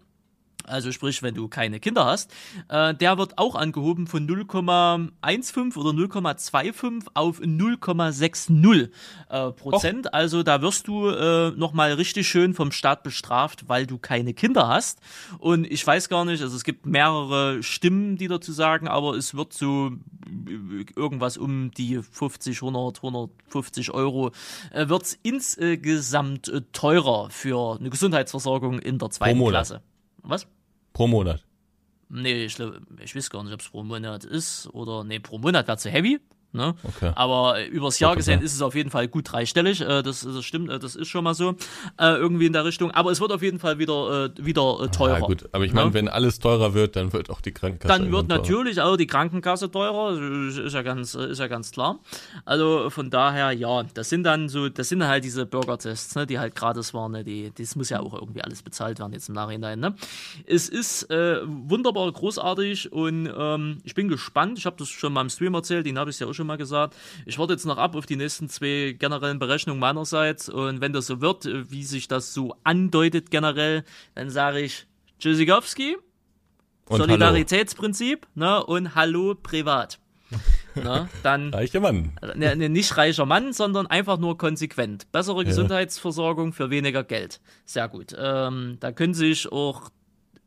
also 0.70 0.92
sprich, 0.92 1.22
wenn 1.24 1.36
du 1.36 1.48
keine 1.48 1.80
Kinder 1.80 2.06
hast, 2.06 2.32
äh, 2.70 2.94
der 2.94 3.18
wird 3.18 3.38
auch 3.38 3.56
angehoben 3.56 4.08
von 4.08 4.28
0,15 4.28 5.78
oder 5.78 5.90
0,25 5.90 7.08
auf 7.14 7.40
0,60 7.40 8.90
äh, 9.30 9.52
Prozent. 9.52 10.14
Also 10.14 10.44
da 10.44 10.62
wirst 10.62 10.88
du 10.88 11.10
äh, 11.10 11.52
nochmal 11.52 11.94
richtig 11.94 12.28
schön 12.28 12.54
vom 12.54 12.72
Staat 12.72 13.04
bestraft, 13.04 13.68
weil 13.68 13.86
du 13.86 13.98
keine 13.98 14.34
Kinder 14.34 14.68
hast. 14.68 15.00
Und 15.40 15.66
ich 15.70 15.86
weiß 15.86 16.10
gar 16.10 16.26
nicht, 16.26 16.42
also 16.42 16.56
es 16.56 16.64
gibt 16.64 16.86
mehrere 16.86 17.64
Stimmen, 17.64 18.18
die 18.18 18.28
dazu 18.28 18.52
sagen, 18.52 18.88
aber 18.88 19.16
es 19.16 19.36
wird 19.36 19.54
so 19.54 19.92
äh, 20.48 20.86
irgendwas 20.96 21.38
um 21.38 21.72
die 21.72 22.02
50, 22.02 22.62
100, 22.62 22.98
150 22.98 23.92
Euro, 23.92 24.32
äh, 24.72 24.88
wird 24.90 25.04
es 25.04 25.20
insgesamt 25.24 26.48
äh, 26.48 26.62
teurer 26.72 27.30
für 27.30 27.78
eine 27.80 27.90
Gesundheitsversorgung 27.90 28.80
in 28.80 29.00
der 29.00 29.10
zweiten. 29.10 29.40
Klasse. 29.50 29.82
Was? 30.22 30.48
Pro 31.00 31.08
Monat. 31.08 31.42
Nee, 32.10 32.44
ich, 32.44 32.60
ich 32.60 33.16
weiß 33.16 33.30
gar 33.30 33.42
nicht, 33.42 33.54
ob 33.54 33.62
es 33.62 33.70
pro 33.70 33.84
Monat 33.84 34.26
ist 34.26 34.68
oder 34.74 35.06
nee, 35.06 35.20
pro 35.20 35.38
Monat 35.38 35.66
wäre 35.66 35.78
zu 35.78 35.90
heavy. 35.90 36.20
Ne? 36.52 36.74
Okay. 36.84 37.12
Aber 37.16 37.60
äh, 37.60 37.68
übers 37.68 38.00
Jahr 38.00 38.12
Okay. 38.12 38.18
gesehen 38.20 38.42
ist 38.42 38.54
es 38.56 38.62
auf 38.62 38.74
jeden 38.76 38.90
Fall 38.90 39.08
gut 39.08 39.32
dreistellig. 39.32 39.82
Äh, 39.82 40.02
das, 40.02 40.22
das 40.22 40.44
stimmt, 40.44 40.70
äh, 40.70 40.80
das 40.80 40.96
ist 40.96 41.08
schon 41.08 41.24
mal 41.24 41.34
so. 41.34 41.56
Irgendwie 42.00 42.46
in 42.48 42.54
der 42.54 42.66
Richtung. 42.66 42.92
Aber 42.92 43.12
es 43.12 43.22
wird 43.22 43.32
auf 43.32 43.42
jeden 43.42 43.60
Fall 43.60 43.78
wieder, 43.80 44.30
wieder 44.38 44.80
äh, 44.82 44.88
teurer. 44.90 45.20
Ja, 45.20 45.26
gut. 45.26 45.48
Aber 45.52 45.64
ich 45.66 45.74
meine, 45.74 45.88
Ne? 45.90 45.94
wenn 45.94 46.08
alles 46.10 46.40
teurer 46.40 46.74
wird, 46.74 46.96
dann 46.96 47.14
wird 47.14 47.30
auch 47.30 47.42
die 47.42 47.52
Krankenkasse. 47.52 47.88
Dann 48.02 48.12
wird 48.12 48.30
teurer. 48.30 48.40
natürlich 48.40 48.82
auch 48.82 48.98
die 48.98 49.08
Krankenkasse 49.08 49.70
teurer, 49.72 50.18
ist 50.48 50.74
ja 50.74 50.82
ganz, 50.82 51.14
ist 51.16 51.40
ja 51.40 51.48
ganz 51.48 51.72
klar. 51.72 52.00
Also 52.46 52.90
von 52.90 53.10
daher, 53.10 53.52
ja, 53.52 53.84
das 53.94 54.10
sind 54.10 54.24
dann 54.24 54.50
so, 54.50 54.70
das 54.70 54.90
sind 54.90 55.06
halt 55.06 55.24
diese 55.24 55.46
Bürgertests, 55.46 56.16
ne, 56.16 56.26
die 56.26 56.40
halt 56.40 56.56
gratis 56.56 56.94
waren, 56.94 57.12
ne, 57.12 57.24
die, 57.24 57.52
das 57.58 57.76
muss 57.76 57.90
ja 57.90 58.00
auch 58.00 58.14
irgendwie 58.14 58.42
alles 58.42 58.62
bezahlt 58.64 59.00
werden 59.00 59.14
jetzt 59.14 59.30
im 59.30 59.36
Nachhinein. 59.36 59.80
Ne? 59.80 59.96
Es 60.46 60.68
ist 60.70 61.10
äh, 61.12 61.40
wunderbar 61.46 62.12
großartig 62.12 62.92
und 62.92 63.30
ähm, 63.38 63.78
ich 63.84 63.94
bin 63.96 64.08
gespannt. 64.08 64.58
Ich 64.58 64.66
habe 64.66 64.76
das 64.78 64.90
schon 64.90 65.14
mal 65.14 65.22
im 65.22 65.30
Stream 65.30 65.54
erzählt, 65.54 65.86
den 65.86 65.98
habe 66.00 66.10
ich 66.10 66.20
ja 66.20 66.28
auch 66.28 66.34
schon 66.40 66.48
mal 66.48 66.58
gesagt. 66.58 66.96
Ich 67.26 67.38
warte 67.38 67.54
jetzt 67.54 67.66
noch 67.66 67.78
ab 67.78 67.96
auf 67.96 68.06
die 68.06 68.16
nächsten 68.16 68.48
zwei 68.48 68.96
generellen 68.98 69.40
Berechnungen 69.40 69.80
meinerseits 69.80 70.48
und 70.48 70.80
wenn 70.80 70.94
das 70.94 71.08
so 71.08 71.20
wird, 71.20 71.46
wie 71.70 71.84
sich 71.84 72.08
das 72.08 72.34
so 72.34 72.56
andeutet 72.64 73.30
generell, 73.30 73.84
dann 74.16 74.30
sage 74.30 74.62
ich 74.62 74.88
Tschüssikowski. 75.20 75.98
Solidaritätsprinzip 76.90 78.26
ne, 78.36 78.64
und 78.64 78.96
Hallo 78.96 79.36
privat. 79.36 80.00
ne, 80.76 81.10
dann. 81.24 81.54
Reicher 81.54 81.82
Mann. 81.82 82.14
ne, 82.36 82.56
ne, 82.56 82.70
nicht 82.70 82.96
reicher 82.96 83.26
Mann, 83.26 83.52
sondern 83.52 83.86
einfach 83.86 84.18
nur 84.18 84.38
konsequent. 84.38 85.12
Bessere 85.12 85.44
Gesundheitsversorgung 85.44 86.54
für 86.54 86.70
weniger 86.70 87.04
Geld. 87.04 87.42
Sehr 87.66 87.90
gut. 87.90 88.16
Ähm, 88.18 88.78
da 88.80 88.92
können 88.92 89.14
sich 89.14 89.52
auch 89.52 89.92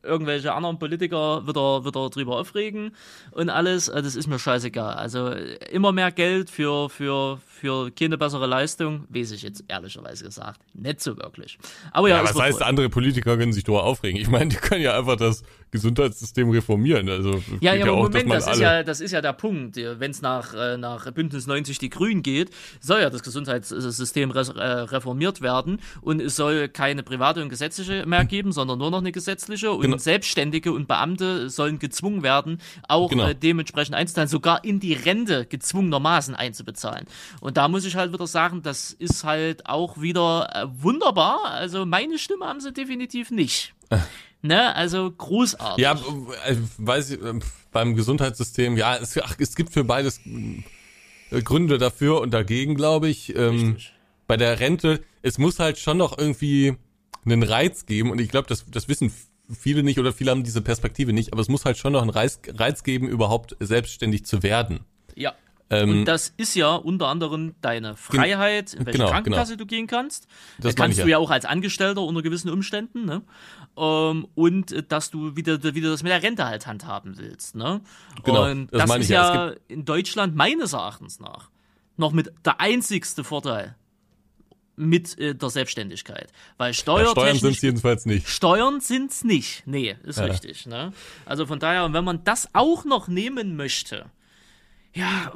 irgendwelche 0.02 0.52
anderen 0.52 0.78
Politiker 0.78 1.46
wieder, 1.46 1.84
wieder 1.84 2.10
drüber 2.10 2.38
aufregen 2.38 2.94
und 3.30 3.50
alles. 3.50 3.88
Äh, 3.88 4.02
Das 4.02 4.16
ist 4.16 4.26
mir 4.26 4.38
scheißegal. 4.38 4.94
Also 4.94 5.28
äh, 5.28 5.54
immer 5.70 5.92
mehr 5.92 6.10
Geld 6.10 6.50
für, 6.50 6.90
für, 6.90 7.38
für 7.46 7.90
keine 7.92 8.18
bessere 8.18 8.46
Leistung, 8.46 9.04
weiß 9.08 9.30
ich 9.32 9.42
jetzt 9.42 9.64
ehrlicherweise 9.68 10.24
gesagt. 10.24 10.60
Nicht 10.74 11.00
so 11.00 11.16
wirklich. 11.16 11.58
Aber 11.92 12.08
ja, 12.08 12.16
Ja, 12.16 12.24
was 12.24 12.38
heißt, 12.38 12.60
wohl. 12.60 12.66
andere 12.66 12.88
Politiker 12.88 13.36
können 13.36 13.52
sich 13.52 13.64
darüber 13.64 13.84
aufregen? 13.84 14.20
Ich 14.20 14.28
meine, 14.28 14.48
die 14.48 14.56
können 14.56 14.82
ja 14.82 14.98
einfach 14.98 15.16
das 15.16 15.42
Gesundheitssystem 15.70 16.50
reformieren. 16.50 17.08
Also 17.08 17.42
Ja, 17.60 17.74
ja, 17.74 17.84
aber 17.84 17.92
auch, 17.94 18.02
Moment, 18.04 18.30
das 18.30 18.46
ist, 18.46 18.60
ja, 18.60 18.82
das 18.82 19.00
ist 19.00 19.12
ja 19.12 19.20
der 19.20 19.32
Punkt. 19.32 19.76
Wenn 19.76 20.10
es 20.10 20.20
nach, 20.20 20.52
äh, 20.54 20.76
nach 20.76 21.10
Bündnis 21.12 21.46
90 21.46 21.78
die 21.78 21.88
Grünen 21.90 22.22
geht, 22.22 22.50
soll 22.80 23.00
ja 23.00 23.08
das 23.10 23.22
Gesundheitssystem 23.22 24.30
reformiert 24.32 25.40
werden 25.40 25.80
und 26.00 26.20
es 26.20 26.36
soll 26.36 26.68
keine 26.68 27.02
private 27.02 27.42
und 27.42 27.48
gesetzliche 27.48 28.04
mehr 28.06 28.24
geben, 28.24 28.52
sondern 28.52 28.78
nur 28.78 28.90
noch 28.90 28.98
eine 28.98 29.12
gesetzliche 29.12 29.70
und 29.72 29.91
Genau. 29.92 30.02
Selbstständige 30.02 30.72
und 30.72 30.88
Beamte 30.88 31.48
sollen 31.50 31.78
gezwungen 31.78 32.22
werden, 32.22 32.58
auch 32.88 33.10
Genau. 33.10 33.28
äh, 33.28 33.34
dementsprechend 33.34 33.94
einzuzahlen, 33.94 34.28
sogar 34.28 34.64
in 34.64 34.80
die 34.80 34.92
Rente 34.92 35.46
gezwungenermaßen 35.46 36.34
einzubezahlen. 36.34 37.06
Und 37.40 37.56
da 37.56 37.68
muss 37.68 37.84
ich 37.84 37.96
halt 37.96 38.12
wieder 38.12 38.26
sagen, 38.26 38.62
das 38.62 38.92
ist 38.92 39.24
halt 39.24 39.66
auch 39.66 40.00
wieder 40.00 40.50
äh, 40.54 40.82
wunderbar. 40.82 41.44
Also 41.46 41.86
meine 41.86 42.18
Stimme 42.18 42.46
haben 42.46 42.60
sie 42.60 42.72
definitiv 42.72 43.30
nicht. 43.30 43.74
Ne, 44.44 44.74
also 44.74 45.08
großartig. 45.08 45.80
Ja, 45.80 45.92
äh, 45.92 46.56
weiß 46.78 47.10
ich, 47.12 47.22
äh, 47.22 47.38
beim 47.70 47.94
Gesundheitssystem, 47.94 48.76
ja, 48.76 48.96
es, 48.96 49.16
ach, 49.22 49.36
es 49.38 49.54
gibt 49.54 49.72
für 49.72 49.84
beides 49.84 50.18
äh, 50.26 51.42
Gründe 51.42 51.78
dafür 51.78 52.20
und 52.20 52.34
dagegen, 52.34 52.74
glaube 52.74 53.08
ich. 53.08 53.36
Ähm, 53.36 53.76
bei 54.26 54.36
der 54.36 54.58
Rente, 54.58 55.00
es 55.22 55.38
muss 55.38 55.60
halt 55.60 55.78
schon 55.78 55.96
noch 55.96 56.18
irgendwie 56.18 56.74
einen 57.24 57.44
Reiz 57.44 57.86
geben 57.86 58.10
und 58.10 58.20
ich 58.20 58.30
glaube, 58.30 58.48
das, 58.48 58.64
das 58.68 58.88
wissen 58.88 59.12
viele 59.54 59.82
nicht 59.82 59.98
oder 59.98 60.12
viele 60.12 60.30
haben 60.30 60.44
diese 60.44 60.62
Perspektive 60.62 61.12
nicht, 61.12 61.32
aber 61.32 61.42
es 61.42 61.48
muss 61.48 61.64
halt 61.64 61.76
schon 61.76 61.92
noch 61.92 62.02
einen 62.02 62.10
Reiz, 62.10 62.40
Reiz 62.48 62.82
geben, 62.82 63.08
überhaupt 63.08 63.56
selbstständig 63.60 64.24
zu 64.24 64.42
werden. 64.42 64.80
Ja. 65.14 65.34
Ähm, 65.70 65.90
Und 65.90 66.04
das 66.04 66.34
ist 66.36 66.54
ja 66.54 66.74
unter 66.74 67.08
anderem 67.08 67.54
deine 67.62 67.96
Freiheit, 67.96 68.74
in 68.74 68.84
welche 68.84 68.98
genau, 68.98 69.10
Krankenkasse 69.10 69.56
du 69.56 69.64
gehen 69.64 69.86
kannst. 69.86 70.26
Das 70.58 70.74
kannst 70.74 70.98
du 70.98 71.02
ja. 71.02 71.08
ja 71.08 71.18
auch 71.18 71.30
als 71.30 71.46
Angestellter 71.46 72.02
unter 72.02 72.20
gewissen 72.20 72.50
Umständen, 72.50 73.06
ne? 73.06 73.22
Ähm, 73.76 74.28
und 74.34 74.72
äh, 74.72 74.82
dass 74.82 75.10
du 75.10 75.34
wieder, 75.34 75.62
wieder 75.62 75.90
das 75.90 76.02
mit 76.02 76.12
der 76.12 76.22
Rente 76.22 76.44
halt 76.44 76.66
handhaben 76.66 77.16
willst, 77.16 77.54
ne? 77.56 77.80
Genau, 78.22 78.50
Und 78.50 78.68
das 78.70 78.84
das, 78.84 78.98
ist 78.98 79.08
ja. 79.08 79.48
ja 79.48 79.54
in 79.68 79.86
Deutschland 79.86 80.36
meines 80.36 80.74
Erachtens 80.74 81.20
nach 81.20 81.48
noch 81.96 82.12
mit 82.12 82.32
der 82.44 82.60
einzigste 82.60 83.24
Vorteil 83.24 83.76
mit 84.76 85.18
äh, 85.18 85.34
der 85.34 85.50
Selbstständigkeit. 85.50 86.32
Weil 86.56 86.72
Steuer 86.74 87.04
Ja, 87.04 87.10
Steuern 87.10 87.38
sind 87.38 87.56
es 87.56 87.62
jedenfalls 87.62 88.06
nicht. 88.06 88.28
Steuern 88.28 88.80
sind's 88.80 89.22
nicht. 89.24 89.62
Nee, 89.66 89.96
ist 90.04 90.18
Ja. 90.18 90.24
richtig. 90.24 90.66
Ne? 90.66 90.92
Also 91.26 91.46
von 91.46 91.58
daher, 91.58 91.84
und 91.84 91.92
wenn 91.92 92.04
man 92.04 92.24
das 92.24 92.48
auch 92.54 92.84
noch 92.84 93.08
nehmen 93.08 93.56
möchte, 93.56 94.06
ja, 94.94 95.32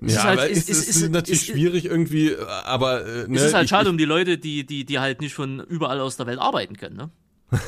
Ja, 0.00 0.22
halt- 0.24 0.38
aber 0.38 0.48
ist- 0.48 0.68
ist, 0.68 0.78
ist- 0.80 0.88
ist, 0.88 0.96
ist- 1.02 1.10
natürlich 1.12 1.48
ist- 1.48 1.54
schwierig 1.54 1.84
irgendwie, 1.86 2.36
aber 2.36 3.04
äh, 3.06 3.28
ne, 3.28 3.36
es 3.38 3.44
ist 3.46 3.54
halt 3.54 3.64
ich, 3.64 3.70
schade 3.70 3.84
ich, 3.84 3.90
um 3.90 3.98
die 3.98 4.04
Leute, 4.04 4.38
die, 4.38 4.64
die, 4.64 4.84
die 4.84 4.98
halt 4.98 5.20
nicht 5.20 5.34
von 5.34 5.60
überall 5.60 6.00
aus 6.00 6.16
der 6.16 6.26
Welt 6.26 6.38
arbeiten 6.38 6.76
können. 6.76 6.96
Ne? 6.96 7.10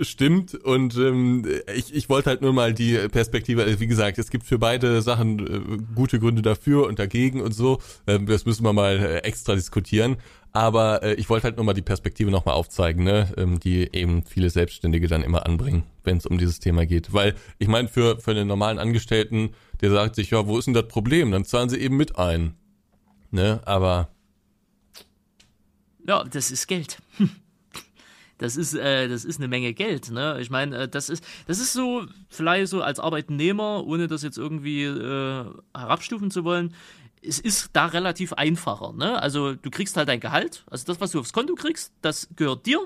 Stimmt. 0.00 0.54
Und 0.54 0.96
ähm, 0.96 1.46
ich, 1.74 1.94
ich 1.94 2.08
wollte 2.08 2.30
halt 2.30 2.40
nur 2.40 2.54
mal 2.54 2.72
die 2.72 2.96
Perspektive, 3.08 3.62
also 3.62 3.78
wie 3.78 3.86
gesagt, 3.86 4.18
es 4.18 4.30
gibt 4.30 4.44
für 4.44 4.58
beide 4.58 5.02
Sachen 5.02 5.38
äh, 5.38 5.94
gute 5.94 6.18
Gründe 6.18 6.40
dafür 6.40 6.86
und 6.86 6.98
dagegen 6.98 7.42
und 7.42 7.52
so, 7.52 7.78
ähm, 8.06 8.24
das 8.26 8.46
müssen 8.46 8.64
wir 8.64 8.72
mal 8.72 8.98
äh, 8.98 9.18
extra 9.18 9.54
diskutieren, 9.54 10.16
aber 10.52 11.02
äh, 11.02 11.14
ich 11.14 11.28
wollte 11.28 11.44
halt 11.44 11.56
nur 11.56 11.66
mal 11.66 11.74
die 11.74 11.82
Perspektive 11.82 12.30
nochmal 12.30 12.54
aufzeigen, 12.54 13.04
ne, 13.04 13.30
ähm, 13.36 13.60
die 13.60 13.92
eben 13.92 14.24
viele 14.24 14.48
Selbstständige 14.48 15.08
dann 15.08 15.22
immer 15.22 15.44
anbringen, 15.44 15.82
wenn 16.04 16.16
es 16.16 16.24
um 16.24 16.38
dieses 16.38 16.58
Thema 16.58 16.86
geht, 16.86 17.12
weil 17.12 17.34
ich 17.58 17.68
meine, 17.68 17.88
für, 17.88 18.18
für 18.20 18.30
einen 18.30 18.48
normalen 18.48 18.78
Angestellten, 18.78 19.50
der 19.82 19.90
sagt 19.90 20.14
sich, 20.14 20.30
ja, 20.30 20.46
wo 20.46 20.56
ist 20.58 20.64
denn 20.64 20.74
das 20.74 20.88
Problem, 20.88 21.32
dann 21.32 21.44
zahlen 21.44 21.68
sie 21.68 21.78
eben 21.78 21.98
mit 21.98 22.16
ein, 22.16 22.54
ne, 23.30 23.60
aber 23.66 24.08
Ja, 26.06 26.24
das 26.24 26.50
ist 26.50 26.66
Geld. 26.66 27.02
Das 28.38 28.56
ist, 28.56 28.74
äh, 28.74 29.08
das 29.08 29.24
ist 29.24 29.38
eine 29.38 29.48
Menge 29.48 29.74
Geld, 29.74 30.10
ne? 30.10 30.38
Ich 30.40 30.48
meine, 30.48 30.76
äh, 30.78 30.88
das 30.88 31.08
ist, 31.08 31.24
das 31.46 31.58
ist 31.58 31.72
so, 31.72 32.06
vielleicht 32.28 32.68
so 32.68 32.82
als 32.82 33.00
Arbeitnehmer, 33.00 33.84
ohne 33.84 34.06
das 34.06 34.22
jetzt 34.22 34.38
irgendwie 34.38 34.84
äh, 34.84 35.44
herabstufen 35.74 36.30
zu 36.30 36.44
wollen, 36.44 36.74
es 37.20 37.40
ist 37.40 37.70
da 37.72 37.86
relativ 37.86 38.32
einfacher, 38.34 38.92
ne? 38.92 39.20
Also 39.20 39.54
du 39.54 39.70
kriegst 39.70 39.96
halt 39.96 40.08
dein 40.08 40.20
Gehalt, 40.20 40.64
also 40.70 40.86
das, 40.86 41.00
was 41.00 41.10
du 41.10 41.20
aufs 41.20 41.32
Konto 41.32 41.54
kriegst, 41.54 41.92
das 42.00 42.28
gehört 42.36 42.64
dir, 42.64 42.80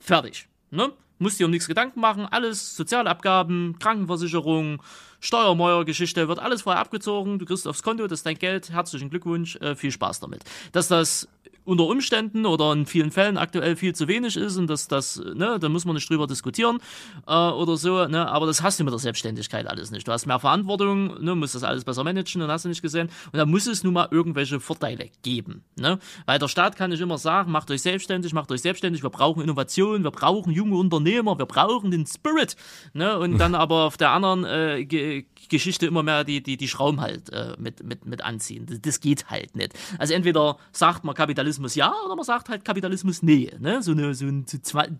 fertig, 0.00 0.48
ne? 0.70 0.92
Musst 1.18 1.40
dir 1.40 1.46
um 1.46 1.50
nichts 1.50 1.66
Gedanken 1.66 2.00
machen, 2.00 2.26
alles, 2.26 2.76
Sozialabgaben, 2.76 3.78
Krankenversicherung, 3.78 4.82
Steuermeuer-Geschichte, 5.20 6.28
wird 6.28 6.38
alles 6.38 6.62
vorher 6.62 6.80
abgezogen, 6.80 7.38
du 7.38 7.46
kriegst 7.46 7.66
aufs 7.66 7.82
Konto, 7.82 8.06
das 8.06 8.20
ist 8.20 8.26
dein 8.26 8.38
Geld, 8.38 8.70
herzlichen 8.70 9.08
Glückwunsch, 9.08 9.56
äh, 9.56 9.74
viel 9.76 9.90
Spaß 9.90 10.20
damit. 10.20 10.44
Dass 10.72 10.88
das 10.88 11.28
unter 11.64 11.84
Umständen 11.84 12.46
oder 12.46 12.72
in 12.72 12.86
vielen 12.86 13.10
Fällen 13.10 13.36
aktuell 13.36 13.76
viel 13.76 13.94
zu 13.94 14.08
wenig 14.08 14.36
ist 14.36 14.56
und 14.56 14.68
dass 14.68 14.88
das, 14.88 15.20
ne, 15.34 15.58
da 15.60 15.68
muss 15.68 15.84
man 15.84 15.94
nicht 15.94 16.08
drüber 16.08 16.26
diskutieren 16.26 16.78
äh, 17.26 17.32
oder 17.32 17.76
so, 17.76 18.06
ne, 18.06 18.28
aber 18.28 18.46
das 18.46 18.62
hast 18.62 18.78
du 18.78 18.84
mit 18.84 18.92
der 18.92 18.98
Selbstständigkeit 18.98 19.66
alles 19.66 19.90
nicht. 19.90 20.06
Du 20.06 20.12
hast 20.12 20.26
mehr 20.26 20.38
Verantwortung, 20.38 21.22
ne, 21.22 21.34
musst 21.34 21.54
das 21.54 21.64
alles 21.64 21.84
besser 21.84 22.04
managen 22.04 22.42
und 22.42 22.50
hast 22.50 22.64
du 22.64 22.68
nicht 22.68 22.82
gesehen. 22.82 23.08
Und 23.32 23.38
da 23.38 23.46
muss 23.46 23.66
es 23.66 23.82
nun 23.84 23.94
mal 23.94 24.08
irgendwelche 24.10 24.60
Vorteile 24.60 25.10
geben, 25.22 25.64
ne, 25.76 25.98
weil 26.26 26.38
der 26.38 26.48
Staat 26.48 26.76
kann 26.76 26.90
nicht 26.90 27.00
immer 27.00 27.18
sagen, 27.18 27.50
macht 27.50 27.70
euch 27.70 27.82
selbstständig, 27.82 28.32
macht 28.32 28.50
euch 28.52 28.62
selbstständig, 28.62 29.02
wir 29.02 29.10
brauchen 29.10 29.42
Innovation, 29.42 30.04
wir 30.04 30.10
brauchen 30.10 30.52
junge 30.52 30.76
Unternehmer, 30.76 31.38
wir 31.38 31.46
brauchen 31.46 31.90
den 31.90 32.06
Spirit, 32.06 32.56
ne, 32.92 33.18
und 33.18 33.38
dann 33.38 33.54
aber 33.54 33.84
auf 33.84 33.96
der 33.96 34.10
anderen 34.10 34.44
äh, 34.44 34.84
Ge 34.84 35.24
Geschichte 35.48 35.86
immer 35.86 36.02
mehr 36.02 36.24
die, 36.24 36.42
die, 36.42 36.56
die 36.56 36.68
Schrauben 36.68 37.00
halt 37.00 37.30
äh, 37.30 37.54
mit, 37.58 37.82
mit, 37.84 38.04
mit 38.06 38.24
anziehen. 38.24 38.66
Das, 38.82 39.00
geht 39.00 39.30
halt 39.30 39.54
nicht. 39.54 39.72
Also 39.98 40.14
entweder 40.14 40.56
sagt 40.72 41.04
man 41.04 41.14
Kapitalismus 41.36 41.74
ja 41.74 41.92
oder 42.04 42.16
man 42.16 42.24
sagt 42.24 42.48
halt 42.48 42.64
Kapitalismus 42.64 43.22
nee. 43.22 43.50
Ne? 43.58 43.82
So, 43.82 43.92
eine, 43.92 44.14
so 44.14 44.24
ein 44.26 44.46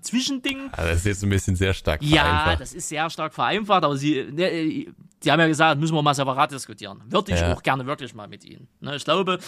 Zwischending. 0.03 0.69
ah, 0.73 0.85
das 0.87 0.99
ist 0.99 1.07
jetzt 1.07 1.23
ein 1.25 1.31
bisschen 1.31 1.57
sehr 1.57 1.73
stark 1.73 2.03
Ja, 2.03 2.23
vereinfacht. 2.23 2.61
das 2.61 2.75
ist 2.75 2.89
sehr 2.89 3.09
stark 3.11 3.33
vereinfacht, 3.35 3.85
aber 3.85 3.97
sie, 3.97 4.23
ne, 4.31 4.87
die 5.23 5.33
haben 5.33 5.41
ja 5.41 5.47
gesagt, 5.49 5.81
müssen 5.81 5.95
wir 5.95 6.03
mal 6.03 6.15
separat 6.15 6.53
diskutieren. 6.53 7.01
Würde 7.09 7.33
ich 7.33 7.41
Ja. 7.41 7.55
auch 7.55 7.63
gerne 7.63 7.87
wirklich 7.87 8.15
mal 8.15 8.29
mit 8.29 8.45
ihnen. 8.45 8.69
Ne? 8.81 8.97
Ich 8.97 9.05
glaube, 9.05 9.39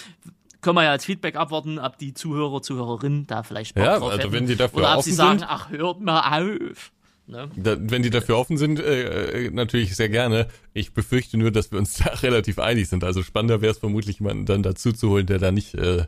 können 0.63 0.77
wir 0.77 0.85
ja 0.85 0.91
als 0.91 1.05
Feedback 1.05 1.37
abwarten, 1.37 1.79
ob 1.79 1.99
die 1.99 2.15
Zuhörer, 2.15 2.63
Zuhörerinnen 2.63 3.27
da 3.27 3.43
vielleicht 3.43 3.75
Bock 3.75 3.85
Ja, 3.85 3.99
drauf 3.99 4.11
also 4.11 4.23
hätten. 4.23 4.33
wenn 4.33 4.47
die 4.47 4.57
dafür 4.57 4.79
Oder 4.79 4.93
ob 4.93 4.99
offen 4.99 5.11
sie 5.11 5.15
sagen, 5.15 5.39
sind. 5.41 5.49
ach, 5.51 5.71
hört 5.71 6.01
mal 6.01 6.43
auf. 6.43 6.91
Ne? 7.27 7.51
Da, 7.57 7.77
wenn 7.79 8.03
die 8.03 8.09
dafür 8.11 8.39
offen 8.39 8.57
sind, 8.57 8.81
äh, 8.81 9.47
äh, 9.47 9.51
natürlich 9.51 9.95
sehr 9.95 10.09
gerne. 10.09 10.49
Ich 10.73 10.95
befürchte 10.95 11.37
nur, 11.37 11.51
dass 11.51 11.71
wir 11.71 11.79
uns 11.79 11.99
da 11.99 12.07
relativ 12.23 12.59
einig 12.59 12.89
sind. 12.89 13.05
Also 13.05 13.23
spannender 13.23 13.61
wäre 13.61 13.73
es 13.73 13.79
vermutlich, 13.79 14.19
jemanden 14.21 14.47
dann 14.47 14.63
dazu 14.63 14.93
zu 14.93 15.11
holen, 15.11 15.27
der 15.27 15.39
da 15.39 15.53
nicht, 15.53 15.75
äh, 15.75 16.07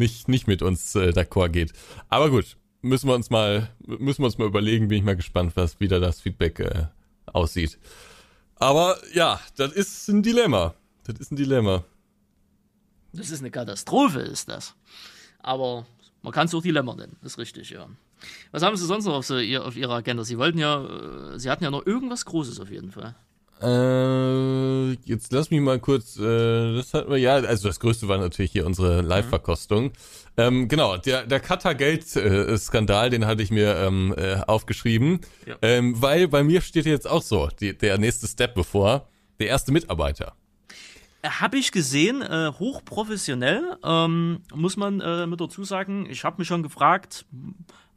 nicht, 0.00 0.26
nicht 0.26 0.48
mit 0.48 0.62
uns 0.62 0.96
äh, 0.96 1.10
d'accord 1.10 1.50
geht. 1.50 1.72
Aber 2.08 2.30
gut, 2.30 2.56
müssen 2.82 3.08
wir 3.08 3.14
uns 3.14 3.30
mal, 3.30 3.70
müssen 3.86 4.22
wir 4.22 4.26
uns 4.26 4.38
mal 4.38 4.48
überlegen, 4.48 4.88
bin 4.88 4.98
ich 4.98 5.04
mal 5.04 5.14
gespannt, 5.14 5.52
was 5.54 5.78
wieder 5.78 6.00
das 6.00 6.20
Feedback 6.20 6.58
äh, 6.58 6.86
aussieht. 7.26 7.78
Aber 8.56 8.98
ja, 9.14 9.40
das 9.56 9.72
ist 9.72 10.08
ein 10.08 10.22
Dilemma. 10.22 10.74
Das 11.04 11.20
ist 11.20 11.30
ein 11.30 11.36
Dilemma. 11.36 11.84
Das 13.12 13.30
ist 13.30 13.40
eine 13.40 13.50
Katastrophe, 13.50 14.20
ist 14.20 14.48
das. 14.48 14.74
Aber 15.38 15.86
man 16.22 16.32
kann 16.32 16.46
es 16.46 16.54
auch 16.54 16.62
Dilemma 16.62 16.94
nennen, 16.94 17.16
ist 17.22 17.38
richtig, 17.38 17.70
ja. 17.70 17.88
Was 18.50 18.62
haben 18.62 18.76
Sie 18.76 18.84
sonst 18.84 19.06
noch 19.06 19.14
auf, 19.14 19.24
so, 19.24 19.36
auf 19.36 19.76
Ihrer 19.76 19.94
Agenda? 19.94 20.24
Sie 20.24 20.36
wollten 20.36 20.58
ja, 20.58 20.84
äh, 20.84 21.38
Sie 21.38 21.50
hatten 21.50 21.64
ja 21.64 21.70
noch 21.70 21.86
irgendwas 21.86 22.24
Großes 22.26 22.60
auf 22.60 22.70
jeden 22.70 22.92
Fall. 22.92 23.14
Äh, 23.62 24.92
jetzt 25.04 25.32
lass 25.32 25.50
mich 25.50 25.60
mal 25.60 25.78
kurz, 25.78 26.16
äh, 26.18 26.74
das 26.76 26.94
hatten 26.94 27.10
wir, 27.10 27.18
ja, 27.18 27.34
also 27.34 27.68
das 27.68 27.78
Größte 27.80 28.08
war 28.08 28.18
natürlich 28.18 28.52
hier 28.52 28.66
unsere 28.66 29.02
Live-Verkostung. 29.02 29.92
Ähm, 30.36 30.68
genau, 30.68 30.96
der, 30.96 31.26
der 31.26 31.40
Qatar-Geld-Skandal, 31.40 33.10
den 33.10 33.26
hatte 33.26 33.42
ich 33.42 33.50
mir 33.50 33.76
ähm, 33.76 34.14
äh, 34.16 34.36
aufgeschrieben, 34.46 35.20
Ja. 35.46 35.56
ähm, 35.62 36.00
weil 36.00 36.28
bei 36.28 36.42
mir 36.42 36.60
steht 36.62 36.86
jetzt 36.86 37.08
auch 37.08 37.22
so, 37.22 37.48
die, 37.60 37.76
der 37.76 37.98
nächste 37.98 38.26
Step 38.26 38.54
bevor, 38.54 39.08
der 39.38 39.48
erste 39.48 39.72
Mitarbeiter. 39.72 40.34
Habe 41.22 41.58
ich 41.58 41.70
gesehen, 41.70 42.22
äh, 42.22 42.50
hochprofessionell, 42.58 43.76
ähm, 43.84 44.40
muss 44.54 44.78
man 44.78 45.00
äh, 45.00 45.26
mit 45.26 45.38
dazu 45.40 45.64
sagen. 45.64 46.06
Ich 46.08 46.24
habe 46.24 46.36
mich 46.38 46.48
schon 46.48 46.62
gefragt, 46.62 47.26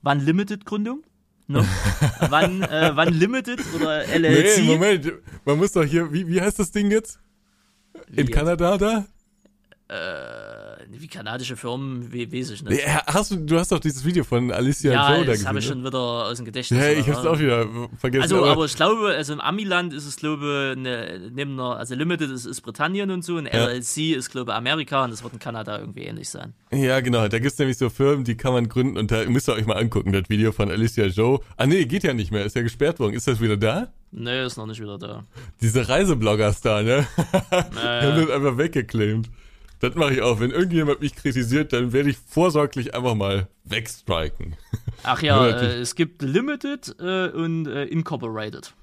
wann 0.01 0.20
Limited-Gründung? 0.20 1.03
Ne? 1.47 1.65
wann, 2.29 2.63
äh, 2.63 2.91
wann 2.95 3.13
Limited 3.13 3.59
oder 3.75 4.05
LLC? 4.07 4.59
Nee, 4.59 4.63
Moment, 4.63 5.11
man 5.45 5.57
muss 5.57 5.73
doch 5.73 5.83
hier, 5.83 6.11
wie, 6.11 6.27
wie 6.27 6.41
heißt 6.41 6.59
das 6.59 6.71
Ding 6.71 6.89
jetzt? 6.89 7.19
In 8.07 8.27
jetzt? 8.27 8.31
Kanada 8.31 8.77
da? 8.77 9.05
Äh, 9.89 10.62
wie 10.89 11.07
kanadische 11.07 11.55
Firmen, 11.55 12.11
wie, 12.11 12.31
weiß 12.31 12.51
ich 12.51 12.63
nicht. 12.63 12.86
Ja, 12.86 13.03
hast 13.07 13.31
du, 13.31 13.36
du 13.38 13.57
hast 13.59 13.71
doch 13.71 13.79
dieses 13.79 14.03
Video 14.05 14.23
von 14.23 14.51
Alicia 14.51 14.91
Ja, 14.91 15.09
Joe 15.09 15.19
da 15.19 15.23
das 15.25 15.34
gesehen. 15.34 15.47
habe 15.47 15.59
ich 15.59 15.65
ne? 15.65 15.71
schon 15.73 15.86
wieder 15.86 15.99
aus 15.99 16.38
dem 16.38 16.45
Gedächtnis. 16.45 16.79
Ja, 16.79 16.89
ich 16.91 17.07
oder? 17.07 17.15
hab's 17.17 17.25
auch 17.25 17.39
wieder 17.39 17.67
vergessen. 17.99 18.23
Also, 18.23 18.45
aber 18.45 18.65
ich 18.65 18.75
glaube, 18.75 19.07
also 19.15 19.34
im 19.34 19.41
Amiland 19.41 19.93
ist 19.93 20.05
es, 20.05 20.15
glaube 20.17 20.75
ne, 20.77 21.31
neben 21.34 21.53
einer, 21.53 21.77
also 21.77 21.95
Limited 21.95 22.29
ist, 22.31 22.45
ist 22.45 22.61
Britannien 22.61 23.11
und 23.11 23.23
so, 23.23 23.36
und 23.36 23.45
Ja. 23.45 23.65
LLC 23.67 24.15
ist, 24.15 24.29
glaube 24.31 24.53
Amerika 24.53 25.03
und 25.03 25.11
das 25.11 25.23
wird 25.23 25.34
in 25.34 25.39
Kanada 25.39 25.79
irgendwie 25.79 26.03
ähnlich 26.03 26.29
sein. 26.29 26.53
Ja, 26.71 26.99
genau. 27.01 27.27
Da 27.27 27.39
gibt's 27.39 27.57
nämlich 27.59 27.77
so 27.77 27.89
Firmen, 27.89 28.23
die 28.23 28.36
kann 28.36 28.53
man 28.53 28.67
gründen 28.69 28.97
und 28.97 29.11
da 29.11 29.25
müsst 29.25 29.47
ihr 29.49 29.53
euch 29.53 29.65
mal 29.65 29.77
angucken, 29.77 30.11
das 30.11 30.29
Video 30.29 30.51
von 30.51 30.71
Alicia 30.71 31.05
Joe. 31.05 31.39
Ah 31.57 31.65
nee, 31.65 31.86
geht 31.86 32.03
ja 32.03 32.13
nicht 32.13 32.31
mehr, 32.31 32.45
ist 32.45 32.55
ja 32.55 32.61
gesperrt 32.61 32.99
worden. 32.99 33.13
Ist 33.13 33.27
das 33.27 33.39
wieder 33.41 33.57
da? 33.57 33.91
Nee, 34.11 34.45
ist 34.45 34.57
noch 34.57 34.67
nicht 34.67 34.79
wieder 34.79 34.99
da. 34.99 35.25
Diese 35.61 35.89
Reisebloggers 35.89 36.61
da, 36.61 36.84
ne? 36.84 37.07
Die 37.51 37.55
haben 37.55 37.75
Naja, 37.75 38.15
das 38.21 38.29
einfach 38.29 38.57
weggeclaimt. 38.57 39.29
Das 39.84 39.95
mache 39.95 40.13
ich 40.13 40.21
auch. 40.21 40.39
Wenn 40.39 40.51
irgendjemand 40.51 41.01
mich 41.01 41.13
kritisiert, 41.13 41.73
dann 41.73 41.91
werde 41.91 42.09
ich 42.09 42.17
vorsorglich 42.17 42.95
einfach 42.95 43.15
mal 43.15 43.49
wegstriken. 43.65 44.55
ach 45.03 45.21
ja, 45.21 45.45
Ja, 45.45 45.59
äh, 45.59 45.81
es 45.81 45.95
gibt 45.95 46.21
Limited 46.21 46.95
äh, 47.01 47.27
und 47.27 47.67
äh, 47.67 47.84
Incorporated. 47.84 48.73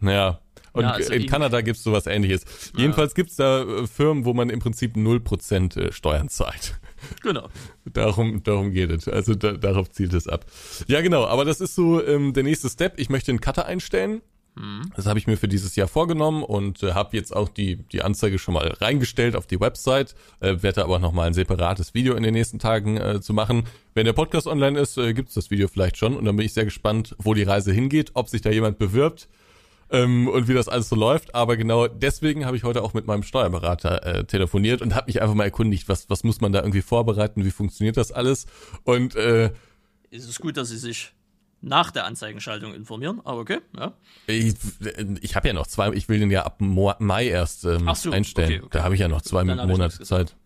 Naja. 0.00 0.40
Und 0.72 0.84
Ja, 0.84 0.92
also 0.92 1.12
in 1.12 1.26
Kanada 1.26 1.60
gibt's 1.60 1.82
sowas 1.82 2.06
ähnliches. 2.06 2.72
Jedenfalls 2.74 3.14
gibt's 3.14 3.36
da 3.36 3.62
äh, 3.62 3.86
Firmen, 3.86 4.24
wo 4.24 4.32
man 4.32 4.48
im 4.48 4.60
Prinzip 4.60 4.96
0% 4.96 5.78
äh, 5.78 5.92
Steuern 5.92 6.30
zahlt. 6.30 6.80
Genau. 7.22 7.48
Darum, 7.84 8.42
darum 8.42 8.72
geht 8.72 8.90
es. 8.90 9.06
Also 9.06 9.36
da, 9.36 9.52
darauf 9.52 9.88
zielt 9.90 10.14
es 10.14 10.26
ab. 10.26 10.46
Ja, 10.88 11.00
genau. 11.00 11.26
Aber 11.26 11.44
das 11.44 11.60
ist 11.60 11.76
so 11.76 12.04
ähm, 12.04 12.32
der 12.32 12.42
nächste 12.42 12.68
Step. 12.68 12.94
Ich 12.98 13.08
möchte 13.08 13.30
einen 13.30 13.40
Cutter 13.40 13.66
einstellen. 13.66 14.20
Das 14.96 15.06
habe 15.06 15.18
ich 15.18 15.26
mir 15.26 15.36
für 15.36 15.48
dieses 15.48 15.76
Jahr 15.76 15.88
vorgenommen 15.88 16.42
und 16.42 16.82
äh, 16.82 16.92
habe 16.92 17.16
jetzt 17.16 17.34
auch 17.34 17.48
die, 17.48 17.76
die 17.76 18.02
Anzeige 18.02 18.38
schon 18.38 18.54
mal 18.54 18.68
reingestellt 18.80 19.36
auf 19.36 19.46
die 19.46 19.60
Website. 19.60 20.14
Äh, 20.40 20.62
werde 20.62 20.82
aber 20.84 20.98
noch 20.98 21.12
mal 21.12 21.26
ein 21.26 21.34
separates 21.34 21.94
Video 21.94 22.14
in 22.14 22.22
den 22.22 22.34
nächsten 22.34 22.58
Tagen 22.58 22.96
äh, 22.96 23.20
zu 23.20 23.32
machen. 23.32 23.64
Wenn 23.94 24.04
der 24.04 24.12
Podcast 24.12 24.46
online 24.46 24.78
ist, 24.78 24.96
äh, 24.98 25.14
gibt's 25.14 25.34
das 25.34 25.50
Video 25.50 25.68
vielleicht 25.68 25.96
schon. 25.96 26.16
Und 26.16 26.24
dann 26.24 26.36
bin 26.36 26.46
ich 26.46 26.54
sehr 26.54 26.64
gespannt, 26.64 27.14
wo 27.18 27.34
die 27.34 27.42
Reise 27.42 27.72
hingeht, 27.72 28.12
ob 28.14 28.28
sich 28.28 28.40
da 28.40 28.50
jemand 28.50 28.78
bewirbt 28.78 29.28
ähm, 29.90 30.28
und 30.28 30.48
wie 30.48 30.54
das 30.54 30.68
alles 30.68 30.88
so 30.88 30.96
läuft. 30.96 31.34
Aber 31.34 31.56
genau 31.56 31.86
deswegen 31.86 32.44
habe 32.44 32.56
ich 32.56 32.64
heute 32.64 32.82
auch 32.82 32.94
mit 32.94 33.06
meinem 33.06 33.22
Steuerberater 33.22 34.04
äh, 34.04 34.24
telefoniert 34.24 34.82
und 34.82 34.94
habe 34.94 35.06
mich 35.06 35.22
einfach 35.22 35.34
mal 35.34 35.44
erkundigt, 35.44 35.88
was, 35.88 36.10
was 36.10 36.24
muss 36.24 36.40
man 36.40 36.52
da 36.52 36.60
irgendwie 36.60 36.82
vorbereiten, 36.82 37.44
wie 37.44 37.50
funktioniert 37.50 37.96
das 37.96 38.12
alles. 38.12 38.46
Und 38.84 39.14
äh, 39.16 39.50
Es 40.10 40.28
ist 40.28 40.40
gut, 40.40 40.56
dass 40.56 40.70
Sie 40.70 40.78
sich 40.78 41.12
nach 41.60 41.90
der 41.90 42.04
Anzeigenschaltung 42.04 42.74
informieren, 42.74 43.20
aber 43.24 43.40
okay, 43.40 43.58
ja. 43.76 43.92
ich, 44.26 44.54
ich 45.20 45.36
habe 45.36 45.48
ja 45.48 45.54
noch 45.54 45.66
zwei, 45.66 45.90
ich 45.92 46.08
will 46.08 46.20
den 46.20 46.30
ja 46.30 46.44
ab 46.44 46.60
Mai 46.60 47.28
erst 47.28 47.64
ähm, 47.64 47.88
Ach 47.88 47.96
so, 47.96 48.10
einstellen. 48.10 48.48
okay, 48.48 48.60
okay. 48.60 48.68
Da 48.72 48.84
habe 48.84 48.94
ich 48.94 49.00
ja 49.00 49.08
noch 49.08 49.22
zwei 49.22 49.44
Dann 49.44 49.68
Monate 49.68 50.02
Zeit. 50.02 50.36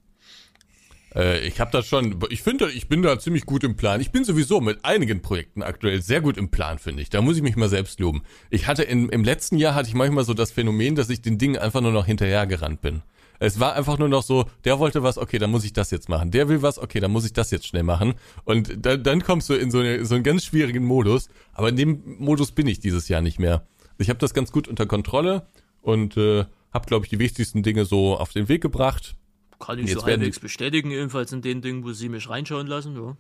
Äh, 1.14 1.46
ich 1.46 1.60
habe 1.60 1.70
das 1.70 1.86
schon, 1.86 2.18
ich 2.30 2.42
finde, 2.42 2.70
ich 2.70 2.88
bin 2.88 3.02
da 3.02 3.18
ziemlich 3.18 3.46
gut 3.46 3.64
im 3.64 3.76
Plan. 3.76 4.00
Ich 4.00 4.10
bin 4.10 4.24
sowieso 4.24 4.60
mit 4.60 4.84
einigen 4.84 5.22
Projekten 5.22 5.62
aktuell 5.62 6.00
sehr 6.02 6.20
gut 6.20 6.36
im 6.36 6.50
Plan, 6.50 6.78
finde 6.78 7.02
ich. 7.02 7.10
Da 7.10 7.20
muss 7.20 7.36
ich 7.36 7.42
mich 7.42 7.56
mal 7.56 7.68
selbst 7.68 8.00
loben. 8.00 8.22
Ich 8.50 8.66
hatte 8.66 8.82
in, 8.82 9.08
im 9.08 9.24
letzten 9.24 9.56
Jahr 9.56 9.74
hatte 9.74 9.88
ich 9.88 9.94
manchmal 9.94 10.24
so 10.24 10.34
das 10.34 10.52
Phänomen, 10.52 10.94
dass 10.94 11.10
ich 11.10 11.22
den 11.22 11.38
Dingen 11.38 11.58
einfach 11.58 11.80
nur 11.80 11.92
noch 11.92 12.06
hinterhergerannt 12.06 12.80
bin. 12.80 13.02
Es 13.42 13.58
war 13.58 13.74
einfach 13.74 13.98
nur 13.98 14.08
noch 14.08 14.22
so, 14.22 14.44
der 14.64 14.78
wollte 14.78 15.02
was, 15.02 15.18
okay, 15.18 15.38
dann 15.38 15.50
muss 15.50 15.64
ich 15.64 15.72
das 15.72 15.90
jetzt 15.90 16.08
machen. 16.08 16.30
Der 16.30 16.48
will 16.48 16.62
was, 16.62 16.78
okay, 16.78 17.00
dann 17.00 17.10
muss 17.10 17.24
ich 17.24 17.32
das 17.32 17.50
jetzt 17.50 17.66
schnell 17.66 17.82
machen. 17.82 18.14
Und 18.44 18.86
dann, 18.86 19.02
dann 19.02 19.24
kommst 19.24 19.50
du 19.50 19.54
in 19.54 19.72
so, 19.72 19.80
eine, 19.80 20.04
so 20.04 20.14
einen 20.14 20.22
ganz 20.22 20.44
schwierigen 20.44 20.84
Modus. 20.84 21.28
Aber 21.52 21.68
in 21.68 21.76
dem 21.76 22.02
Modus 22.18 22.52
bin 22.52 22.68
ich 22.68 22.78
dieses 22.78 23.08
Jahr 23.08 23.20
nicht 23.20 23.40
mehr. 23.40 23.66
Ich 23.98 24.08
habe 24.10 24.20
das 24.20 24.32
ganz 24.32 24.52
gut 24.52 24.68
unter 24.68 24.86
Kontrolle 24.86 25.48
und 25.80 26.16
äh, 26.16 26.44
habe, 26.72 26.86
glaube 26.86 27.04
ich, 27.04 27.10
die 27.10 27.18
wichtigsten 27.18 27.64
Dinge 27.64 27.84
so 27.84 28.16
auf 28.16 28.32
den 28.32 28.48
Weg 28.48 28.62
gebracht. 28.62 29.16
Kann 29.58 29.80
ich 29.80 29.88
Jetzt 29.88 30.00
so 30.00 30.06
halbwegs 30.06 30.38
bestätigen, 30.38 30.92
jedenfalls 30.92 31.32
in 31.32 31.42
den 31.42 31.62
Dingen, 31.62 31.82
wo 31.82 31.92
sie 31.92 32.08
mich 32.08 32.28
reinschauen 32.28 32.68
lassen, 32.68 32.94
ja. 32.94 33.16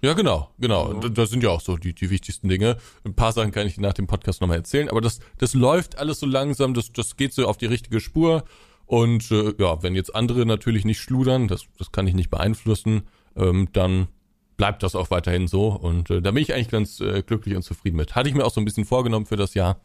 Ja, 0.00 0.14
genau, 0.14 0.50
genau. 0.58 0.94
Ja. 0.94 1.08
Das 1.08 1.28
sind 1.28 1.42
ja 1.42 1.50
auch 1.50 1.60
so 1.60 1.76
die, 1.76 1.92
die 1.92 2.08
wichtigsten 2.08 2.48
Dinge. 2.48 2.78
Ein 3.04 3.14
paar 3.14 3.32
Sachen 3.32 3.50
kann 3.50 3.66
ich 3.66 3.78
nach 3.78 3.94
dem 3.94 4.06
Podcast 4.06 4.40
nochmal 4.40 4.58
erzählen, 4.58 4.88
aber 4.88 5.00
das, 5.00 5.18
das 5.38 5.54
läuft 5.54 5.98
alles 5.98 6.20
so 6.20 6.26
langsam, 6.26 6.72
das, 6.72 6.92
das 6.92 7.16
geht 7.16 7.34
so 7.34 7.46
auf 7.46 7.58
die 7.58 7.66
richtige 7.66 8.00
Spur. 8.00 8.44
Und 8.88 9.30
äh, 9.30 9.52
ja, 9.58 9.82
wenn 9.82 9.94
jetzt 9.94 10.14
andere 10.14 10.46
natürlich 10.46 10.86
nicht 10.86 10.98
schludern, 10.98 11.46
das, 11.46 11.66
das 11.76 11.92
kann 11.92 12.06
ich 12.06 12.14
nicht 12.14 12.30
beeinflussen, 12.30 13.02
ähm, 13.36 13.68
dann 13.74 14.08
bleibt 14.56 14.82
das 14.82 14.94
auch 14.94 15.10
weiterhin 15.10 15.46
so. 15.46 15.68
Und 15.68 16.08
äh, 16.08 16.22
da 16.22 16.30
bin 16.30 16.42
ich 16.42 16.54
eigentlich 16.54 16.70
ganz 16.70 16.98
äh, 17.00 17.22
glücklich 17.22 17.54
und 17.54 17.62
zufrieden 17.62 17.98
mit. 17.98 18.16
Hatte 18.16 18.30
ich 18.30 18.34
mir 18.34 18.46
auch 18.46 18.50
so 18.50 18.62
ein 18.62 18.64
bisschen 18.64 18.86
vorgenommen 18.86 19.26
für 19.26 19.36
das 19.36 19.52
Jahr 19.52 19.78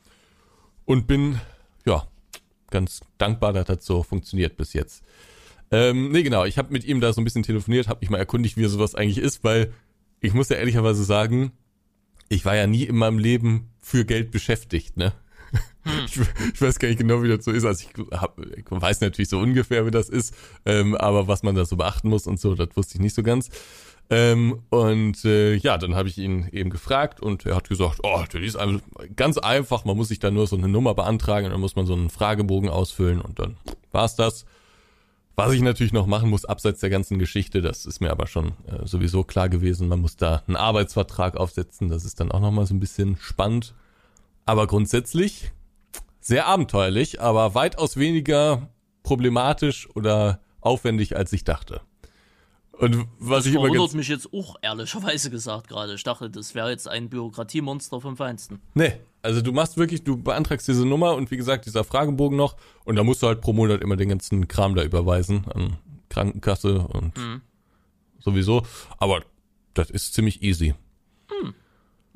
und 0.86 1.06
bin, 1.06 1.38
ja, 1.86 2.08
ganz 2.70 3.02
dankbar, 3.18 3.52
dass 3.52 3.66
das 3.66 3.86
so 3.86 4.04
funktioniert 4.04 4.56
bis 4.56 4.72
jetzt. 4.72 5.04
Ähm, 5.70 6.14
nee, 6.14 6.24
genau, 6.24 6.46
ich 6.46 6.58
habe 6.58 6.72
mit 6.72 6.86
ihm 6.86 7.02
da 7.02 7.12
so 7.12 7.20
ein 7.20 7.26
bisschen 7.26 7.44
telefoniert, 7.44 7.90
habe 7.90 8.00
mich 8.00 8.10
mal 8.10 8.20
erkundigt, 8.20 8.56
wie 8.56 8.66
sowas 8.66 8.96
eigentlich 8.96 9.18
ist, 9.18 9.44
weil 9.44 9.74
ich 10.22 10.34
muss 10.34 10.48
ja 10.48 10.56
ehrlicherweise 10.56 11.04
sagen, 11.04 11.52
ich 12.30 12.46
war 12.46 12.56
ja 12.56 12.68
nie 12.68 12.84
in 12.84 12.96
meinem 12.96 13.20
Leben 13.20 13.70
für 13.82 14.06
Geld 14.06 14.32
beschäftigt, 14.32 14.96
ne? 14.96 15.12
Hm. 15.84 16.06
Ich, 16.06 16.20
ich, 16.54 16.62
weiß 16.62 16.80
gar 16.80 16.88
nicht 16.88 17.00
genau, 17.00 17.24
wie 17.24 17.28
das 17.28 17.44
so 17.44 17.52
ist. 17.52 17.66
Also 17.66 17.86
ich, 17.88 18.20
hab, 18.20 18.40
ich 18.40 18.66
weiß 18.70 19.02
natürlich 19.02 19.30
so 19.30 19.40
ungefähr, 19.40 19.86
wie 19.86 19.92
das 19.92 20.10
ist, 20.10 20.34
ähm, 20.66 20.96
aber 20.96 21.28
was 21.28 21.44
man 21.44 21.56
da 21.56 21.66
so 21.66 21.76
beachten 21.76 22.10
muss 22.10 22.28
und 22.28 22.40
so, 22.40 22.56
das 22.56 22.70
wusste 22.76 22.96
ich 22.96 23.02
nicht 23.02 23.16
so 23.16 23.24
ganz. 23.24 23.50
Ähm, 24.10 24.62
und 24.70 25.24
äh, 25.26 25.56
ja, 25.56 25.78
dann 25.78 25.96
habe 25.96 26.10
ich 26.10 26.18
ihn 26.18 26.48
eben 26.52 26.70
gefragt 26.70 27.22
und 27.22 27.46
er 27.46 27.56
hat 27.56 27.70
gesagt, 27.70 28.00
oh, 28.04 28.24
das 28.32 28.42
ist 28.42 28.58
ganz 29.16 29.38
einfach, 29.38 29.86
man 29.86 29.96
muss 29.96 30.10
sich 30.10 30.20
da 30.20 30.30
nur 30.30 30.46
so 30.46 30.58
eine 30.58 30.68
Nummer 30.68 30.94
beantragen 30.94 31.46
und 31.46 31.52
dann 31.52 31.62
muss 31.62 31.76
man 31.76 31.86
so 31.86 31.94
einen 31.94 32.10
Fragebogen 32.10 32.70
ausfüllen 32.70 33.22
und 33.22 33.40
dann 33.40 33.58
war's 33.92 34.16
das. 34.16 34.46
Was 35.36 35.52
ich 35.54 35.62
natürlich 35.62 35.94
noch 35.94 36.06
machen 36.06 36.30
muss, 36.30 36.46
abseits 36.46 36.80
der 36.82 36.92
ganzen 36.92 37.18
Geschichte, 37.18 37.62
das 37.62 37.88
ist 37.88 38.02
mir 38.02 38.12
aber 38.12 38.28
schon 38.28 38.50
äh, 38.68 38.86
sowieso 38.86 39.24
klar 39.24 39.50
gewesen, 39.50 39.88
man 39.88 40.00
muss 40.00 40.16
da 40.16 40.44
einen 40.46 40.58
Arbeitsvertrag 40.58 41.38
aufsetzen, 41.38 41.90
das 41.90 42.06
ist 42.06 42.20
dann 42.20 42.32
auch 42.32 42.42
nochmal 42.42 42.68
so 42.68 42.76
ein 42.76 42.80
bisschen 42.80 43.18
spannend. 43.20 43.74
Aber 44.46 44.68
grundsätzlich 44.68 45.52
sehr 46.24 46.48
abenteuerlich, 46.48 47.22
aber 47.22 47.54
weitaus 47.54 47.98
weniger 47.98 48.70
problematisch 49.04 49.90
oder 49.94 50.40
aufwendig, 50.62 51.18
als 51.18 51.34
ich 51.34 51.44
dachte. 51.44 51.82
Und 52.72 53.06
was 53.20 53.40
das 53.40 53.46
ich 53.48 53.54
immer 53.54 53.68
wundert 53.68 53.94
mich 53.94 54.08
jetzt 54.08 54.34
auch 54.34 54.56
ehrlicherweise 54.62 55.30
gesagt 55.30 55.68
gerade. 55.68 55.94
Ich 55.94 56.04
dachte, 56.04 56.30
das 56.30 56.56
wäre 56.56 56.72
jetzt 56.72 56.88
ein 56.88 57.10
Bürokratiemonster 57.10 58.02
vom 58.02 58.18
Feinsten. 58.18 58.62
Nee, 58.74 58.94
also 59.22 59.42
du 59.42 59.52
machst 59.52 59.78
wirklich, 59.78 60.04
du 60.04 60.18
beantragst 60.18 60.68
diese 60.68 60.86
Nummer 60.86 61.14
und 61.16 61.30
wie 61.30 61.38
gesagt, 61.38 61.66
dieser 61.66 61.84
Fragebogen 61.84 62.36
noch 62.38 62.56
und 62.84 62.96
da 62.96 63.04
musst 63.04 63.22
du 63.22 63.28
halt 63.28 63.42
pro 63.42 63.54
Monat 63.54 63.82
immer 63.82 63.96
den 63.96 64.10
ganzen 64.10 64.48
Kram 64.48 64.76
da 64.76 64.84
überweisen 64.84 65.46
an 65.54 65.78
Krankenkasse 66.10 66.80
und 66.80 67.16
mhm. 67.18 67.42
sowieso. 68.20 68.64
Aber 68.98 69.24
das 69.74 69.90
ist 69.90 70.14
ziemlich 70.14 70.42
easy. 70.42 70.74
Mhm. 71.30 71.54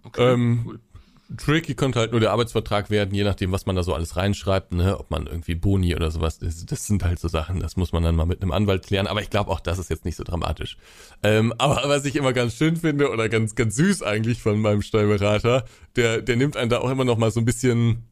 Okay, 0.04 0.34
ähm, 0.34 0.64
cool. 0.66 0.80
Tricky 1.36 1.76
könnte 1.76 2.00
halt 2.00 2.12
nur 2.12 2.22
der 2.22 2.32
Arbeitsvertrag 2.32 2.90
werden, 2.90 3.14
je 3.14 3.24
nachdem, 3.24 3.52
was 3.52 3.66
man 3.66 3.76
da 3.76 3.84
so 3.84 3.94
alles 3.94 4.16
reinschreibt, 4.16 4.72
ne, 4.72 4.98
ob 4.98 5.12
man 5.12 5.28
irgendwie 5.28 5.56
Boni 5.56 5.96
oder 5.96 6.10
sowas, 6.10 6.40
das, 6.40 6.66
das 6.66 6.88
sind 6.88 7.04
halt 7.04 7.20
so 7.20 7.28
Sachen, 7.28 7.60
das 7.60 7.76
muss 7.76 7.92
man 7.92 8.04
dann 8.04 8.16
mal 8.16 8.26
mit 8.26 8.42
einem 8.42 8.52
Anwalt 8.52 8.86
klären, 8.86 9.08
aber 9.08 9.22
ich 9.22 9.30
glaube 9.30 9.52
auch, 9.52 9.60
das 9.60 9.78
ist 9.78 9.90
jetzt 9.90 10.06
nicht 10.06 10.16
so 10.16 10.24
dramatisch. 10.24 10.78
Ähm, 11.24 11.54
aber 11.58 11.82
was 11.90 12.06
ich 12.06 12.16
immer 12.16 12.32
ganz 12.32 12.56
schön 12.56 12.78
finde 12.78 13.10
oder 13.10 13.28
ganz, 13.28 13.56
ganz 13.56 13.76
süß 13.76 14.04
eigentlich 14.04 14.42
von 14.42 14.60
meinem 14.62 14.82
Steuerberater, 14.82 15.66
der, 15.96 16.22
der 16.22 16.38
nimmt 16.38 16.56
einen 16.56 16.70
da 16.70 16.80
auch 16.80 16.90
immer 16.90 17.06
noch 17.06 17.18
mal 17.18 17.32
so 17.32 17.42
ein 17.42 17.46
bisschen, 17.46 18.08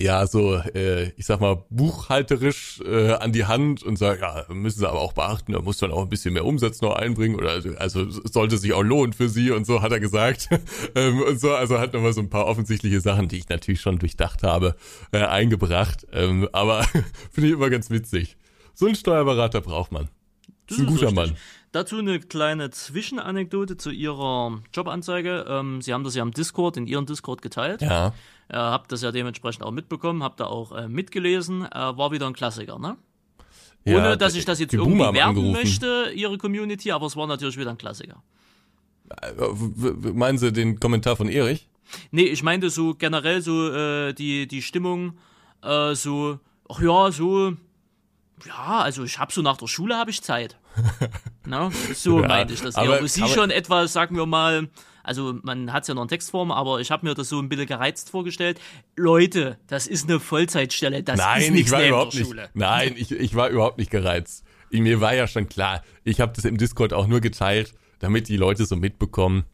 ja, 0.00 0.26
so, 0.26 0.54
äh, 0.56 1.10
ich 1.16 1.26
sag 1.26 1.40
mal, 1.40 1.64
buchhalterisch 1.70 2.80
äh, 2.86 3.12
an 3.12 3.32
die 3.32 3.46
Hand 3.46 3.82
und 3.82 3.96
sagt, 3.96 4.20
ja, 4.20 4.44
müssen 4.48 4.78
sie 4.78 4.88
aber 4.88 5.00
auch 5.00 5.12
beachten, 5.12 5.52
da 5.52 5.60
muss 5.60 5.80
man 5.80 5.90
auch 5.90 6.02
ein 6.02 6.08
bisschen 6.08 6.34
mehr 6.34 6.44
Umsatz 6.44 6.80
noch 6.80 6.94
einbringen 6.94 7.34
oder 7.34 7.50
also, 7.50 7.70
also 7.76 8.08
sollte 8.08 8.58
sich 8.58 8.72
auch 8.72 8.82
lohnen 8.82 9.12
für 9.12 9.28
sie 9.28 9.50
und 9.50 9.66
so, 9.66 9.82
hat 9.82 9.90
er 9.90 9.98
gesagt. 9.98 10.48
ähm, 10.94 11.20
und 11.22 11.40
so, 11.40 11.52
also 11.52 11.80
hat 11.80 11.94
nochmal 11.94 12.12
so 12.12 12.20
ein 12.20 12.30
paar 12.30 12.46
offensichtliche 12.46 13.00
Sachen, 13.00 13.26
die 13.26 13.38
ich 13.38 13.48
natürlich 13.48 13.80
schon 13.80 13.98
durchdacht 13.98 14.44
habe, 14.44 14.76
äh, 15.10 15.18
eingebracht. 15.18 16.06
Ähm, 16.12 16.48
aber 16.52 16.82
finde 17.32 17.48
ich 17.48 17.54
immer 17.54 17.70
ganz 17.70 17.90
witzig. 17.90 18.36
So 18.74 18.86
einen 18.86 18.94
Steuerberater 18.94 19.60
braucht 19.60 19.90
man. 19.90 20.08
Das 20.68 20.78
ist 20.78 20.84
ein 20.84 20.86
guter 20.86 21.08
richtig. 21.08 21.16
Mann. 21.16 21.36
Dazu 21.72 21.98
eine 21.98 22.20
kleine 22.20 22.70
Zwischenanekdote 22.70 23.76
zu 23.76 23.90
Ihrer 23.90 24.60
Jobanzeige. 24.72 25.44
Ähm, 25.48 25.82
Sie 25.82 25.92
haben 25.92 26.04
das 26.04 26.14
ja 26.14 26.22
im 26.22 26.30
Discord, 26.30 26.76
in 26.76 26.86
Ihrem 26.86 27.04
Discord 27.04 27.42
geteilt. 27.42 27.82
Ja. 27.82 28.14
Äh, 28.48 28.56
hab 28.56 28.88
das 28.88 29.02
ja 29.02 29.12
dementsprechend 29.12 29.62
auch 29.62 29.70
mitbekommen, 29.70 30.22
hab 30.22 30.36
da 30.36 30.46
auch 30.46 30.72
äh, 30.72 30.88
mitgelesen. 30.88 31.62
Äh, 31.66 31.96
war 31.96 32.12
wieder 32.12 32.26
ein 32.26 32.32
Klassiker, 32.32 32.78
ne? 32.78 32.96
Ohne, 33.84 33.96
ja, 33.96 34.16
dass 34.16 34.34
ich 34.34 34.44
das 34.44 34.58
jetzt 34.58 34.74
irgendwie 34.74 34.98
werben 34.98 35.18
angerufen. 35.18 35.52
möchte, 35.52 36.12
Ihre 36.14 36.36
Community, 36.36 36.92
aber 36.92 37.06
es 37.06 37.16
war 37.16 37.26
natürlich 37.26 37.56
wieder 37.56 37.70
ein 37.70 37.78
Klassiker. 37.78 38.22
Äh, 39.22 40.12
meinen 40.12 40.38
Sie 40.38 40.52
den 40.52 40.80
Kommentar 40.80 41.16
von 41.16 41.28
Erich? 41.28 41.68
Nee, 42.10 42.24
ich 42.24 42.42
meinte 42.42 42.70
so 42.70 42.94
generell 42.94 43.40
so 43.40 43.72
äh, 43.72 44.12
die, 44.12 44.46
die 44.46 44.62
Stimmung, 44.62 45.18
äh, 45.62 45.94
so, 45.94 46.38
ach 46.68 46.80
ja, 46.80 47.10
so, 47.10 47.54
ja, 48.46 48.80
also 48.80 49.04
ich 49.04 49.18
habe 49.18 49.32
so 49.32 49.42
nach 49.42 49.56
der 49.56 49.68
Schule 49.68 49.96
habe 49.96 50.10
ich 50.10 50.22
Zeit. 50.22 50.58
Na, 51.46 51.70
so 51.94 52.20
ja, 52.20 52.28
meinte 52.28 52.54
ich 52.54 52.60
das 52.60 52.76
eher. 52.76 53.02
Wo 53.02 53.06
sie 53.06 53.26
schon 53.26 53.50
etwas, 53.50 53.92
sagen 53.92 54.16
wir 54.16 54.26
mal, 54.26 54.68
also 55.08 55.38
man 55.42 55.72
hat 55.72 55.82
es 55.82 55.88
ja 55.88 55.94
noch 55.94 56.02
in 56.02 56.08
Textform, 56.08 56.50
aber 56.50 56.80
ich 56.80 56.90
habe 56.90 57.06
mir 57.06 57.14
das 57.14 57.30
so 57.30 57.40
ein 57.40 57.48
bisschen 57.48 57.66
gereizt 57.66 58.10
vorgestellt. 58.10 58.60
Leute, 58.94 59.58
das 59.66 59.86
ist 59.86 60.08
eine 60.08 60.20
Vollzeitstelle, 60.20 61.02
das 61.02 61.18
Nein, 61.18 61.42
ist 61.42 61.50
nichts 61.50 61.66
ich 61.68 61.72
war 61.72 61.86
überhaupt 61.86 62.14
nicht. 62.14 62.34
Nein, 62.54 62.94
ich, 62.96 63.10
ich 63.10 63.34
war 63.34 63.48
überhaupt 63.48 63.78
nicht 63.78 63.90
gereizt. 63.90 64.44
Mir 64.70 65.00
war 65.00 65.14
ja 65.14 65.26
schon 65.26 65.48
klar, 65.48 65.82
ich 66.04 66.20
habe 66.20 66.32
das 66.36 66.44
im 66.44 66.58
Discord 66.58 66.92
auch 66.92 67.06
nur 67.06 67.20
geteilt, 67.20 67.72
damit 68.00 68.28
die 68.28 68.36
Leute 68.36 68.66
so 68.66 68.76
mitbekommen, 68.76 69.44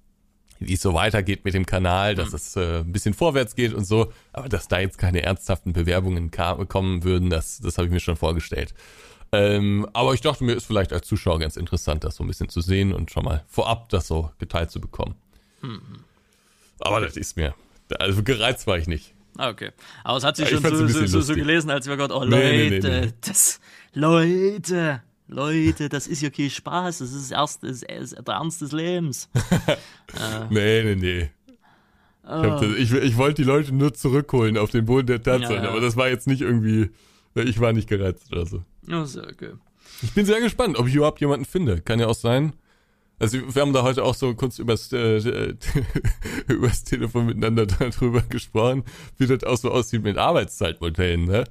wie 0.58 0.74
es 0.74 0.82
so 0.82 0.92
weitergeht 0.92 1.44
mit 1.44 1.54
dem 1.54 1.66
Kanal, 1.66 2.16
dass 2.16 2.30
mhm. 2.30 2.34
es 2.34 2.56
äh, 2.56 2.80
ein 2.80 2.92
bisschen 2.92 3.14
vorwärts 3.14 3.54
geht 3.54 3.74
und 3.74 3.84
so. 3.84 4.12
Aber 4.32 4.48
dass 4.48 4.66
da 4.66 4.80
jetzt 4.80 4.98
keine 4.98 5.22
ernsthaften 5.22 5.72
Bewerbungen 5.72 6.32
kommen 6.32 7.04
würden, 7.04 7.30
das, 7.30 7.60
das 7.60 7.78
habe 7.78 7.86
ich 7.86 7.92
mir 7.92 8.00
schon 8.00 8.16
vorgestellt. 8.16 8.74
Ähm, 9.32 9.88
aber 9.92 10.14
ich 10.14 10.20
dachte 10.20 10.44
mir, 10.44 10.52
ist 10.52 10.66
vielleicht 10.66 10.92
als 10.92 11.06
Zuschauer 11.06 11.40
ganz 11.40 11.56
interessant, 11.56 12.04
das 12.04 12.16
so 12.16 12.24
ein 12.24 12.28
bisschen 12.28 12.48
zu 12.48 12.60
sehen 12.60 12.92
und 12.92 13.10
schon 13.10 13.24
mal 13.24 13.44
vorab 13.48 13.88
das 13.88 14.06
so 14.06 14.30
geteilt 14.38 14.70
zu 14.70 14.80
bekommen. 14.80 15.16
Mhm. 15.64 16.04
Aber 16.80 17.00
das 17.00 17.16
ist 17.16 17.36
mir, 17.36 17.54
also 17.98 18.22
gereizt 18.22 18.66
war 18.66 18.78
ich 18.78 18.86
nicht. 18.86 19.14
Ah, 19.36 19.48
okay. 19.48 19.70
Aber 20.04 20.18
es 20.18 20.24
hat 20.24 20.36
sich 20.36 20.50
ja, 20.50 20.60
schon 20.60 20.76
so, 20.76 20.86
so, 20.86 21.06
so, 21.06 21.20
so, 21.20 21.34
gelesen, 21.34 21.70
als 21.70 21.88
wir 21.88 21.96
gerade, 21.96 22.14
oh 22.14 22.22
Leute, 22.22 22.36
nee, 22.36 22.70
nee, 22.70 22.80
nee, 22.80 23.12
das, 23.20 23.60
Leute, 23.92 25.02
Leute, 25.26 25.88
das 25.88 26.06
ist 26.06 26.22
ja 26.22 26.30
kein 26.30 26.50
Spaß, 26.50 26.98
das 26.98 27.12
ist 27.12 27.30
erst 27.30 27.64
das, 27.64 27.80
das, 27.80 28.10
der 28.10 28.34
Ernst 28.34 28.60
des 28.60 28.72
Lebens. 28.72 29.28
äh. 29.34 29.76
Nee, 30.50 30.82
nee, 30.84 30.94
nee. 30.94 31.30
Oh. 32.26 32.60
Ich, 32.76 32.92
ich, 32.92 32.92
ich, 32.92 33.16
wollte 33.16 33.42
die 33.42 33.48
Leute 33.48 33.74
nur 33.74 33.92
zurückholen 33.92 34.56
auf 34.56 34.70
den 34.70 34.86
Boden 34.86 35.06
der 35.06 35.22
Tatsachen, 35.22 35.56
ja, 35.56 35.64
ja. 35.64 35.70
aber 35.70 35.80
das 35.80 35.96
war 35.96 36.08
jetzt 36.08 36.26
nicht 36.26 36.40
irgendwie, 36.40 36.90
ich 37.34 37.60
war 37.60 37.72
nicht 37.72 37.88
gereizt 37.88 38.32
oder 38.32 38.46
so. 38.46 38.62
Sehr 39.04 39.24
okay. 39.24 39.50
Ich 40.02 40.12
bin 40.12 40.24
sehr 40.24 40.40
gespannt, 40.40 40.78
ob 40.78 40.86
ich 40.86 40.94
überhaupt 40.94 41.20
jemanden 41.20 41.44
finde. 41.44 41.80
Kann 41.80 42.00
ja 42.00 42.06
auch 42.06 42.14
sein. 42.14 42.54
Also 43.24 43.54
wir 43.54 43.62
haben 43.62 43.72
da 43.72 43.82
heute 43.82 44.04
auch 44.04 44.14
so 44.14 44.34
kurz 44.34 44.58
übers, 44.58 44.92
äh, 44.92 45.54
übers 46.46 46.84
Telefon 46.84 47.24
miteinander 47.24 47.64
darüber 47.64 48.20
gesprochen, 48.20 48.84
wie 49.16 49.26
das 49.26 49.44
auch 49.44 49.56
so 49.56 49.70
aussieht 49.70 50.02
mit 50.02 50.18
Arbeitszeitmodellen, 50.18 51.24
ne? 51.24 51.44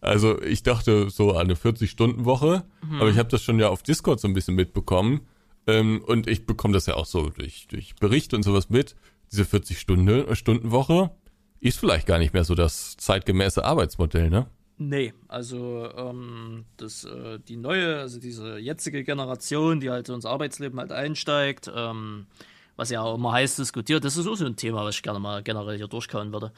Also 0.00 0.42
ich 0.42 0.64
dachte 0.64 1.10
so 1.10 1.30
an 1.30 1.42
eine 1.42 1.54
40-Stunden-Woche, 1.54 2.64
mhm. 2.84 3.00
aber 3.00 3.08
ich 3.08 3.18
habe 3.18 3.28
das 3.28 3.40
schon 3.40 3.60
ja 3.60 3.68
auf 3.68 3.84
Discord 3.84 4.18
so 4.18 4.26
ein 4.26 4.34
bisschen 4.34 4.56
mitbekommen. 4.56 5.20
Ähm, 5.68 6.02
und 6.04 6.26
ich 6.26 6.44
bekomme 6.44 6.74
das 6.74 6.86
ja 6.86 6.94
auch 6.94 7.06
so 7.06 7.30
durch, 7.30 7.68
durch 7.68 7.94
Berichte 7.94 8.34
und 8.34 8.42
sowas 8.42 8.68
mit. 8.68 8.96
Diese 9.30 9.44
40-Stunden-Woche 9.44 11.12
ist 11.60 11.78
vielleicht 11.78 12.08
gar 12.08 12.18
nicht 12.18 12.34
mehr 12.34 12.42
so 12.42 12.56
das 12.56 12.96
zeitgemäße 12.96 13.64
Arbeitsmodell, 13.64 14.28
ne? 14.28 14.48
Nee, 14.88 15.14
also 15.28 15.88
ähm, 15.96 16.64
das, 16.76 17.04
äh, 17.04 17.38
die 17.46 17.56
neue, 17.56 18.00
also 18.00 18.18
diese 18.18 18.58
jetzige 18.58 19.04
Generation, 19.04 19.78
die 19.78 19.90
halt 19.90 20.08
ins 20.08 20.26
Arbeitsleben 20.26 20.80
halt 20.80 20.90
einsteigt, 20.90 21.70
ähm, 21.72 22.26
was 22.74 22.90
ja 22.90 23.00
auch 23.02 23.14
immer 23.14 23.30
heiß 23.30 23.56
diskutiert, 23.56 24.04
das 24.04 24.16
ist 24.16 24.26
auch 24.26 24.34
so 24.34 24.44
ein 24.44 24.56
Thema, 24.56 24.84
was 24.84 24.96
ich 24.96 25.02
gerne 25.02 25.20
mal 25.20 25.42
generell 25.44 25.76
hier 25.76 25.86
durchkauen 25.86 26.32
würde. 26.32 26.50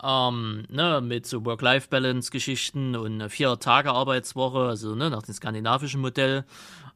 Ähm, 0.00 0.64
ne, 0.68 1.00
mit 1.00 1.26
so 1.26 1.44
Work-Life-Balance-Geschichten 1.44 2.94
und 2.94 3.28
vier 3.30 3.58
Tage 3.58 3.90
Arbeitswoche, 3.90 4.60
also 4.60 4.94
ne, 4.94 5.10
nach 5.10 5.22
dem 5.22 5.34
skandinavischen 5.34 6.00
Modell. 6.00 6.44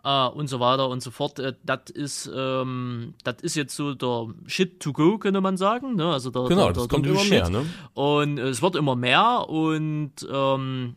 Äh, 0.07 0.29
und 0.29 0.47
so 0.47 0.61
weiter 0.61 0.89
und 0.89 1.03
so 1.03 1.11
fort. 1.11 1.39
Äh, 1.39 1.55
das 1.65 1.91
ist, 1.93 2.31
ähm, 2.35 3.15
das 3.25 3.37
ist 3.43 3.57
jetzt 3.57 3.75
so 3.75 3.95
der 3.95 4.29
Shit 4.47 4.81
to 4.81 4.93
go, 4.93 5.19
könnte 5.19 5.41
man 5.41 5.57
sagen. 5.57 5.97
Ne? 5.97 6.13
Also 6.13 6.31
der, 6.31 6.45
Genau, 6.45 6.67
der, 6.67 6.73
das 6.75 6.83
der, 6.85 6.89
kommt 6.89 7.07
der 7.07 7.13
immer 7.13 7.25
mehr, 7.25 7.51
ne? 7.51 7.67
Und 7.95 8.39
es 8.39 8.63
wird 8.63 8.77
immer 8.77 8.95
mehr 8.95 9.49
und 9.49 10.13
ähm, 10.31 10.95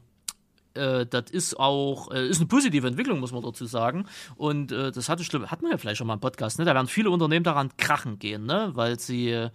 äh, 0.76 1.08
das 1.08 1.32
ist 1.32 1.60
auch 1.60 2.12
äh, 2.12 2.28
ist 2.28 2.38
eine 2.38 2.48
positive 2.48 2.88
Entwicklung, 2.88 3.20
muss 3.20 3.32
man 3.32 3.42
dazu 3.42 3.66
sagen. 3.66 4.06
Und 4.36 4.72
äh, 4.72 4.92
das 4.92 5.10
hatte 5.10 5.24
hatten 5.24 5.66
wir 5.66 5.72
ja 5.72 5.78
vielleicht 5.78 5.98
schon 5.98 6.08
mal 6.08 6.14
im 6.14 6.20
Podcast, 6.20 6.60
ne? 6.60 6.66
Da 6.66 6.76
werden 6.76 6.88
viele 6.88 7.10
Unternehmen 7.10 7.44
daran 7.44 7.76
krachen 7.78 8.20
gehen, 8.20 8.46
ne? 8.46 8.72
Weil 8.76 9.00
sie, 9.00 9.32
äh, 9.32 9.50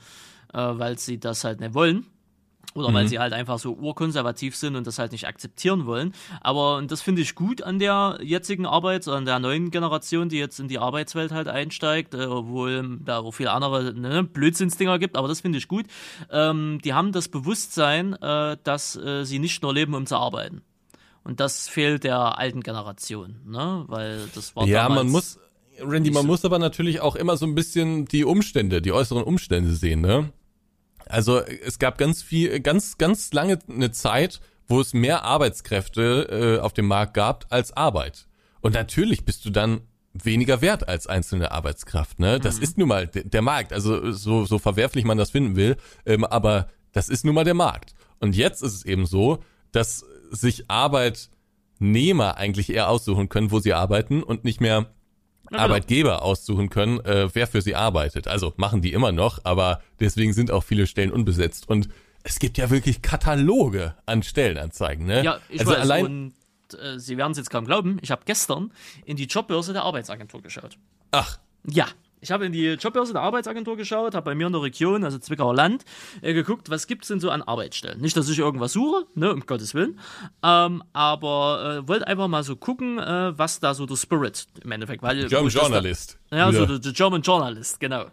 weil 0.53 0.99
sie 0.99 1.21
das 1.21 1.45
halt 1.45 1.61
nicht 1.61 1.75
wollen. 1.75 2.07
Oder 2.75 2.93
weil 2.93 3.07
sie 3.07 3.21
halt 3.21 3.33
einfach 3.33 3.61
so 3.61 3.75
urkonservativ 3.75 4.57
sind 4.57 4.75
und 4.75 4.85
das 4.87 4.99
halt 4.99 5.13
nicht 5.13 5.29
akzeptieren 5.29 5.87
wollen. 5.87 6.13
Aber 6.41 6.77
und 6.77 6.91
das 6.91 7.03
finde 7.03 7.23
ich 7.23 7.37
gut 7.37 7.63
an 7.63 7.79
der 7.79 8.19
jetzigen 8.21 8.67
Arbeit, 8.67 9.07
an 9.07 9.25
der 9.25 9.39
neuen 9.39 9.71
Generation, 9.71 10.29
die 10.29 10.39
jetzt 10.39 10.59
in 10.59 10.67
die 10.67 10.81
Arbeitswelt 10.81 11.31
halt 11.31 11.47
einsteigt, 11.47 12.15
äh, 12.15 12.27
obwohl 12.27 12.99
da 13.05 13.19
auch 13.21 13.31
viele 13.31 13.53
andere 13.53 13.95
ne, 13.95 14.25
Blödsinnsdinger 14.25 14.99
gibt, 14.99 15.17
aber 15.17 15.29
das 15.29 15.41
finde 15.41 15.59
ich 15.59 15.69
gut. 15.69 15.87
Ähm, 16.31 16.81
die 16.83 16.95
haben 16.95 17.13
das 17.13 17.29
Bewusstsein, 17.29 18.15
äh, 18.15 18.57
dass 18.65 18.97
äh, 18.97 19.25
sie 19.25 19.39
nicht 19.39 19.63
nur 19.63 19.73
leben, 19.73 19.95
um 19.95 20.07
zu 20.07 20.17
arbeiten. 20.17 20.63
Und 21.23 21.39
das 21.41 21.69
fehlt 21.69 22.03
der 22.03 22.39
alten 22.39 22.61
Generation, 22.61 23.37
ne? 23.47 23.85
Weil 23.87 24.29
das 24.35 24.55
war 24.57 24.67
Ja, 24.67 24.89
man 24.89 25.09
muss, 25.09 25.39
Randy, 25.81 26.11
man 26.11 26.27
muss 26.27 26.45
aber 26.45 26.59
natürlich 26.59 27.01
auch 27.01 27.17
immer 27.17 27.37
so 27.37 27.47
ein 27.47 27.55
bisschen 27.55 28.05
die 28.07 28.25
Umstände, 28.25 28.83
die 28.83 28.93
äußeren 28.93 29.23
Umstände 29.23 29.75
sehen, 29.75 30.01
ne? 30.01 30.33
Also 31.09 31.41
es 31.41 31.79
gab 31.79 31.99
ganz 31.99 32.23
viel, 32.23 32.61
ganz, 32.61 32.99
ganz 32.99 33.33
lange 33.33 33.59
eine 33.69 33.91
Zeit, 33.93 34.41
wo 34.67 34.81
es 34.81 34.95
mehr 34.95 35.25
Arbeitskräfte 35.25 36.57
äh, 36.59 36.63
auf 36.63 36.73
dem 36.73 36.87
Markt 36.87 37.15
gab 37.15 37.47
als 37.51 37.73
Arbeit. 37.77 38.27
Und 38.61 38.75
natürlich 38.75 39.25
bist 39.25 39.45
du 39.45 39.51
dann 39.51 39.83
weniger 40.15 40.61
wert 40.63 40.89
als 40.89 41.07
einzelne 41.07 41.51
Arbeitskraft, 41.51 42.21
ne? 42.21 42.39
Das 42.39 42.59
ist 42.61 42.79
nun 42.79 42.89
mal 42.89 43.07
de- 43.09 43.29
der 43.29 43.43
Markt. 43.43 43.73
Also 43.73 44.13
so, 44.13 44.45
so 44.47 44.59
verwerflich 44.59 45.05
man 45.05 45.19
das 45.19 45.31
finden 45.33 45.57
will, 45.57 45.77
ähm, 46.07 46.25
aber 46.25 46.69
das 46.93 47.09
ist 47.09 47.25
nun 47.25 47.35
mal 47.35 47.45
der 47.45 47.55
Markt. 47.55 47.95
Und 48.21 48.37
jetzt 48.37 48.63
ist 48.63 48.75
es 48.75 48.85
eben 48.85 49.07
so, 49.07 49.43
dass 49.73 50.05
sich 50.31 50.71
Arbeitnehmer 50.71 52.37
eigentlich 52.37 52.71
eher 52.71 52.89
aussuchen 52.89 53.29
können, 53.29 53.51
wo 53.51 53.59
sie 53.59 53.73
arbeiten 53.75 54.23
und 54.23 54.45
nicht 54.45 54.61
mehr 54.61 54.87
genau. 55.49 55.63
Arbeitgeber 55.63 56.23
aussuchen 56.23 56.71
können, 56.71 57.01
äh, 57.01 57.29
wer 57.33 57.47
für 57.47 57.63
sie 57.63 57.75
arbeitet. 57.75 58.29
Also 58.29 58.53
machen 58.57 58.83
die 58.83 58.93
immer 58.93 59.13
noch, 59.13 59.41
aber 59.45 59.83
deswegen 60.01 60.33
sind 60.33 60.51
auch 60.51 60.65
viele 60.65 60.87
Stellen 60.87 61.13
unbesetzt. 61.13 61.69
Und 61.69 61.89
es 62.23 62.39
gibt 62.39 62.59
ja 62.59 62.71
wirklich 62.71 63.03
Kataloge 63.03 63.95
an 64.07 64.23
Stellenanzeigen. 64.23 65.07
Ne? 65.07 65.23
Ja, 65.23 65.39
ich 65.49 65.61
also 65.61 65.73
weiß. 65.73 65.81
allein, 65.81 66.05
und 66.07 66.35
äh, 66.81 66.99
Sie 66.99 67.17
werden 67.17 67.33
es 67.33 67.39
jetzt 67.39 67.51
kaum 67.51 67.67
glauben, 67.67 67.99
ich 68.03 68.11
habe 68.11 68.23
gestern 68.25 68.73
in 69.05 69.17
die 69.17 69.27
Jobbörse 69.27 69.73
der 69.73 69.83
Arbeitsagentur 69.83 70.43
geschaut. 70.43 70.79
ach, 71.13 71.39
Ja. 71.67 71.87
Ich 72.25 72.33
habe 72.33 72.47
in 72.47 72.53
die 72.53 72.71
Jobbörse 72.73 73.13
der 73.13 73.21
Arbeitsagentur 73.21 73.77
geschaut, 73.77 74.15
habe 74.15 74.25
bei 74.25 74.35
mir 74.35 74.47
in 74.47 74.53
der 74.55 74.63
Region, 74.63 75.05
also 75.05 75.19
Zwickauer 75.19 75.55
Land, 75.55 75.85
äh, 76.23 76.33
geguckt, 76.33 76.71
was 76.71 76.87
gibt's 76.87 77.09
denn 77.09 77.21
so 77.21 77.29
an 77.29 77.43
Arbeitsstellen. 77.43 78.01
Nicht, 78.01 78.17
dass 78.17 78.31
ich 78.31 78.39
irgendwas 78.39 78.73
suche, 78.73 79.05
ne, 79.15 79.31
um 79.31 79.45
Gottes 79.45 79.75
Willen, 79.75 80.01
ähm, 80.43 80.83
aber 80.95 81.83
äh, 81.85 81.87
wollte 81.89 82.07
einfach 82.07 82.27
mal 82.29 82.43
so 82.43 82.57
gucken, 82.57 82.99
äh, 82.99 83.39
was 83.39 83.61
da 83.61 83.75
so 83.75 83.85
der 83.85 83.97
Spirit 83.97 84.47
im 84.63 84.73
Endeffekt, 84.73 85.03
weil 85.03 85.29
German 85.29 85.45
das 85.45 85.55
da- 85.55 85.61
Journalist. 85.61 86.19
ja, 86.33 86.51
so 86.51 86.79
der, 86.79 86.93
German 86.93 87.21
Journalist, 87.21 87.79
genau. 87.79 88.07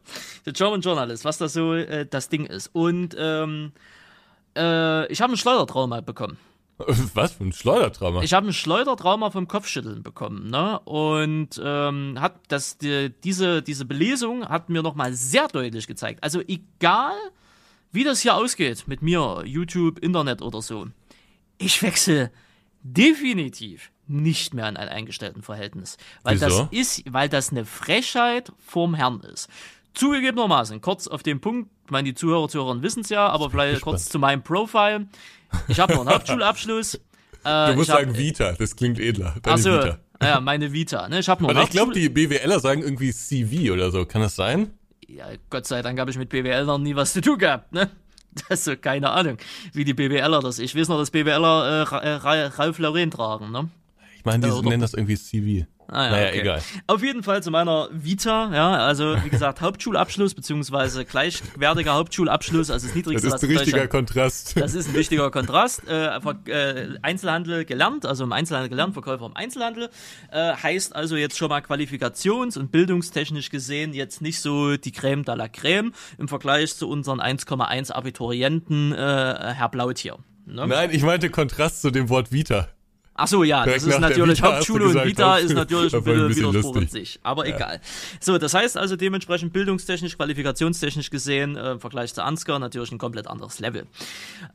Der 0.46 0.52
German 0.52 0.82
Journalist, 0.82 1.24
was 1.24 1.38
da 1.38 1.48
so 1.48 1.74
äh, 1.74 2.06
das 2.06 2.28
Ding 2.28 2.46
ist. 2.46 2.70
Und 2.74 3.16
ähm, 3.18 3.72
äh, 4.58 5.08
ich 5.10 5.22
habe 5.22 5.32
ein 5.32 5.38
Schleudertrauma 5.38 6.02
bekommen. 6.02 6.38
Was 7.14 7.34
für 7.34 7.44
ein 7.44 7.52
Schleudertrauma. 7.52 8.22
Ich 8.22 8.34
habe 8.34 8.48
ein 8.48 8.54
Schleudertrauma 8.54 9.32
vom 9.32 9.48
Kopfschütteln 9.48 10.04
bekommen, 10.04 10.50
ne? 10.50 10.80
Und 10.82 11.62
ähm, 11.64 12.18
hat 12.20 12.40
das 12.48 12.78
die, 12.78 13.12
diese 13.24 13.62
diese 13.62 13.86
Belesung 13.86 14.48
hat 14.48 14.70
mir 14.70 14.82
noch 14.82 14.96
mal 14.96 15.14
sehr 15.14 15.48
deutlich 15.48 15.88
gezeigt. 15.88 16.24
Also 16.24 16.42
egal 16.42 17.14
wie 17.92 18.04
das 18.04 18.22
hier 18.22 18.36
ausgeht 18.36 18.88
mit 18.88 19.02
mir, 19.02 19.44
YouTube, 19.46 20.00
Internet 20.00 20.42
oder 20.42 20.62
so, 20.62 20.88
ich 21.58 21.82
wechsle 21.84 22.32
definitiv 22.84 23.92
nicht 24.08 24.54
mehr 24.54 24.68
in 24.68 24.78
ein 24.78 24.90
Eingestelltenverhältnis, 24.90 25.98
weil 26.24 26.36
Wieso? 26.36 26.46
das 26.48 26.68
ist, 26.72 27.14
weil 27.14 27.30
das 27.30 27.52
eine 27.52 27.66
Frechheit 27.66 28.52
vorm 28.60 28.94
Herrn 28.94 29.22
ist. 29.22 29.50
Zugegebenermaßen, 29.94 30.80
kurz 30.82 31.08
auf 31.08 31.22
den 31.22 31.42
Punkt, 31.42 31.70
ich 31.86 31.92
meine, 31.92 32.10
die 32.10 32.14
Zuhörer, 32.14 32.48
Zuhörer 32.48 32.82
wissen 32.82 33.02
es 33.02 33.10
ja, 33.10 33.28
aber 33.28 33.50
vielleicht 33.50 33.82
kurz 33.82 34.08
zu 34.08 34.20
meinem 34.20 34.42
Profile. 34.42 35.08
Ich 35.68 35.80
habe 35.80 35.94
noch 35.94 36.02
einen 36.02 36.10
Hauptschulabschluss. 36.16 36.96
Äh, 36.96 37.00
du 37.44 37.74
musst 37.76 37.90
hab- 37.90 38.00
sagen 38.00 38.18
Vita, 38.18 38.52
das 38.54 38.76
klingt 38.76 39.00
edler. 39.00 39.36
Deine 39.42 39.58
Vita. 39.64 39.98
ja, 40.22 40.40
meine 40.40 40.72
Vita. 40.72 41.08
Ne? 41.10 41.20
Ich 41.20 41.30
habe 41.30 41.42
noch 41.44 41.50
Aber 41.50 41.64
ich 41.64 41.70
glaube, 41.70 41.94
die 41.94 42.10
BWLer 42.10 42.60
sagen 42.60 42.84
irgendwie 42.84 43.12
CV 43.12 43.72
oder 43.74 43.90
so. 43.92 44.06
Kann 44.06 44.22
das 44.22 44.36
sein? 44.36 44.72
ja, 45.08 45.26
Gott 45.50 45.68
sei 45.68 45.82
Dank 45.82 46.00
habe 46.00 46.10
ich 46.10 46.18
mit 46.18 46.30
BWL 46.30 46.64
noch 46.66 46.78
nie 46.78 46.96
was 46.96 47.12
zu 47.14 47.22
tun 47.22 47.38
gehabt, 47.38 47.74
ne? 47.74 47.90
Das 48.48 48.60
ist 48.60 48.64
so, 48.64 48.78
keine 48.78 49.10
Ahnung, 49.10 49.38
wie 49.74 49.84
die 49.84 49.94
BWLer 49.94 50.40
das. 50.40 50.58
Ich 50.60 50.74
weiß 50.74 50.88
noch, 50.88 50.98
dass 50.98 51.12
BWLer 51.12 51.86
äh, 51.92 51.96
äh, 52.08 52.14
Ra- 52.14 52.48
Ralf 52.48 52.80
Lauren 52.80 53.12
tragen, 53.12 53.52
ne? 53.52 53.70
Ich 54.18 54.24
meine, 54.24 54.46
die 54.48 54.52
oder- 54.54 54.70
nennen 54.70 54.82
das 54.82 54.94
irgendwie 54.94 55.18
CV. 55.18 55.66
Ah, 55.92 56.06
ja, 56.06 56.12
naja, 56.12 56.28
okay. 56.30 56.40
egal. 56.40 56.62
Auf 56.88 57.04
jeden 57.04 57.22
Fall 57.22 57.44
zu 57.44 57.52
meiner 57.52 57.90
Vita, 57.92 58.50
ja, 58.54 58.72
also 58.78 59.18
wie 59.26 59.30
gesagt, 59.30 59.60
Hauptschulabschluss, 59.62 60.34
beziehungsweise 60.34 61.04
gleichwertiger 61.04 61.96
Hauptschulabschluss, 61.96 62.72
also 62.72 62.88
das 62.88 62.94
Das 62.94 62.96
niedrigste, 62.96 63.28
ist 63.28 63.34
was 63.34 63.44
ein 63.44 63.50
in 63.50 63.58
richtiger 63.58 63.88
Kontrast. 63.90 64.58
Das 64.58 64.74
ist 64.74 64.88
ein 64.88 64.94
wichtiger 64.96 65.30
Kontrast. 65.32 65.86
Äh, 65.90 66.16
äh, 66.46 66.98
Einzelhandel 67.02 67.66
gelernt, 67.66 68.06
also 68.06 68.24
im 68.24 68.32
Einzelhandel 68.32 68.70
gelernt, 68.70 68.94
Verkäufer 68.94 69.26
im 69.26 69.36
Einzelhandel. 69.36 69.90
Äh, 70.32 70.54
heißt 70.54 70.96
also 70.96 71.18
jetzt 71.18 71.38
schon 71.38 71.50
mal 71.50 71.62
qualifikations- 71.62 72.58
und 72.58 72.72
bildungstechnisch 72.72 73.50
gesehen 73.50 73.94
jetzt 73.94 74.22
nicht 74.22 74.40
so 74.40 74.78
die 74.78 74.94
Creme 74.94 75.26
de 75.26 75.36
la 75.36 75.50
Creme 75.50 75.92
im 76.18 76.30
Vergleich 76.30 76.74
zu 76.74 76.88
unseren 76.88 77.20
1,1 77.20 77.92
Abiturienten, 77.92 78.94
äh, 78.94 78.96
Herr 78.96 79.68
Blaut 79.68 79.98
hier. 79.98 80.18
Ne? 80.46 80.68
Nein, 80.68 80.92
ich 80.94 81.04
meinte 81.04 81.30
Kontrast 81.30 81.82
zu 81.82 81.92
dem 81.92 82.08
Wort 82.08 82.32
Vita. 82.32 82.70
Ach 83.14 83.28
so, 83.28 83.44
ja, 83.44 83.64
Direkt 83.66 83.86
das 83.86 83.94
ist 83.94 84.00
natürlich 84.00 84.38
Vita 84.38 84.56
Hauptschule 84.56 84.86
und 84.86 85.06
Vita 85.06 85.38
ist 85.38 85.54
natürlich 85.54 85.94
ein 85.94 86.00
ein 86.00 86.28
bisschen 86.28 86.50
Widerspruch 86.50 86.76
in 86.78 86.88
sich. 86.88 87.20
Aber 87.24 87.46
egal. 87.46 87.82
So, 88.20 88.38
das 88.38 88.54
heißt 88.54 88.78
also 88.78 88.96
dementsprechend 88.96 89.54
bildungstechnisch, 89.54 90.18
qualifikationstechnisch 90.18 91.10
gesehen, 91.10 91.56
äh, 91.58 91.74
im 91.74 91.80
Vergleich 91.80 92.14
zu 92.14 92.24
Ansgar 92.24 92.58
natürlich 92.60 92.92
ein 92.92 92.98
komplett 92.98 93.28
anderes 93.28 93.60
Level. 93.60 93.86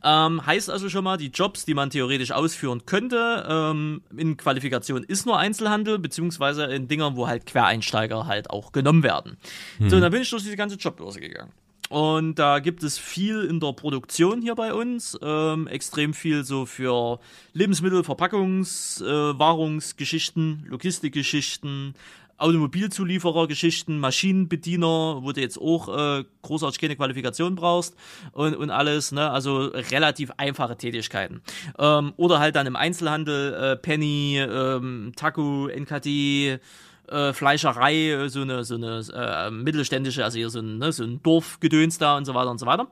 Ähm, 0.03 0.45
heißt 0.45 0.69
also 0.69 0.89
schon 0.89 1.03
mal, 1.03 1.17
die 1.17 1.27
Jobs, 1.27 1.65
die 1.65 1.75
man 1.75 1.91
theoretisch 1.91 2.31
ausführen 2.31 2.85
könnte, 2.85 3.45
ähm, 3.47 4.01
in 4.15 4.37
Qualifikation 4.37 5.03
ist 5.03 5.25
nur 5.25 5.37
Einzelhandel, 5.37 5.99
beziehungsweise 5.99 6.65
in 6.65 6.87
Dingern, 6.87 7.15
wo 7.15 7.27
halt 7.27 7.45
Quereinsteiger 7.45 8.25
halt 8.25 8.49
auch 8.49 8.71
genommen 8.71 9.03
werden. 9.03 9.37
So, 9.79 9.95
und 9.95 10.01
dann 10.01 10.11
bin 10.11 10.23
ich 10.23 10.29
durch 10.29 10.43
diese 10.43 10.57
ganze 10.57 10.75
Jobbörse 10.75 11.19
gegangen. 11.19 11.51
Und 11.89 12.35
da 12.35 12.59
gibt 12.59 12.83
es 12.83 12.97
viel 12.97 13.43
in 13.43 13.59
der 13.59 13.73
Produktion 13.73 14.41
hier 14.41 14.55
bei 14.55 14.73
uns, 14.73 15.17
ähm, 15.21 15.67
extrem 15.67 16.13
viel 16.13 16.43
so 16.43 16.65
für 16.65 17.19
Lebensmittel, 17.53 18.01
Verpackungs-, 18.01 19.01
äh, 19.01 19.39
Wahrungsgeschichten, 19.39 20.65
Logistikgeschichten, 20.67 21.93
Automobilzulieferergeschichten, 22.37 23.99
Maschinenbediener, 23.99 25.19
wo 25.23 25.31
du 25.31 25.41
jetzt 25.41 25.59
auch 25.59 26.19
äh, 26.19 26.23
großartig 26.43 26.79
keine 26.79 26.95
Qualifikation 26.95 27.55
brauchst 27.55 27.95
und, 28.31 28.55
und 28.55 28.69
alles, 28.69 29.11
ne? 29.11 29.31
Also 29.31 29.71
relativ 29.91 30.31
einfache 30.37 30.77
Tätigkeiten. 30.77 31.41
Ähm, 31.79 32.13
oder 32.17 32.39
halt 32.39 32.55
dann 32.55 32.67
im 32.67 32.75
Einzelhandel, 32.75 33.53
äh, 33.53 33.75
Penny, 33.75 34.37
ähm, 34.37 35.13
Taco, 35.15 35.67
NKD, 35.67 36.59
äh, 37.07 37.33
Fleischerei, 37.33 38.11
äh, 38.11 38.29
so 38.29 38.41
eine, 38.41 38.63
so 38.63 38.75
eine 38.75 39.03
äh, 39.13 39.51
mittelständische, 39.51 40.23
also 40.23 40.37
hier 40.37 40.49
so 40.49 40.59
ein, 40.59 40.77
ne, 40.77 40.91
so 40.91 41.03
ein 41.03 41.21
Dorfgedöns 41.23 41.97
da 41.97 42.17
und 42.17 42.25
so 42.25 42.33
weiter 42.33 42.51
und 42.51 42.59
so 42.59 42.65
weiter. 42.65 42.87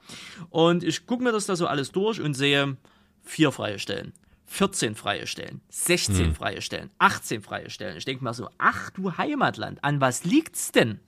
Und 0.50 0.84
ich 0.84 1.06
gucke 1.06 1.24
mir 1.24 1.32
das 1.32 1.46
da 1.46 1.56
so 1.56 1.68
alles 1.68 1.92
durch 1.92 2.22
und 2.22 2.34
sehe 2.34 2.78
vier 3.24 3.52
freie 3.52 3.80
Stellen. 3.80 4.14
14 4.48 4.96
freie 4.96 5.26
Stellen, 5.26 5.62
16 5.70 6.36
freie 6.36 6.62
Stellen, 6.62 6.92
18 7.00 7.42
freie 7.42 7.70
Stellen. 7.70 7.98
Ich 7.98 8.06
denke 8.06 8.24
mal 8.24 8.34
so, 8.34 8.48
ach 8.58 8.92
du 8.92 9.18
Heimatland, 9.18 9.84
an 9.84 10.00
was 10.02 10.24
liegt's 10.24 10.72
denn? 10.72 11.00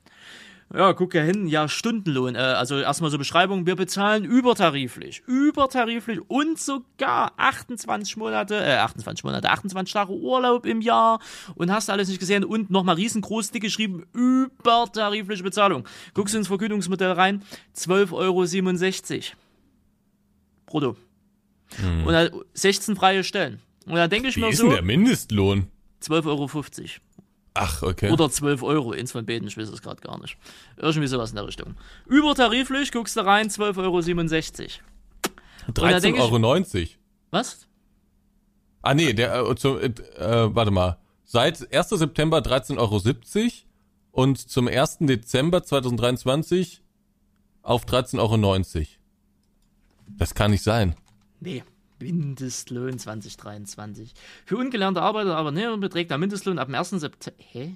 Ja, 0.73 0.91
guck 0.91 1.14
ja 1.14 1.22
hin, 1.23 1.48
ja, 1.48 1.69
Stundenlohn. 1.69 2.35
Äh, 2.35 2.39
also 2.39 2.77
erstmal 2.80 3.10
so 3.10 3.18
Beschreibung, 3.18 3.65
wir 3.65 3.76
bezahlen 3.76 4.26
übertariflich. 4.26 5.23
Übertariflich 5.26 6.19
und 6.27 6.60
sogar 6.60 7.31
28 7.38 8.18
Monate, 8.18 8.56
äh, 8.56 8.76
28 8.76 9.23
Monate, 9.23 9.49
28 9.49 9.94
Tage 9.94 10.11
Urlaub 10.11 10.65
im 10.65 10.81
Jahr 10.81 11.19
und 11.56 11.72
hast 11.72 11.89
alles 11.89 12.10
nicht 12.10 12.19
gesehen 12.19 12.44
und 12.44 12.69
nochmal 12.69 12.95
riesengroß 12.95 13.52
dick 13.52 13.64
geschrieben, 13.64 14.06
übertarifliche 14.14 15.44
Bezahlung. 15.44 15.88
Guckst 16.14 16.34
du 16.34 16.39
ins 16.39 16.48
Vergütungsmodell 16.49 17.14
rein, 17.14 17.44
12,67 17.76 18.11
Euro. 18.14 19.38
Brutto. 20.65 20.98
Und 22.06 22.14
dann 22.14 22.30
16 22.53 22.95
freie 22.95 23.23
Stellen. 23.23 23.61
Und 23.85 23.95
da 23.95 24.07
denke 24.07 24.30
ich 24.30 24.35
Wie 24.35 24.41
mir 24.41 24.49
ist 24.49 24.57
so, 24.57 24.65
denn 24.65 24.73
der 24.73 24.81
Mindestlohn? 24.84 25.68
12,50 26.02 26.26
Euro. 26.27 26.49
Ach, 27.59 27.81
okay. 27.84 28.11
Oder 28.11 28.29
12 28.29 28.63
Euro, 28.63 28.91
eins 28.91 29.11
von 29.11 29.25
beiden, 29.25 29.47
ich 29.47 29.57
weiß 29.57 29.69
es 29.69 29.81
gerade 29.81 30.01
gar 30.01 30.19
nicht. 30.19 30.38
Irgendwie 30.77 31.07
sowas 31.07 31.31
in 31.31 31.35
der 31.38 31.47
Richtung. 31.47 31.75
Übertariflich, 32.05 32.91
guckst 32.91 33.15
du 33.17 33.25
rein, 33.25 33.49
12,67 33.49 34.79
Euro. 35.71 35.73
da 35.73 35.99
denk 35.99 36.17
ich- 36.17 36.21
13,90 36.23 36.79
Euro. 36.81 36.89
Was? 37.31 37.67
Ah, 38.81 38.93
nee, 38.93 39.13
der, 39.13 39.35
äh, 39.41 39.55
zu, 39.55 39.77
äh, 39.79 39.88
äh, 40.17 40.55
warte 40.55 40.71
mal. 40.71 40.97
seit 41.25 41.73
1. 41.73 41.97
September 41.97 42.39
13,70 42.41 42.77
Euro 42.77 44.21
und 44.23 44.38
zum 44.49 44.67
1. 44.67 45.05
Dezember 45.07 45.61
2023 45.63 46.81
auf 47.63 47.85
13,90 47.85 48.19
Euro. 48.19 48.85
Das 50.17 50.34
kann 50.35 50.51
nicht 50.51 50.63
sein. 50.63 50.95
Nee. 51.41 51.63
Mindestlohn 51.99 52.99
2023. 52.99 54.13
Für 54.45 54.57
ungelernte 54.57 55.01
Arbeiter 55.01 55.35
aber 55.35 55.51
ne, 55.51 55.77
beträgt 55.77 56.11
der 56.11 56.17
Mindestlohn 56.17 56.59
ab 56.59 56.67
dem 56.67 56.75
1. 56.75 56.91
September. 56.91 57.39
Hä? 57.51 57.75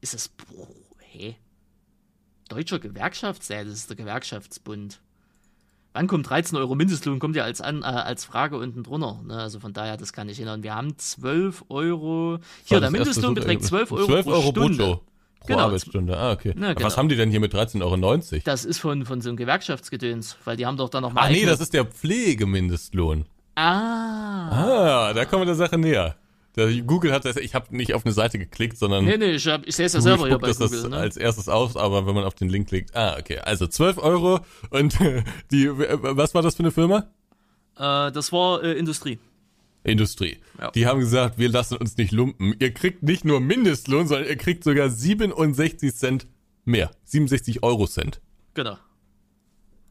Ist 0.00 0.14
das. 0.14 0.30
Hä? 0.98 1.36
Deutscher 2.48 2.78
Gewerkschaftssäle, 2.78 3.70
das 3.70 3.78
ist 3.78 3.90
der 3.90 3.96
Gewerkschaftsbund. 3.96 5.00
Wann 5.92 6.06
kommt 6.06 6.28
13 6.28 6.56
Euro 6.56 6.74
Mindestlohn? 6.74 7.18
Kommt 7.18 7.34
ja 7.34 7.44
als, 7.44 7.60
an, 7.60 7.82
äh, 7.82 7.86
als 7.86 8.24
Frage 8.24 8.56
unten 8.56 8.84
drunter. 8.84 9.20
Ne? 9.24 9.36
Also 9.36 9.58
von 9.58 9.72
daher, 9.72 9.96
das 9.96 10.12
kann 10.12 10.28
ich 10.28 10.38
erinnern. 10.38 10.62
Wir 10.62 10.74
haben 10.74 10.96
12 10.96 11.64
Euro. 11.68 12.38
Hier, 12.64 12.80
der 12.80 12.90
Mindestlohn 12.90 13.34
beträgt 13.34 13.64
12 13.64 13.92
Euro 13.92 14.06
12 14.06 14.26
Euro 14.26 14.52
pro 14.52 14.60
Stunde. 14.62 14.84
brutto 14.84 15.09
pro 15.40 15.48
Genau. 15.48 15.60
Arbeitsstunde. 15.64 16.16
Ah, 16.16 16.32
okay. 16.32 16.52
Na, 16.56 16.70
Aber 16.70 16.76
Was 16.76 16.82
genau. 16.92 16.96
haben 16.98 17.08
die 17.08 17.16
denn 17.16 17.30
hier 17.30 17.40
mit 17.40 17.54
13,90 17.54 17.82
Euro? 17.82 18.40
Das 18.44 18.64
ist 18.64 18.78
von, 18.78 19.04
von 19.04 19.20
so 19.20 19.30
einem 19.30 19.36
Gewerkschaftsgedöns, 19.36 20.36
weil 20.44 20.56
die 20.56 20.66
haben 20.66 20.76
doch 20.76 20.88
dann 20.88 21.02
nochmal. 21.02 21.24
Ah, 21.28 21.30
nee, 21.30 21.44
das 21.46 21.60
ist 21.60 21.74
der 21.74 21.84
Pflegemindestlohn. 21.84 23.26
Ah. 23.56 24.48
Ah, 25.08 25.12
da 25.12 25.24
kommen 25.24 25.42
wir 25.42 25.46
der 25.46 25.54
Sache 25.54 25.76
näher. 25.78 26.16
Google 26.86 27.12
hat 27.12 27.24
das, 27.24 27.36
ich 27.36 27.54
habe 27.54 27.74
nicht 27.74 27.94
auf 27.94 28.04
eine 28.04 28.12
Seite 28.12 28.38
geklickt, 28.38 28.76
sondern 28.76 29.04
Nee, 29.04 29.16
nee, 29.16 29.30
ich, 29.32 29.46
hab, 29.46 29.66
ich 29.66 29.76
sehe 29.76 29.86
es 29.86 29.92
ja 29.94 30.00
selber 30.00 30.26
hier 30.26 30.38
bei 30.38 30.48
das, 30.48 30.58
Google. 30.58 30.82
das 30.82 30.90
Ne? 30.90 30.96
als 30.96 31.16
erstes 31.16 31.48
aus, 31.48 31.76
aber 31.76 32.06
wenn 32.06 32.14
man 32.14 32.24
auf 32.24 32.34
den 32.34 32.48
Link 32.48 32.68
klickt, 32.68 32.94
ah, 32.96 33.16
okay, 33.18 33.38
also 33.38 33.66
12 33.66 33.98
Euro 33.98 34.40
und 34.70 34.98
die, 35.52 35.70
was 35.70 36.34
war 36.34 36.42
das 36.42 36.56
für 36.56 36.60
eine 36.60 36.70
Firma? 36.72 37.06
Äh, 37.78 38.10
das 38.12 38.32
war 38.32 38.62
äh, 38.62 38.72
Industrie. 38.72 39.18
Industrie. 39.82 40.38
Ja. 40.58 40.70
Die 40.72 40.86
haben 40.86 41.00
gesagt, 41.00 41.38
wir 41.38 41.48
lassen 41.48 41.76
uns 41.76 41.96
nicht 41.96 42.12
lumpen. 42.12 42.54
Ihr 42.58 42.72
kriegt 42.74 43.02
nicht 43.02 43.24
nur 43.24 43.40
Mindestlohn, 43.40 44.06
sondern 44.06 44.28
ihr 44.28 44.36
kriegt 44.36 44.62
sogar 44.64 44.90
67 44.90 45.94
Cent 45.94 46.26
mehr. 46.64 46.90
67 47.04 47.62
Euro 47.62 47.86
Cent. 47.86 48.20
Genau. 48.54 48.76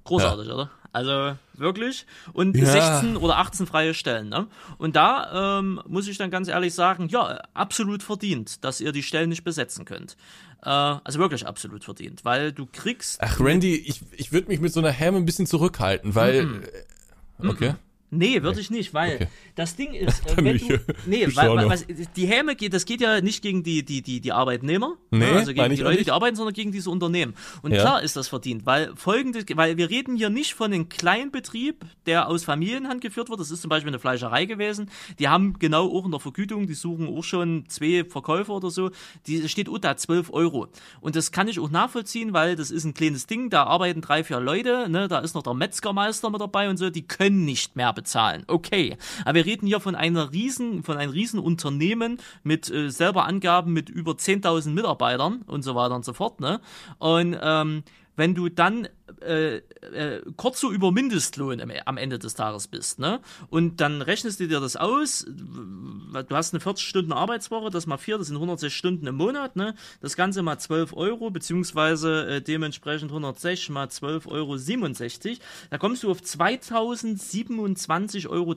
Großartig, 0.03 0.49
oder? 0.51 0.69
Also 0.91 1.37
wirklich. 1.53 2.05
Und 2.33 2.55
Ja. 2.57 2.65
16 2.99 3.17
oder 3.17 3.37
18 3.37 3.67
freie 3.67 3.93
Stellen. 3.93 4.29
Ne? 4.29 4.47
Und 4.79 4.95
da 4.95 5.59
ähm, 5.59 5.81
muss 5.87 6.07
ich 6.07 6.17
dann 6.17 6.31
ganz 6.31 6.47
ehrlich 6.47 6.73
sagen, 6.73 7.09
ja, 7.09 7.41
absolut 7.53 8.01
verdient, 8.01 8.63
dass 8.63 8.81
ihr 8.81 8.91
die 8.91 9.03
Stellen 9.03 9.29
nicht 9.29 9.43
besetzen 9.43 9.85
könnt. 9.85 10.17
Äh, 10.63 10.69
also 10.69 11.19
wirklich 11.19 11.45
absolut 11.45 11.83
verdient, 11.83 12.25
weil 12.25 12.51
du 12.53 12.67
kriegst. 12.71 13.19
Ach, 13.21 13.39
Randy, 13.39 13.75
ich, 13.75 14.01
ich 14.13 14.31
würde 14.31 14.47
mich 14.47 14.59
mit 14.59 14.73
so 14.73 14.79
einer 14.79 14.91
Häme 14.91 15.17
ein 15.17 15.25
bisschen 15.25 15.45
zurückhalten, 15.45 16.15
weil. 16.15 16.63
äh, 16.63 17.47
Okay. 17.47 17.75
Nee, 18.11 18.41
würde 18.41 18.59
ich 18.59 18.69
nicht, 18.71 18.93
weil 18.93 19.15
Okay. 19.15 19.27
das 19.55 19.75
Ding 19.75 19.93
ist, 19.93 20.25
äh, 20.25 20.43
wenn 20.43 20.57
du, 20.57 20.79
nee, 21.05 21.27
weil, 21.35 21.55
weil 21.55 21.69
was, 21.69 21.85
die 22.15 22.25
Häme 22.25 22.55
geht, 22.55 22.73
das 22.73 22.85
geht 22.85 23.01
ja 23.01 23.21
nicht 23.21 23.41
gegen 23.41 23.63
die, 23.63 23.83
die, 23.85 24.01
die, 24.01 24.19
die 24.19 24.31
Arbeitnehmer, 24.31 24.97
Nee, 25.11 25.19
ne, 25.31 25.37
also 25.37 25.53
gegen 25.53 25.75
die 25.75 25.81
Leute, 25.81 26.03
die 26.03 26.11
arbeiten, 26.11 26.35
sondern 26.35 26.53
gegen 26.53 26.71
diese 26.71 26.89
Unternehmen. 26.89 27.33
Und 27.61 27.71
Ja. 27.73 27.81
klar 27.81 28.01
ist 28.01 28.15
das 28.15 28.27
verdient, 28.27 28.65
weil 28.65 28.95
folgendes, 28.95 29.45
weil 29.55 29.77
wir 29.77 29.89
reden 29.89 30.15
hier 30.15 30.29
nicht 30.29 30.53
von 30.53 30.73
einem 30.73 30.89
Kleinbetrieb, 30.89 31.85
der 32.05 32.27
aus 32.27 32.43
Familienhand 32.43 33.01
geführt 33.01 33.29
wird. 33.29 33.39
Das 33.39 33.51
ist 33.51 33.61
zum 33.61 33.69
Beispiel 33.69 33.89
eine 33.89 33.99
Fleischerei 33.99 34.45
gewesen. 34.45 34.89
Die 35.19 35.27
haben 35.27 35.57
genau 35.59 35.87
auch 35.91 36.05
in 36.05 36.11
der 36.11 36.19
Vergütung, 36.19 36.67
die 36.67 36.73
suchen 36.73 37.07
auch 37.07 37.23
schon 37.23 37.65
zwei 37.67 38.03
Verkäufer 38.03 38.53
oder 38.53 38.69
so. 38.71 38.91
Die 39.27 39.47
steht 39.49 39.69
da 39.81 39.97
12 39.97 40.31
Euro. 40.31 40.67
Und 41.01 41.15
das 41.15 41.31
kann 41.31 41.47
ich 41.47 41.59
auch 41.59 41.69
nachvollziehen, 41.69 42.33
weil 42.33 42.55
das 42.55 42.71
ist 42.71 42.83
ein 42.85 42.93
kleines 42.93 43.27
Ding, 43.27 43.49
da 43.49 43.63
arbeiten 43.63 44.01
drei, 44.01 44.23
vier 44.23 44.39
Leute, 44.39 44.87
ne, 44.89 45.07
da 45.07 45.19
ist 45.19 45.35
noch 45.35 45.43
der 45.43 45.53
Metzgermeister 45.53 46.29
mit 46.29 46.41
dabei 46.41 46.69
und 46.69 46.77
so, 46.77 46.89
die 46.89 47.07
können 47.07 47.45
nicht 47.45 47.75
mehr 47.75 47.93
bezahlen. 47.99 48.43
Okay. 48.47 48.95
Aber 49.25 49.35
wir 49.35 49.45
reden 49.45 49.67
hier 49.67 49.81
von 49.81 49.95
einer 49.95 50.31
riesen, 50.31 50.83
von 50.83 50.95
einem 50.95 51.11
riesen 51.11 51.39
Unternehmen 51.39 52.17
mit 52.43 52.71
äh, 52.71 52.89
selber 52.89 53.25
Angaben 53.25 53.73
mit 53.73 53.89
über 53.89 54.13
10.000 54.13 54.69
Mitarbeitern 54.69 55.41
und 55.47 55.63
so 55.63 55.75
weiter 55.75 55.95
und 55.95 56.05
so 56.05 56.13
fort, 56.13 56.39
ne? 56.39 56.61
Und 56.97 57.37
ähm, 57.41 57.83
wenn 58.19 58.35
du 58.35 58.49
dann 58.49 58.87
äh, 59.21 59.57
äh, 59.57 60.21
kurz 60.35 60.59
so 60.59 60.71
über 60.71 60.91
Mindestlohn 60.91 61.61
am, 61.61 61.71
am 61.85 61.97
Ende 61.97 62.19
des 62.19 62.35
Tages 62.35 62.67
bist, 62.67 62.99
ne? 62.99 63.21
Und 63.49 63.79
dann 63.79 64.01
rechnest 64.01 64.41
du 64.41 64.47
dir 64.47 64.59
das 64.59 64.75
aus, 64.75 65.25
du 65.25 66.35
hast 66.35 66.53
eine 66.53 66.59
40 66.59 66.85
Stunden 66.85 67.13
Arbeitswoche, 67.13 67.69
das 67.69 67.87
mal 67.87 67.97
vier, 67.97 68.17
das 68.17 68.27
sind 68.27 68.35
106 68.35 68.73
Stunden 68.73 69.07
im 69.07 69.15
Monat, 69.15 69.55
ne? 69.55 69.73
Das 70.01 70.17
Ganze 70.17 70.43
mal 70.43 70.59
12 70.59 70.91
Euro, 70.93 71.31
beziehungsweise 71.31 72.27
äh, 72.27 72.41
dementsprechend 72.41 73.11
106 73.11 73.69
mal 73.69 73.87
12,67 73.87 75.29
Euro, 75.29 75.37
da 75.69 75.77
kommst 75.77 76.03
du 76.03 76.11
auf 76.11 76.19
2027,20 76.19 78.27
Euro 78.27 78.53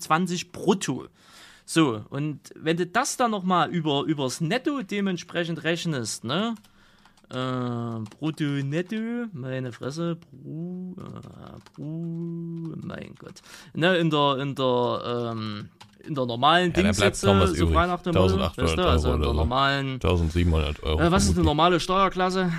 brutto. 0.50 1.06
So, 1.64 2.04
und 2.10 2.40
wenn 2.56 2.76
du 2.76 2.86
das 2.86 3.16
dann 3.16 3.30
nochmal 3.30 3.70
über, 3.70 4.02
übers 4.02 4.40
Netto 4.40 4.82
dementsprechend 4.82 5.62
rechnest, 5.62 6.24
ne? 6.24 6.56
Äh, 7.32 8.04
brutto, 8.18 8.44
netto, 8.44 9.26
meine 9.32 9.72
Fresse, 9.72 10.16
Bru, 10.16 10.94
äh, 10.98 11.58
Bru, 11.74 12.74
mein 12.84 13.14
Gott. 13.18 13.40
Ne, 13.72 13.96
in 13.96 14.10
der, 14.10 14.36
in 14.36 14.54
der, 14.54 15.30
ähm, 15.32 15.68
in 16.06 16.14
der 16.14 16.26
normalen 16.26 16.72
Ja, 16.76 16.82
Dingsätze, 16.82 17.54
so 17.54 17.66
frei 17.68 17.86
nach 17.86 18.02
dem 18.02 18.14
Motto, 18.14 18.34
1800 18.34 18.58
weißt 18.58 18.76
du, 18.76 18.82
also 18.82 19.14
in 19.14 19.22
der 19.22 19.32
normalen, 19.32 19.92
1700 19.94 20.82
Euro. 20.82 21.00
äh, 21.00 21.10
was 21.10 21.24
ist 21.24 21.36
eine 21.36 21.44
normale 21.44 21.80
Steuerklasse? 21.80 22.52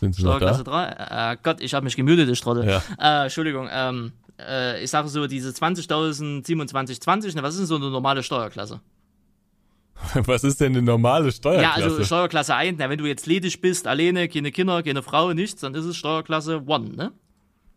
Sind 0.00 0.14
sie 0.14 0.24
noch 0.24 0.36
Steuerklasse 0.36 0.64
da? 0.64 0.90
3? 0.90 1.32
Äh, 1.32 1.36
Gott, 1.42 1.60
ich 1.60 1.74
habe 1.74 1.84
mich 1.84 1.94
gemütet, 1.94 2.28
ich 2.28 2.40
Trottel. 2.40 2.66
Ja. 2.68 2.82
Äh, 2.98 3.24
Entschuldigung, 3.24 3.68
ähm, 3.70 4.12
äh, 4.40 4.82
ich 4.82 4.90
sage 4.90 5.08
so, 5.08 5.26
diese 5.26 5.50
20.000, 5.50 6.44
27, 6.46 7.00
20, 7.00 7.34
ne, 7.36 7.42
was 7.42 7.54
ist 7.54 7.60
denn 7.60 7.66
so 7.66 7.76
eine 7.76 7.90
normale 7.90 8.22
Steuerklasse? 8.22 8.80
Was 10.14 10.44
ist 10.44 10.60
denn 10.60 10.72
eine 10.72 10.82
normale 10.82 11.26
Ja, 11.26 11.32
Steuerklasse? 11.32 11.82
also 11.82 12.04
Steuerklasse 12.04 12.54
1, 12.54 12.76
na, 12.78 12.88
wenn 12.90 12.98
du 12.98 13.06
jetzt 13.06 13.26
ledig 13.26 13.60
bist, 13.60 13.86
alleine, 13.86 14.28
keine 14.28 14.52
Kinder, 14.52 14.82
keine 14.82 15.02
Frau, 15.02 15.32
nichts, 15.32 15.60
dann 15.60 15.74
ist 15.74 15.84
es 15.84 15.96
Steuerklasse 15.96 16.62
1, 16.66 16.96
ne? 16.96 17.12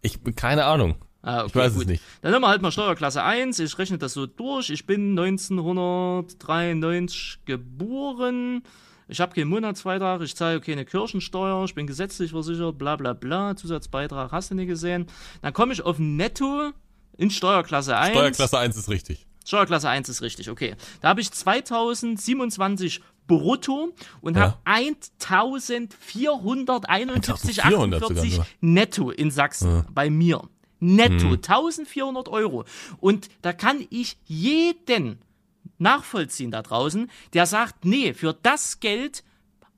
ich 0.01 0.19
keine 0.35 0.65
Ahnung. 0.65 0.95
Ah, 1.23 1.41
okay, 1.41 1.47
Ich 1.49 1.55
weiß 1.55 1.71
es 1.73 1.77
gut. 1.77 1.87
nicht. 1.87 2.03
Dann 2.21 2.31
nehmen 2.31 2.43
wir 2.43 2.47
halt 2.49 2.63
mal 2.63 2.71
Steuerklasse 2.71 3.21
1. 3.21 3.59
Ich 3.59 3.77
rechne 3.77 3.99
das 3.99 4.13
so 4.13 4.25
durch. 4.25 4.71
Ich 4.71 4.87
bin 4.87 5.11
1993 5.11 7.39
geboren. 7.45 8.63
Ich 9.07 9.19
habe 9.19 9.35
keinen 9.35 9.49
Monatsbeitrag. 9.49 10.21
Ich 10.21 10.35
zahle 10.35 10.59
keine 10.61 10.83
Kirchensteuer. 10.85 11.63
Ich 11.65 11.75
bin 11.75 11.85
gesetzlich 11.85 12.31
versichert. 12.31 12.77
Bla 12.79 12.95
bla 12.95 13.13
bla. 13.13 13.55
Zusatzbeitrag 13.55 14.31
hast 14.31 14.49
du 14.51 14.55
nicht 14.55 14.67
gesehen. 14.67 15.05
Dann 15.43 15.53
komme 15.53 15.73
ich 15.73 15.83
auf 15.83 15.99
Netto 15.99 16.71
in 17.17 17.29
Steuerklasse 17.29 17.95
1. 17.97 18.15
Steuerklasse 18.17 18.57
1 18.57 18.75
ist 18.77 18.89
richtig. 18.89 19.27
Steuerklasse 19.45 19.89
1 19.89 20.09
ist 20.09 20.21
richtig, 20.21 20.49
okay. 20.49 20.75
Da 21.01 21.09
habe 21.09 21.21
ich 21.21 21.31
2027 21.31 23.01
brutto 23.27 23.93
und 24.21 24.35
Ja. 24.37 24.41
habe 24.41 24.57
1471,48 24.65 27.63
1400 27.63 28.07
sogar 28.07 28.25
nur. 28.25 28.45
netto 28.61 29.11
in 29.11 29.29
Sachsen 29.31 29.85
bei 29.93 30.09
mir. 30.09 30.41
Netto, 30.79 31.33
1400 31.35 32.27
Euro. 32.27 32.65
Und 32.99 33.29
da 33.43 33.53
kann 33.53 33.85
ich 33.91 34.17
jeden 34.25 35.19
nachvollziehen 35.77 36.49
da 36.51 36.61
draußen, 36.63 37.09
der 37.33 37.45
sagt, 37.45 37.85
nee, 37.85 38.13
für 38.13 38.33
das 38.41 38.79
Geld 38.79 39.23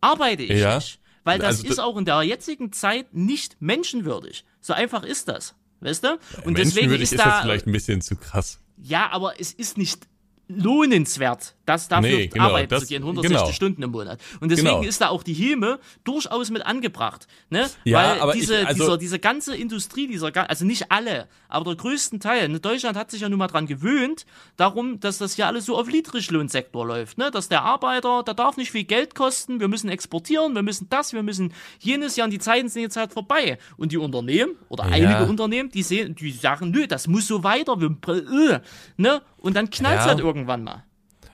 arbeite 0.01 0.43
ich 0.43 0.59
Ja. 0.61 0.75
nicht. 0.75 0.99
Weil 1.25 1.39
das 1.39 1.57
Also 1.59 1.67
ist 1.67 1.79
auch 1.79 1.95
in 1.97 2.03
der 2.05 2.21
jetzigen 2.23 2.71
Zeit 2.73 3.13
nicht 3.13 3.55
menschenwürdig. 3.61 4.43
So 4.59 4.73
einfach 4.73 5.03
ist 5.03 5.29
das. 5.29 5.55
Weißt 5.79 6.03
du? 6.03 6.17
Und 6.43 6.57
deswegen 6.57 6.87
Menschenwürdig 6.87 7.01
ist 7.03 7.13
ist 7.13 7.19
da 7.19 7.35
jetzt 7.35 7.41
vielleicht 7.43 7.65
ein 7.67 7.71
bisschen 7.73 8.01
zu 8.01 8.15
krass. 8.17 8.59
Ja, 8.77 9.11
aber 9.11 9.39
es 9.39 9.53
ist 9.53 9.77
nicht 9.77 10.07
lohnenswert, 10.49 11.55
das 11.65 11.87
dafür 11.87 12.09
Nee, 12.09 12.27
genau, 12.27 12.45
arbeiten 12.45 12.69
das- 12.69 12.81
zu 12.83 12.87
gehen, 12.89 13.03
160 13.03 13.37
genau. 13.39 13.51
Stunden 13.53 13.83
im 13.83 13.91
Monat. 13.91 14.19
Und 14.41 14.49
deswegen 14.51 14.67
Genau. 14.69 14.81
ist 14.83 14.99
da 15.01 15.09
auch 15.09 15.23
die 15.23 15.33
Häme 15.33 15.79
durchaus 16.03 16.49
mit 16.51 16.65
angebracht. 16.65 17.27
Ne? 17.49 17.69
Ja, 17.85 17.97
Weil 17.97 18.19
aber 18.21 18.33
ich- 18.35 18.41
diese, 18.41 18.67
also- 18.67 18.83
dieser, 18.83 18.97
diese 18.97 19.19
ganze 19.19 19.55
Industrie, 19.55 20.07
dieser, 20.07 20.31
also 20.49 20.65
nicht 20.65 20.91
alle, 20.91 21.27
aber 21.47 21.65
der 21.65 21.75
größten 21.75 22.19
Teil, 22.19 22.49
ne? 22.49 22.59
Deutschland 22.59 22.97
hat 22.97 23.11
sich 23.11 23.21
ja 23.21 23.29
nun 23.29 23.39
mal 23.39 23.47
dran 23.47 23.67
gewöhnt, 23.67 24.25
darum, 24.57 24.99
dass 24.99 25.17
das 25.17 25.35
hier 25.35 25.47
alles 25.47 25.65
so 25.65 25.77
auf 25.77 25.87
Niedriglohnsektor 25.87 26.85
läuft. 26.85 27.17
Ne? 27.17 27.31
Dass 27.31 27.47
der 27.49 27.63
Arbeiter, 27.63 28.23
der 28.23 28.33
darf 28.33 28.57
nicht 28.57 28.71
viel 28.71 28.83
Geld 28.83 29.15
kosten, 29.15 29.59
wir 29.59 29.67
müssen 29.67 29.89
exportieren, 29.89 30.53
wir 30.55 30.63
müssen 30.63 30.87
das, 30.89 31.13
wir 31.13 31.23
müssen 31.23 31.53
jenes 31.79 32.15
Jahr, 32.15 32.25
und 32.25 32.31
die 32.31 32.39
Zeiten 32.39 32.67
sind 32.69 32.81
jetzt 32.81 32.97
halt 32.97 33.13
vorbei. 33.13 33.57
Und 33.77 33.91
die 33.91 33.97
Unternehmen, 33.97 34.55
oder 34.69 34.83
einige 34.83 35.25
Unternehmen, 35.25 35.69
die 35.69 35.83
sehen, 35.83 36.15
die 36.15 36.31
sagen, 36.31 36.71
nö, 36.71 36.85
das 36.87 37.07
muss 37.07 37.27
so 37.27 37.43
weiter, 37.43 37.79
wir, 37.79 37.95
äh, 38.07 38.59
ne? 38.97 39.21
Und 39.37 39.55
dann 39.57 39.69
knallt 39.69 39.99
Ja. 39.99 40.05
halt 40.05 40.19
irgendwann 40.19 40.32
mal. 40.35 40.85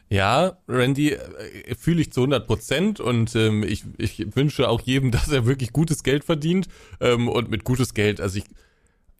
Ja, 0.10 0.58
Randy, 0.68 1.12
äh, 1.12 1.76
fühle 1.76 2.02
ich 2.02 2.12
zu 2.12 2.22
100 2.22 2.48
Prozent 2.48 3.00
und 3.00 3.36
ähm, 3.36 3.64
ich, 3.64 3.84
ich 3.98 4.36
wünsche 4.36 4.68
auch 4.68 4.82
jedem, 4.82 5.12
dass 5.12 5.30
er 5.30 5.46
wirklich 5.46 5.72
gutes 5.72 6.04
Geld 6.04 6.24
verdient 6.24 6.68
ähm, 7.00 7.28
und 7.28 7.50
mit 7.50 7.64
gutes 7.64 7.94
Geld, 7.94 8.20
also 8.20 8.40
ich, 8.40 8.46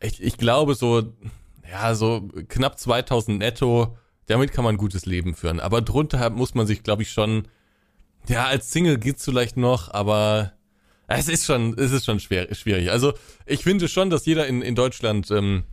ich, 0.02 0.22
ich 0.22 0.38
glaube 0.38 0.74
so, 0.74 1.14
ja, 1.70 1.94
so 1.94 2.28
knapp 2.48 2.80
2000 2.80 3.38
netto, 3.38 3.98
damit 4.26 4.52
kann 4.52 4.64
man 4.64 4.76
ein 4.76 4.80
gutes 4.80 5.06
Leben 5.06 5.36
führen, 5.36 5.60
aber 5.60 5.82
drunter 5.82 6.30
muss 6.32 6.56
man 6.56 6.66
sich, 6.66 6.82
glaube 6.82 7.04
ich, 7.04 7.12
schon, 7.12 7.48
ja, 8.28 8.46
als 8.46 8.72
Single 8.72 8.98
geht's 8.98 9.24
vielleicht 9.24 9.58
noch, 9.58 9.94
aber 9.94 10.54
es 11.08 11.28
ist 11.28 11.46
schon, 11.46 11.78
es 11.78 11.92
ist 11.92 12.06
schon 12.06 12.20
schwer, 12.20 12.54
schwierig. 12.54 12.92
Also 12.92 13.14
ich 13.46 13.64
finde 13.64 13.88
schon, 13.88 14.10
dass 14.10 14.26
jeder 14.26 14.46
in, 14.48 14.62
in 14.62 14.76
Deutschland 14.76 15.32
ähm, 15.32 15.64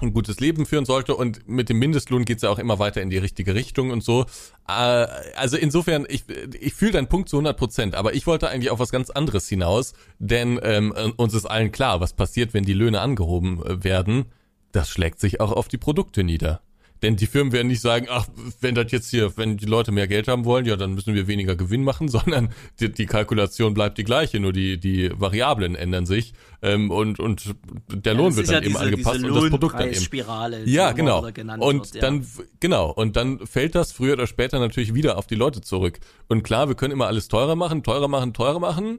ein 0.00 0.12
gutes 0.12 0.40
Leben 0.40 0.66
führen 0.66 0.84
sollte 0.84 1.14
und 1.14 1.48
mit 1.48 1.68
dem 1.68 1.78
Mindestlohn 1.78 2.24
geht's 2.24 2.42
ja 2.42 2.50
auch 2.50 2.58
immer 2.58 2.78
weiter 2.78 3.00
in 3.00 3.10
die 3.10 3.18
richtige 3.18 3.54
Richtung 3.54 3.90
und 3.90 4.02
so. 4.02 4.26
Äh, 4.68 4.72
also 4.72 5.56
insofern, 5.56 6.06
ich, 6.08 6.24
ich 6.58 6.74
fühle 6.74 6.92
deinen 6.92 7.08
Punkt 7.08 7.28
zu 7.28 7.36
100 7.36 7.56
Prozent, 7.56 7.94
aber 7.94 8.14
ich 8.14 8.26
wollte 8.26 8.48
eigentlich 8.48 8.70
auf 8.70 8.78
was 8.78 8.90
ganz 8.90 9.10
anderes 9.10 9.48
hinaus, 9.48 9.94
denn 10.18 10.58
ähm, 10.62 10.92
uns 11.16 11.34
ist 11.34 11.46
allen 11.46 11.72
klar, 11.72 12.00
was 12.00 12.12
passiert, 12.12 12.54
wenn 12.54 12.64
die 12.64 12.74
Löhne 12.74 13.00
angehoben 13.00 13.62
äh, 13.64 13.84
werden. 13.84 14.26
Das 14.72 14.90
schlägt 14.90 15.20
sich 15.20 15.40
auch 15.40 15.52
auf 15.52 15.68
die 15.68 15.78
Produkte 15.78 16.24
nieder. 16.24 16.60
Denn 17.04 17.16
die 17.16 17.26
Firmen 17.26 17.52
werden 17.52 17.68
nicht 17.68 17.82
sagen, 17.82 18.06
ach, 18.08 18.26
wenn 18.62 18.74
das 18.74 18.90
jetzt 18.90 19.10
hier, 19.10 19.36
wenn 19.36 19.58
die 19.58 19.66
Leute 19.66 19.92
mehr 19.92 20.08
Geld 20.08 20.26
haben 20.26 20.46
wollen, 20.46 20.64
ja, 20.64 20.74
dann 20.74 20.94
müssen 20.94 21.12
wir 21.14 21.26
weniger 21.26 21.54
Gewinn 21.54 21.84
machen, 21.84 22.08
sondern 22.14 22.48
die, 22.80 22.90
die 22.90 23.04
Kalkulation 23.04 23.74
bleibt 23.74 23.98
die 23.98 24.04
gleiche, 24.04 24.40
nur 24.40 24.54
die, 24.54 24.80
die 24.80 25.10
Variablen 25.14 25.74
ändern 25.74 26.06
sich 26.06 26.32
ähm, 26.62 26.90
und, 26.90 27.20
und 27.20 27.54
der 27.92 28.14
ja, 28.14 28.18
Lohn 28.18 28.34
wird 28.36 28.48
dann 28.48 28.54
ja 28.54 28.60
eben 28.60 28.68
diese, 28.70 28.80
angepasst 28.80 29.16
diese 29.16 29.26
und 29.26 29.34
das 29.34 29.50
Produkt 29.50 29.74
dann 29.78 29.88
eben. 29.88 30.00
Spirale, 30.00 30.64
ja, 30.64 30.92
genau. 30.92 31.26
Und 31.58 31.92
wird, 31.92 31.94
ja. 31.96 32.00
dann, 32.00 32.26
genau, 32.60 32.90
und 32.90 33.16
dann 33.16 33.46
fällt 33.46 33.74
das 33.74 33.92
früher 33.92 34.14
oder 34.14 34.26
später 34.26 34.58
natürlich 34.58 34.94
wieder 34.94 35.18
auf 35.18 35.26
die 35.26 35.34
Leute 35.34 35.60
zurück. 35.60 36.00
Und 36.28 36.42
klar, 36.42 36.68
wir 36.68 36.74
können 36.74 36.94
immer 36.94 37.06
alles 37.06 37.28
teurer 37.28 37.54
machen, 37.54 37.82
teurer 37.82 38.08
machen, 38.08 38.32
teurer 38.32 38.60
machen, 38.60 38.98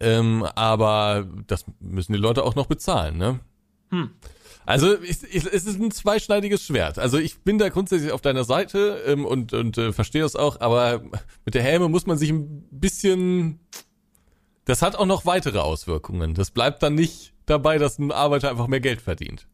ähm, 0.00 0.42
aber 0.56 1.26
das 1.46 1.64
müssen 1.80 2.12
die 2.12 2.18
Leute 2.18 2.44
auch 2.44 2.54
noch 2.54 2.66
bezahlen, 2.66 3.16
ne? 3.16 3.40
Hm. 3.88 4.10
Also 4.66 5.00
ich, 5.02 5.22
ich, 5.22 5.44
es 5.44 5.66
ist 5.66 5.80
ein 5.80 5.90
zweischneidiges 5.90 6.62
Schwert. 6.62 6.98
Also 6.98 7.18
ich 7.18 7.40
bin 7.40 7.58
da 7.58 7.68
grundsätzlich 7.68 8.12
auf 8.12 8.20
deiner 8.20 8.44
Seite 8.44 9.02
ähm, 9.06 9.26
und, 9.26 9.52
und 9.52 9.76
äh, 9.78 9.92
verstehe 9.92 10.22
das 10.22 10.36
auch, 10.36 10.60
aber 10.60 11.02
mit 11.44 11.54
der 11.54 11.62
Helme 11.62 11.88
muss 11.88 12.06
man 12.06 12.18
sich 12.18 12.30
ein 12.30 12.66
bisschen. 12.70 13.60
Das 14.64 14.80
hat 14.80 14.96
auch 14.96 15.06
noch 15.06 15.26
weitere 15.26 15.58
Auswirkungen. 15.58 16.32
Das 16.34 16.50
bleibt 16.50 16.82
dann 16.82 16.94
nicht 16.94 17.34
dabei, 17.44 17.76
dass 17.76 17.98
ein 17.98 18.10
Arbeiter 18.12 18.50
einfach 18.50 18.66
mehr 18.66 18.80
Geld 18.80 19.02
verdient. 19.02 19.46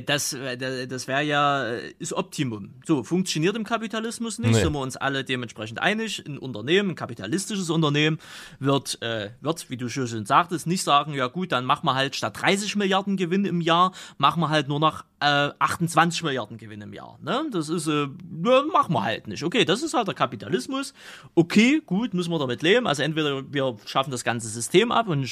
Das, 0.00 0.32
äh, 0.32 0.86
das 0.86 1.06
wäre 1.06 1.22
ja 1.22 1.64
ist 1.98 2.14
Optimum. 2.14 2.70
So 2.86 3.04
funktioniert 3.04 3.56
im 3.56 3.64
Kapitalismus 3.64 4.38
nicht. 4.38 4.52
Nee. 4.52 4.62
Sind 4.62 4.72
wir 4.72 4.80
uns 4.80 4.96
alle 4.96 5.22
dementsprechend 5.22 5.80
einig. 5.80 6.24
Ein 6.26 6.38
Unternehmen, 6.38 6.90
ein 6.90 6.94
kapitalistisches 6.94 7.68
Unternehmen 7.68 8.18
wird, 8.58 9.00
äh, 9.02 9.30
wird, 9.42 9.68
wie 9.68 9.76
du 9.76 9.90
schon 9.90 10.24
sagtest, 10.24 10.66
nicht 10.66 10.82
sagen, 10.82 11.12
ja 11.12 11.26
gut, 11.26 11.52
dann 11.52 11.66
machen 11.66 11.84
wir 11.84 11.94
halt 11.94 12.16
statt 12.16 12.40
30 12.40 12.76
Milliarden 12.76 13.18
Gewinn 13.18 13.44
im 13.44 13.60
Jahr, 13.60 13.92
machen 14.16 14.40
wir 14.40 14.48
halt 14.48 14.68
nur 14.68 14.80
noch 14.80 15.04
äh, 15.20 15.50
28 15.58 16.22
Milliarden 16.22 16.56
Gewinn 16.56 16.80
im 16.80 16.92
Jahr. 16.92 17.18
Ne? 17.22 17.44
Das 17.52 17.68
ist, 17.68 17.86
äh, 17.86 18.06
machen 18.72 18.94
wir 18.94 19.02
halt 19.02 19.28
nicht. 19.28 19.44
Okay, 19.44 19.64
das 19.64 19.82
ist 19.82 19.94
halt 19.94 20.08
der 20.08 20.14
Kapitalismus. 20.14 20.94
Okay, 21.34 21.82
gut, 21.84 22.14
müssen 22.14 22.32
wir 22.32 22.38
damit 22.38 22.62
leben. 22.62 22.86
Also 22.86 23.02
entweder 23.02 23.42
wir 23.52 23.76
schaffen 23.84 24.10
das 24.10 24.24
ganze 24.24 24.48
System 24.48 24.90
ab 24.90 25.08
und 25.08 25.26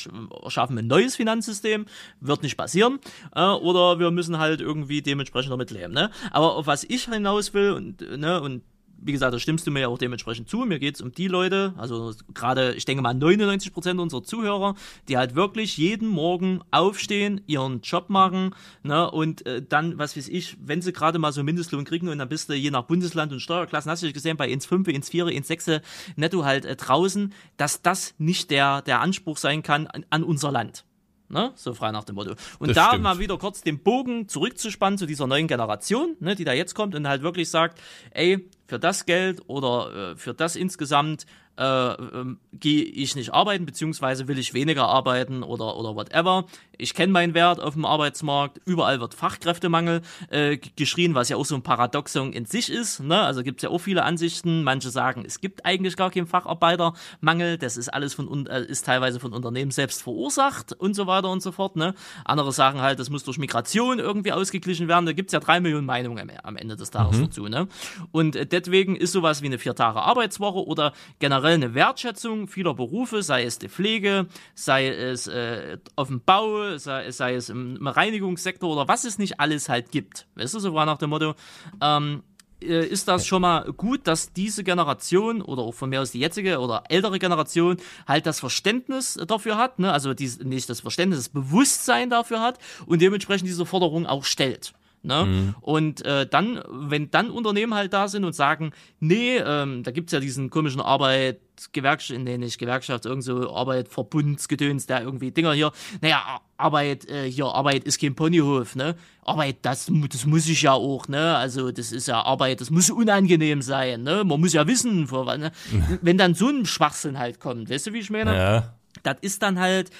schaffen 0.48 0.78
ein 0.78 0.86
neues 0.86 1.16
Finanzsystem, 1.16 1.86
wird 2.20 2.42
nicht 2.42 2.56
passieren, 2.56 3.00
äh, 3.34 3.42
oder 3.42 3.98
wir 3.98 4.10
müssen 4.10 4.38
halt 4.38 4.49
halt 4.50 4.60
irgendwie 4.60 5.02
dementsprechend 5.02 5.52
damit 5.52 5.70
leben. 5.70 5.92
Ne? 5.92 6.10
Aber 6.30 6.56
auf 6.56 6.66
was 6.66 6.84
ich 6.84 7.06
hinaus 7.06 7.54
will 7.54 7.72
und, 7.72 8.00
ne, 8.18 8.40
und 8.40 8.62
wie 9.02 9.12
gesagt, 9.12 9.34
da 9.34 9.38
stimmst 9.38 9.66
du 9.66 9.70
mir 9.70 9.80
ja 9.80 9.88
auch 9.88 9.98
dementsprechend 9.98 10.48
zu. 10.48 10.58
Mir 10.58 10.78
geht 10.78 10.96
es 10.96 11.00
um 11.00 11.12
die 11.12 11.28
Leute, 11.28 11.74
also 11.76 12.12
gerade, 12.34 12.74
ich 12.74 12.84
denke 12.84 13.02
mal 13.02 13.14
99 13.14 13.72
Prozent 13.72 13.98
unserer 13.98 14.22
Zuhörer, 14.22 14.74
die 15.08 15.16
halt 15.16 15.34
wirklich 15.34 15.76
jeden 15.76 16.08
Morgen 16.08 16.60
aufstehen, 16.70 17.40
ihren 17.46 17.80
Job 17.80 18.10
machen, 18.10 18.54
ne, 18.82 19.10
und 19.10 19.46
äh, 19.46 19.62
dann, 19.66 19.98
was 19.98 20.16
weiß 20.16 20.28
ich, 20.28 20.56
wenn 20.60 20.82
sie 20.82 20.92
gerade 20.92 21.18
mal 21.18 21.32
so 21.32 21.42
Mindestlohn 21.42 21.84
kriegen 21.84 22.08
und 22.08 22.18
dann 22.18 22.28
bist 22.28 22.48
du 22.48 22.54
je 22.54 22.70
nach 22.70 22.84
Bundesland 22.84 23.32
und 23.32 23.40
Steuerklassen, 23.40 23.90
hast 23.90 24.02
du 24.02 24.12
gesehen, 24.12 24.36
bei 24.36 24.48
1,5, 24.48 24.86
1,4, 24.88 25.24
1,6 25.24 25.80
netto 26.16 26.44
halt 26.44 26.64
äh, 26.64 26.76
draußen, 26.76 27.32
dass 27.56 27.82
das 27.82 28.14
nicht 28.18 28.50
der, 28.50 28.82
der 28.82 29.00
Anspruch 29.00 29.38
sein 29.38 29.62
kann 29.62 29.86
an, 29.86 30.04
an 30.10 30.24
unser 30.24 30.52
Land. 30.52 30.84
Ne? 31.30 31.52
So 31.54 31.74
frei 31.74 31.92
nach 31.92 32.02
dem 32.04 32.16
Motto. 32.16 32.32
Und 32.58 32.68
das 32.68 32.74
da 32.74 32.88
stimmt. 32.88 33.04
mal 33.04 33.18
wieder 33.20 33.38
kurz 33.38 33.62
den 33.62 33.78
Bogen 33.78 34.28
zurückzuspannen 34.28 34.98
zu 34.98 35.06
dieser 35.06 35.28
neuen 35.28 35.46
Generation, 35.46 36.16
ne, 36.18 36.34
die 36.34 36.44
da 36.44 36.52
jetzt 36.52 36.74
kommt 36.74 36.96
und 36.96 37.06
halt 37.06 37.22
wirklich 37.22 37.48
sagt, 37.48 37.80
ey, 38.10 38.48
für 38.66 38.80
das 38.80 39.06
Geld 39.06 39.40
oder 39.46 40.12
äh, 40.12 40.16
für 40.16 40.34
das 40.34 40.56
insgesamt 40.56 41.26
äh, 41.60 41.92
äh, 41.92 42.36
gehe 42.54 42.84
ich 42.84 43.14
nicht 43.16 43.34
arbeiten, 43.34 43.66
beziehungsweise 43.66 44.28
will 44.28 44.38
ich 44.38 44.54
weniger 44.54 44.88
arbeiten 44.88 45.42
oder, 45.42 45.76
oder 45.76 45.94
whatever. 45.94 46.46
Ich 46.78 46.94
kenne 46.94 47.12
meinen 47.12 47.34
Wert 47.34 47.60
auf 47.60 47.74
dem 47.74 47.84
Arbeitsmarkt. 47.84 48.62
Überall 48.64 48.98
wird 49.00 49.12
Fachkräftemangel 49.12 50.00
äh, 50.30 50.56
geschrien, 50.56 51.14
was 51.14 51.28
ja 51.28 51.36
auch 51.36 51.44
so 51.44 51.54
ein 51.54 51.62
Paradoxon 51.62 52.32
in 52.32 52.46
sich 52.46 52.72
ist. 52.72 53.00
Ne? 53.00 53.20
Also 53.20 53.42
gibt 53.42 53.58
es 53.58 53.64
ja 53.64 53.68
auch 53.68 53.78
viele 53.78 54.04
Ansichten. 54.04 54.62
Manche 54.62 54.88
sagen, 54.88 55.22
es 55.26 55.42
gibt 55.42 55.66
eigentlich 55.66 55.96
gar 55.96 56.10
keinen 56.10 56.26
Facharbeitermangel. 56.26 57.58
Das 57.58 57.76
ist 57.76 57.90
alles 57.90 58.14
von 58.14 58.46
äh, 58.46 58.64
ist 58.64 58.86
teilweise 58.86 59.20
von 59.20 59.34
Unternehmen 59.34 59.70
selbst 59.70 60.02
verursacht 60.02 60.72
und 60.72 60.94
so 60.94 61.06
weiter 61.06 61.28
und 61.28 61.42
so 61.42 61.52
fort. 61.52 61.76
Ne? 61.76 61.94
Andere 62.24 62.52
sagen 62.52 62.80
halt, 62.80 62.98
das 62.98 63.10
muss 63.10 63.24
durch 63.24 63.36
Migration 63.36 63.98
irgendwie 63.98 64.32
ausgeglichen 64.32 64.88
werden. 64.88 65.04
Da 65.04 65.12
gibt 65.12 65.28
es 65.28 65.32
ja 65.34 65.40
drei 65.40 65.60
Millionen 65.60 65.86
Meinungen 65.86 66.32
am 66.42 66.56
Ende 66.56 66.76
des 66.76 66.90
Tages 66.90 67.18
mhm. 67.18 67.24
dazu. 67.24 67.48
Ne? 67.48 67.68
Und 68.12 68.34
äh, 68.34 68.46
deswegen 68.46 68.96
ist 68.96 69.12
sowas 69.12 69.42
wie 69.42 69.46
eine 69.46 69.58
vier 69.58 69.74
Tage 69.74 70.00
Arbeitswoche 70.00 70.64
oder 70.66 70.94
generell 71.18 71.49
eine 71.54 71.74
Wertschätzung 71.74 72.48
vieler 72.48 72.74
Berufe, 72.74 73.22
sei 73.22 73.44
es 73.44 73.58
die 73.58 73.68
Pflege, 73.68 74.26
sei 74.54 74.88
es 74.88 75.26
äh, 75.26 75.78
auf 75.96 76.08
dem 76.08 76.20
Bau, 76.20 76.76
sei, 76.78 77.10
sei, 77.10 77.34
es 77.34 77.48
im 77.48 77.86
Reinigungssektor 77.86 78.70
oder 78.70 78.88
was 78.88 79.04
es 79.04 79.18
nicht 79.18 79.40
alles 79.40 79.68
halt 79.68 79.90
gibt. 79.90 80.26
Weißt 80.36 80.54
du, 80.54 80.58
so 80.58 80.74
war 80.74 80.86
nach 80.86 80.98
dem 80.98 81.10
Motto, 81.10 81.34
ähm, 81.80 82.22
äh, 82.62 82.86
ist 82.86 83.08
das 83.08 83.26
schon 83.26 83.42
mal 83.42 83.72
gut, 83.72 84.06
dass 84.06 84.32
diese 84.32 84.64
Generation 84.64 85.42
oder 85.42 85.62
auch 85.62 85.74
von 85.74 85.90
mir 85.90 86.00
aus 86.00 86.12
die 86.12 86.20
jetzige 86.20 86.58
oder 86.58 86.84
ältere 86.88 87.18
Generation 87.18 87.76
halt 88.06 88.26
das 88.26 88.40
Verständnis 88.40 89.18
dafür 89.26 89.56
hat, 89.56 89.78
ne? 89.78 89.92
also 89.92 90.14
dies, 90.14 90.40
nicht 90.40 90.68
das 90.68 90.80
Verständnis, 90.80 91.20
das 91.20 91.28
Bewusstsein 91.30 92.10
dafür 92.10 92.40
hat 92.40 92.58
und 92.86 93.00
dementsprechend 93.00 93.48
diese 93.48 93.66
Forderung 93.66 94.06
auch 94.06 94.24
stellt. 94.24 94.72
Ne? 95.02 95.24
Mhm. 95.24 95.54
Und 95.62 96.04
äh, 96.04 96.26
dann, 96.26 96.62
wenn 96.68 97.10
dann 97.10 97.30
Unternehmen 97.30 97.74
halt 97.74 97.92
da 97.94 98.06
sind 98.06 98.24
und 98.24 98.34
sagen, 98.34 98.72
nee, 98.98 99.38
ähm, 99.38 99.82
da 99.82 99.92
gibt's 99.92 100.12
ja 100.12 100.20
diesen 100.20 100.50
komischen 100.50 100.82
Arbeit, 100.82 101.40
Gewerkschaft, 101.72 102.20
nee, 102.20 102.36
nicht 102.36 102.58
Gewerkschaft, 102.58 103.06
irgend 103.06 103.24
so 103.24 103.54
Arbeit, 103.54 103.88
Verbundsgedöns, 103.88 104.86
der 104.86 105.02
irgendwie 105.02 105.30
Dinger 105.30 105.52
hier, 105.54 105.72
naja, 106.02 106.40
Arbeit, 106.58 107.08
äh, 107.08 107.30
hier, 107.30 107.46
Arbeit 107.46 107.84
ist 107.84 108.00
kein 108.00 108.14
Ponyhof, 108.14 108.76
ne? 108.76 108.94
Arbeit, 109.24 109.56
das, 109.62 109.90
das 110.10 110.26
muss 110.26 110.46
ich 110.46 110.62
ja 110.62 110.72
auch, 110.72 111.08
ne? 111.08 111.36
Also, 111.36 111.70
das 111.70 111.92
ist 111.92 112.08
ja 112.08 112.22
Arbeit, 112.22 112.60
das 112.60 112.70
muss 112.70 112.90
unangenehm 112.90 113.62
sein, 113.62 114.02
ne? 114.02 114.22
Man 114.24 114.40
muss 114.40 114.52
ja 114.52 114.66
wissen, 114.66 115.06
vor, 115.06 115.36
ne? 115.36 115.50
wenn 116.02 116.18
dann 116.18 116.34
so 116.34 116.48
ein 116.48 116.66
Schwachsinn 116.66 117.18
halt 117.18 117.40
kommt, 117.40 117.70
weißt 117.70 117.86
du, 117.86 117.92
wie 117.94 118.00
ich 118.00 118.10
meine? 118.10 118.36
Ja. 118.36 118.74
Das 119.02 119.16
ist 119.22 119.42
dann 119.42 119.58
halt, 119.58 119.90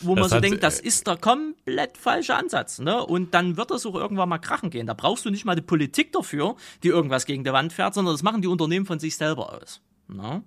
wo 0.00 0.14
man 0.14 0.28
so 0.28 0.40
denkt, 0.40 0.62
das 0.62 0.80
äh, 0.80 0.86
ist 0.86 1.06
der 1.06 1.16
komplett 1.16 1.96
falsche 1.98 2.34
Ansatz. 2.34 2.78
Ne? 2.78 3.04
Und 3.04 3.34
dann 3.34 3.56
wird 3.56 3.70
das 3.70 3.86
auch 3.86 3.94
irgendwann 3.94 4.28
mal 4.28 4.38
krachen 4.38 4.70
gehen. 4.70 4.86
Da 4.86 4.94
brauchst 4.94 5.24
du 5.24 5.30
nicht 5.30 5.44
mal 5.44 5.54
die 5.54 5.62
Politik 5.62 6.12
dafür, 6.12 6.56
die 6.82 6.88
irgendwas 6.88 7.26
gegen 7.26 7.44
die 7.44 7.52
Wand 7.52 7.72
fährt, 7.72 7.94
sondern 7.94 8.14
das 8.14 8.22
machen 8.22 8.42
die 8.42 8.48
Unternehmen 8.48 8.86
von 8.86 8.98
sich 8.98 9.16
selber 9.16 9.52
aus. 9.52 9.80
Ne? 10.08 10.42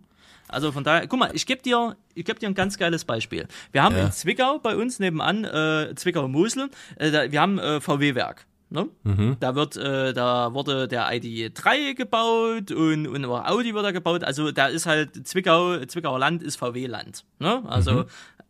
Also 0.47 0.71
von 0.71 0.83
daher, 0.83 1.07
guck 1.07 1.19
mal, 1.19 1.31
ich 1.33 1.45
gebe 1.45 1.61
dir, 1.61 1.97
ich 2.13 2.25
gebe 2.25 2.39
dir 2.39 2.47
ein 2.47 2.55
ganz 2.55 2.77
geiles 2.77 3.03
Beispiel. 3.05 3.47
Wir 3.71 3.83
haben 3.83 3.95
ja. 3.95 4.05
in 4.05 4.11
Zwickau 4.11 4.59
bei 4.59 4.75
uns 4.75 4.99
nebenan, 4.99 5.43
äh, 5.43 5.93
Zwickau-Mosel, 5.95 6.69
äh, 6.97 7.31
wir 7.31 7.41
haben 7.41 7.59
äh, 7.59 7.81
VW-Werk. 7.81 8.45
Ne? 8.69 8.89
Mhm. 9.03 9.37
Da 9.39 9.55
wird, 9.55 9.77
äh, 9.77 10.13
da 10.13 10.53
wurde 10.53 10.87
der 10.87 11.09
ID3 11.09 11.93
gebaut 11.93 12.71
und, 12.71 13.07
und 13.07 13.25
auch 13.25 13.45
Audi 13.45 13.73
wird 13.73 13.85
da 13.85 13.91
gebaut. 13.91 14.23
Also 14.23 14.51
da 14.51 14.67
ist 14.67 14.85
halt 14.85 15.27
Zwickau, 15.27 15.85
Zwickauer 15.85 16.19
Land 16.19 16.43
ist 16.43 16.57
VW-Land. 16.57 17.23
Ne? 17.39 17.63
Also 17.65 17.91
mhm 17.91 18.05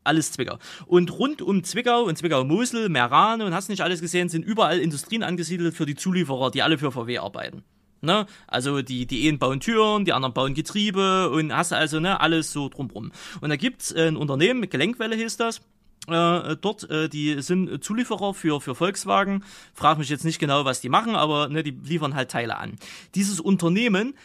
alles 0.07 0.31
Zwickau. 0.31 0.57
Und 0.85 1.11
rund 1.19 1.41
um 1.41 1.63
Zwickau 1.63 2.03
und 2.03 2.17
Zwickau-Mosel, 2.17 2.89
Merane 2.89 3.45
und 3.45 3.53
hast 3.53 3.69
nicht 3.69 3.81
alles 3.81 4.01
gesehen, 4.01 4.29
sind 4.29 4.45
überall 4.45 4.79
Industrien 4.79 5.21
angesiedelt 5.21 5.75
für 5.75 5.85
die 5.85 5.95
Zulieferer, 5.95 6.49
die 6.49 6.63
alle 6.63 6.77
für 6.77 6.91
VW 6.91 7.19
arbeiten. 7.19 7.63
Ne? 8.01 8.25
Also 8.47 8.81
die, 8.81 9.05
die 9.05 9.27
einen 9.27 9.39
bauen 9.39 9.59
Türen, 9.59 10.05
die 10.05 10.13
anderen 10.13 10.33
bauen 10.33 10.53
Getriebe 10.53 11.29
und 11.29 11.55
hast 11.55 11.73
also 11.73 11.99
ne, 11.99 12.19
alles 12.19 12.51
so 12.51 12.69
drumrum. 12.69 13.11
Und 13.41 13.49
da 13.49 13.55
gibt's 13.55 13.91
äh, 13.91 14.07
ein 14.07 14.17
Unternehmen, 14.17 14.69
Gelenkwelle 14.69 15.15
hieß 15.15 15.37
das, 15.37 15.61
äh, 16.07 16.55
dort, 16.55 16.89
äh, 16.89 17.09
die 17.09 17.41
sind 17.41 17.83
Zulieferer 17.83 18.33
für, 18.33 18.61
für 18.61 18.75
Volkswagen. 18.75 19.43
Frag 19.73 19.97
mich 19.97 20.09
jetzt 20.09 20.25
nicht 20.25 20.39
genau, 20.39 20.65
was 20.65 20.81
die 20.81 20.89
machen, 20.89 21.15
aber 21.15 21.49
ne, 21.49 21.63
die 21.63 21.71
liefern 21.71 22.15
halt 22.15 22.31
Teile 22.31 22.57
an. 22.57 22.77
Dieses 23.15 23.39
Unternehmen 23.39 24.15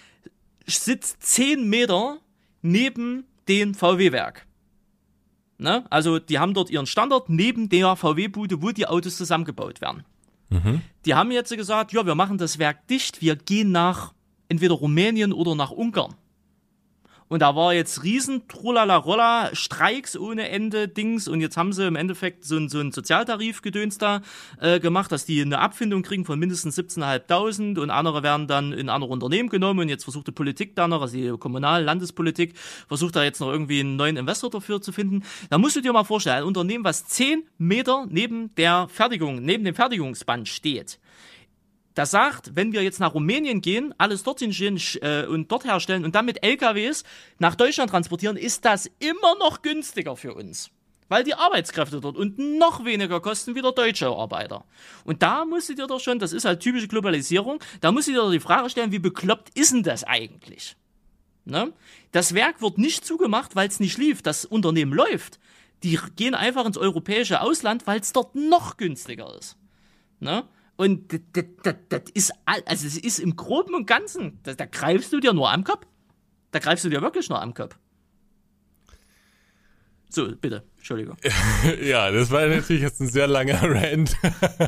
sitzt 0.66 1.22
zehn 1.22 1.68
Meter 1.68 2.18
neben 2.62 3.24
dem 3.48 3.74
VW-Werk. 3.74 4.46
Ne? 5.59 5.84
Also 5.90 6.18
die 6.18 6.38
haben 6.38 6.54
dort 6.54 6.70
ihren 6.70 6.86
Standort 6.86 7.28
neben 7.28 7.68
der 7.68 7.96
VW-Bude, 7.96 8.62
wo 8.62 8.70
die 8.70 8.86
Autos 8.86 9.16
zusammengebaut 9.16 9.80
werden. 9.80 10.04
Mhm. 10.50 10.82
Die 11.04 11.14
haben 11.14 11.30
jetzt 11.30 11.54
gesagt, 11.56 11.92
ja, 11.92 12.04
wir 12.06 12.14
machen 12.14 12.38
das 12.38 12.59
Werk 12.59 12.86
dicht, 12.88 13.20
wir 13.22 13.36
gehen 13.36 13.72
nach 13.72 14.12
entweder 14.48 14.74
Rumänien 14.74 15.32
oder 15.32 15.54
nach 15.54 15.70
Ungarn. 15.70 16.14
Und 17.32 17.40
da 17.40 17.56
war 17.56 17.72
jetzt 17.72 18.02
riesen 18.02 18.46
Trulala-Rolla, 18.46 19.54
Streiks 19.54 20.18
ohne 20.18 20.50
Ende, 20.50 20.86
Dings. 20.86 21.28
Und 21.28 21.40
jetzt 21.40 21.56
haben 21.56 21.72
sie 21.72 21.86
im 21.86 21.96
Endeffekt 21.96 22.44
so 22.44 22.59
ein, 22.59 22.68
so 22.68 22.82
Sozialtarifgedöns 22.90 23.96
da 23.96 24.20
äh, 24.60 24.80
gemacht, 24.80 25.10
dass 25.10 25.24
die 25.24 25.40
eine 25.40 25.59
Abfindung 25.59 26.02
kriegen 26.02 26.26
von 26.26 26.38
mindestens 26.38 26.78
17.500 26.78 27.78
und 27.78 27.88
andere 27.88 28.22
werden 28.22 28.48
dann 28.48 28.74
in 28.74 28.90
andere 28.90 29.10
Unternehmen 29.10 29.48
genommen. 29.48 29.80
Und 29.80 29.88
jetzt 29.88 30.04
versucht 30.04 30.26
die 30.26 30.32
Politik 30.32 30.76
da 30.76 30.86
noch, 30.86 31.00
also 31.00 31.16
die 31.16 31.30
Kommunal-, 31.38 31.84
Landespolitik, 31.84 32.52
versucht 32.86 33.16
da 33.16 33.24
jetzt 33.24 33.40
noch 33.40 33.48
irgendwie 33.48 33.80
einen 33.80 33.96
neuen 33.96 34.18
Investor 34.18 34.50
dafür 34.50 34.82
zu 34.82 34.92
finden. 34.92 35.22
Da 35.48 35.56
musst 35.56 35.74
du 35.74 35.80
dir 35.80 35.94
mal 35.94 36.04
vorstellen, 36.04 36.36
ein 36.36 36.44
Unternehmen, 36.44 36.84
was 36.84 37.06
10 37.06 37.44
Meter 37.56 38.04
neben 38.10 38.54
der 38.56 38.88
Fertigung, 38.88 39.40
neben 39.40 39.64
dem 39.64 39.74
Fertigungsband 39.74 40.48
steht, 40.48 40.98
das 41.94 42.10
sagt, 42.10 42.56
wenn 42.56 42.73
wir 42.73 42.82
jetzt 42.82 43.01
nach 43.01 43.14
Rumänien 43.14 43.60
gehen, 43.60 43.94
alles 43.98 44.23
dorthin 44.23 44.51
gehen 44.51 44.81
äh, 45.02 45.27
und 45.27 45.51
dort 45.51 45.64
herstellen 45.64 46.05
und 46.05 46.14
dann 46.14 46.24
mit 46.24 46.43
LKWs 46.43 47.05
nach 47.39 47.55
Deutschland 47.55 47.90
transportieren, 47.90 48.36
ist 48.36 48.64
das 48.64 48.90
immer 48.98 49.36
noch 49.39 49.62
günstiger 49.62 50.16
für 50.16 50.35
uns. 50.35 50.70
Weil 51.09 51.24
die 51.24 51.35
Arbeitskräfte 51.35 52.01
dort 52.01 52.16
unten 52.16 52.56
noch 52.56 52.86
weniger 52.86 53.20
kosten 53.20 53.55
wie 53.55 53.60
der 53.60 53.73
deutsche 53.73 54.06
Arbeiter. 54.06 54.64
Und 55.05 55.23
da 55.23 55.44
musst 55.44 55.69
du 55.69 55.74
dir 55.74 55.86
doch 55.86 56.01
schon, 56.01 56.19
das 56.19 56.32
ist 56.32 56.47
halt 56.47 56.60
typische 56.60 56.89
Globalisierung, 56.89 57.62
da 57.82 57.93
musst 57.93 58.09
du 58.09 58.12
dir 58.12 58.19
doch 58.19 58.31
die 58.31 58.40
Frage 58.40 58.70
stellen, 58.70 58.93
wie 58.93 58.98
bekloppt 58.98 59.51
ist 59.59 59.73
denn 59.73 59.82
das 59.82 60.05
eigentlich? 60.05 60.77
Ne? 61.44 61.73
Das 62.12 62.35
Werk 62.35 62.62
wird 62.62 62.78
nicht 62.78 63.05
zugemacht, 63.05 63.56
weil 63.56 63.69
es 63.69 63.81
nicht 63.81 63.98
lief. 63.98 64.23
Das 64.23 64.44
Unternehmen 64.44 64.93
läuft. 64.93 65.39
Die 65.82 65.98
gehen 66.16 66.35
einfach 66.35 66.64
ins 66.64 66.78
europäische 66.78 67.40
Ausland, 67.40 67.86
weil 67.86 68.01
es 68.01 68.12
dort 68.12 68.35
noch 68.35 68.77
günstiger 68.77 69.36
ist. 69.36 69.56
Ne? 70.20 70.44
Und 70.76 71.12
das, 71.12 71.44
das, 71.62 71.74
das 71.88 72.02
ist, 72.14 72.32
also 72.46 72.86
es 72.86 72.96
ist 72.96 73.18
im 73.18 73.36
Groben 73.36 73.74
und 73.74 73.86
Ganzen, 73.86 74.40
da, 74.42 74.54
da 74.54 74.64
greifst 74.64 75.12
du 75.12 75.20
dir 75.20 75.32
nur 75.32 75.50
am 75.50 75.64
Kopf. 75.64 75.86
Da 76.50 76.58
greifst 76.58 76.84
du 76.84 76.88
dir 76.88 77.02
wirklich 77.02 77.28
nur 77.28 77.40
am 77.40 77.54
Kopf. 77.54 77.76
So, 80.08 80.28
bitte, 80.36 80.62
Entschuldigung. 80.76 81.16
ja, 81.82 82.10
das 82.10 82.30
war 82.30 82.46
natürlich 82.46 82.82
jetzt 82.82 83.00
ein 83.00 83.08
sehr 83.08 83.26
langer 83.26 83.62
Rant. 83.62 84.14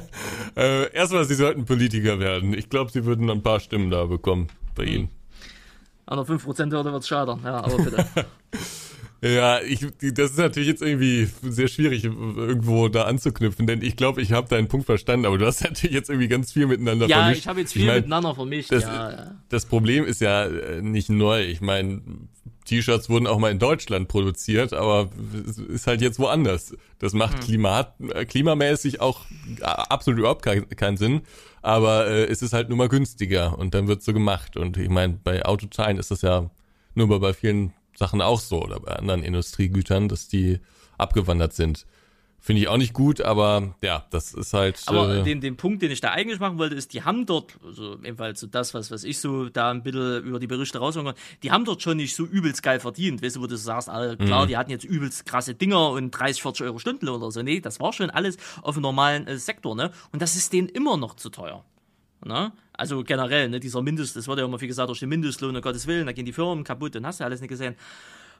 äh, 0.56 0.90
erstmal, 0.92 1.24
sie 1.24 1.34
sollten 1.34 1.66
Politiker 1.66 2.18
werden. 2.18 2.54
Ich 2.54 2.70
glaube, 2.70 2.90
sie 2.90 3.04
würden 3.04 3.28
ein 3.28 3.42
paar 3.42 3.60
Stimmen 3.60 3.90
da 3.90 4.06
bekommen 4.06 4.48
bei 4.74 4.86
hm. 4.86 4.92
Ihnen. 4.92 5.08
An 6.06 6.18
der 6.18 6.26
5%-Hürde 6.26 6.92
wird 6.92 7.02
es 7.02 7.08
scheitern, 7.08 7.40
ja, 7.44 7.64
aber 7.64 7.76
bitte. 7.76 8.06
Ja, 9.24 9.62
ich, 9.62 9.80
das 10.12 10.32
ist 10.32 10.38
natürlich 10.38 10.68
jetzt 10.68 10.82
irgendwie 10.82 11.30
sehr 11.42 11.68
schwierig, 11.68 12.04
irgendwo 12.04 12.88
da 12.88 13.04
anzuknüpfen, 13.04 13.66
denn 13.66 13.80
ich 13.80 13.96
glaube, 13.96 14.20
ich 14.20 14.32
habe 14.32 14.48
deinen 14.48 14.68
Punkt 14.68 14.84
verstanden, 14.84 15.24
aber 15.24 15.38
du 15.38 15.46
hast 15.46 15.64
natürlich 15.64 15.94
jetzt 15.94 16.10
irgendwie 16.10 16.28
ganz 16.28 16.52
viel 16.52 16.66
miteinander 16.66 17.06
ja, 17.06 17.16
vermischt. 17.16 17.36
Ja, 17.36 17.40
ich 17.40 17.48
habe 17.48 17.60
jetzt 17.60 17.72
viel 17.72 17.82
ich 17.82 17.88
mein, 17.88 17.96
miteinander 17.96 18.34
vermischt. 18.34 18.70
Das, 18.70 18.82
ja, 18.82 19.34
das 19.48 19.64
Problem 19.64 20.04
ist 20.04 20.20
ja 20.20 20.44
äh, 20.44 20.82
nicht 20.82 21.08
neu. 21.08 21.42
Ich 21.42 21.62
meine, 21.62 22.02
T-Shirts 22.66 23.08
wurden 23.08 23.26
auch 23.26 23.38
mal 23.38 23.50
in 23.50 23.58
Deutschland 23.58 24.08
produziert, 24.08 24.74
aber 24.74 25.08
es 25.48 25.56
ist 25.56 25.86
halt 25.86 26.02
jetzt 26.02 26.18
woanders. 26.18 26.76
Das 26.98 27.14
macht 27.14 27.38
hm. 27.38 27.40
Klimat, 27.40 27.94
äh, 28.12 28.26
klimamäßig 28.26 29.00
auch 29.00 29.22
absolut 29.62 30.18
überhaupt 30.18 30.42
keinen 30.42 30.68
kein 30.68 30.98
Sinn, 30.98 31.22
aber 31.62 32.08
äh, 32.08 32.24
es 32.24 32.42
ist 32.42 32.52
halt 32.52 32.68
nur 32.68 32.76
mal 32.76 32.90
günstiger 32.90 33.58
und 33.58 33.72
dann 33.72 33.88
wird 33.88 34.02
so 34.02 34.12
gemacht. 34.12 34.58
Und 34.58 34.76
ich 34.76 34.90
meine, 34.90 35.18
bei 35.24 35.46
Autoteilen 35.46 35.96
ist 35.96 36.10
das 36.10 36.20
ja 36.20 36.50
nur 36.94 37.20
bei 37.20 37.32
vielen 37.32 37.72
Sachen 37.96 38.20
auch 38.20 38.40
so 38.40 38.62
oder 38.62 38.80
bei 38.80 38.92
anderen 38.92 39.22
Industriegütern, 39.22 40.08
dass 40.08 40.28
die 40.28 40.60
abgewandert 40.98 41.52
sind. 41.52 41.86
Finde 42.44 42.60
ich 42.60 42.68
auch 42.68 42.76
nicht 42.76 42.92
gut, 42.92 43.22
aber 43.22 43.74
ja, 43.82 44.04
das 44.10 44.34
ist 44.34 44.52
halt. 44.52 44.82
Aber 44.84 45.08
äh, 45.08 45.22
den, 45.22 45.40
den 45.40 45.56
Punkt, 45.56 45.80
den 45.80 45.90
ich 45.90 46.02
da 46.02 46.10
eigentlich 46.10 46.40
machen 46.40 46.58
wollte, 46.58 46.74
ist, 46.74 46.92
die 46.92 47.02
haben 47.02 47.24
dort, 47.24 47.58
also 47.64 47.94
ebenfalls 48.02 48.38
so 48.38 48.46
das, 48.46 48.74
was, 48.74 48.90
was 48.90 49.02
ich 49.02 49.18
so 49.18 49.48
da 49.48 49.70
ein 49.70 49.82
bisschen 49.82 50.22
über 50.24 50.38
die 50.38 50.46
Berichte 50.46 50.78
rausholen 50.78 51.14
die 51.42 51.50
haben 51.50 51.64
dort 51.64 51.80
schon 51.80 51.96
nicht 51.96 52.14
so 52.14 52.26
übelst 52.26 52.62
geil 52.62 52.80
verdient. 52.80 53.22
Weißt 53.22 53.36
du, 53.36 53.40
wo 53.40 53.46
du 53.46 53.56
sagst, 53.56 53.88
ah, 53.88 54.14
klar, 54.16 54.44
mhm. 54.44 54.48
die 54.48 54.58
hatten 54.58 54.70
jetzt 54.70 54.84
übelst 54.84 55.24
krasse 55.24 55.54
Dinger 55.54 55.92
und 55.92 56.10
30, 56.10 56.42
40 56.42 56.66
Euro 56.66 56.78
Stundenlohn 56.78 57.22
oder 57.22 57.32
so. 57.32 57.40
Nee, 57.40 57.60
das 57.60 57.80
war 57.80 57.94
schon 57.94 58.10
alles 58.10 58.36
auf 58.60 58.74
dem 58.74 58.82
normalen 58.82 59.26
äh, 59.26 59.38
Sektor, 59.38 59.74
ne? 59.74 59.90
Und 60.12 60.20
das 60.20 60.36
ist 60.36 60.52
denen 60.52 60.68
immer 60.68 60.98
noch 60.98 61.16
zu 61.16 61.30
teuer. 61.30 61.64
Ne? 62.24 62.52
Also 62.72 63.04
generell, 63.04 63.48
ne, 63.48 63.60
dieser 63.60 63.82
Mindest, 63.82 64.16
das 64.16 64.26
wurde 64.26 64.42
ja 64.42 64.46
immer 64.46 64.58
viel 64.58 64.68
gesagt, 64.68 64.88
durch 64.88 65.00
den 65.00 65.08
Mindestlohn, 65.08 65.54
um 65.54 65.62
Gottes 65.62 65.86
Willen, 65.86 66.06
da 66.06 66.12
gehen 66.12 66.24
die 66.24 66.32
Firmen 66.32 66.64
kaputt 66.64 66.96
und 66.96 67.06
hast 67.06 67.20
du 67.20 67.24
alles 67.24 67.40
nicht 67.40 67.50
gesehen. 67.50 67.76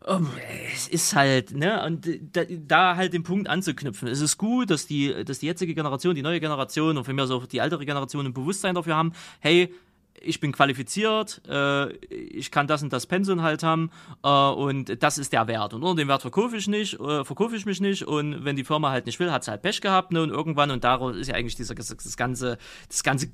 Um, 0.07 0.29
es 0.75 0.89
ist 0.89 1.15
halt, 1.15 1.53
ne, 1.53 1.83
und 1.87 2.07
da, 2.33 2.43
da, 2.45 2.97
halt 2.97 3.15
den 3.15 3.23
Punkt 3.23 3.49
anzuknüpfen. 3.49 4.07
Es 4.09 4.21
ist 4.21 4.37
gut, 4.37 4.69
dass 4.71 4.87
die, 4.87 5.25
dass 5.25 5.39
die 5.39 5.47
jetzige 5.47 5.75
Generation, 5.75 6.15
die 6.15 6.21
neue 6.21 6.41
Generation 6.41 6.99
und 6.99 7.05
für 7.05 7.15
mich 7.15 7.31
auch 7.31 7.47
die 7.47 7.59
ältere 7.59 7.87
Generation 7.87 8.27
ein 8.27 8.35
Bewusstsein 8.35 8.75
dafür 8.75 8.97
haben, 8.97 9.13
hey, 9.41 9.73
ich 10.21 10.41
bin 10.41 10.53
qualifiziert, 10.53 11.41
äh, 11.49 11.93
ich 11.93 12.51
kann 12.51 12.67
das 12.67 12.83
und 12.83 12.93
das 12.93 13.07
Pensum 13.07 13.43
halt 13.43 13.63
haben 13.63 13.91
äh, 14.23 14.29
und 14.29 15.03
das 15.03 15.19
ist 15.19 15.33
der 15.33 15.47
Wert. 15.47 15.75
Und 15.75 15.83
unter 15.83 16.03
dem 16.03 16.09
Wert 16.09 16.23
verkaufe 16.23 16.57
ich 16.57 16.69
nicht, 16.69 17.01
äh, 17.01 17.25
verkaufe 17.25 17.57
ich 17.57 17.67
mich 17.67 17.81
nicht 17.81 18.05
und 18.07 18.45
wenn 18.45 18.57
die 18.57 18.65
Firma 18.65 18.91
halt 18.91 19.07
nicht 19.07 19.19
will, 19.21 19.33
hat 19.33 19.45
sie 19.45 19.51
halt 19.51 19.63
Pech 19.63 19.81
gehabt 19.81 20.13
ne, 20.13 20.23
und 20.23 20.31
irgendwann 20.31 20.71
und 20.71 20.85
daraus 20.85 21.17
ist 21.17 21.29
ja 21.29 21.35
eigentlich 21.35 21.57
dieser, 21.57 21.75
das 21.75 22.17
ganze, 22.17 22.59
das 22.89 23.03
ganze 23.03 23.29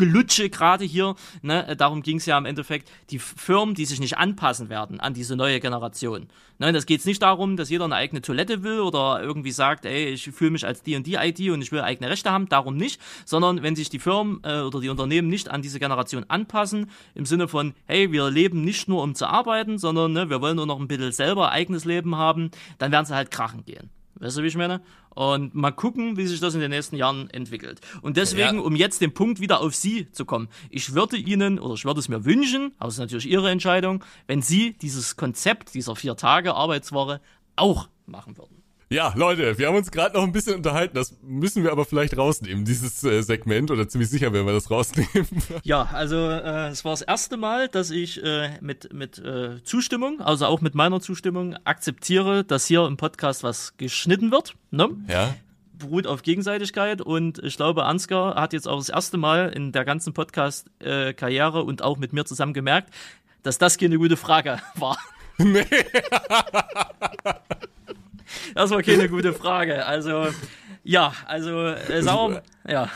Gelutsche 0.00 0.48
gerade 0.48 0.84
hier. 0.84 1.14
Ne? 1.42 1.68
Äh, 1.68 1.76
darum 1.76 2.02
ging 2.02 2.16
es 2.16 2.26
ja 2.26 2.36
im 2.38 2.46
Endeffekt. 2.46 2.90
Die 3.10 3.18
Firmen, 3.18 3.74
die 3.74 3.84
sich 3.84 4.00
nicht 4.00 4.18
anpassen 4.18 4.68
werden 4.68 4.98
an 4.98 5.14
diese 5.14 5.36
neue 5.36 5.60
Generation. 5.60 6.28
Ne? 6.58 6.72
Das 6.72 6.86
geht 6.86 7.04
nicht 7.04 7.22
darum, 7.22 7.56
dass 7.56 7.70
jeder 7.70 7.84
eine 7.84 7.94
eigene 7.94 8.22
Toilette 8.22 8.62
will 8.62 8.80
oder 8.80 9.22
irgendwie 9.22 9.52
sagt, 9.52 9.84
ey, 9.84 10.08
ich 10.08 10.30
fühle 10.30 10.52
mich 10.52 10.66
als 10.66 10.82
die 10.82 10.96
und 10.96 11.06
die 11.06 11.14
ID 11.14 11.50
und 11.50 11.62
ich 11.62 11.70
will 11.70 11.82
eigene 11.82 12.10
Rechte 12.10 12.30
haben. 12.30 12.48
Darum 12.48 12.76
nicht. 12.76 13.00
Sondern 13.24 13.62
wenn 13.62 13.76
sich 13.76 13.90
die 13.90 13.98
Firmen 13.98 14.40
äh, 14.42 14.62
oder 14.62 14.80
die 14.80 14.88
Unternehmen 14.88 15.28
nicht 15.28 15.50
an 15.50 15.62
diese 15.62 15.78
Generation 15.78 16.24
anpassen, 16.28 16.90
im 17.14 17.26
Sinne 17.26 17.46
von, 17.46 17.74
hey, 17.86 18.10
wir 18.10 18.30
leben 18.30 18.62
nicht 18.62 18.88
nur 18.88 19.02
um 19.02 19.14
zu 19.14 19.26
arbeiten, 19.26 19.78
sondern 19.78 20.12
ne, 20.12 20.30
wir 20.30 20.40
wollen 20.40 20.56
nur 20.56 20.66
noch 20.66 20.80
ein 20.80 20.88
bisschen 20.88 21.12
selber 21.12 21.52
eigenes 21.52 21.84
Leben 21.84 22.16
haben, 22.16 22.50
dann 22.78 22.90
werden 22.90 23.06
sie 23.06 23.14
halt 23.14 23.30
krachen 23.30 23.64
gehen. 23.64 23.90
Weißt 24.20 24.36
du, 24.36 24.42
wie 24.42 24.48
ich 24.48 24.56
meine? 24.56 24.82
Und 25.10 25.54
mal 25.54 25.70
gucken, 25.70 26.16
wie 26.16 26.26
sich 26.26 26.40
das 26.40 26.54
in 26.54 26.60
den 26.60 26.70
nächsten 26.70 26.96
Jahren 26.96 27.30
entwickelt. 27.30 27.80
Und 28.02 28.16
deswegen, 28.16 28.56
ja. 28.56 28.62
um 28.62 28.76
jetzt 28.76 29.00
den 29.00 29.12
Punkt 29.12 29.40
wieder 29.40 29.60
auf 29.60 29.74
Sie 29.74 30.12
zu 30.12 30.24
kommen, 30.24 30.48
ich 30.68 30.94
würde 30.94 31.16
Ihnen 31.16 31.58
oder 31.58 31.74
ich 31.74 31.84
würde 31.84 32.00
es 32.00 32.08
mir 32.08 32.24
wünschen, 32.24 32.72
aber 32.78 32.88
es 32.88 32.94
ist 32.94 33.00
natürlich 33.00 33.28
Ihre 33.28 33.50
Entscheidung, 33.50 34.04
wenn 34.26 34.42
Sie 34.42 34.74
dieses 34.74 35.16
Konzept 35.16 35.74
dieser 35.74 35.96
vier 35.96 36.16
Tage 36.16 36.54
Arbeitswoche 36.54 37.20
auch 37.56 37.88
machen 38.06 38.36
würden. 38.36 38.59
Ja, 38.92 39.12
Leute, 39.14 39.56
wir 39.56 39.68
haben 39.68 39.76
uns 39.76 39.92
gerade 39.92 40.16
noch 40.16 40.24
ein 40.24 40.32
bisschen 40.32 40.56
unterhalten. 40.56 40.96
Das 40.96 41.16
müssen 41.22 41.62
wir 41.62 41.70
aber 41.70 41.84
vielleicht 41.84 42.16
rausnehmen, 42.16 42.64
dieses 42.64 43.04
äh, 43.04 43.22
Segment. 43.22 43.70
Oder 43.70 43.88
ziemlich 43.88 44.10
sicher 44.10 44.32
werden 44.32 44.46
wir 44.46 44.52
das 44.52 44.68
rausnehmen. 44.68 45.28
ja, 45.62 45.88
also 45.92 46.16
äh, 46.16 46.70
es 46.70 46.84
war 46.84 46.90
das 46.90 47.02
erste 47.02 47.36
Mal, 47.36 47.68
dass 47.68 47.92
ich 47.92 48.20
äh, 48.24 48.58
mit, 48.60 48.92
mit 48.92 49.20
äh, 49.20 49.62
Zustimmung, 49.62 50.20
also 50.20 50.46
auch 50.46 50.60
mit 50.60 50.74
meiner 50.74 51.00
Zustimmung, 51.00 51.54
akzeptiere, 51.62 52.42
dass 52.42 52.66
hier 52.66 52.84
im 52.84 52.96
Podcast 52.96 53.44
was 53.44 53.76
geschnitten 53.76 54.32
wird. 54.32 54.56
Ne? 54.72 54.88
Ja 55.08 55.36
beruht 55.78 56.06
auf 56.06 56.20
Gegenseitigkeit 56.20 57.00
und 57.00 57.42
ich 57.42 57.56
glaube, 57.56 57.86
Ansgar 57.86 58.34
hat 58.34 58.52
jetzt 58.52 58.68
auch 58.68 58.76
das 58.76 58.90
erste 58.90 59.16
Mal 59.16 59.48
in 59.48 59.72
der 59.72 59.86
ganzen 59.86 60.12
Podcast-Karriere 60.12 61.62
und 61.62 61.80
auch 61.80 61.96
mit 61.96 62.12
mir 62.12 62.26
zusammen 62.26 62.52
gemerkt, 62.52 62.92
dass 63.42 63.56
das 63.56 63.78
keine 63.78 63.96
gute 63.96 64.18
Frage 64.18 64.60
war. 64.74 64.98
Nee. 65.38 65.64
Das 68.54 68.70
war 68.70 68.82
keine 68.82 69.08
gute 69.08 69.32
Frage. 69.32 69.84
Also, 69.86 70.28
ja, 70.84 71.12
also, 71.26 71.66
äh, 71.66 72.02
sauer, 72.02 72.42
ja. 72.68 72.90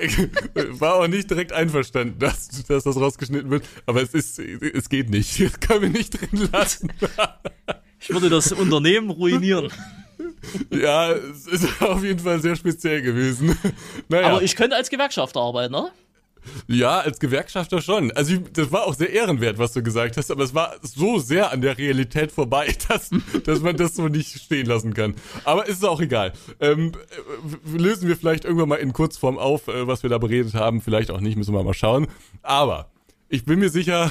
War 0.54 0.94
auch 0.94 1.08
nicht 1.08 1.28
direkt 1.30 1.52
einverstanden, 1.52 2.18
dass, 2.18 2.48
dass 2.66 2.84
das 2.84 2.96
rausgeschnitten 2.96 3.50
wird, 3.50 3.64
aber 3.86 4.02
es 4.02 4.14
ist, 4.14 4.38
es 4.38 4.88
geht 4.88 5.10
nicht. 5.10 5.40
Das 5.40 5.60
können 5.60 5.82
wir 5.82 5.88
nicht 5.90 6.18
drin 6.18 6.48
lassen. 6.52 6.92
Ich 8.00 8.08
würde 8.08 8.30
das 8.30 8.52
Unternehmen 8.52 9.10
ruinieren. 9.10 9.70
Ja, 10.70 11.12
es 11.12 11.46
ist 11.46 11.82
auf 11.82 12.02
jeden 12.02 12.18
Fall 12.18 12.40
sehr 12.40 12.56
speziell 12.56 13.02
gewesen. 13.02 13.56
Naja. 14.08 14.28
Aber 14.28 14.42
ich 14.42 14.56
könnte 14.56 14.74
als 14.76 14.88
Gewerkschafter 14.88 15.40
arbeiten, 15.40 15.72
ne? 15.72 15.90
Ja, 16.66 17.00
als 17.00 17.18
Gewerkschafter 17.18 17.80
schon. 17.80 18.10
Also 18.12 18.36
das 18.52 18.72
war 18.72 18.86
auch 18.86 18.94
sehr 18.94 19.12
ehrenwert, 19.12 19.58
was 19.58 19.72
du 19.72 19.82
gesagt 19.82 20.16
hast, 20.16 20.30
aber 20.30 20.44
es 20.44 20.54
war 20.54 20.76
so 20.82 21.18
sehr 21.18 21.52
an 21.52 21.60
der 21.60 21.78
Realität 21.78 22.32
vorbei, 22.32 22.74
dass, 22.88 23.10
dass 23.44 23.60
man 23.60 23.76
das 23.76 23.96
so 23.96 24.08
nicht 24.08 24.40
stehen 24.40 24.66
lassen 24.66 24.94
kann. 24.94 25.14
Aber 25.44 25.66
ist 25.66 25.84
auch 25.84 26.00
egal. 26.00 26.32
Ähm, 26.60 26.92
äh, 27.74 27.78
lösen 27.78 28.08
wir 28.08 28.16
vielleicht 28.16 28.44
irgendwann 28.44 28.68
mal 28.68 28.76
in 28.76 28.92
Kurzform 28.92 29.38
auf, 29.38 29.68
äh, 29.68 29.86
was 29.86 30.02
wir 30.02 30.10
da 30.10 30.18
beredet 30.18 30.54
haben. 30.54 30.80
Vielleicht 30.80 31.10
auch 31.10 31.20
nicht, 31.20 31.36
müssen 31.36 31.54
wir 31.54 31.62
mal 31.62 31.74
schauen. 31.74 32.06
Aber 32.42 32.90
ich 33.28 33.44
bin 33.44 33.58
mir 33.58 33.70
sicher, 33.70 34.10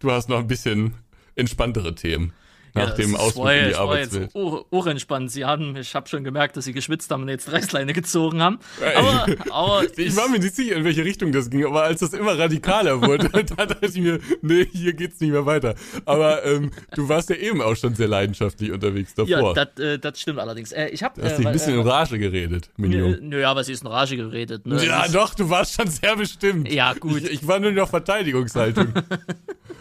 du 0.00 0.10
hast 0.10 0.28
noch 0.28 0.38
ein 0.38 0.48
bisschen 0.48 0.94
entspanntere 1.34 1.94
Themen 1.94 2.32
nach 2.74 2.90
ja, 2.90 2.94
dem 2.94 3.16
Ausflug 3.16 3.50
in 3.50 3.68
die 3.68 3.74
Arbeitswelt. 3.74 4.30
Auch 4.34 4.86
entspannt. 4.86 5.30
Sie 5.30 5.44
haben, 5.44 5.76
ich 5.76 5.94
habe 5.94 6.08
schon 6.08 6.24
gemerkt, 6.24 6.56
dass 6.56 6.64
sie 6.64 6.72
geschwitzt 6.72 7.10
haben 7.10 7.22
und 7.22 7.28
jetzt 7.28 7.52
Reißleine 7.52 7.92
gezogen 7.92 8.42
haben. 8.42 8.58
Aber, 8.96 9.26
aber 9.50 9.82
ich 9.96 10.16
war 10.16 10.28
mir 10.28 10.38
nicht 10.38 10.54
sicher, 10.54 10.76
in 10.76 10.84
welche 10.84 11.04
Richtung 11.04 11.32
das 11.32 11.50
ging, 11.50 11.66
aber 11.66 11.84
als 11.84 12.00
das 12.00 12.12
immer 12.12 12.38
radikaler 12.38 13.02
wurde, 13.02 13.28
da 13.56 13.66
dachte 13.66 13.86
ich 13.86 14.00
mir, 14.00 14.20
nee, 14.40 14.66
hier 14.72 14.94
geht's 14.94 15.20
nicht 15.20 15.30
mehr 15.30 15.46
weiter. 15.46 15.74
Aber 16.04 16.44
ähm, 16.44 16.70
du 16.94 17.08
warst 17.08 17.30
ja 17.30 17.36
eben 17.36 17.60
auch 17.60 17.76
schon 17.76 17.94
sehr 17.94 18.08
leidenschaftlich 18.08 18.72
unterwegs 18.72 19.14
davor. 19.14 19.54
Ja, 19.56 19.64
das, 19.64 20.14
äh, 20.14 20.20
stimmt 20.20 20.38
allerdings. 20.38 20.72
Äh, 20.72 20.88
ich 20.88 21.02
hab, 21.02 21.14
du 21.14 21.22
hast 21.22 21.32
äh, 21.32 21.36
dich 21.36 21.46
ein 21.46 21.52
bisschen 21.52 21.74
äh, 21.74 21.80
in 21.80 21.86
Rage 21.86 22.18
geredet, 22.18 22.70
Minion. 22.76 23.18
Nö, 23.20 23.40
ja, 23.40 23.50
aber 23.50 23.64
sie 23.64 23.72
ist 23.72 23.82
in 23.82 23.88
Rage 23.88 24.16
geredet. 24.16 24.66
Ne? 24.66 24.84
Ja, 24.84 25.06
doch, 25.08 25.34
du 25.34 25.48
warst 25.50 25.74
schon 25.74 25.88
sehr 25.88 26.16
bestimmt. 26.16 26.70
Ja, 26.72 26.94
gut. 26.94 27.22
Ich, 27.22 27.30
ich 27.30 27.46
war 27.46 27.60
nur 27.60 27.72
noch 27.72 27.88
Verteidigungshaltung. 27.88 28.92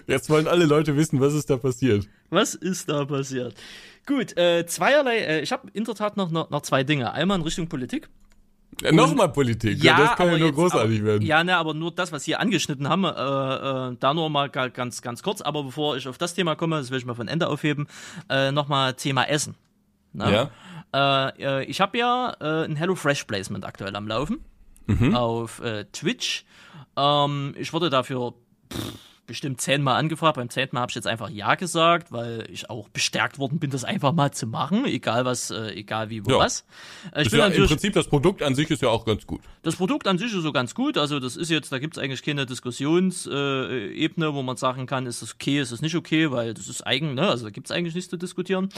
Jetzt 0.08 0.30
wollen 0.30 0.48
alle 0.48 0.66
Leute 0.66 0.96
wissen, 0.96 1.20
was 1.20 1.34
ist 1.34 1.50
da 1.50 1.58
passiert. 1.58 2.08
Was 2.30 2.56
ist 2.56 2.90
da 2.90 3.06
passiert? 3.06 3.56
Gut, 4.06 4.36
äh, 4.38 4.66
zweierlei, 4.66 5.18
äh, 5.20 5.42
ich 5.42 5.52
habe 5.52 5.70
in 5.74 5.84
der 5.84 5.96
Tat 5.96 6.18
noch, 6.18 6.32
noch, 6.32 6.50
noch 6.50 6.62
zwei 6.62 6.84
Dinge. 6.84 7.14
Einmal 7.14 7.38
in 7.38 7.44
Richtung 7.44 7.68
Politik. 7.68 8.10
Ja, 8.82 8.92
Nochmal 8.92 9.30
Politik, 9.30 9.84
ja, 9.84 9.98
das 9.98 10.16
kann 10.16 10.28
ja 10.28 10.38
nur 10.38 10.48
jetzt, 10.48 10.56
großartig 10.56 11.00
aber, 11.00 11.08
werden. 11.08 11.24
Ja, 11.24 11.44
ne, 11.44 11.58
aber 11.58 11.74
nur 11.74 11.92
das, 11.92 12.12
was 12.12 12.24
hier 12.24 12.40
angeschnitten 12.40 12.88
haben, 12.88 13.04
äh, 13.04 13.10
äh, 13.10 13.98
da 14.00 14.14
nur 14.14 14.30
mal 14.30 14.50
ganz, 14.50 15.02
ganz 15.02 15.22
kurz. 15.22 15.42
Aber 15.42 15.64
bevor 15.64 15.98
ich 15.98 16.08
auf 16.08 16.18
das 16.18 16.34
Thema 16.34 16.56
komme, 16.56 16.78
das 16.78 16.90
will 16.90 16.98
ich 16.98 17.06
mal 17.06 17.14
von 17.14 17.28
Ende 17.28 17.48
aufheben, 17.48 17.88
äh, 18.30 18.52
nochmal 18.52 18.94
Thema 18.94 19.26
Essen. 19.26 19.56
Ne? 20.14 20.50
Ja. 20.94 21.30
Äh, 21.34 21.62
äh 21.62 21.64
ich 21.66 21.82
habe 21.82 21.98
ja 21.98 22.30
ein 22.40 22.76
HelloFresh 22.76 23.26
Placement 23.26 23.66
aktuell 23.66 23.96
am 23.96 24.08
Laufen 24.08 24.40
mhm. 24.88 25.16
auf 25.16 25.62
Twitch. 25.92 26.46
Ähm, 26.98 27.54
ich 27.58 27.74
wurde 27.74 27.90
dafür 27.90 28.34
pff, 28.72 28.94
bestimmt 29.32 29.62
zehnmal 29.62 29.98
angefragt. 29.98 30.36
Beim 30.36 30.50
zehnten 30.50 30.76
Mal 30.76 30.82
habe 30.82 30.92
ich 30.92 30.96
jetzt 30.96 31.08
einfach 31.08 31.30
Ja 31.30 31.56
gesagt, 31.56 32.12
weil 32.12 32.48
ich 32.52 32.70
auch 32.70 32.90
bestärkt 32.90 33.40
worden 33.40 33.60
bin, 33.60 33.70
das 33.70 33.84
einfach 33.84 34.14
mal 34.14 34.32
zu 34.32 34.46
machen, 34.46 34.86
egal 34.86 35.26
was, 35.26 35.52
äh, 35.52 35.72
egal 35.74 36.10
wie, 36.10 36.26
wo 36.26 36.32
ja. 36.32 36.40
was. 36.40 36.66
Äh, 37.14 37.24
ich 37.24 37.32
ja 37.32 37.48
Im 37.48 37.66
Prinzip 37.68 37.94
das 37.94 38.08
Produkt 38.08 38.44
an 38.44 38.56
sich 38.56 38.70
ist 38.70 38.82
ja 38.82 38.90
auch 38.90 39.06
ganz 39.06 39.26
gut. 39.26 39.42
Das 39.64 39.76
Produkt 39.76 40.08
an 40.08 40.18
sich 40.18 40.34
ist 40.34 40.42
so 40.42 40.52
ganz 40.52 40.76
gut. 40.76 40.98
Also 40.98 41.20
das 41.20 41.36
ist 41.36 41.50
jetzt, 41.50 41.72
da 41.72 41.80
gibt 41.80 41.98
es 41.98 42.04
eigentlich 42.04 42.24
keine 42.24 42.46
Diskussionsebene, 42.46 44.26
äh, 44.26 44.34
wo 44.34 44.42
man 44.42 44.58
sagen 44.58 44.86
kann, 44.86 45.06
ist 45.06 45.22
das 45.22 45.34
okay, 45.34 45.60
ist 45.60 45.72
das 45.72 45.82
nicht 45.82 45.96
okay, 45.96 46.32
weil 46.32 46.54
das 46.54 46.68
ist 46.68 46.86
eigen, 46.86 47.14
ne? 47.14 47.28
Also 47.28 47.46
da 47.46 47.52
gibt 47.52 47.68
es 47.68 47.72
eigentlich 47.72 47.96
nichts 47.96 48.10
zu 48.10 48.18
diskutieren. 48.18 48.70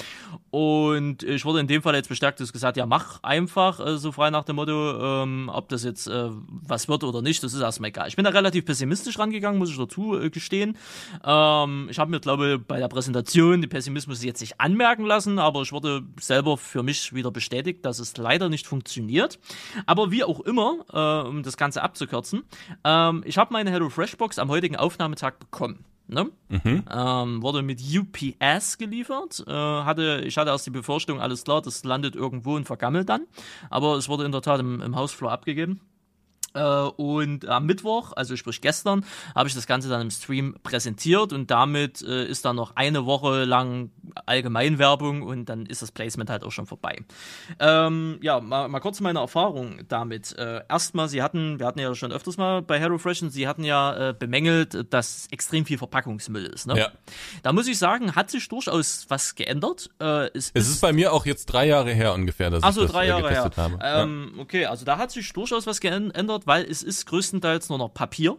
Und 0.52 1.24
ich 1.24 1.46
wurde 1.46 1.60
in 1.60 1.68
dem 1.68 1.82
Fall 1.82 1.96
jetzt 1.96 2.10
bestärkt, 2.10 2.40
dass 2.40 2.54
gesagt, 2.54 2.78
ja, 2.78 2.86
mach 2.86 3.22
einfach, 3.24 3.80
äh, 3.80 3.98
so 3.98 4.12
frei 4.12 4.30
nach 4.30 4.44
dem 4.44 4.58
Motto, 4.58 5.24
ähm, 5.24 5.50
ob 5.52 5.70
das 5.70 5.84
jetzt 5.84 6.08
äh, 6.08 6.30
was 6.30 6.88
wird 6.88 7.04
oder 7.04 7.22
nicht, 7.22 7.44
das 7.44 7.54
ist 7.54 7.62
erstmal 7.62 7.90
egal. 7.90 8.08
Ich 8.08 8.16
bin 8.16 8.26
da 8.26 8.32
relativ 8.32 8.66
pessimistisch 8.66 9.18
rangegangen, 9.20 9.60
muss 9.60 9.70
ich 9.70 9.78
dazu 9.78 10.20
äh, 10.20 10.30
gestehen. 10.44 10.78
Ähm, 11.24 11.88
ich 11.90 12.00
habe 12.00 12.12
mir, 12.12 12.20
glaube 12.20 12.60
bei 12.60 12.80
der 12.80 12.90
Präsentation 12.90 13.62
den 13.62 13.70
Pessimismus 13.70 14.24
jetzt 14.24 14.42
nicht 14.42 14.60
anmerken 14.60 15.06
lassen, 15.06 15.40
aber 15.40 15.62
ich 15.62 15.72
wurde 15.72 16.04
selber 16.20 16.58
für 16.58 16.84
mich 16.84 17.14
wieder 17.14 17.32
bestätigt, 17.32 17.86
dass 17.86 18.00
es 18.00 18.18
leider 18.18 18.50
nicht 18.50 18.68
funktioniert. 18.68 19.40
Aber 19.86 20.12
wie 20.12 20.24
auch 20.24 20.42
immer, 20.42 20.86
äh, 20.92 21.28
um 21.28 21.44
das 21.44 21.58
Ganze 21.58 21.82
abzukürzen, 21.82 22.44
ähm, 22.84 23.24
ich 23.26 23.38
habe 23.38 23.54
meine 23.54 23.72
HelloFresh-Box 23.72 24.38
am 24.40 24.50
heutigen 24.50 24.76
Aufnahmetag 24.76 25.40
bekommen. 25.40 25.86
Ne? 26.08 26.30
Mhm. 26.50 26.84
Ähm, 26.92 27.42
wurde 27.42 27.62
mit 27.62 27.82
UPS 27.82 28.78
geliefert. 28.78 29.44
Äh, 29.48 29.52
hatte, 29.52 30.24
ich 30.26 30.38
hatte 30.38 30.50
erst 30.50 30.66
die 30.66 30.72
Befürchtung, 30.72 31.22
alles 31.22 31.46
klar, 31.46 31.62
das 31.62 31.86
landet 31.86 32.16
irgendwo 32.16 32.56
und 32.56 32.66
vergammelt 32.66 33.08
dann. 33.08 33.22
Aber 33.70 33.96
es 33.96 34.10
wurde 34.10 34.26
in 34.26 34.34
der 34.34 34.42
Tat 34.42 34.60
im, 34.60 34.82
im 34.82 34.96
Hausflur 34.96 35.32
abgegeben. 35.32 35.80
Äh, 36.54 36.62
und 36.62 37.48
am 37.48 37.66
Mittwoch, 37.66 38.14
also 38.16 38.36
sprich 38.36 38.62
gestern, 38.62 39.06
habe 39.36 39.48
ich 39.48 39.56
das 39.56 39.68
Ganze 39.68 39.90
dann 39.90 40.02
im 40.02 40.12
Stream 40.12 40.56
präsentiert 40.64 41.34
und 41.34 41.50
damit 41.50 42.02
äh, 42.02 42.26
ist 42.26 42.46
dann 42.46 42.56
noch 42.56 42.76
eine 42.76 43.06
Woche 43.06 43.44
lang 43.44 43.92
Allgemeinwerbung 44.26 45.24
und 45.24 45.46
dann 45.46 45.66
ist 45.66 45.82
das 45.82 45.92
Placement 45.92 46.30
halt 46.30 46.44
auch 46.44 46.52
schon 46.52 46.66
vorbei. 46.66 46.98
Ähm, 47.60 48.20
ja, 48.22 48.40
mal, 48.40 48.68
mal, 48.68 48.80
kurz 48.80 49.00
meine 49.00 49.20
Erfahrung 49.20 49.82
damit. 49.88 50.38
Äh, 50.38 50.62
erstmal, 50.70 51.08
sie 51.08 51.22
hatten, 51.22 51.60
wir 51.60 51.66
hatten 51.66 51.80
ja 51.80 51.94
schon 51.96 52.12
öfters 52.12 52.38
mal 52.38 52.62
bei 52.62 52.80
HelloFresh 52.80 53.24
und 53.24 53.30
sie 53.32 53.48
hatten 53.48 53.64
ja 53.64 54.10
äh, 54.10 54.14
bemängelt, 54.14 54.94
dass 54.94 55.28
extrem 55.32 55.66
viel 55.66 55.78
Verpackungsmüll 55.78 56.46
ist. 56.46 56.68
Ne? 56.68 56.78
Ja. 56.78 56.92
Da 57.42 57.54
muss 57.54 57.68
ich 57.68 57.78
sagen, 57.78 58.16
hat 58.16 58.30
sich 58.30 58.48
durchaus 58.48 59.06
was 59.10 59.36
geändert. 59.36 59.90
Äh, 60.00 60.28
es, 60.38 60.52
es 60.54 60.70
ist 60.70 60.82
bei 60.82 60.94
mir 60.94 61.14
auch 61.14 61.26
jetzt 61.26 61.48
drei 61.48 61.66
Jahre 61.66 61.92
her 61.94 62.14
ungefähr, 62.14 62.50
dass 62.50 62.64
also 62.64 62.82
ich 62.82 62.88
das 62.88 62.94
drei 62.94 63.06
äh, 63.06 63.10
Jahre 63.10 63.30
her. 63.30 63.52
habe. 63.56 63.80
Ähm, 63.82 64.34
ja. 64.36 64.42
Okay, 64.42 64.66
also 64.66 64.86
da 64.86 64.98
hat 64.98 65.12
sich 65.12 65.32
durchaus 65.34 65.66
was 65.66 65.80
geändert 65.80 66.43
weil 66.48 66.64
es 66.64 66.84
ist 66.84 67.06
größtenteils 67.06 67.70
nur 67.70 67.78
noch 67.78 67.94
Papier. 67.94 68.38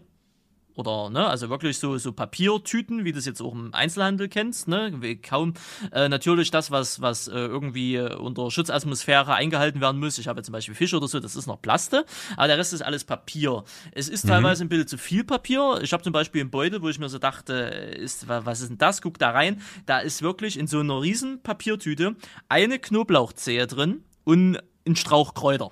Oder, 0.76 1.08
ne, 1.08 1.26
also 1.26 1.50
wirklich 1.50 1.78
so, 1.78 1.96
so 1.98 2.12
Papiertüten, 2.12 3.04
wie 3.04 3.12
du 3.12 3.18
es 3.18 3.26
jetzt 3.26 3.40
auch 3.40 3.52
im 3.52 3.72
Einzelhandel 3.72 4.28
kennst, 4.28 4.66
ne, 4.66 5.16
kaum, 5.22 5.54
äh, 5.92 6.08
natürlich 6.08 6.50
das, 6.50 6.72
was, 6.72 7.00
was 7.00 7.28
äh, 7.28 7.32
irgendwie 7.32 7.94
äh, 7.94 8.16
unter 8.16 8.50
Schutzatmosphäre 8.50 9.34
eingehalten 9.34 9.80
werden 9.80 10.00
muss. 10.00 10.18
Ich 10.18 10.26
habe 10.26 10.42
zum 10.42 10.52
Beispiel 10.52 10.74
Fisch 10.74 10.92
oder 10.92 11.06
so, 11.06 11.20
das 11.20 11.36
ist 11.36 11.46
noch 11.46 11.62
Plaste, 11.62 12.04
aber 12.36 12.48
der 12.48 12.58
Rest 12.58 12.72
ist 12.72 12.82
alles 12.82 13.04
Papier. 13.04 13.62
Es 13.92 14.08
ist 14.08 14.24
mhm. 14.24 14.30
teilweise 14.30 14.64
ein 14.64 14.68
bisschen 14.68 14.88
zu 14.88 14.98
viel 14.98 15.22
Papier. 15.22 15.78
Ich 15.80 15.92
habe 15.92 16.02
zum 16.02 16.12
Beispiel 16.12 16.40
einen 16.40 16.50
Beutel, 16.50 16.82
wo 16.82 16.88
ich 16.88 16.98
mir 16.98 17.08
so 17.08 17.18
dachte, 17.18 17.52
ist, 17.54 18.26
was 18.26 18.60
ist 18.60 18.70
denn 18.70 18.78
das? 18.78 19.00
Guck 19.00 19.18
da 19.18 19.30
rein. 19.30 19.62
Da 19.86 20.00
ist 20.00 20.22
wirklich 20.22 20.58
in 20.58 20.66
so 20.66 20.80
einer 20.80 21.00
riesen 21.00 21.40
Papiertüte 21.40 22.16
eine 22.48 22.80
Knoblauchzehe 22.80 23.68
drin 23.68 24.02
und 24.24 24.58
ein 24.86 24.96
Strauch 24.96 25.34
Kräuter. 25.34 25.70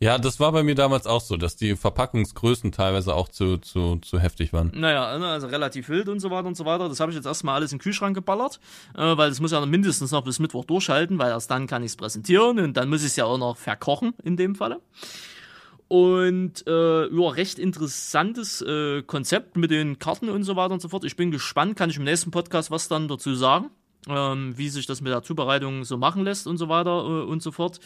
Ja, 0.00 0.18
das 0.18 0.38
war 0.38 0.52
bei 0.52 0.62
mir 0.62 0.76
damals 0.76 1.06
auch 1.06 1.20
so, 1.20 1.36
dass 1.36 1.56
die 1.56 1.74
Verpackungsgrößen 1.74 2.70
teilweise 2.70 3.14
auch 3.14 3.28
zu, 3.28 3.56
zu, 3.58 3.96
zu 3.96 4.20
heftig 4.20 4.52
waren. 4.52 4.70
Naja, 4.74 5.18
ne, 5.18 5.26
also 5.26 5.48
relativ 5.48 5.88
wild 5.88 6.08
und 6.08 6.20
so 6.20 6.30
weiter 6.30 6.46
und 6.46 6.56
so 6.56 6.64
weiter. 6.64 6.88
Das 6.88 7.00
habe 7.00 7.10
ich 7.10 7.16
jetzt 7.16 7.26
erstmal 7.26 7.56
alles 7.56 7.72
in 7.72 7.78
den 7.78 7.82
Kühlschrank 7.82 8.14
geballert, 8.14 8.60
äh, 8.96 9.16
weil 9.16 9.28
das 9.28 9.40
muss 9.40 9.50
ja 9.50 9.64
mindestens 9.66 10.12
noch 10.12 10.22
bis 10.22 10.38
Mittwoch 10.38 10.64
durchhalten, 10.64 11.18
weil 11.18 11.30
erst 11.30 11.50
dann 11.50 11.66
kann 11.66 11.82
ich 11.82 11.90
es 11.90 11.96
präsentieren 11.96 12.60
und 12.60 12.76
dann 12.76 12.88
muss 12.88 13.00
ich 13.00 13.08
es 13.08 13.16
ja 13.16 13.24
auch 13.24 13.38
noch 13.38 13.56
verkochen 13.56 14.14
in 14.22 14.36
dem 14.36 14.54
Falle. 14.54 14.80
Und 15.88 16.66
äh, 16.66 17.08
ja, 17.08 17.28
recht 17.30 17.58
interessantes 17.58 18.60
äh, 18.62 19.02
Konzept 19.02 19.56
mit 19.56 19.70
den 19.70 19.98
Karten 19.98 20.28
und 20.28 20.44
so 20.44 20.54
weiter 20.54 20.74
und 20.74 20.82
so 20.82 20.88
fort. 20.88 21.04
Ich 21.04 21.16
bin 21.16 21.30
gespannt, 21.30 21.76
kann 21.76 21.90
ich 21.90 21.96
im 21.96 22.04
nächsten 22.04 22.30
Podcast 22.30 22.70
was 22.70 22.88
dann 22.88 23.08
dazu 23.08 23.34
sagen 23.34 23.70
ähm, 24.08 24.56
wie 24.56 24.68
sich 24.68 24.86
das 24.86 25.00
mit 25.00 25.12
der 25.12 25.22
Zubereitung 25.22 25.84
so 25.84 25.96
machen 25.96 26.24
lässt 26.24 26.46
und 26.46 26.56
so 26.56 26.68
weiter 26.68 26.90
äh, 26.90 27.24
und 27.24 27.42
so 27.42 27.52
fort. 27.52 27.80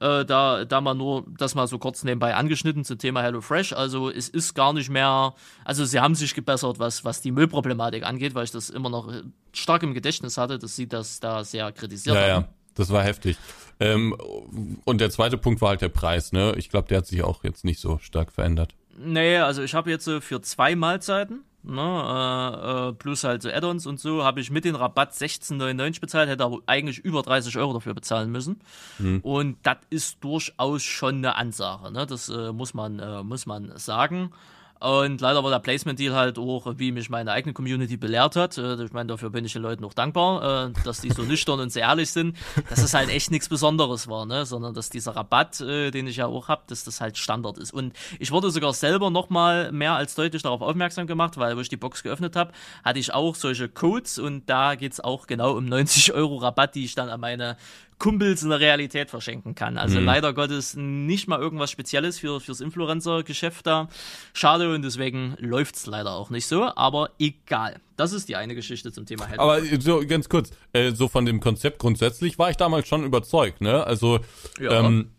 Äh, 0.00 0.24
da, 0.24 0.64
da 0.64 0.80
mal 0.80 0.94
nur 0.94 1.26
das 1.36 1.54
mal 1.54 1.66
so 1.66 1.78
kurz 1.78 2.04
nebenbei 2.04 2.34
angeschnitten 2.34 2.84
zum 2.84 2.98
Thema 2.98 3.22
HelloFresh. 3.22 3.72
Also 3.72 4.10
es 4.10 4.28
ist 4.28 4.54
gar 4.54 4.72
nicht 4.72 4.90
mehr, 4.90 5.34
also 5.64 5.84
sie 5.84 6.00
haben 6.00 6.14
sich 6.14 6.34
gebessert, 6.34 6.78
was, 6.78 7.04
was 7.04 7.20
die 7.20 7.30
Müllproblematik 7.30 8.04
angeht, 8.04 8.34
weil 8.34 8.44
ich 8.44 8.50
das 8.50 8.70
immer 8.70 8.90
noch 8.90 9.12
stark 9.52 9.82
im 9.82 9.94
Gedächtnis 9.94 10.38
hatte, 10.38 10.58
dass 10.58 10.76
sie 10.76 10.88
das 10.88 11.20
da 11.20 11.44
sehr 11.44 11.72
kritisiert 11.72 12.16
ja, 12.16 12.22
haben. 12.22 12.44
Ja. 12.44 12.48
Das 12.74 12.90
war 12.90 13.02
heftig. 13.02 13.36
Ähm, 13.80 14.16
und 14.84 15.00
der 15.00 15.10
zweite 15.10 15.36
Punkt 15.36 15.60
war 15.60 15.70
halt 15.70 15.82
der 15.82 15.88
Preis, 15.88 16.32
ne? 16.32 16.54
Ich 16.56 16.68
glaube, 16.68 16.88
der 16.88 16.98
hat 16.98 17.06
sich 17.06 17.22
auch 17.22 17.44
jetzt 17.44 17.64
nicht 17.64 17.80
so 17.80 17.98
stark 17.98 18.32
verändert. 18.32 18.74
Nee, 18.96 19.36
also 19.38 19.62
ich 19.62 19.74
habe 19.74 19.90
jetzt 19.90 20.06
äh, 20.08 20.20
für 20.20 20.40
zwei 20.42 20.74
Mahlzeiten 20.74 21.44
Ne, 21.70 21.82
äh, 21.82 22.88
äh, 22.88 22.92
plus 22.94 23.24
halt 23.24 23.42
so 23.42 23.50
Add-ons 23.50 23.86
und 23.86 24.00
so, 24.00 24.24
habe 24.24 24.40
ich 24.40 24.50
mit 24.50 24.64
dem 24.64 24.74
Rabatt 24.74 25.12
16,99 25.12 26.00
bezahlt, 26.00 26.30
hätte 26.30 26.44
aber 26.44 26.60
eigentlich 26.64 26.98
über 26.98 27.20
30 27.20 27.58
Euro 27.58 27.74
dafür 27.74 27.92
bezahlen 27.92 28.32
müssen. 28.32 28.60
Mhm. 28.98 29.20
Und 29.20 29.58
das 29.64 29.76
ist 29.90 30.24
durchaus 30.24 30.82
schon 30.82 31.16
eine 31.16 31.36
Ansage, 31.36 31.92
ne? 31.92 32.06
das 32.06 32.30
äh, 32.30 32.52
muss, 32.52 32.72
man, 32.72 32.98
äh, 33.00 33.22
muss 33.22 33.44
man 33.44 33.76
sagen. 33.76 34.32
Und 34.80 35.20
leider 35.20 35.42
war 35.42 35.50
der 35.50 35.58
Placement-Deal 35.58 36.14
halt 36.14 36.38
auch, 36.38 36.74
wie 36.76 36.92
mich 36.92 37.10
meine 37.10 37.32
eigene 37.32 37.52
Community 37.52 37.96
belehrt 37.96 38.36
hat. 38.36 38.58
Äh, 38.58 38.82
ich 38.84 38.92
meine, 38.92 39.08
dafür 39.08 39.30
bin 39.30 39.44
ich 39.44 39.52
den 39.52 39.62
Leuten 39.62 39.84
auch 39.84 39.94
dankbar, 39.94 40.68
äh, 40.68 40.72
dass 40.84 41.00
die 41.00 41.10
so 41.10 41.22
nüchtern 41.22 41.58
und 41.58 41.70
sehr 41.70 41.82
ehrlich 41.82 42.10
sind, 42.10 42.36
dass 42.70 42.82
es 42.82 42.94
halt 42.94 43.08
echt 43.08 43.30
nichts 43.30 43.48
Besonderes 43.48 44.06
war, 44.08 44.24
ne? 44.24 44.46
sondern 44.46 44.74
dass 44.74 44.88
dieser 44.88 45.16
Rabatt, 45.16 45.60
äh, 45.60 45.90
den 45.90 46.06
ich 46.06 46.16
ja 46.16 46.26
auch 46.26 46.48
habe, 46.48 46.62
dass 46.68 46.84
das 46.84 47.00
halt 47.00 47.18
Standard 47.18 47.58
ist. 47.58 47.72
Und 47.72 47.92
ich 48.20 48.30
wurde 48.30 48.50
sogar 48.50 48.72
selber 48.72 49.10
nochmal 49.10 49.72
mehr 49.72 49.94
als 49.94 50.14
deutlich 50.14 50.42
darauf 50.42 50.60
aufmerksam 50.60 51.06
gemacht, 51.06 51.38
weil, 51.38 51.56
wo 51.56 51.60
ich 51.60 51.68
die 51.68 51.76
Box 51.76 52.04
geöffnet 52.04 52.36
habe, 52.36 52.52
hatte 52.84 53.00
ich 53.00 53.12
auch 53.12 53.34
solche 53.34 53.68
Codes 53.68 54.18
und 54.18 54.48
da 54.48 54.76
geht's 54.76 55.00
auch 55.00 55.26
genau 55.26 55.56
um 55.56 55.64
90 55.64 56.12
Euro 56.12 56.36
Rabatt, 56.36 56.76
die 56.76 56.84
ich 56.84 56.94
dann 56.94 57.08
an 57.08 57.20
meine 57.20 57.56
Kumpels 57.98 58.42
in 58.42 58.50
der 58.50 58.60
Realität 58.60 59.10
verschenken 59.10 59.54
kann. 59.54 59.76
Also 59.76 59.98
mhm. 59.98 60.06
leider 60.06 60.32
Gottes 60.32 60.74
nicht 60.76 61.26
mal 61.26 61.40
irgendwas 61.40 61.70
Spezielles 61.70 62.18
für, 62.18 62.40
fürs 62.40 62.60
Influencer-Geschäft 62.60 63.66
da. 63.66 63.88
Schade 64.32 64.72
und 64.72 64.82
deswegen 64.82 65.36
läuft's 65.38 65.86
leider 65.86 66.12
auch 66.12 66.30
nicht 66.30 66.46
so, 66.46 66.64
aber 66.64 67.10
egal. 67.18 67.80
Das 67.96 68.12
ist 68.12 68.28
die 68.28 68.36
eine 68.36 68.54
Geschichte 68.54 68.92
zum 68.92 69.06
Thema 69.06 69.28
Halloween. 69.28 69.72
Aber 69.72 69.80
so 69.80 70.06
ganz 70.06 70.28
kurz, 70.28 70.50
äh, 70.72 70.92
so 70.92 71.08
von 71.08 71.26
dem 71.26 71.40
Konzept 71.40 71.80
grundsätzlich 71.80 72.38
war 72.38 72.50
ich 72.50 72.56
damals 72.56 72.86
schon 72.86 73.04
überzeugt, 73.04 73.60
ne? 73.60 73.84
Also, 73.84 74.20
ja. 74.60 74.78
ähm, 74.78 75.10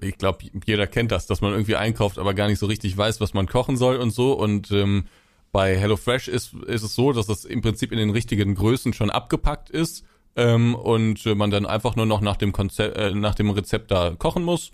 ich 0.00 0.16
glaube, 0.16 0.44
jeder 0.64 0.86
kennt 0.86 1.12
das, 1.12 1.26
dass 1.26 1.40
man 1.40 1.52
irgendwie 1.52 1.76
einkauft, 1.76 2.18
aber 2.18 2.34
gar 2.34 2.48
nicht 2.48 2.58
so 2.58 2.66
richtig 2.66 2.96
weiß, 2.96 3.20
was 3.20 3.34
man 3.34 3.46
kochen 3.46 3.76
soll 3.76 3.96
und 3.96 4.10
so. 4.10 4.32
Und 4.32 4.70
ähm, 4.72 5.04
bei 5.52 5.76
HelloFresh 5.76 6.28
ist, 6.28 6.54
ist 6.54 6.82
es 6.82 6.94
so, 6.94 7.12
dass 7.12 7.26
das 7.26 7.44
im 7.44 7.60
Prinzip 7.60 7.92
in 7.92 7.98
den 7.98 8.10
richtigen 8.10 8.54
Größen 8.54 8.92
schon 8.92 9.10
abgepackt 9.10 9.70
ist 9.70 10.04
ähm, 10.40 10.74
und 10.74 11.24
man 11.36 11.50
dann 11.50 11.66
einfach 11.66 11.96
nur 11.96 12.06
noch 12.06 12.20
nach 12.20 12.36
dem 12.36 12.52
Konzept, 12.52 12.96
äh, 12.96 13.14
nach 13.14 13.34
dem 13.34 13.50
Rezept 13.50 13.90
da 13.90 14.14
kochen 14.18 14.42
muss 14.42 14.72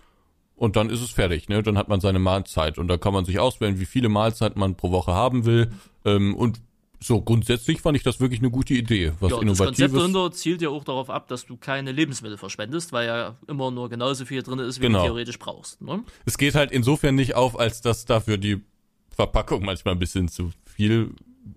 und 0.54 0.76
dann 0.76 0.90
ist 0.90 1.02
es 1.02 1.10
fertig, 1.10 1.48
ne? 1.48 1.62
Dann 1.62 1.76
hat 1.76 1.88
man 1.88 2.00
seine 2.00 2.18
Mahlzeit 2.18 2.78
und 2.78 2.88
da 2.88 2.96
kann 2.96 3.12
man 3.12 3.24
sich 3.24 3.38
auswählen, 3.38 3.80
wie 3.80 3.84
viele 3.84 4.08
Mahlzeiten 4.08 4.60
man 4.60 4.76
pro 4.76 4.90
Woche 4.90 5.12
haben 5.12 5.44
will 5.44 5.70
ähm, 6.04 6.34
und 6.34 6.60
so, 6.98 7.20
grundsätzlich 7.20 7.82
fand 7.82 7.96
ich 7.96 8.02
das 8.02 8.20
wirklich 8.20 8.40
eine 8.40 8.50
gute 8.50 8.72
Idee. 8.72 9.12
Was 9.20 9.30
ja, 9.30 9.40
Innovatives. 9.40 9.56
Das 9.56 9.66
Konzept 9.66 9.94
dahinter 9.96 10.32
zielt 10.32 10.62
ja 10.62 10.70
auch 10.70 10.82
darauf 10.82 11.10
ab, 11.10 11.28
dass 11.28 11.44
du 11.44 11.58
keine 11.58 11.92
Lebensmittel 11.92 12.38
verschwendest, 12.38 12.90
weil 12.92 13.06
ja 13.06 13.36
immer 13.46 13.70
nur 13.70 13.90
genauso 13.90 14.24
viel 14.24 14.42
drin 14.42 14.58
ist, 14.60 14.80
wie 14.80 14.86
genau. 14.86 15.00
du 15.00 15.04
theoretisch 15.04 15.38
brauchst. 15.38 15.82
Ne? 15.82 16.02
Es 16.24 16.38
geht 16.38 16.54
halt 16.54 16.72
insofern 16.72 17.14
nicht 17.14 17.34
auf, 17.34 17.58
als 17.58 17.82
dass 17.82 18.06
dafür 18.06 18.38
die 18.38 18.62
Verpackung 19.10 19.62
manchmal 19.62 19.94
ein 19.94 19.98
bisschen 19.98 20.28
zu 20.28 20.52
viel 20.64 21.10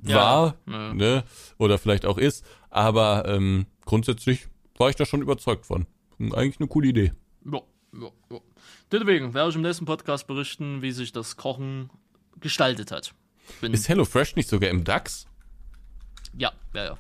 war, 0.04 0.56
ja. 0.68 0.94
ne? 0.94 1.24
Oder 1.58 1.78
vielleicht 1.78 2.06
auch 2.06 2.18
ist. 2.18 2.46
Aber 2.70 3.24
ähm, 3.28 3.66
grundsätzlich 3.90 4.48
war 4.78 4.92
ich 4.92 4.96
da 4.96 5.06
schon 5.06 5.24
überzeugt 5.24 5.66
von. 5.66 5.88
Eigentlich 6.20 6.60
eine 6.60 6.70
coole 6.70 6.90
Idee. 6.90 7.12
Ja, 7.52 7.60
ja, 7.94 8.10
ja. 8.32 8.40
Deswegen 8.92 9.34
werde 9.34 9.50
ich 9.50 9.56
im 9.56 9.64
nächsten 9.64 9.86
Podcast 9.86 10.28
berichten, 10.28 10.84
wie 10.84 10.92
sich 10.92 11.12
das 11.12 11.38
Kochen 11.38 11.90
gestaltet 12.40 12.92
hat. 12.92 13.16
Bin 13.62 13.74
ist 13.74 13.90
HelloFresh 13.90 14.36
nicht 14.36 14.48
sogar 14.48 14.70
im 14.70 14.84
DAX? 14.84 15.26
Ja, 16.38 16.52
ja, 16.76 16.84
ja. 16.84 16.98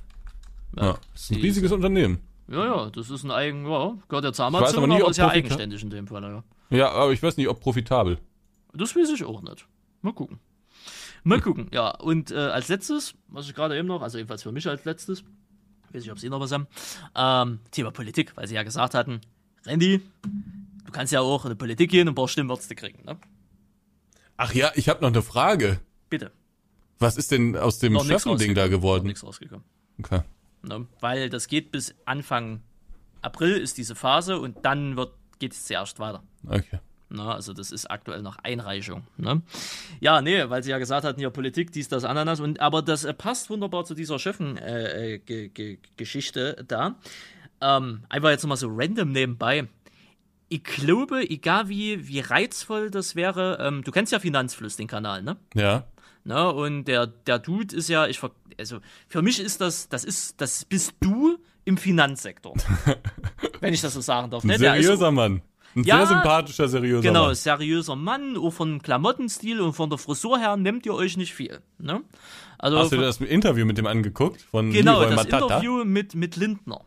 Ja, 0.77 0.99
das 1.13 1.23
ist 1.23 1.31
ein 1.31 1.41
riesiges 1.41 1.71
Unternehmen. 1.71 2.21
Ja, 2.47 2.65
ja, 2.65 2.89
das 2.89 3.11
ist 3.11 3.23
ein 3.23 3.29
eigen, 3.29 3.69
ja, 3.69 3.95
gehört 4.07 4.25
ja 4.25 4.33
zu 4.33 4.41
weiß 4.41 4.47
Amazon, 4.47 4.83
aber 4.83 4.87
nie, 4.87 5.01
aber 5.01 5.11
ist 5.11 5.17
ja 5.17 5.29
eigenständig 5.29 5.83
in 5.83 5.91
dem 5.91 6.07
Fall, 6.07 6.23
ja. 6.23 6.43
Ja, 6.75 6.91
aber 6.91 7.11
ich 7.11 7.21
weiß 7.21 7.37
nicht, 7.37 7.49
ob 7.49 7.59
profitabel. 7.59 8.17
Das 8.73 8.95
weiß 8.95 9.11
ich 9.11 9.23
auch 9.23 9.43
nicht. 9.43 9.67
Mal 10.01 10.13
gucken. 10.13 10.39
Mal 11.23 11.39
gucken, 11.39 11.67
ja. 11.71 11.91
Und 11.91 12.31
äh, 12.31 12.35
als 12.35 12.67
letztes, 12.67 13.13
was 13.27 13.47
ich 13.47 13.53
gerade 13.53 13.77
eben 13.77 13.87
noch, 13.87 14.01
also 14.01 14.17
jedenfalls 14.17 14.41
für 14.41 14.51
mich 14.51 14.67
als 14.67 14.85
letztes, 14.85 15.23
weiß 15.93 16.03
ich, 16.03 16.11
ob 16.11 16.19
Sie 16.19 16.29
noch 16.29 16.39
was 16.39 16.51
haben, 16.51 16.67
ähm, 17.15 17.59
Thema 17.71 17.91
Politik, 17.91 18.35
weil 18.35 18.47
Sie 18.47 18.55
ja 18.55 18.63
gesagt 18.63 18.93
hatten, 18.93 19.21
Randy, 19.65 20.01
du 20.85 20.91
kannst 20.91 21.11
ja 21.11 21.21
auch 21.21 21.45
in 21.45 21.51
die 21.51 21.55
Politik 21.55 21.91
gehen 21.91 22.07
und 22.07 22.13
ein 22.13 22.15
paar 22.15 22.27
Stimmen 22.27 22.49
du 22.49 22.75
kriegen, 22.75 23.03
ne? 23.05 23.17
Ach 24.37 24.53
ja, 24.53 24.71
ich 24.75 24.87
habe 24.87 25.01
noch 25.01 25.09
eine 25.09 25.21
Frage. 25.21 25.81
Bitte. 26.09 26.31
Was 26.97 27.17
ist 27.17 27.31
denn 27.31 27.57
aus 27.57 27.79
dem 27.79 27.93
Schöffen-Ding 27.99 28.55
da 28.55 28.61
rausgekommen. 28.61 28.65
Noch 28.65 28.69
geworden? 28.69 29.07
nichts 29.07 29.23
rausgekommen. 29.23 29.65
Okay. 29.99 30.21
Ne? 30.61 30.87
Weil 30.99 31.29
das 31.29 31.47
geht 31.47 31.71
bis 31.71 31.95
Anfang 32.05 32.61
April 33.21 33.57
ist 33.57 33.77
diese 33.77 33.95
Phase 33.95 34.39
und 34.39 34.65
dann 34.65 34.95
wird 34.95 35.13
geht 35.39 35.53
es 35.53 35.65
zuerst 35.65 35.99
weiter. 35.99 36.23
Okay. 36.45 36.79
Ne, 37.11 37.23
also 37.23 37.53
das 37.53 37.71
ist 37.71 37.89
aktuell 37.89 38.21
noch 38.21 38.37
Einreichung. 38.43 39.01
Ne? 39.17 39.41
Ja, 39.99 40.21
nee, 40.21 40.47
weil 40.47 40.61
sie 40.63 40.69
ja 40.69 40.77
gesagt 40.77 41.03
hatten, 41.05 41.19
ja 41.19 41.31
Politik, 41.31 41.71
dies, 41.71 41.87
das, 41.87 42.03
Ananas. 42.03 42.39
Und, 42.39 42.59
aber 42.59 42.83
das 42.83 43.03
äh, 43.03 43.15
passt 43.15 43.49
wunderbar 43.49 43.83
zu 43.83 43.95
dieser 43.95 44.19
Chefen-Geschichte 44.19 46.63
da. 46.67 46.95
Ähm, 47.61 48.03
einfach 48.09 48.29
jetzt 48.29 48.43
nochmal 48.43 48.57
so 48.57 48.69
random 48.71 49.11
nebenbei. 49.11 49.67
Ich 50.49 50.63
glaube, 50.63 51.29
egal 51.29 51.69
wie, 51.69 52.07
wie 52.07 52.21
reizvoll 52.21 52.89
das 52.89 53.15
wäre, 53.15 53.57
ähm, 53.61 53.83
du 53.83 53.91
kennst 53.91 54.11
ja 54.11 54.19
Finanzfluss, 54.19 54.77
den 54.77 54.87
Kanal, 54.87 55.21
ne? 55.21 55.37
Ja. 55.53 55.83
Ne? 56.23 56.51
Und 56.51 56.85
der, 56.85 57.05
der 57.07 57.39
Dude 57.39 57.75
ist 57.75 57.89
ja, 57.89 58.07
ich 58.07 58.19
ver 58.19 58.31
also 58.57 58.79
für 59.07 59.21
mich 59.21 59.39
ist 59.39 59.61
das, 59.61 59.87
das 59.89 60.03
ist, 60.03 60.41
das 60.41 60.65
bist 60.65 60.93
du 60.99 61.37
im 61.65 61.77
Finanzsektor. 61.77 62.55
wenn 63.61 63.73
ich 63.73 63.81
das 63.81 63.93
so 63.93 64.01
sagen 64.01 64.31
darf. 64.31 64.43
Ein 64.43 64.47
Ne? 64.47 64.57
Der 64.57 64.75
ist- 64.75 64.83
seriöser 64.85 65.11
Mann. 65.11 65.41
Ein 65.75 65.83
Ja, 65.83 65.97
sehr 65.97 66.07
sympathischer, 66.07 66.67
seriöser 66.67 67.01
Genau, 67.07 67.25
Mann. 67.27 67.35
seriöser 67.35 67.95
Mann, 67.95 68.37
auch 68.37 68.51
von 68.51 68.81
Klamottenstil 68.81 69.61
und 69.61 69.73
von 69.73 69.89
der 69.89 69.99
Frisur 69.99 70.39
her 70.39 70.57
nehmt 70.57 70.85
ihr 70.85 70.93
euch 70.93 71.15
nicht 71.17 71.33
viel. 71.33 71.61
Ne? 71.77 72.01
Also 72.57 72.77
Hast 72.79 72.91
du 72.91 72.95
von- 72.97 73.05
das 73.05 73.21
Interview 73.21 73.65
mit 73.65 73.77
dem 73.77 73.85
angeguckt? 73.87 74.41
Von 74.51 74.71
genau, 74.71 74.99
Leroy 75.01 75.15
das 75.15 75.25
Matata? 75.25 75.45
Interview 75.57 75.85
mit, 75.85 76.15
mit 76.15 76.35
Lindner. 76.35 76.81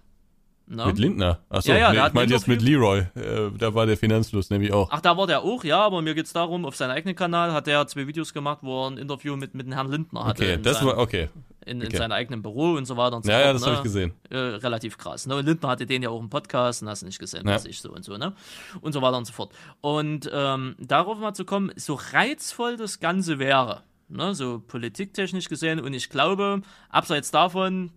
Ne? 0.74 0.86
Mit 0.86 0.98
Lindner? 0.98 1.38
Achso, 1.50 1.70
Ja, 1.70 1.76
ja, 1.78 1.90
nee, 1.92 1.96
ich 1.98 2.14
meinte 2.14 2.20
ein 2.20 2.38
jetzt 2.38 2.48
mit 2.48 2.62
Leroy. 2.62 3.00
Äh, 3.14 3.50
da 3.58 3.74
war 3.74 3.84
der 3.84 3.98
Finanzfluss 3.98 4.48
nämlich 4.48 4.72
auch. 4.72 4.88
Ach, 4.90 5.02
da 5.02 5.16
war 5.18 5.26
der 5.26 5.42
auch, 5.42 5.64
ja, 5.64 5.80
aber 5.80 6.00
mir 6.00 6.14
geht's 6.14 6.32
darum, 6.32 6.64
auf 6.64 6.76
seinem 6.76 6.92
eigenen 6.92 7.14
Kanal 7.14 7.52
hat 7.52 7.68
er 7.68 7.86
zwei 7.86 8.06
Videos 8.06 8.32
gemacht, 8.32 8.60
wo 8.62 8.84
er 8.86 8.90
ein 8.92 8.96
Interview 8.96 9.36
mit, 9.36 9.54
mit 9.54 9.66
dem 9.66 9.72
Herrn 9.74 9.90
Lindner 9.90 10.24
hatte. 10.24 10.42
okay, 10.44 10.54
in 10.54 10.62
das 10.62 10.78
seinem, 10.78 10.86
war, 10.88 10.96
okay. 10.98 11.28
in, 11.66 11.82
in 11.82 11.88
okay. 11.88 11.96
seinem 11.98 12.12
eigenen 12.12 12.40
Büro 12.40 12.72
und 12.72 12.86
so 12.86 12.96
weiter 12.96 13.16
und 13.16 13.24
so 13.26 13.30
Ja, 13.30 13.36
fort. 13.36 13.46
ja, 13.48 13.52
das 13.52 13.62
ne? 13.62 13.66
habe 13.68 13.76
ich 13.76 13.82
gesehen. 13.82 14.12
Äh, 14.30 14.36
relativ 14.38 14.96
krass. 14.96 15.26
Ne? 15.26 15.36
Und 15.36 15.44
Lindner 15.44 15.68
hatte 15.68 15.84
den 15.84 16.02
ja 16.02 16.08
auch 16.08 16.20
im 16.20 16.30
Podcast 16.30 16.80
und 16.82 16.88
hast 16.88 17.02
du 17.02 17.06
nicht 17.06 17.18
gesehen, 17.18 17.46
Ja. 17.46 17.54
was 17.54 17.66
ich 17.66 17.80
so 17.82 17.92
und 17.92 18.02
so, 18.02 18.16
ne? 18.16 18.32
Und 18.80 18.92
so 18.94 19.02
weiter 19.02 19.18
und 19.18 19.26
so 19.26 19.34
fort. 19.34 19.52
Und 19.82 20.30
ähm, 20.32 20.76
darauf 20.78 21.18
mal 21.18 21.34
zu 21.34 21.44
kommen, 21.44 21.70
so 21.76 21.98
reizvoll 22.12 22.78
das 22.78 22.98
Ganze 22.98 23.38
wäre, 23.38 23.82
ne? 24.08 24.34
so 24.34 24.58
politiktechnisch 24.66 25.50
gesehen, 25.50 25.80
und 25.80 25.92
ich 25.92 26.08
glaube, 26.08 26.62
abseits 26.88 27.30
davon, 27.30 27.90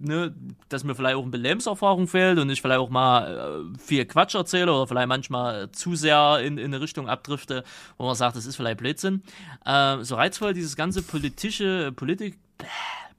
ne, 0.00 0.34
dass 0.68 0.84
mir 0.84 0.94
vielleicht 0.94 1.16
auch 1.16 1.24
eine 1.24 1.36
Lebenserfahrung 1.36 2.06
fehlt 2.06 2.38
und 2.38 2.50
ich 2.50 2.60
vielleicht 2.60 2.80
auch 2.80 2.90
mal 2.90 3.72
äh, 3.74 3.78
viel 3.78 4.04
Quatsch 4.04 4.34
erzähle 4.34 4.72
oder 4.72 4.86
vielleicht 4.86 5.08
manchmal 5.08 5.70
zu 5.72 5.94
sehr 5.94 6.40
in, 6.40 6.58
in 6.58 6.66
eine 6.66 6.80
Richtung 6.80 7.08
abdrifte, 7.08 7.64
wo 7.98 8.06
man 8.06 8.14
sagt, 8.14 8.36
das 8.36 8.46
ist 8.46 8.56
vielleicht 8.56 8.78
Blödsinn. 8.78 9.22
Äh, 9.64 10.02
so 10.02 10.16
reizvoll 10.16 10.54
dieses 10.54 10.76
ganze 10.76 11.02
politische, 11.02 11.92
Politik, 11.92 12.38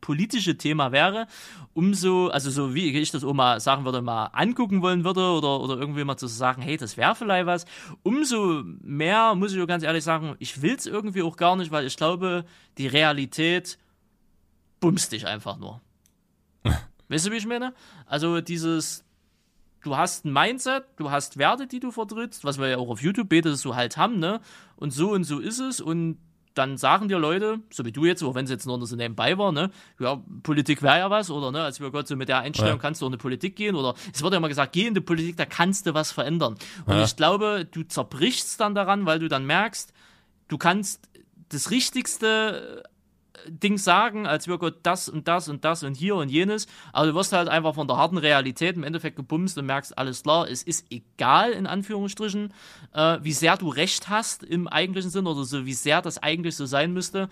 politische 0.02 0.58
Thema 0.58 0.92
wäre, 0.92 1.28
umso, 1.74 2.28
also 2.28 2.52
so 2.52 2.76
wie 2.76 2.92
ich 2.98 3.12
das 3.12 3.24
auch 3.24 3.34
mal 3.34 3.60
sagen 3.60 3.86
würde, 3.86 4.02
mal 4.02 4.26
angucken 4.34 4.82
wollen 4.82 5.04
würde 5.04 5.22
oder, 5.22 5.60
oder 5.62 5.78
irgendwie 5.78 6.04
mal 6.04 6.18
zu 6.18 6.28
sagen, 6.28 6.62
hey, 6.62 6.78
das 6.78 6.98
wäre 6.98 7.16
vielleicht 7.16 7.46
was, 7.46 7.66
umso 8.04 8.64
mehr, 8.82 9.34
muss 9.36 9.54
ich 9.54 9.62
auch 9.62 9.68
ganz 9.68 9.84
ehrlich 9.84 10.04
sagen, 10.04 10.36
ich 10.40 10.62
will 10.62 10.76
es 10.76 10.86
irgendwie 10.86 11.24
auch 11.24 11.38
gar 11.38 11.56
nicht, 11.56 11.72
weil 11.72 11.86
ich 11.86 11.96
glaube, 11.98 12.46
die 12.78 12.88
Realität 12.88 13.78
bumst 14.80 15.14
dich 15.14 15.26
einfach 15.26 15.58
nur. 15.58 15.82
Weißt 17.10 17.28
du, 17.28 17.32
wie 17.32 17.38
ich 17.38 17.46
meine? 17.46 17.74
Also 18.06 18.42
dieses, 18.42 19.04
du 19.84 19.96
hast 19.98 20.26
ein 20.26 20.34
Mindset, 20.34 20.86
du 20.98 21.12
hast 21.12 21.38
Werte, 21.38 21.68
die 21.68 21.80
du 21.80 21.92
vertrittst, 21.92 22.44
was 22.46 22.58
wir 22.60 22.68
ja 22.70 22.78
auch 22.78 22.90
auf 22.90 23.02
YouTube 23.02 23.30
betet 23.30 23.58
so 23.58 23.76
halt 23.76 23.98
haben, 23.98 24.20
ne? 24.20 24.40
Und 24.76 24.92
so 24.92 25.12
und 25.12 25.24
so 25.24 25.40
ist 25.40 25.60
es 25.60 25.82
und 25.82 26.18
dann 26.56 26.78
sagen 26.78 27.08
dir 27.08 27.18
Leute, 27.18 27.62
so 27.72 27.84
wie 27.84 27.92
du 27.92 28.06
jetzt, 28.06 28.22
auch 28.22 28.36
wenn 28.36 28.46
es 28.46 28.52
jetzt 28.52 28.68
nur 28.68 28.86
so 28.86 28.96
nebenbei 28.96 29.40
war, 29.40 29.52
ne, 29.52 29.72
ja, 30.00 30.22
Politik 30.44 30.84
wäre 30.84 31.00
ja 31.00 31.10
was, 31.10 31.32
oder 31.32 31.52
ne, 31.52 31.64
als 31.64 31.80
wir 31.80 31.90
Gott 31.90 32.08
so 32.08 32.16
mit 32.16 32.30
der 32.30 32.42
Einstellung 32.42 32.76
Ja. 32.76 32.78
kannst 32.82 33.02
du 33.02 33.08
in 33.08 33.12
die 33.12 33.18
Politik 33.18 33.56
gehen, 33.56 33.76
oder 33.76 33.96
es 34.14 34.22
wird 34.22 34.34
ja 34.34 34.38
immer 34.38 34.50
gesagt, 34.50 34.72
geh 34.72 34.86
in 34.86 34.94
die 34.94 35.02
Politik, 35.02 35.36
da 35.36 35.46
kannst 35.46 35.88
du 35.88 35.96
was 35.96 36.12
verändern. 36.12 36.54
Und 36.86 36.98
Ja. 36.98 37.04
ich 37.06 37.16
glaube, 37.16 37.66
du 37.72 37.82
zerbrichst 37.82 38.60
dann 38.60 38.76
daran, 38.76 39.08
weil 39.08 39.18
du 39.18 39.30
dann 39.30 39.48
merkst, 39.48 39.94
du 40.48 40.60
kannst 40.60 41.10
das 41.50 41.72
Richtigste 41.72 42.84
Ding 43.48 43.78
sagen, 43.78 44.28
als 44.28 44.48
wir 44.48 44.58
Gott 44.58 44.78
das 44.84 45.10
und 45.10 45.28
das 45.28 45.50
und 45.50 45.66
das 45.66 45.84
und 45.84 45.96
hier 45.96 46.16
und 46.16 46.30
jenes, 46.30 46.68
aber 46.92 47.08
du 47.08 47.16
wirst 47.16 47.34
halt 47.34 47.50
einfach 47.50 47.76
von 47.76 47.88
der 47.88 47.98
harten 47.98 48.18
Realität 48.18 48.76
im 48.76 48.84
Endeffekt 48.84 49.16
gebumst 49.16 49.58
und 49.58 49.66
merkst, 49.66 49.98
alles 49.98 50.24
klar, 50.24 50.48
es 50.50 50.64
ist 50.64 50.86
egal, 50.92 51.52
in 51.52 51.68
Anführungsstrichen, 51.68 52.54
äh, 52.94 53.18
wie 53.22 53.34
sehr 53.34 53.58
du 53.58 53.70
recht 53.70 54.10
hast 54.10 54.44
im 54.44 54.68
eigentlichen 54.68 55.10
Sinn 55.10 55.28
oder 55.28 55.44
so, 55.44 55.66
wie 55.66 55.74
sehr 55.74 56.02
das 56.02 56.22
eigentlich 56.22 56.56
so 56.56 56.66
sein 56.66 56.94
müsste. 56.94 57.30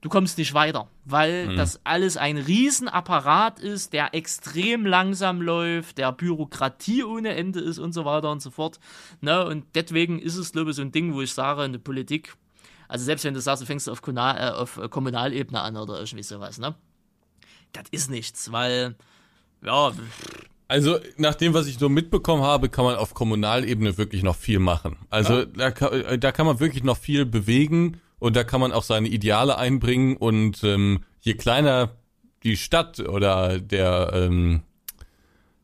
Du 0.00 0.10
kommst 0.10 0.36
nicht 0.36 0.52
weiter, 0.52 0.86
weil 1.06 1.56
das 1.56 1.80
alles 1.84 2.18
ein 2.18 2.36
Riesenapparat 2.36 3.58
ist, 3.58 3.94
der 3.94 4.14
extrem 4.14 4.84
langsam 4.84 5.40
läuft, 5.40 5.96
der 5.96 6.12
Bürokratie 6.12 7.04
ohne 7.04 7.30
Ende 7.30 7.60
ist 7.60 7.78
und 7.78 7.94
so 7.94 8.04
weiter 8.04 8.30
und 8.30 8.42
so 8.42 8.50
fort. 8.50 8.80
Ne? 9.22 9.46
Und 9.46 9.64
deswegen 9.74 10.18
ist 10.18 10.36
es, 10.36 10.52
glaube 10.52 10.70
ich, 10.70 10.76
so 10.76 10.82
ein 10.82 10.92
Ding, 10.92 11.14
wo 11.14 11.22
ich 11.22 11.32
sage, 11.32 11.62
eine 11.62 11.78
Politik, 11.78 12.34
also 12.88 13.04
selbst 13.04 13.24
wenn 13.24 13.34
du 13.34 13.40
sagst, 13.40 13.62
du 13.62 13.66
fängst 13.66 13.88
auf, 13.88 14.02
Kommunal, 14.02 14.36
äh, 14.38 14.54
auf 14.54 14.78
äh, 14.78 14.88
Kommunalebene 14.88 15.60
an 15.60 15.76
oder 15.76 16.00
irgendwie 16.00 16.22
sowas, 16.22 16.58
ne? 16.58 16.74
Das 17.72 17.84
ist 17.90 18.10
nichts, 18.10 18.52
weil, 18.52 18.94
ja, 19.64 19.92
Also, 20.68 20.98
nach 21.16 21.34
dem, 21.34 21.54
was 21.54 21.66
ich 21.66 21.78
so 21.78 21.88
mitbekommen 21.88 22.42
habe, 22.42 22.68
kann 22.68 22.84
man 22.84 22.96
auf 22.96 23.14
Kommunalebene 23.14 23.98
wirklich 23.98 24.22
noch 24.22 24.36
viel 24.36 24.60
machen. 24.60 24.96
Also, 25.10 25.44
da, 25.44 25.70
kann, 25.70 25.92
äh, 25.92 26.18
da 26.18 26.32
kann 26.32 26.46
man 26.46 26.60
wirklich 26.60 26.84
noch 26.84 26.96
viel 26.96 27.26
bewegen 27.26 28.00
und 28.18 28.36
da 28.36 28.44
kann 28.44 28.60
man 28.60 28.72
auch 28.72 28.82
seine 28.84 29.08
Ideale 29.08 29.58
einbringen 29.58 30.16
und 30.16 30.64
ähm, 30.64 31.04
je 31.20 31.34
kleiner 31.34 31.90
die 32.44 32.56
Stadt 32.56 33.00
oder 33.00 33.58
der, 33.58 34.10
ähm, 34.14 34.62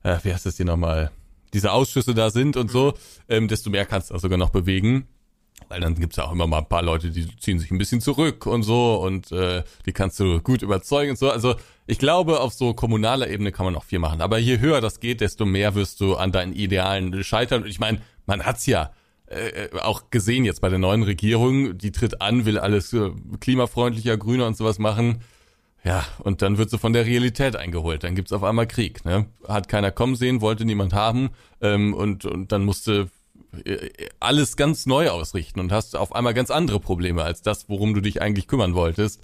äh, 0.02 0.18
wie 0.22 0.32
heißt 0.32 0.46
das 0.46 0.56
hier 0.56 0.66
nochmal, 0.66 1.10
diese 1.52 1.72
Ausschüsse 1.72 2.14
da 2.14 2.30
sind 2.30 2.56
und 2.56 2.70
so, 2.70 2.94
ähm, 3.28 3.48
desto 3.48 3.70
mehr 3.70 3.86
kannst 3.86 4.10
du 4.10 4.14
auch 4.14 4.20
sogar 4.20 4.38
noch 4.38 4.50
bewegen. 4.50 5.08
Weil 5.70 5.80
dann 5.80 5.94
gibt's 5.94 6.16
ja 6.16 6.24
auch 6.24 6.32
immer 6.32 6.48
mal 6.48 6.58
ein 6.58 6.68
paar 6.68 6.82
Leute, 6.82 7.10
die 7.10 7.28
ziehen 7.38 7.60
sich 7.60 7.70
ein 7.70 7.78
bisschen 7.78 8.00
zurück 8.00 8.44
und 8.44 8.64
so 8.64 8.96
und 8.96 9.30
äh, 9.30 9.62
die 9.86 9.92
kannst 9.92 10.18
du 10.18 10.40
gut 10.40 10.62
überzeugen 10.62 11.12
und 11.12 11.16
so. 11.16 11.30
Also 11.30 11.54
ich 11.86 12.00
glaube, 12.00 12.40
auf 12.40 12.52
so 12.52 12.74
kommunaler 12.74 13.28
Ebene 13.28 13.52
kann 13.52 13.64
man 13.64 13.74
noch 13.74 13.84
viel 13.84 14.00
machen. 14.00 14.20
Aber 14.20 14.38
je 14.38 14.58
höher 14.58 14.80
das 14.80 14.98
geht, 14.98 15.20
desto 15.20 15.46
mehr 15.46 15.76
wirst 15.76 16.00
du 16.00 16.16
an 16.16 16.32
deinen 16.32 16.54
Idealen 16.54 17.22
scheitern. 17.22 17.62
Und 17.62 17.68
ich 17.68 17.78
meine, 17.78 18.00
man 18.26 18.44
hat's 18.44 18.66
ja 18.66 18.90
äh, 19.26 19.68
auch 19.80 20.10
gesehen 20.10 20.44
jetzt 20.44 20.60
bei 20.60 20.68
der 20.68 20.80
neuen 20.80 21.04
Regierung, 21.04 21.78
die 21.78 21.92
tritt 21.92 22.20
an, 22.20 22.46
will 22.46 22.58
alles 22.58 22.92
äh, 22.92 23.10
klimafreundlicher, 23.38 24.16
grüner 24.16 24.48
und 24.48 24.56
sowas 24.56 24.80
machen. 24.80 25.20
Ja, 25.84 26.04
und 26.18 26.42
dann 26.42 26.58
wird 26.58 26.70
sie 26.70 26.78
von 26.78 26.92
der 26.92 27.06
Realität 27.06 27.54
eingeholt. 27.54 28.02
Dann 28.02 28.16
gibt's 28.16 28.32
auf 28.32 28.42
einmal 28.42 28.66
Krieg. 28.66 29.04
Ne? 29.04 29.26
Hat 29.46 29.68
keiner 29.68 29.92
kommen 29.92 30.16
sehen, 30.16 30.40
wollte 30.40 30.64
niemand 30.64 30.92
haben. 30.94 31.30
Ähm, 31.60 31.94
und, 31.94 32.24
und 32.24 32.50
dann 32.50 32.64
musste 32.64 32.92
äh, 32.92 33.06
alles 34.20 34.56
ganz 34.56 34.86
neu 34.86 35.10
ausrichten 35.10 35.60
und 35.60 35.72
hast 35.72 35.96
auf 35.96 36.14
einmal 36.14 36.34
ganz 36.34 36.50
andere 36.50 36.80
Probleme 36.80 37.22
als 37.22 37.42
das, 37.42 37.68
worum 37.68 37.94
du 37.94 38.00
dich 38.00 38.22
eigentlich 38.22 38.46
kümmern 38.46 38.74
wolltest. 38.74 39.20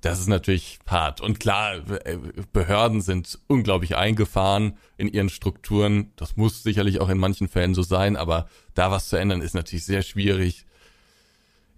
Das 0.00 0.20
ist 0.20 0.28
natürlich 0.28 0.78
hart. 0.86 1.20
Und 1.20 1.40
klar, 1.40 1.78
äh, 2.04 2.18
Behörden 2.52 3.00
sind 3.00 3.38
unglaublich 3.48 3.96
eingefahren 3.96 4.78
in 4.96 5.08
ihren 5.08 5.28
Strukturen. 5.28 6.12
Das 6.16 6.36
muss 6.36 6.62
sicherlich 6.62 7.00
auch 7.00 7.08
in 7.08 7.18
manchen 7.18 7.48
Fällen 7.48 7.74
so 7.74 7.82
sein, 7.82 8.16
aber 8.16 8.48
da 8.74 8.90
was 8.90 9.08
zu 9.08 9.16
ändern 9.16 9.40
ist 9.40 9.54
natürlich 9.54 9.84
sehr 9.84 10.02
schwierig. 10.02 10.66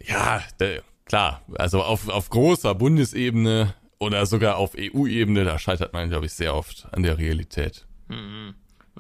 Ja, 0.02 0.42
klar, 1.06 1.42
also 1.54 1.82
auf, 1.82 2.08
auf 2.08 2.28
großer 2.30 2.74
Bundesebene 2.74 3.74
oder 3.98 4.24
sogar 4.26 4.56
auf 4.56 4.72
EU-Ebene, 4.78 5.44
da 5.44 5.58
scheitert 5.58 5.92
man, 5.92 6.08
glaube 6.08 6.26
ich, 6.26 6.32
sehr 6.32 6.54
oft 6.54 6.88
an 6.92 7.02
der 7.02 7.18
Realität. 7.18 7.86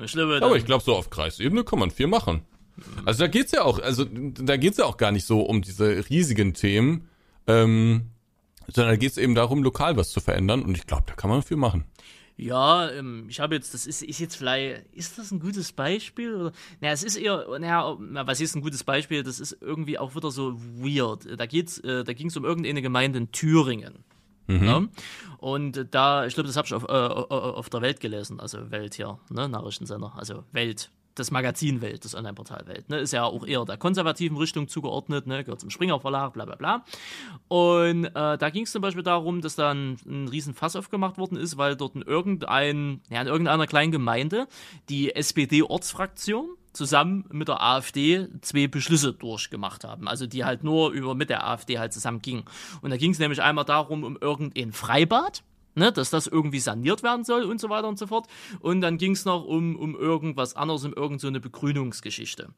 ich 0.02 0.12
glaube, 0.12 0.40
Aber 0.42 0.56
ich 0.56 0.66
glaube, 0.66 0.84
so 0.84 0.94
auf 0.94 1.10
Kreisebene 1.10 1.64
kann 1.64 1.78
man 1.78 1.90
viel 1.90 2.06
machen. 2.06 2.42
Also 3.04 3.24
da 3.24 3.28
geht's 3.28 3.52
ja 3.52 3.62
auch, 3.62 3.78
also 3.78 4.04
da 4.04 4.56
geht's 4.56 4.78
ja 4.78 4.84
auch 4.84 4.96
gar 4.96 5.12
nicht 5.12 5.26
so 5.26 5.42
um 5.42 5.62
diese 5.62 6.08
riesigen 6.08 6.54
Themen, 6.54 7.08
ähm, 7.46 8.06
sondern 8.68 8.92
da 8.92 8.96
geht's 8.96 9.18
eben 9.18 9.34
darum, 9.34 9.62
lokal 9.62 9.96
was 9.96 10.10
zu 10.10 10.20
verändern. 10.20 10.62
Und 10.62 10.76
ich 10.76 10.86
glaube, 10.86 11.04
da 11.06 11.14
kann 11.14 11.30
man 11.30 11.42
viel 11.42 11.56
machen. 11.56 11.84
Ja, 12.36 12.90
ähm, 12.90 13.26
ich 13.28 13.38
habe 13.38 13.54
jetzt, 13.54 13.74
das 13.74 13.86
ist, 13.86 14.02
ist 14.02 14.18
jetzt 14.18 14.36
vielleicht, 14.36 14.86
ist 14.94 15.18
das 15.18 15.30
ein 15.30 15.40
gutes 15.40 15.72
Beispiel? 15.72 16.34
Oder? 16.34 16.52
Naja, 16.80 16.94
es 16.94 17.02
ist 17.02 17.16
eher, 17.16 17.46
naja, 17.58 17.98
na, 18.00 18.26
was 18.26 18.40
ist 18.40 18.56
ein 18.56 18.62
gutes 18.62 18.82
Beispiel? 18.82 19.22
Das 19.22 19.40
ist 19.40 19.58
irgendwie 19.60 19.98
auch 19.98 20.14
wieder 20.14 20.30
so 20.30 20.58
weird. 20.58 21.38
Da 21.38 21.44
geht's, 21.44 21.78
äh, 21.80 22.02
da 22.02 22.14
ging 22.14 22.28
es 22.28 22.36
um 22.38 22.46
irgendeine 22.46 22.80
Gemeinde 22.80 23.18
in 23.18 23.30
Thüringen. 23.30 24.04
Mhm. 24.46 24.64
Ne? 24.64 24.88
Und 25.36 25.88
da, 25.90 26.24
ich 26.24 26.34
glaube, 26.34 26.46
das 26.46 26.56
habe 26.56 26.66
ich 26.66 26.72
auf, 26.72 26.84
äh, 26.84 26.86
auf 26.86 27.68
der 27.68 27.82
Welt 27.82 28.00
gelesen, 28.00 28.40
also 28.40 28.70
Welt 28.70 28.94
hier, 28.94 29.18
ne, 29.30 29.48
Nachrichtensender, 29.48 30.14
also 30.16 30.44
Welt 30.52 30.90
das 31.20 31.30
Magazin 31.30 31.80
Welt, 31.80 32.04
das 32.04 32.14
Online-Portal 32.14 32.66
Welt. 32.66 32.88
Ne? 32.88 32.98
Ist 32.98 33.12
ja 33.12 33.24
auch 33.24 33.46
eher 33.46 33.64
der 33.64 33.76
konservativen 33.76 34.36
Richtung 34.36 34.66
zugeordnet, 34.66 35.26
ne? 35.26 35.44
gehört 35.44 35.60
zum 35.60 35.70
Springer 35.70 36.00
Verlag, 36.00 36.32
bla 36.32 36.44
bla 36.44 36.56
bla. 36.56 36.84
Und 37.48 38.06
äh, 38.06 38.38
da 38.38 38.50
ging 38.50 38.64
es 38.64 38.72
zum 38.72 38.82
Beispiel 38.82 39.02
darum, 39.02 39.40
dass 39.40 39.54
da 39.54 39.70
ein, 39.70 39.98
ein 40.06 40.28
riesen 40.28 40.54
Fass 40.54 40.74
aufgemacht 40.74 41.18
worden 41.18 41.36
ist, 41.36 41.56
weil 41.56 41.76
dort 41.76 41.94
in, 41.94 42.02
irgendein, 42.02 43.02
ja, 43.10 43.20
in 43.20 43.28
irgendeiner 43.28 43.66
kleinen 43.66 43.92
Gemeinde 43.92 44.48
die 44.88 45.14
SPD-Ortsfraktion 45.14 46.56
zusammen 46.72 47.24
mit 47.30 47.48
der 47.48 47.62
AfD 47.62 48.28
zwei 48.42 48.66
Beschlüsse 48.68 49.12
durchgemacht 49.12 49.84
haben. 49.84 50.08
Also 50.08 50.26
die 50.26 50.44
halt 50.44 50.64
nur 50.64 50.90
über 50.90 51.14
mit 51.14 51.30
der 51.30 51.46
AfD 51.46 51.78
halt 51.78 51.92
zusammen 51.92 52.22
gingen. 52.22 52.44
Und 52.80 52.90
da 52.90 52.96
ging 52.96 53.10
es 53.10 53.18
nämlich 53.18 53.42
einmal 53.42 53.64
darum, 53.64 54.04
um 54.04 54.16
irgendein 54.20 54.72
Freibad 54.72 55.42
ne, 55.74 55.92
dass 55.92 56.10
das 56.10 56.26
irgendwie 56.26 56.60
saniert 56.60 57.02
werden 57.02 57.24
soll 57.24 57.44
und 57.44 57.60
so 57.60 57.68
weiter 57.68 57.88
und 57.88 57.98
so 57.98 58.06
fort. 58.06 58.26
Und 58.60 58.80
dann 58.80 58.98
ging 58.98 59.12
es 59.12 59.24
noch 59.24 59.44
um, 59.44 59.76
um 59.76 59.94
irgendwas 59.94 60.56
anderes, 60.56 60.84
um 60.84 60.92
irgendeine 60.92 61.38
so 61.38 61.42
Begrünungsgeschichte. 61.42 62.48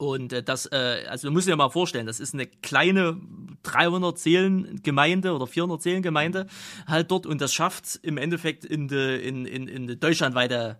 Und 0.00 0.32
äh, 0.32 0.42
das, 0.42 0.64
äh, 0.66 1.04
also 1.08 1.28
du 1.28 1.32
musst 1.32 1.46
dir 1.46 1.54
mal 1.56 1.68
vorstellen, 1.68 2.06
das 2.06 2.20
ist 2.20 2.32
eine 2.32 2.46
kleine 2.46 3.20
300 3.64 4.18
Seelen 4.18 4.82
Gemeinde 4.82 5.34
oder 5.34 5.46
400 5.46 5.82
Seelen 5.82 6.02
Gemeinde 6.02 6.46
halt 6.86 7.10
dort 7.10 7.26
und 7.26 7.40
das 7.42 7.52
schafft 7.52 8.00
im 8.02 8.16
Endeffekt 8.16 8.64
in 8.64 8.88
de, 8.88 9.20
in, 9.20 9.44
in, 9.44 9.68
in 9.68 9.86
de 9.86 9.96
deutschlandweite 9.96 10.78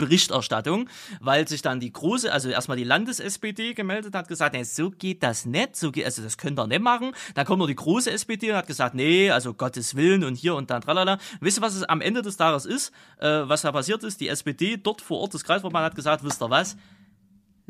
Berichterstattung, 0.00 0.88
weil 1.20 1.46
sich 1.46 1.62
dann 1.62 1.78
die 1.78 1.92
große, 1.92 2.32
also 2.32 2.48
erstmal 2.48 2.78
die 2.78 2.84
Landes-SPD 2.84 3.74
gemeldet 3.74 4.14
hat, 4.14 4.28
gesagt, 4.28 4.54
nee, 4.54 4.64
so 4.64 4.90
geht 4.90 5.22
das 5.22 5.44
nicht, 5.44 5.76
so 5.76 5.92
geht, 5.92 6.06
also 6.06 6.22
das 6.22 6.38
könnt 6.38 6.58
ihr 6.58 6.66
nicht 6.66 6.80
machen. 6.80 7.12
Dann 7.34 7.44
kommt 7.44 7.60
noch 7.60 7.66
die 7.66 7.76
große 7.76 8.10
SPD 8.10 8.50
und 8.50 8.56
hat 8.56 8.66
gesagt, 8.66 8.94
nee, 8.94 9.30
also 9.30 9.52
Gottes 9.54 9.94
Willen 9.94 10.24
und 10.24 10.34
hier 10.36 10.54
und 10.54 10.70
da, 10.70 10.80
tralala. 10.80 11.18
Wisst 11.40 11.58
ihr, 11.58 11.62
was 11.62 11.74
es 11.74 11.84
am 11.84 12.00
Ende 12.00 12.22
des 12.22 12.36
Tages 12.36 12.64
ist, 12.64 12.92
äh, 13.18 13.28
was 13.44 13.62
da 13.62 13.72
passiert 13.72 14.02
ist? 14.02 14.20
Die 14.20 14.28
SPD 14.28 14.78
dort 14.78 15.02
vor 15.02 15.20
Ort, 15.20 15.34
das 15.34 15.44
Kreisverband 15.44 15.84
hat 15.84 15.94
gesagt, 15.94 16.24
wisst 16.24 16.42
ihr 16.42 16.50
was? 16.50 16.76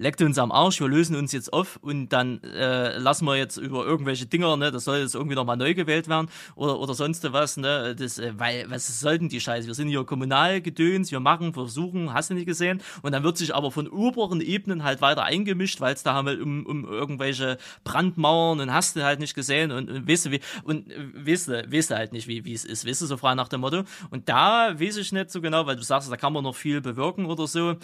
Leckt 0.00 0.22
uns 0.22 0.38
am 0.38 0.50
Arsch, 0.50 0.80
wir 0.80 0.88
lösen 0.88 1.14
uns 1.14 1.30
jetzt 1.32 1.52
auf 1.52 1.78
und 1.82 2.08
dann 2.08 2.42
äh, 2.42 2.96
lassen 2.96 3.26
wir 3.26 3.36
jetzt 3.36 3.58
über 3.58 3.84
irgendwelche 3.84 4.24
Dinger, 4.24 4.56
ne, 4.56 4.70
das 4.70 4.84
soll 4.84 4.98
jetzt 4.98 5.14
irgendwie 5.14 5.34
nochmal 5.34 5.58
neu 5.58 5.74
gewählt 5.74 6.08
werden 6.08 6.28
oder, 6.56 6.80
oder 6.80 6.94
sonst 6.94 7.30
was, 7.32 7.58
ne, 7.58 7.94
das, 7.94 8.18
äh, 8.18 8.32
weil, 8.38 8.64
was 8.70 9.00
sollten 9.00 9.28
die 9.28 9.40
Scheiße? 9.40 9.66
Wir 9.66 9.74
sind 9.74 9.88
hier 9.88 10.04
Kommunalgedöns, 10.04 11.12
wir 11.12 11.20
machen, 11.20 11.52
versuchen, 11.52 12.14
hast 12.14 12.30
du 12.30 12.34
nicht 12.34 12.46
gesehen? 12.46 12.80
Und 13.02 13.12
dann 13.12 13.22
wird 13.24 13.36
sich 13.36 13.54
aber 13.54 13.70
von 13.70 13.88
oberen 13.88 14.40
Ebenen 14.40 14.84
halt 14.84 15.02
weiter 15.02 15.24
eingemischt, 15.24 15.82
weil 15.82 15.92
es 15.92 16.02
da 16.02 16.14
halt 16.14 16.40
um, 16.40 16.64
um 16.64 16.86
irgendwelche 16.86 17.58
Brandmauern 17.84 18.60
und 18.60 18.72
hast 18.72 18.96
du 18.96 19.04
halt 19.04 19.20
nicht 19.20 19.34
gesehen 19.34 19.70
und, 19.70 19.90
und 19.90 20.08
weißt 20.08 20.26
du, 20.26 20.30
wie, 20.30 20.40
und 20.64 20.90
äh, 20.90 21.26
weißt 21.26 21.48
du, 21.48 21.72
weißt 21.72 21.90
du 21.90 21.96
halt 21.96 22.12
nicht, 22.12 22.26
wie, 22.26 22.46
wie 22.46 22.54
es 22.54 22.64
ist, 22.64 22.86
weißt 22.86 23.02
du, 23.02 23.06
so 23.06 23.18
frei 23.18 23.34
nach 23.34 23.48
dem 23.48 23.60
Motto. 23.60 23.82
Und 24.08 24.30
da 24.30 24.80
weiß 24.80 24.96
ich 24.96 25.12
nicht 25.12 25.30
so 25.30 25.42
genau, 25.42 25.66
weil 25.66 25.76
du 25.76 25.82
sagst, 25.82 26.10
da 26.10 26.16
kann 26.16 26.32
man 26.32 26.44
noch 26.44 26.56
viel 26.56 26.80
bewirken 26.80 27.26
oder 27.26 27.46
so, 27.46 27.76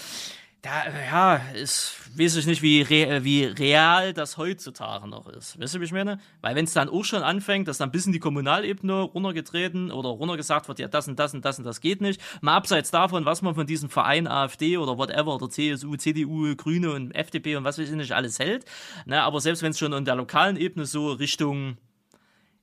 da, 0.67 0.85
ja, 0.89 1.37
ist, 1.55 1.95
weiß 2.19 2.37
ich 2.37 2.47
nicht, 2.47 2.61
wie, 2.61 2.83
re, 2.83 3.23
wie 3.23 3.45
real 3.45 4.13
das 4.13 4.37
heutzutage 4.37 5.09
noch 5.09 5.29
ist. 5.29 5.61
Weißt 5.61 5.75
du, 5.75 5.81
wie 5.81 5.85
ich 5.85 5.93
meine? 5.93 6.19
Weil 6.41 6.57
wenn 6.57 6.65
es 6.65 6.73
dann 6.73 6.89
auch 6.89 7.05
schon 7.05 7.23
anfängt, 7.23 7.69
dass 7.69 7.79
dann 7.79 7.93
bis 7.93 8.07
in 8.07 8.13
die 8.13 8.19
Kommunalebene 8.19 9.03
runtergetreten 9.03 9.93
oder 9.93 10.09
runtergesagt 10.09 10.67
wird, 10.67 10.79
ja, 10.79 10.89
das 10.89 11.07
und 11.07 11.19
das 11.19 11.35
und 11.35 11.45
das 11.45 11.59
und 11.59 11.65
das 11.65 11.81
geht 11.81 12.01
nicht. 12.01 12.21
Mal 12.41 12.57
abseits 12.57 12.91
davon, 12.91 13.25
was 13.25 13.43
man 13.43 13.55
von 13.55 13.67
diesem 13.67 13.91
Verein 13.91 14.27
AfD 14.27 14.77
oder 14.77 14.99
whatever 14.99 15.37
oder 15.37 15.49
CSU, 15.49 15.97
CDU, 15.97 16.57
Grüne 16.57 16.93
und 16.93 17.13
FDP 17.13 17.57
und 17.57 17.65
was 17.65 17.79
weiß 17.79 17.89
ich 17.89 17.95
nicht 17.95 18.13
alles 18.13 18.39
hält. 18.39 18.65
Ne, 19.07 19.23
aber 19.23 19.41
selbst 19.41 19.63
wenn 19.63 19.71
es 19.71 19.79
schon 19.79 19.95
an 19.95 20.05
der 20.05 20.17
lokalen 20.17 20.57
Ebene 20.57 20.87
so 20.87 21.13
Richtung 21.13 21.77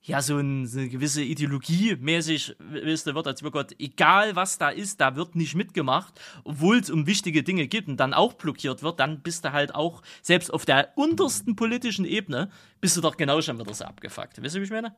ja, 0.06 0.22
so, 0.22 0.38
ein, 0.38 0.68
so 0.68 0.80
eine 0.80 0.90
gewisse 0.90 1.24
Ideologie 1.24 1.96
mäßig, 1.96 2.58
wisst 2.60 3.08
ihr, 3.08 3.16
wird 3.16 3.26
als 3.26 3.42
Gott, 3.42 3.74
egal 3.80 4.36
was 4.36 4.58
da 4.58 4.70
ist, 4.70 5.00
da 5.00 5.16
wird 5.16 5.36
nicht 5.36 5.56
mitgemacht, 5.56 6.20
obwohl 6.44 6.80
es 6.80 6.90
um 6.90 7.08
wichtige 7.08 7.42
Dinge 7.42 7.68
geht 7.68 7.88
und 7.88 7.98
dann 7.98 8.14
auch 8.14 8.34
blockiert 8.34 8.84
wird, 8.84 9.00
dann 9.00 9.22
bist 9.22 9.46
du 9.46 9.54
halt 9.54 9.74
auch, 9.74 10.02
selbst 10.22 10.54
auf 10.54 10.66
der 10.66 10.92
untersten 10.98 11.56
politischen 11.56 12.04
Ebene, 12.04 12.52
bist 12.82 12.98
du 12.98 13.02
doch 13.02 13.16
genau 13.16 13.42
schon 13.42 13.58
wieder 13.58 13.74
so 13.74 13.86
abgefuckt. 13.86 14.42
Wisst 14.42 14.56
ihr, 14.56 14.62
wie 14.62 14.66
ich 14.66 14.72
meine? 14.72 14.94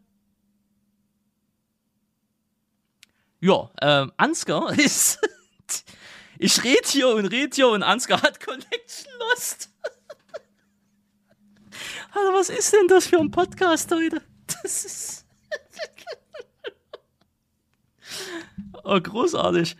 Ja, 3.41 3.69
ähm, 3.81 4.11
Ansgar 4.17 4.73
ist. 4.79 5.19
ich 6.39 6.63
red 6.63 6.87
hier 6.87 7.09
und 7.09 7.25
red 7.25 7.53
hier 7.53 7.67
und 7.67 7.83
Ansgar 7.83 8.23
hat 8.23 8.43
Connection 8.43 9.11
Lost. 9.19 9.69
also, 12.11 12.33
was 12.33 12.49
ist 12.49 12.73
denn 12.73 12.87
das 12.87 13.05
für 13.05 13.19
ein 13.19 13.29
Podcast 13.29 13.91
heute? 13.91 14.23
Das 14.47 14.85
ist. 14.85 15.25
oh, 18.83 18.99
großartig. 18.99 19.75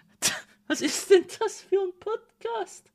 Was 0.68 0.82
ist 0.82 1.10
denn 1.10 1.26
das 1.40 1.62
für 1.62 1.80
ein 1.80 1.94
Podcast? 2.00 2.86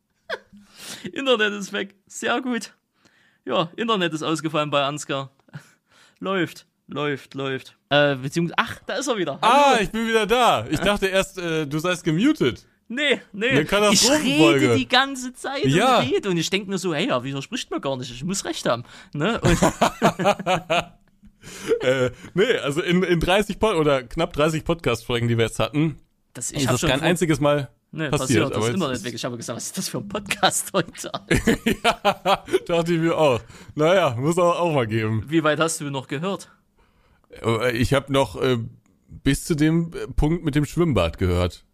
Internet 1.13 1.53
ist 1.53 1.73
weg. 1.73 1.95
Sehr 2.07 2.41
gut. 2.41 2.75
Ja, 3.45 3.71
Internet 3.77 4.13
ist 4.13 4.23
ausgefallen 4.23 4.71
bei 4.71 4.83
Ansgar. 4.83 5.31
Läuft, 6.19 6.67
läuft, 6.89 7.35
läuft. 7.35 7.77
Äh, 7.89 8.17
beziehungsweise, 8.17 8.59
ach, 8.59 8.81
da 8.87 8.95
ist 8.97 9.07
er 9.07 9.17
wieder. 9.17 9.39
Ah, 9.41 9.79
ich 9.81 9.91
bin 9.91 10.07
wieder 10.07 10.27
da. 10.27 10.67
Ich 10.69 10.81
dachte 10.81 11.07
erst, 11.07 11.39
äh, 11.39 11.67
du 11.67 11.79
seist 11.79 12.05
gemutet. 12.05 12.67
Nee, 12.89 13.21
nee. 13.33 13.51
Eine 13.51 13.93
ich 13.93 14.11
rede 14.11 14.77
die 14.77 14.89
ganze 14.89 15.33
Zeit 15.33 15.65
ja. 15.65 16.01
und 16.01 16.11
rede 16.11 16.29
und 16.29 16.37
ich 16.37 16.51
denke 16.51 16.69
mir 16.69 16.77
so, 16.77 16.93
hey, 16.93 17.07
ja, 17.07 17.23
wieso 17.23 17.41
spricht 17.41 17.71
man 17.71 17.81
gar 17.81 17.97
nicht? 17.97 18.11
Ich 18.11 18.25
muss 18.25 18.45
recht 18.45 18.69
haben. 18.69 18.83
Ne? 19.13 19.41
äh, 21.81 22.11
nee, 22.35 22.57
also 22.57 22.83
in, 22.83 23.03
in 23.03 23.21
30 23.21 23.59
Pod 23.59 23.75
oder 23.75 24.03
knapp 24.03 24.33
30 24.33 24.65
Podcast-Folgen, 24.65 25.29
die 25.29 25.39
wir 25.39 25.47
jetzt 25.47 25.59
hatten, 25.59 25.97
das, 26.35 26.53
ich 26.53 26.59
ist 26.59 26.71
das 26.71 26.81
kein 26.83 27.01
einziges 27.01 27.41
Mal 27.41 27.71
nee, 27.93 28.09
passiert. 28.09 28.53
passiert 28.53 28.57
das 28.57 28.69
Internet 28.69 29.05
weg. 29.05 29.15
Ich 29.15 29.25
habe 29.25 29.37
gesagt, 29.37 29.57
was 29.57 29.67
ist 29.67 29.79
das 29.79 29.89
für 29.89 29.99
ein 29.99 30.09
Podcast 30.09 30.73
heute? 30.73 31.11
ja, 31.85 32.45
dachte 32.67 32.95
ich 32.95 33.01
mir 33.01 33.17
auch. 33.17 33.41
Naja, 33.75 34.15
muss 34.19 34.39
auch, 34.39 34.61
auch 34.61 34.73
mal 34.73 34.87
geben. 34.87 35.25
Wie 35.29 35.43
weit 35.43 35.59
hast 35.59 35.81
du 35.81 35.91
noch 35.91 36.07
gehört? 36.07 36.51
Äh, 37.43 37.77
ich 37.77 37.95
habe 37.95 38.13
noch 38.13 38.41
äh, 38.41 38.59
bis 39.09 39.45
zu 39.45 39.55
dem 39.55 39.91
Punkt 40.17 40.45
mit 40.45 40.55
dem 40.55 40.65
Schwimmbad 40.65 41.19
gehört. 41.19 41.65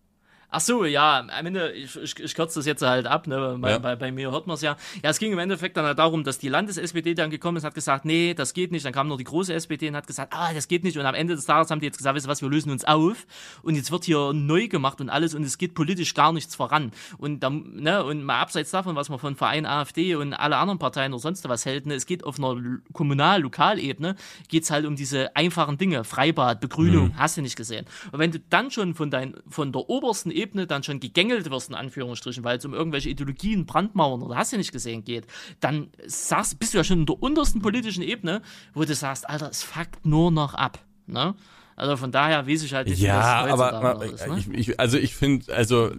Ach 0.51 0.61
so, 0.61 0.85
ja, 0.85 1.21
am 1.21 1.47
Ende, 1.47 1.73
ich, 1.73 1.97
ich, 1.97 2.19
ich 2.21 2.35
kürze 2.35 2.59
das 2.59 2.67
jetzt 2.67 2.83
halt 2.83 3.07
ab, 3.07 3.27
ne, 3.27 3.57
bei, 3.61 3.71
ja. 3.71 3.79
bei, 3.79 3.97
bei 3.97 4.13
mir 4.13 4.31
hört 4.31 4.47
man 4.47 4.55
es 4.55 4.63
ja. 4.63 4.77
Ja, 5.03 5.11
es 5.11 5.19
ging 5.19 5.33
im 5.33 5.39
Endeffekt 5.39 5.77
dann 5.77 5.85
halt 5.85 5.99
darum, 5.99 6.25
dass 6.25 6.39
die 6.39 6.49
Landes-SPD 6.49 7.15
dann 7.15 7.31
gekommen 7.31 7.57
ist 7.57 7.65
und 7.65 7.69
hat 7.69 7.75
gesagt, 7.75 8.05
nee, 8.05 8.35
das 8.35 8.55
geht 8.55 8.73
nicht. 8.73 8.85
Dann 8.85 8.93
kam 8.93 9.09
nur 9.09 9.19
die 9.19 9.25
große 9.25 9.53
SPD 9.53 9.89
und 9.89 9.97
hat 9.97 10.07
gesagt, 10.07 10.33
ah, 10.35 10.53
das 10.55 10.69
geht 10.69 10.85
nicht. 10.85 10.97
Und 10.97 11.07
am 11.07 11.15
Ende 11.15 11.35
des 11.35 11.47
Tages 11.47 11.71
haben 11.71 11.81
die 11.81 11.87
jetzt 11.87 11.99
gesagt, 11.99 12.17
weißt 12.17 12.27
du 12.27 12.31
was, 12.31 12.43
wir 12.43 12.49
lösen 12.49 12.71
uns 12.71 12.85
auf 12.85 13.27
und 13.63 13.75
jetzt 13.75 13.91
wird 13.91 14.05
hier 14.05 14.33
neu 14.33 14.69
gemacht 14.69 15.01
und 15.01 15.11
alles 15.11 15.35
und 15.35 15.43
es 15.43 15.59
geht 15.59 15.75
politisch 15.75 16.15
gar 16.15 16.33
nichts 16.33 16.55
voran. 16.55 16.93
Und 17.19 17.41
dann, 17.41 17.77
ne, 17.77 18.05
und 18.05 18.23
mal 18.23 18.41
abseits 18.41 18.71
davon, 18.71 18.97
was 18.97 19.09
man 19.09 19.19
von 19.19 19.35
Verein 19.35 19.67
AfD 19.67 20.15
und 20.15 20.33
alle 20.33 20.57
anderen 20.57 20.79
Parteien 20.79 21.13
oder 21.13 21.21
sonst 21.21 21.49
was 21.49 21.67
hält, 21.67 21.87
ne, 21.87 21.95
es 21.95 22.07
geht 22.07 22.25
auf 22.25 22.39
einer 22.39 22.57
Kommunal-, 22.93 23.41
Lokalebene, 23.41 24.17
geht's 24.49 24.71
halt 24.71 24.87
um 24.87 24.97
diese 24.97 25.35
einfachen 25.35 25.79
Dinge, 25.79 26.05
Freibad, 26.05 26.61
Begrünung, 26.61 27.09
mhm. 27.09 27.19
hast 27.19 27.37
du 27.37 27.43
nicht 27.43 27.57
gesehen. 27.57 27.87
Und 28.13 28.19
wenn 28.19 28.31
du 28.31 28.41
dann 28.51 28.71
schon 28.71 28.95
von 28.95 29.11
dein, 29.11 29.35
von 29.49 29.73
der 29.73 29.89
obersten 29.89 30.31
Ebene 30.37 30.67
dann 30.67 30.83
schon 30.83 31.01
gegängelt 31.01 31.51
wirst, 31.51 31.71
in 31.71 31.75
Anführungsstrichen, 31.75 32.45
weil 32.45 32.59
es 32.59 32.65
um 32.65 32.75
irgendwelche 32.75 33.09
Ideologien, 33.09 33.67
Brandmauern 33.67 34.23
oder 34.23 34.37
hast 34.37 34.53
du 34.53 34.57
nicht 34.57 34.73
gesehen 34.73 35.05
geht, 35.05 35.27
dann 35.61 35.89
sagst, 36.07 36.59
bist 36.59 36.75
du 36.75 36.79
ja 36.79 36.85
schon 36.85 37.01
in 37.01 37.07
der 37.07 37.23
untersten 37.23 37.61
politischen 37.63 38.03
Ebene, 38.03 38.43
wo 38.75 38.85
du 38.85 38.95
sagst, 38.95 39.29
Alter, 39.29 39.51
es 39.51 39.63
fuckt 39.63 40.07
nur 40.07 40.31
noch 40.31 40.55
ab. 40.55 40.79
Ne? 41.07 41.35
Also 41.77 41.97
von 41.97 42.13
daher 42.13 42.47
weiß 42.47 42.63
ich 42.63 42.73
halt 42.73 42.89
nicht, 42.89 43.01
ja, 43.01 43.45
wie 43.45 43.51
das 43.51 43.61
aber, 43.61 44.05
ist. 44.05 44.27
Ne? 44.27 44.39
Ich, 44.39 44.71
ich, 44.71 44.81
also 44.81 44.97
ich 44.97 45.15
finde, 45.15 45.53
also 45.55 45.93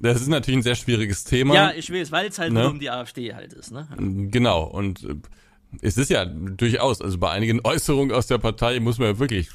das 0.00 0.20
ist 0.20 0.28
natürlich 0.28 0.58
ein 0.58 0.62
sehr 0.62 0.74
schwieriges 0.74 1.24
Thema. 1.24 1.54
Ja, 1.54 1.72
ich 1.72 1.90
weiß, 1.90 2.12
weil 2.12 2.28
es 2.28 2.38
halt 2.38 2.52
ne? 2.52 2.60
nur 2.60 2.70
um 2.70 2.78
die 2.78 2.90
AfD 2.90 3.34
halt 3.34 3.52
ist. 3.52 3.72
Ne? 3.72 3.88
Genau, 4.30 4.64
und 4.64 5.02
äh, 5.04 5.14
es 5.80 5.96
ist 5.96 6.10
ja 6.10 6.24
durchaus, 6.24 7.00
also 7.00 7.18
bei 7.18 7.30
einigen 7.30 7.60
Äußerungen 7.64 8.14
aus 8.14 8.26
der 8.26 8.38
Partei 8.38 8.80
muss 8.80 8.98
man 8.98 9.08
ja 9.08 9.18
wirklich 9.18 9.48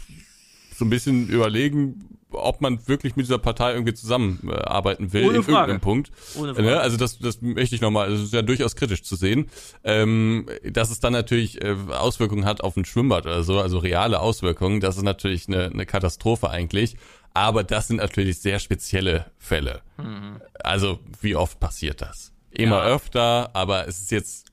so 0.80 0.86
ein 0.86 0.90
bisschen 0.90 1.28
überlegen, 1.28 2.20
ob 2.32 2.62
man 2.62 2.88
wirklich 2.88 3.16
mit 3.16 3.26
dieser 3.26 3.40
Partei 3.40 3.74
irgendwie 3.74 3.94
zusammenarbeiten 3.94 5.14
will 5.14 5.26
Ohne 5.26 5.38
in 5.38 5.44
Frage. 5.44 5.58
irgendeinem 5.58 5.82
Punkt. 5.82 6.12
Ohne 6.36 6.54
Frage. 6.54 6.68
Ne? 6.68 6.80
Also 6.80 6.98
das, 6.98 7.20
das 7.20 7.42
möchte 7.42 7.76
ich 7.76 7.82
nochmal, 7.82 8.10
das 8.12 8.22
ist 8.22 8.34
ja 8.34 8.42
durchaus 8.42 8.76
kritisch 8.76 9.04
zu 9.04 9.16
sehen, 9.16 9.50
ähm, 9.84 10.46
dass 10.64 10.92
es 10.92 11.00
dann 11.00 11.14
natürlich 11.14 11.64
äh, 11.64 11.76
Auswirkungen 11.90 12.46
hat 12.46 12.62
auf 12.62 12.78
ein 12.78 12.86
Schwimmbad 12.86 13.26
oder 13.26 13.44
so, 13.44 13.60
also 13.60 13.80
reale 13.80 14.20
Auswirkungen, 14.20 14.80
das 14.80 14.98
ist 14.98 15.04
natürlich 15.04 15.48
eine, 15.48 15.66
eine 15.66 15.86
Katastrophe 15.86 16.50
eigentlich. 16.50 16.96
Aber 17.34 17.64
das 17.64 17.88
sind 17.88 17.98
natürlich 17.98 18.40
sehr 18.40 18.60
spezielle 18.60 19.26
Fälle. 19.38 19.82
Mhm. 19.98 20.42
Also 20.64 21.00
wie 21.22 21.36
oft 21.36 21.60
passiert 21.60 22.02
das? 22.02 22.34
Immer 22.52 22.78
ja. 22.78 22.96
öfter, 22.96 23.52
aber 23.54 23.88
es 23.88 24.00
ist 24.00 24.12
jetzt, 24.12 24.48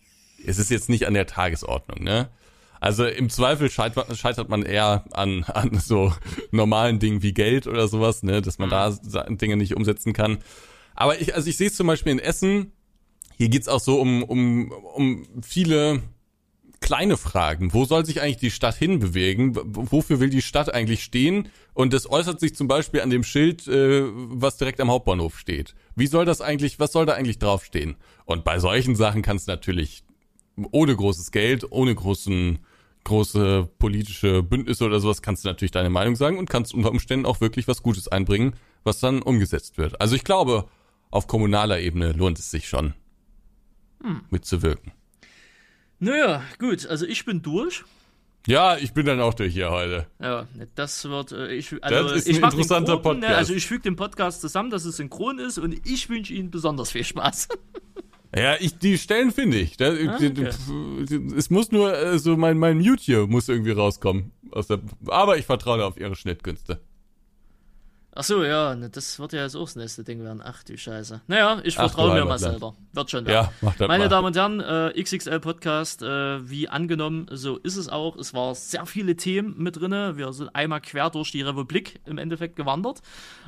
es 0.45 0.59
ist 0.59 0.71
jetzt 0.71 0.89
nicht 0.89 1.07
an 1.07 1.15
der 1.15 1.27
Tagesordnung, 1.27 2.05
ne? 2.05 2.29
Also 2.87 3.05
im 3.05 3.31
Zweifel 3.31 3.69
scheitert 3.69 4.49
man 4.49 4.63
eher 4.63 5.03
an, 5.11 5.43
an 5.49 5.77
so 5.81 6.13
normalen 6.53 7.01
Dingen 7.01 7.21
wie 7.21 7.35
Geld 7.35 7.67
oder 7.67 7.89
sowas, 7.89 8.23
ne, 8.23 8.41
dass 8.41 8.61
man 8.61 8.71
da 8.71 8.97
mhm. 9.29 9.39
Dinge 9.39 9.57
nicht 9.57 9.75
umsetzen 9.75 10.13
kann. 10.13 10.39
Aber 10.95 11.21
ich, 11.21 11.35
also 11.35 11.51
ich 11.51 11.57
sehe 11.57 11.67
es 11.67 11.75
zum 11.75 11.89
Beispiel 11.89 12.13
in 12.13 12.21
Essen, 12.21 12.71
hier 13.37 13.49
geht's 13.49 13.67
auch 13.67 13.81
so 13.81 14.01
um, 14.01 14.23
um, 14.23 14.71
um 14.71 15.27
viele 15.43 16.01
kleine 16.79 17.17
Fragen. 17.17 17.75
Wo 17.75 17.87
soll 17.87 18.07
sich 18.07 18.23
eigentlich 18.23 18.37
die 18.37 18.53
Stadt 18.53 18.77
hinbewegen? 18.77 19.57
Wofür 19.57 20.21
will 20.21 20.31
die 20.31 20.41
Stadt 20.41 20.73
eigentlich 20.73 21.03
stehen? 21.03 21.49
Und 21.75 21.93
das 21.93 22.09
äußert 22.09 22.39
sich 22.39 22.55
zum 22.55 22.69
Beispiel 22.69 23.01
an 23.01 23.11
dem 23.11 23.25
Schild, 23.25 23.67
äh, 23.67 24.05
was 24.15 24.59
direkt 24.59 24.81
am 24.81 24.93
Hauptbahnhof 24.93 25.41
steht. 25.41 25.75
Wie 25.97 26.07
soll 26.07 26.25
das 26.25 26.41
eigentlich, 26.41 26.79
was 26.79 26.93
soll 26.93 27.05
da 27.05 27.15
eigentlich 27.15 27.41
draufstehen? 27.41 27.97
Und 28.27 28.45
bei 28.45 28.61
solchen 28.61 28.95
Sachen 28.95 29.23
kannst 29.23 29.49
du 29.49 29.51
natürlich 29.51 30.05
ohne 30.71 30.95
großes 30.95 31.33
Geld, 31.33 31.71
ohne 31.73 31.93
großen 31.93 32.61
große 33.07 33.69
politische 33.79 34.43
Bündnisse 34.43 34.85
oder 34.85 35.01
sowas, 35.01 35.23
kannst 35.23 35.45
du 35.45 35.49
natürlich 35.49 35.71
deine 35.71 35.91
Meinung 35.91 36.17
sagen 36.17 36.39
und 36.39 36.51
kannst 36.51 36.75
unter 36.75 36.91
Umständen 36.91 37.25
auch 37.25 37.41
wirklich 37.41 37.69
was 37.69 37.83
Gutes 37.83 38.09
einbringen, 38.09 38.55
was 38.85 38.99
dann 38.99 39.23
umgesetzt 39.23 39.79
wird. 39.79 40.01
Also 40.01 40.17
ich 40.17 40.25
glaube, 40.25 40.69
auf 41.11 41.27
kommunaler 41.27 41.79
Ebene 41.79 42.13
lohnt 42.13 42.39
es 42.39 42.51
sich 42.51 42.69
schon, 42.69 42.95
hm. 44.03 44.23
mitzuwirken. 44.31 44.93
Naja, 45.99 46.43
gut, 46.59 46.87
also 46.87 47.07
ich 47.07 47.25
bin 47.25 47.41
durch. 47.41 47.85
Ja, 48.47 48.77
ich 48.77 48.93
bin 48.93 49.07
dann 49.07 49.21
auch 49.21 49.35
durch 49.35 49.55
hier 49.55 49.71
heute. 49.71 50.07
Ja, 50.21 50.47
das 50.75 51.09
wird, 51.09 51.33
äh, 51.33 51.55
ich, 51.55 51.73
also 51.83 52.09
das 52.09 52.19
ist 52.19 52.29
ich 52.29 52.37
ein 52.37 52.45
interessanter 52.45 52.93
Groben, 52.95 53.03
Podcast. 53.03 53.31
Ne, 53.31 53.37
also 53.37 53.55
ich 53.55 53.67
füge 53.67 53.83
den 53.83 53.97
Podcast 53.97 54.41
zusammen, 54.41 54.71
dass 54.71 54.85
es 54.85 54.97
synchron 54.97 55.39
ist 55.39 55.59
und 55.59 55.75
ich 55.87 56.09
wünsche 56.09 56.33
Ihnen 56.33 56.51
besonders 56.51 56.91
viel 56.91 57.05
Spaß. 57.05 57.49
Ja, 58.35 58.57
ich, 58.59 58.79
die 58.79 58.99
Stellen 58.99 59.31
finde 59.33 59.59
ich. 59.59 59.77
Da, 59.77 59.93
ah, 59.93 60.17
okay. 60.17 60.51
Es 61.37 61.51
muss 61.51 61.71
nur, 61.71 61.91
so 61.91 61.97
also 61.97 62.37
mein, 62.37 62.59
mein 62.59 62.79
Mute 62.79 63.03
hier 63.03 63.27
muss 63.27 63.49
irgendwie 63.49 63.73
rauskommen. 63.73 64.33
Aus 64.51 64.67
der, 64.67 64.81
aber 65.07 65.39
ich 65.39 65.47
vertraue 65.47 65.85
auf 65.85 65.99
ihre 65.99 66.17
Schnittkünste. 66.17 66.81
Ach 68.19 68.25
so, 68.25 68.43
ja, 68.43 68.75
ne, 68.75 68.89
das 68.89 69.19
wird 69.19 69.35
ja 69.35 69.43
jetzt 69.43 69.55
auch 69.57 69.65
das 69.65 69.77
nächste 69.77 70.03
Ding 70.03 70.25
werden. 70.25 70.41
Ach 70.43 70.63
du 70.63 70.75
Scheiße. 70.75 71.21
Naja, 71.27 71.61
ich 71.65 71.75
vertraue 71.75 72.15
mir 72.15 72.25
mal 72.25 72.39
selber. 72.39 72.75
Wird 72.95 73.11
schon 73.11 73.27
werden. 73.27 73.51
Ja, 73.61 73.87
Meine 73.87 74.05
mal. 74.05 74.09
Damen 74.09 74.27
und 74.29 74.37
Herren, 74.37 74.61
äh, 74.61 75.03
XXL 75.03 75.39
Podcast, 75.39 76.01
äh, 76.01 76.49
wie 76.49 76.67
angenommen, 76.67 77.27
so 77.31 77.59
ist 77.59 77.77
es 77.77 77.91
auch. 77.91 78.17
Es 78.17 78.33
waren 78.33 78.55
sehr 78.55 78.87
viele 78.87 79.17
Themen 79.17 79.57
mit 79.59 79.79
drin. 79.79 79.93
Wir 80.17 80.33
sind 80.33 80.49
einmal 80.57 80.81
quer 80.81 81.11
durch 81.11 81.31
die 81.31 81.43
Republik 81.43 82.01
im 82.07 82.17
Endeffekt 82.17 82.57
gewandert. 82.57 83.03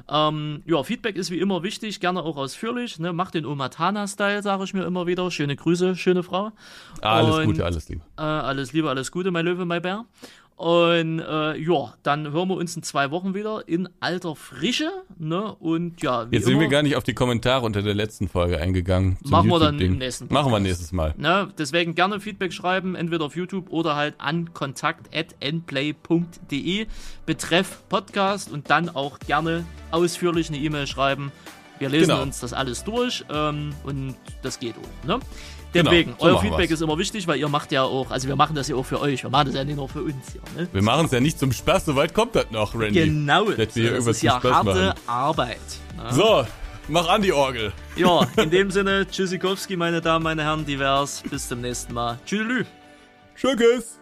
Ähm, 0.07 0.63
ja, 0.67 0.83
Feedback 0.83 1.17
ist 1.17 1.31
wie 1.31 1.39
immer 1.39 1.63
wichtig, 1.63 1.99
gerne 1.99 2.23
auch 2.23 2.37
ausführlich. 2.37 2.99
Ne? 2.99 3.15
Macht 3.15 3.33
den 3.33 3.47
Omatana-Style, 3.47 4.43
sage 4.43 4.65
ich 4.65 4.75
mir 4.75 4.85
immer 4.85 5.07
wieder. 5.07 5.31
Schöne 5.31 5.57
Grüße, 5.57 5.97
schöne 5.97 6.23
Frau. 6.23 6.53
Alles 7.01 7.37
und, 7.37 7.47
Gute, 7.47 7.65
alles 7.65 7.89
Liebe. 7.89 8.03
Äh, 8.19 8.21
alles 8.21 8.75
Liebe, 8.75 8.91
alles 8.91 9.11
Gute, 9.13 9.31
mein 9.31 9.47
Löwe, 9.47 9.65
mein 9.65 9.81
Bär. 9.81 10.05
Und 10.59 11.21
äh, 11.21 11.57
ja, 11.57 11.95
dann 12.03 12.33
hören 12.33 12.49
wir 12.49 12.57
uns 12.57 12.75
in 12.75 12.83
zwei 12.83 13.13
Wochen 13.13 13.33
wieder 13.33 13.63
in 13.69 13.89
alter 14.01 14.35
Frische. 14.35 14.91
Ne? 15.17 15.55
Und 15.55 16.03
ja, 16.03 16.27
Jetzt 16.33 16.47
sind 16.47 16.55
immer, 16.55 16.63
wir 16.63 16.69
gar 16.69 16.83
nicht 16.83 16.97
auf 16.97 17.05
die 17.05 17.15
Kommentare 17.15 17.65
unter 17.65 17.81
der 17.81 17.95
letzten 17.95 18.29
Folge 18.29 18.61
eingegangen. 18.61 19.19
Machen 19.23 19.51
wir 19.51 19.61
dann 19.61 19.77
nächsten 19.77 20.27
Podcast. 20.27 20.33
Machen 20.33 20.51
wir 20.51 20.59
nächstes 20.59 20.91
Mal. 20.91 21.15
Ne? 21.17 21.53
Deswegen 21.57 21.95
gerne 21.95 22.19
Feedback 22.19 22.53
schreiben, 22.53 22.97
entweder 22.97 23.27
auf 23.27 23.37
YouTube 23.37 23.71
oder 23.71 23.95
halt 23.95 24.17
an 24.19 24.53
kontakt.nplay.de 24.53 26.87
betreff 27.25 27.85
Podcast 27.89 28.51
und 28.51 28.69
dann 28.69 28.89
auch 28.89 29.21
gerne 29.21 29.65
ausführlich 29.93 30.49
eine 30.49 30.59
E-Mail 30.59 30.89
schreiben. 30.89 31.31
Wir 31.79 31.89
lesen 31.89 32.09
genau. 32.09 32.23
uns 32.23 32.41
das 32.41 32.53
alles 32.53 32.83
durch 32.83 33.25
ähm, 33.33 33.71
und 33.85 34.17
das 34.43 34.59
geht 34.59 34.75
auch. 34.75 35.07
Ne? 35.07 35.21
Deswegen, 35.75 36.13
genau, 36.13 36.19
so 36.19 36.27
euer 36.27 36.41
Feedback 36.41 36.71
wir's. 36.71 36.81
ist 36.81 36.83
immer 36.83 36.99
wichtig, 36.99 37.27
weil 37.27 37.39
ihr 37.39 37.49
macht 37.49 37.73
ja 37.73 37.83
auch, 37.83 38.11
also 38.11 38.27
wir 38.27 38.37
machen 38.37 38.57
das 38.57 38.69
ja 38.69 38.77
auch 38.77 38.87
für 38.87 39.01
euch, 39.01 39.23
wir 39.23 39.31
machen 39.31 39.47
das 39.47 39.55
ja 39.55 39.65
nicht 39.65 39.77
nur 39.77 39.89
für 39.89 40.03
uns 40.03 40.33
hier. 40.33 40.41
Ne? 40.57 40.69
Wir 40.73 40.83
machen 40.83 41.07
es 41.07 41.13
ja 41.13 41.21
nicht 41.21 41.39
zum 41.39 41.53
Spaß, 41.53 41.85
so 41.85 41.97
weit 41.97 42.15
kommt 42.15 42.35
das 42.35 42.51
noch, 42.51 42.75
Randy. 42.75 43.05
Genau, 43.05 43.51
das, 43.51 43.75
das 43.75 44.07
ist 44.07 44.23
ja 44.23 44.43
harte 44.43 44.65
machen. 44.65 44.93
Arbeit. 45.07 45.59
Ne? 45.97 46.13
So, 46.13 46.47
mach 46.89 47.09
an 47.09 47.23
die 47.23 47.33
Orgel. 47.33 47.73
Ja, 47.97 48.27
in 48.43 48.51
dem 48.51 48.71
Sinne, 48.71 49.07
Tschüssikowski, 49.07 49.77
meine 49.77 50.01
Damen, 50.01 50.25
meine 50.25 50.43
Herren, 50.43 50.65
divers, 50.65 51.23
bis 51.31 51.49
zum 51.49 51.61
nächsten 51.61 51.93
Mal. 51.93 52.19
Tschüss. 52.25 52.67
Tschüss. 53.37 53.99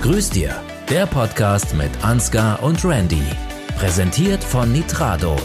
Grüß 0.00 0.30
dir, 0.30 0.60
der 0.88 1.06
Podcast 1.06 1.74
mit 1.74 1.90
Ansgar 2.02 2.62
und 2.62 2.84
Randy. 2.84 3.22
Präsentiert 3.78 4.42
von 4.42 4.72
Nitrado. 4.72 5.36